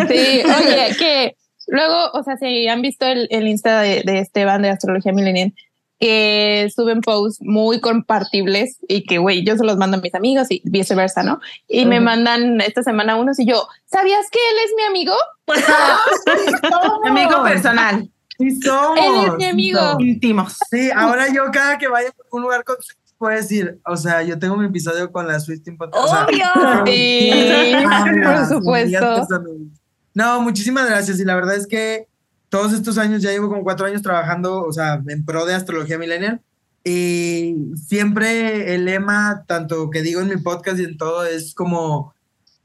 sí. 0.08 0.14
Sí, 0.14 0.42
oye, 0.44 0.96
que 0.98 1.36
luego, 1.68 2.10
o 2.14 2.22
sea, 2.22 2.36
si 2.38 2.66
han 2.68 2.80
visto 2.82 3.06
el, 3.06 3.28
el 3.30 3.46
Insta 3.48 3.82
de, 3.82 4.02
de 4.04 4.18
Esteban 4.20 4.62
de 4.62 4.70
Astrología 4.70 5.12
Millennial, 5.12 5.52
que 6.00 6.68
suben 6.74 7.02
posts 7.02 7.40
muy 7.42 7.78
compartibles 7.80 8.78
y 8.88 9.04
que, 9.04 9.18
güey, 9.18 9.44
yo 9.44 9.56
se 9.56 9.64
los 9.64 9.76
mando 9.76 9.98
a 9.98 10.00
mis 10.00 10.14
amigos 10.14 10.50
y 10.50 10.62
viceversa, 10.64 11.22
¿no? 11.22 11.40
Y 11.68 11.84
me 11.84 12.00
mandan 12.00 12.60
esta 12.62 12.82
semana 12.82 13.16
unos 13.16 13.38
y 13.38 13.46
yo, 13.46 13.68
¿sabías 13.84 14.26
que 14.30 14.38
él 14.38 14.56
es 14.64 14.72
mi 14.76 14.82
amigo? 14.84 15.14
Amigo 17.06 17.44
personal. 17.44 18.10
Sí 18.38 18.60
somos. 18.62 18.98
Él 18.98 19.26
es 19.26 19.36
mi 19.36 19.44
amigo. 19.44 19.80
Íntimos. 19.98 20.56
Sí, 20.70 20.90
ahora 20.96 21.28
yo 21.32 21.44
cada 21.52 21.76
que 21.76 21.88
vaya 21.88 22.08
a 22.08 22.12
un 22.30 22.42
lugar 22.42 22.64
con 22.64 22.76
puedo 23.18 23.36
decir, 23.36 23.78
o 23.84 23.98
sea, 23.98 24.22
yo 24.22 24.38
tengo 24.38 24.56
mi 24.56 24.64
episodio 24.66 25.12
con 25.12 25.28
la 25.28 25.38
Swift 25.38 25.68
Podcast. 25.76 26.02
o 26.02 26.08
sea, 26.08 26.24
¡Obvio! 26.24 26.84
Sí, 26.86 27.74
por 28.24 28.46
supuesto. 28.46 29.28
No, 30.14 30.40
muchísimas 30.40 30.88
gracias. 30.88 31.20
Y 31.20 31.26
la 31.26 31.34
verdad 31.34 31.56
es 31.56 31.66
que 31.66 32.08
todos 32.50 32.72
estos 32.72 32.98
años, 32.98 33.22
ya 33.22 33.30
llevo 33.30 33.48
como 33.48 33.62
cuatro 33.62 33.86
años 33.86 34.02
trabajando, 34.02 34.64
o 34.64 34.72
sea, 34.72 35.00
en 35.06 35.24
pro 35.24 35.46
de 35.46 35.54
astrología 35.54 35.98
millennial. 35.98 36.42
Y 36.84 37.54
siempre 37.76 38.74
el 38.74 38.84
lema, 38.84 39.44
tanto 39.46 39.88
que 39.88 40.02
digo 40.02 40.20
en 40.20 40.28
mi 40.28 40.36
podcast 40.36 40.78
y 40.80 40.84
en 40.84 40.98
todo, 40.98 41.24
es 41.24 41.54
como 41.54 42.12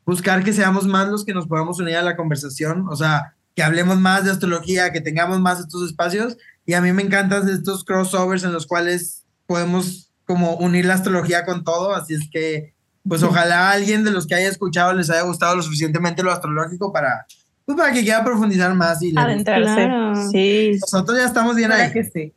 buscar 0.05 0.43
que 0.43 0.53
seamos 0.53 0.87
más 0.87 1.07
los 1.09 1.23
que 1.23 1.33
nos 1.33 1.47
podamos 1.47 1.79
unir 1.79 1.97
a 1.97 2.01
la 2.01 2.15
conversación. 2.15 2.87
O 2.89 2.95
sea, 2.95 3.35
que 3.55 3.63
hablemos 3.63 3.99
más 3.99 4.25
de 4.25 4.31
astrología, 4.31 4.91
que 4.91 5.01
tengamos 5.01 5.39
más 5.39 5.59
estos 5.59 5.87
espacios. 5.87 6.35
Y 6.65 6.73
a 6.73 6.81
mí 6.81 6.91
me 6.91 7.03
encantan 7.03 7.47
estos 7.47 7.83
crossovers 7.83 8.43
en 8.43 8.53
los 8.53 8.65
cuales 8.65 9.23
podemos 9.45 10.11
como 10.25 10.55
unir 10.55 10.85
la 10.85 10.95
astrología 10.95 11.45
con 11.45 11.63
todo. 11.63 11.93
Así 11.93 12.15
es 12.15 12.27
que, 12.31 12.73
pues 13.07 13.21
ojalá 13.21 13.69
alguien 13.69 14.03
de 14.03 14.09
los 14.09 14.25
que 14.25 14.33
haya 14.33 14.49
escuchado 14.49 14.93
les 14.93 15.11
haya 15.11 15.21
gustado 15.21 15.55
lo 15.55 15.61
suficientemente 15.61 16.23
lo 16.23 16.31
astrológico 16.31 16.91
para, 16.91 17.27
pues, 17.65 17.77
para 17.77 17.93
que 17.93 18.01
quiera 18.01 18.23
profundizar 18.23 18.73
más. 18.73 19.01
Y. 19.01 19.13
Adentrarse. 19.15 19.85
Claro. 19.85 20.29
Sí, 20.31 20.77
nosotros 20.81 21.17
ya 21.17 21.25
estamos 21.25 21.55
bien 21.55 21.71
ahí. 21.71 21.91
sí. 22.13 22.31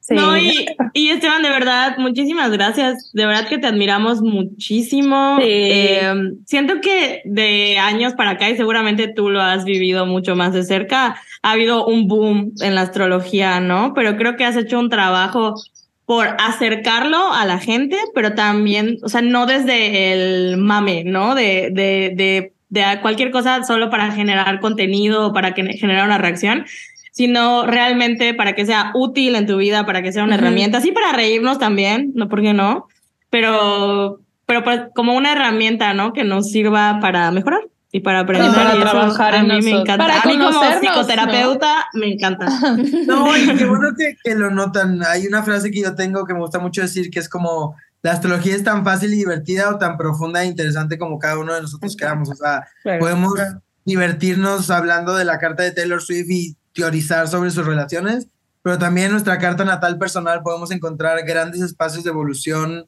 sí. 0.00 0.14
No, 0.14 0.36
y, 0.36 0.66
y 0.92 1.10
Esteban, 1.10 1.42
de 1.42 1.50
verdad, 1.50 1.96
muchísimas 1.98 2.50
gracias. 2.50 3.10
De 3.12 3.26
verdad 3.26 3.48
que 3.48 3.58
te 3.58 3.66
admiramos 3.66 4.20
muchísimo. 4.22 5.36
Sí. 5.38 5.44
Eh, 5.46 6.12
siento 6.46 6.80
que 6.80 7.22
de 7.24 7.78
años 7.78 8.14
para 8.14 8.30
acá, 8.30 8.50
y 8.50 8.56
seguramente 8.56 9.08
tú 9.08 9.30
lo 9.30 9.40
has 9.40 9.64
vivido 9.64 10.06
mucho 10.06 10.36
más 10.36 10.52
de 10.52 10.64
cerca, 10.64 11.16
ha 11.42 11.50
habido 11.50 11.86
un 11.86 12.06
boom 12.08 12.52
en 12.60 12.74
la 12.74 12.82
astrología, 12.82 13.60
¿no? 13.60 13.94
Pero 13.94 14.16
creo 14.16 14.36
que 14.36 14.44
has 14.44 14.56
hecho 14.56 14.78
un 14.78 14.90
trabajo 14.90 15.54
por 16.10 16.26
acercarlo 16.40 17.32
a 17.32 17.46
la 17.46 17.60
gente, 17.60 17.96
pero 18.16 18.34
también, 18.34 18.98
o 19.04 19.08
sea, 19.08 19.22
no 19.22 19.46
desde 19.46 20.12
el 20.12 20.56
mame, 20.56 21.04
¿no? 21.04 21.36
De, 21.36 21.70
de, 21.70 22.12
de, 22.16 22.52
de 22.70 22.84
cualquier 23.02 23.30
cosa 23.30 23.62
solo 23.64 23.90
para 23.90 24.10
generar 24.12 24.60
contenido 24.60 25.26
o 25.28 25.32
para 25.32 25.52
que, 25.54 25.64
generar 25.74 26.06
una 26.06 26.18
reacción, 26.18 26.64
sino 27.12 27.66
realmente 27.66 28.32
para 28.34 28.54
que 28.54 28.64
sea 28.64 28.92
útil 28.94 29.34
en 29.34 29.46
tu 29.46 29.56
vida, 29.58 29.84
para 29.84 30.00
que 30.02 30.12
sea 30.12 30.24
una 30.24 30.36
Ujú. 30.36 30.44
herramienta, 30.44 30.80
sí 30.80 30.92
para 30.92 31.12
reírnos 31.12 31.58
también, 31.58 32.12
no 32.14 32.28
porque 32.28 32.54
no, 32.54 32.86
pero, 33.28 34.20
pero 34.46 34.62
pues 34.64 34.80
como 34.94 35.14
una 35.14 35.32
herramienta, 35.32 35.92
¿no? 35.94 36.12
Que 36.12 36.24
nos 36.24 36.50
sirva 36.50 36.98
para 37.00 37.30
mejorar 37.32 37.60
y 37.92 38.00
para 38.00 38.20
aprender. 38.20 38.52
para 38.52 38.74
y 38.76 38.78
eso 38.78 38.90
trabajar 38.90 39.34
a 39.34 39.38
en 39.38 39.42
mí 39.42 39.48
me 39.48 39.54
nosotros. 39.56 39.80
encanta. 39.82 40.06
Para 40.06 40.20
a 40.20 40.26
mí 40.26 40.38
como 40.38 40.62
psicoterapeuta 40.80 41.86
me 41.94 42.12
encanta. 42.12 42.46
No, 43.06 43.36
y 43.36 43.56
qué 43.56 43.64
bueno 43.64 43.88
que, 43.98 44.16
que 44.22 44.34
lo 44.36 44.50
notan. 44.50 45.02
Hay 45.04 45.26
una 45.26 45.42
frase 45.42 45.70
que 45.72 45.80
yo 45.82 45.94
tengo 45.96 46.24
que 46.24 46.34
me 46.34 46.40
gusta 46.40 46.60
mucho 46.60 46.82
decir, 46.82 47.10
que 47.10 47.18
es 47.18 47.28
como, 47.28 47.74
la 48.02 48.12
astrología 48.12 48.56
es 48.56 48.64
tan 48.64 48.84
fácil 48.84 49.12
y 49.12 49.16
divertida 49.16 49.70
o 49.70 49.78
tan 49.78 49.96
profunda 49.96 50.42
e 50.42 50.46
interesante 50.46 50.98
como 50.98 51.18
cada 51.18 51.38
uno 51.38 51.54
de 51.54 51.62
nosotros 51.62 51.96
queramos. 51.96 52.30
O 52.30 52.34
sea, 52.34 52.66
podemos 52.98 53.34
divertirnos 53.84 54.70
hablando 54.70 55.14
de 55.14 55.24
la 55.24 55.38
carta 55.38 55.62
de 55.62 55.72
Taylor 55.72 56.00
Swift 56.00 56.30
y 56.30 56.56
teorizar 56.72 57.28
sobre 57.28 57.50
sus 57.50 57.66
relaciones, 57.66 58.28
pero 58.62 58.78
también 58.78 59.06
en 59.06 59.12
nuestra 59.12 59.38
carta 59.38 59.64
natal 59.64 59.98
personal 59.98 60.42
podemos 60.42 60.70
encontrar 60.70 61.24
grandes 61.24 61.60
espacios 61.60 62.04
de 62.04 62.10
evolución 62.10 62.86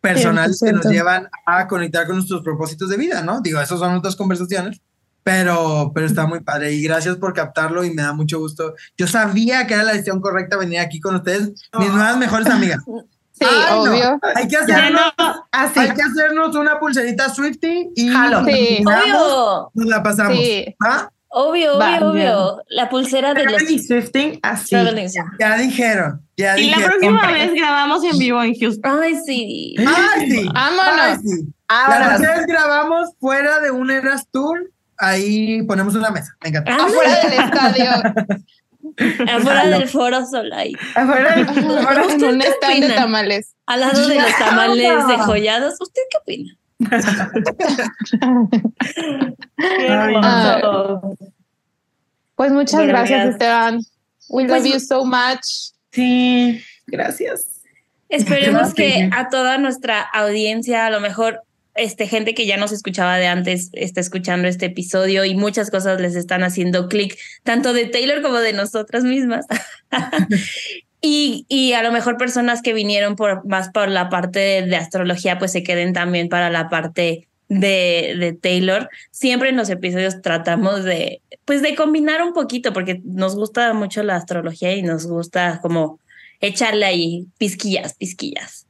personales 0.00 0.60
que 0.62 0.72
nos 0.72 0.84
100%. 0.84 0.90
llevan 0.90 1.28
a 1.46 1.66
conectar 1.66 2.06
con 2.06 2.16
nuestros 2.16 2.42
propósitos 2.42 2.88
de 2.90 2.96
vida, 2.96 3.22
¿no? 3.22 3.40
Digo, 3.40 3.60
esas 3.60 3.78
son 3.78 3.94
otras 3.94 4.16
conversaciones, 4.16 4.80
pero, 5.22 5.90
pero 5.94 6.06
está 6.06 6.26
muy 6.26 6.40
padre 6.40 6.72
y 6.72 6.82
gracias 6.82 7.16
por 7.16 7.32
captarlo 7.32 7.84
y 7.84 7.92
me 7.92 8.02
da 8.02 8.12
mucho 8.12 8.38
gusto. 8.38 8.74
Yo 8.96 9.06
sabía 9.06 9.66
que 9.66 9.74
era 9.74 9.82
la 9.82 9.92
decisión 9.92 10.20
correcta 10.20 10.56
venir 10.56 10.78
aquí 10.78 11.00
con 11.00 11.16
ustedes, 11.16 11.52
mis 11.78 11.90
nuevas 11.90 12.18
mejores 12.18 12.48
amigas. 12.48 12.80
Sí, 13.38 13.44
Ay, 13.48 13.74
no. 13.74 13.82
obvio. 13.82 14.18
Hay 14.34 14.48
que 14.48 14.56
hacernos, 14.56 15.12
no, 15.18 15.46
Así. 15.52 15.78
hay 15.80 15.90
que 15.90 16.02
hacernos 16.02 16.56
una 16.56 16.78
pulserita 16.78 17.28
Swifty 17.28 17.90
y 17.94 18.08
Jalo. 18.08 18.44
Sí. 18.46 18.82
Obvio, 18.86 19.70
nos 19.74 19.86
la 19.88 20.02
pasamos. 20.02 20.36
Sí. 20.38 20.74
¿va? 20.82 21.10
obvio, 21.28 21.78
Va, 21.78 21.96
obvio, 21.98 22.08
obvio. 22.10 22.62
La 22.68 22.88
pulsera 22.88 23.34
de 23.34 23.44
los 23.44 23.62
Swifting, 23.86 24.38
así. 24.42 24.74
Ya 25.38 25.56
dijeron, 25.58 26.22
ya 26.36 26.58
y 26.58 26.70
la 26.70 26.76
dijeron. 26.78 26.90
próxima 26.98 27.30
vez 27.32 27.52
grabamos 27.52 28.04
en 28.04 28.18
vivo 28.18 28.42
en 28.42 28.54
Houston. 28.58 29.00
Ay, 29.02 29.16
sí. 29.26 29.74
¡Ay, 29.78 30.30
sí! 30.30 30.48
Vámonos. 30.54 30.84
¡Ay, 30.98 31.16
sí! 31.22 31.52
La 31.68 32.16
vez 32.18 32.46
grabamos 32.46 33.10
fuera 33.20 33.60
de 33.60 33.70
un 33.70 33.90
Eras 33.90 34.26
Tour, 34.30 34.70
ahí 34.96 35.62
ponemos 35.64 35.94
una 35.94 36.08
mesa, 36.10 36.34
me 36.42 36.48
encanta. 36.48 36.74
Afuera 36.74 37.20
del 37.20 37.32
estadio, 37.34 38.14
Afuera 39.30 39.66
del 39.68 39.88
foro 39.88 40.24
Solay. 40.26 40.74
Afuera 40.94 41.34
del- 41.36 41.48
¿Usted 41.48 42.28
un 42.32 42.42
stand 42.42 42.80
de 42.84 42.92
tamales. 42.94 43.54
Al 43.66 43.80
lado 43.80 44.08
de 44.08 44.14
los 44.14 44.34
tamales 44.38 45.06
dejollados, 45.08 45.74
¿usted 45.80 46.02
qué 46.10 46.18
opina? 46.18 46.56
Ah. 49.58 51.00
Pues 52.34 52.52
muchas 52.52 52.86
gracias. 52.86 53.30
Esteban. 53.30 53.80
We 54.28 54.46
Pues- 54.46 54.62
love 54.64 54.72
you 54.74 54.80
so 54.80 55.04
much. 55.04 55.72
Sí, 55.92 56.62
gracias. 56.86 57.62
Esperemos 58.08 58.72
que 58.74 59.08
a 59.12 59.28
toda 59.30 59.58
nuestra 59.58 60.00
audiencia, 60.00 60.86
a 60.86 60.90
lo 60.90 61.00
mejor 61.00 61.42
este, 61.76 62.06
gente 62.06 62.34
que 62.34 62.46
ya 62.46 62.56
nos 62.56 62.72
escuchaba 62.72 63.16
de 63.18 63.26
antes 63.26 63.70
está 63.72 64.00
escuchando 64.00 64.48
este 64.48 64.66
episodio 64.66 65.24
y 65.24 65.34
muchas 65.34 65.70
cosas 65.70 66.00
les 66.00 66.14
están 66.16 66.42
haciendo 66.42 66.88
clic, 66.88 67.18
tanto 67.42 67.72
de 67.72 67.86
Taylor 67.86 68.22
como 68.22 68.38
de 68.38 68.52
nosotras 68.52 69.04
mismas. 69.04 69.46
y, 71.00 71.46
y 71.48 71.72
a 71.72 71.82
lo 71.82 71.92
mejor 71.92 72.16
personas 72.16 72.62
que 72.62 72.74
vinieron 72.74 73.16
por 73.16 73.46
más 73.46 73.70
por 73.70 73.88
la 73.88 74.08
parte 74.08 74.62
de, 74.62 74.76
astrología, 74.76 75.38
pues 75.38 75.52
se 75.52 75.62
queden 75.62 75.92
también 75.92 76.28
para 76.28 76.50
la 76.50 76.68
parte 76.68 77.28
de, 77.48 78.16
de 78.18 78.32
Taylor. 78.32 78.88
Siempre 79.10 79.50
en 79.50 79.56
los 79.56 79.70
episodios 79.70 80.20
tratamos 80.22 80.84
de, 80.84 81.22
pues 81.44 81.62
de 81.62 81.74
combinar 81.74 82.22
un 82.22 82.32
poquito, 82.32 82.72
porque 82.72 83.00
nos 83.04 83.36
gusta 83.36 83.72
mucho 83.74 84.02
la 84.02 84.16
astrología 84.16 84.74
y 84.74 84.82
nos 84.82 85.06
gusta 85.06 85.60
como 85.62 86.00
echarle 86.40 86.84
ahí 86.84 87.26
pizquillas, 87.38 87.94
pizquillas. 87.94 88.65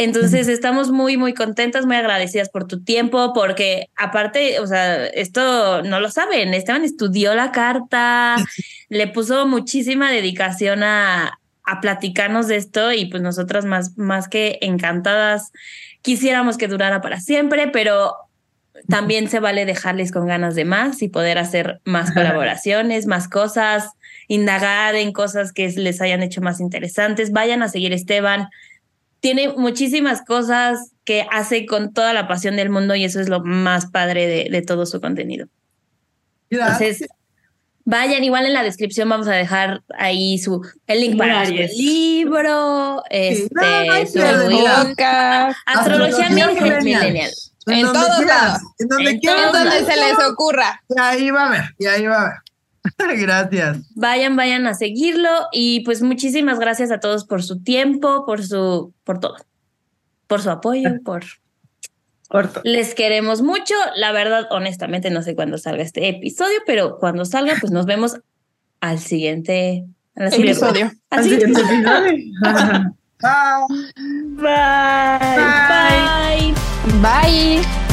Entonces 0.00 0.46
estamos 0.46 0.92
muy, 0.92 1.16
muy 1.16 1.34
contentas, 1.34 1.84
muy 1.84 1.96
agradecidas 1.96 2.50
por 2.50 2.68
tu 2.68 2.84
tiempo, 2.84 3.32
porque 3.34 3.90
aparte, 3.96 4.60
o 4.60 4.66
sea, 4.68 5.06
esto 5.08 5.82
no 5.82 5.98
lo 5.98 6.08
saben, 6.08 6.54
Esteban 6.54 6.84
estudió 6.84 7.34
la 7.34 7.50
carta, 7.50 8.36
le 8.88 9.08
puso 9.08 9.44
muchísima 9.48 10.12
dedicación 10.12 10.84
a, 10.84 11.40
a 11.64 11.80
platicarnos 11.80 12.46
de 12.46 12.58
esto 12.58 12.92
y 12.92 13.06
pues 13.06 13.24
nosotras 13.24 13.64
más, 13.64 13.98
más 13.98 14.28
que 14.28 14.58
encantadas 14.60 15.50
quisiéramos 16.00 16.58
que 16.58 16.68
durara 16.68 17.00
para 17.00 17.18
siempre, 17.18 17.66
pero 17.66 18.14
también 18.86 19.28
se 19.28 19.40
vale 19.40 19.66
dejarles 19.66 20.12
con 20.12 20.28
ganas 20.28 20.54
de 20.54 20.64
más 20.64 21.02
y 21.02 21.08
poder 21.08 21.38
hacer 21.38 21.80
más 21.84 22.12
colaboraciones, 22.12 23.06
más 23.06 23.26
cosas, 23.28 23.90
indagar 24.28 24.94
en 24.94 25.12
cosas 25.12 25.52
que 25.52 25.68
les 25.70 26.00
hayan 26.00 26.22
hecho 26.22 26.40
más 26.40 26.60
interesantes. 26.60 27.32
Vayan 27.32 27.64
a 27.64 27.68
seguir 27.68 27.92
Esteban. 27.92 28.48
Tiene 29.20 29.48
muchísimas 29.48 30.22
cosas 30.22 30.92
que 31.04 31.26
hace 31.30 31.66
con 31.66 31.92
toda 31.92 32.12
la 32.12 32.28
pasión 32.28 32.56
del 32.56 32.70
mundo 32.70 32.94
y 32.94 33.04
eso 33.04 33.20
es 33.20 33.28
lo 33.28 33.40
más 33.40 33.86
padre 33.86 34.26
de, 34.26 34.48
de 34.50 34.62
todo 34.62 34.86
su 34.86 35.00
contenido. 35.00 35.48
Entonces, 36.50 37.04
vayan, 37.88 38.22
igual 38.22 38.44
en 38.44 38.52
la 38.52 38.62
descripción 38.62 39.08
vamos 39.08 39.28
a 39.28 39.32
dejar 39.32 39.82
ahí 39.98 40.38
su 40.38 40.60
el 40.86 41.00
link 41.00 41.16
para 41.16 41.46
su 41.46 41.52
libro, 41.52 43.02
este, 43.08 43.48
no, 43.54 44.06
su. 44.06 44.88
Boca, 44.88 45.56
Astrología. 45.64 46.28
Millennial. 46.28 47.30
En 47.66 47.82
todos 47.82 48.24
lados. 48.24 48.60
En 48.78 48.88
donde 48.88 49.10
En 49.10 49.20
todos 49.20 49.52
donde 49.52 49.84
se 49.84 49.96
les 49.96 50.18
ocurra. 50.30 50.82
Y 50.88 51.00
ahí 51.00 51.30
va 51.30 51.46
a 51.46 51.50
ver, 51.50 51.64
y 51.78 51.86
ahí 51.86 52.06
va 52.06 52.20
a 52.20 52.24
ver. 52.24 52.34
Gracias. 52.98 53.78
Vayan, 53.94 54.36
vayan 54.36 54.66
a 54.66 54.74
seguirlo 54.74 55.28
y 55.52 55.80
pues 55.80 56.02
muchísimas 56.02 56.58
gracias 56.58 56.90
a 56.90 57.00
todos 57.00 57.24
por 57.24 57.42
su 57.42 57.62
tiempo, 57.62 58.24
por 58.26 58.44
su, 58.44 58.92
por 59.04 59.20
todo, 59.20 59.36
por 60.26 60.42
su 60.42 60.50
apoyo, 60.50 60.90
por 61.04 61.24
Corto. 62.28 62.60
les 62.64 62.94
queremos 62.94 63.42
mucho. 63.42 63.74
La 63.96 64.12
verdad, 64.12 64.46
honestamente, 64.50 65.10
no 65.10 65.22
sé 65.22 65.34
cuándo 65.34 65.58
salga 65.58 65.82
este 65.82 66.08
episodio, 66.08 66.58
pero 66.66 66.98
cuando 66.98 67.24
salga, 67.24 67.54
pues 67.60 67.72
nos 67.72 67.86
vemos 67.86 68.18
al 68.80 68.98
siguiente 68.98 69.84
al 70.14 70.32
Episodio. 70.32 70.90
siguiente- 70.90 70.98
Al 71.10 71.24
siguiente-. 71.24 71.62
Bye. 73.20 73.66
Bye. 74.36 76.54
Bye. 77.02 77.87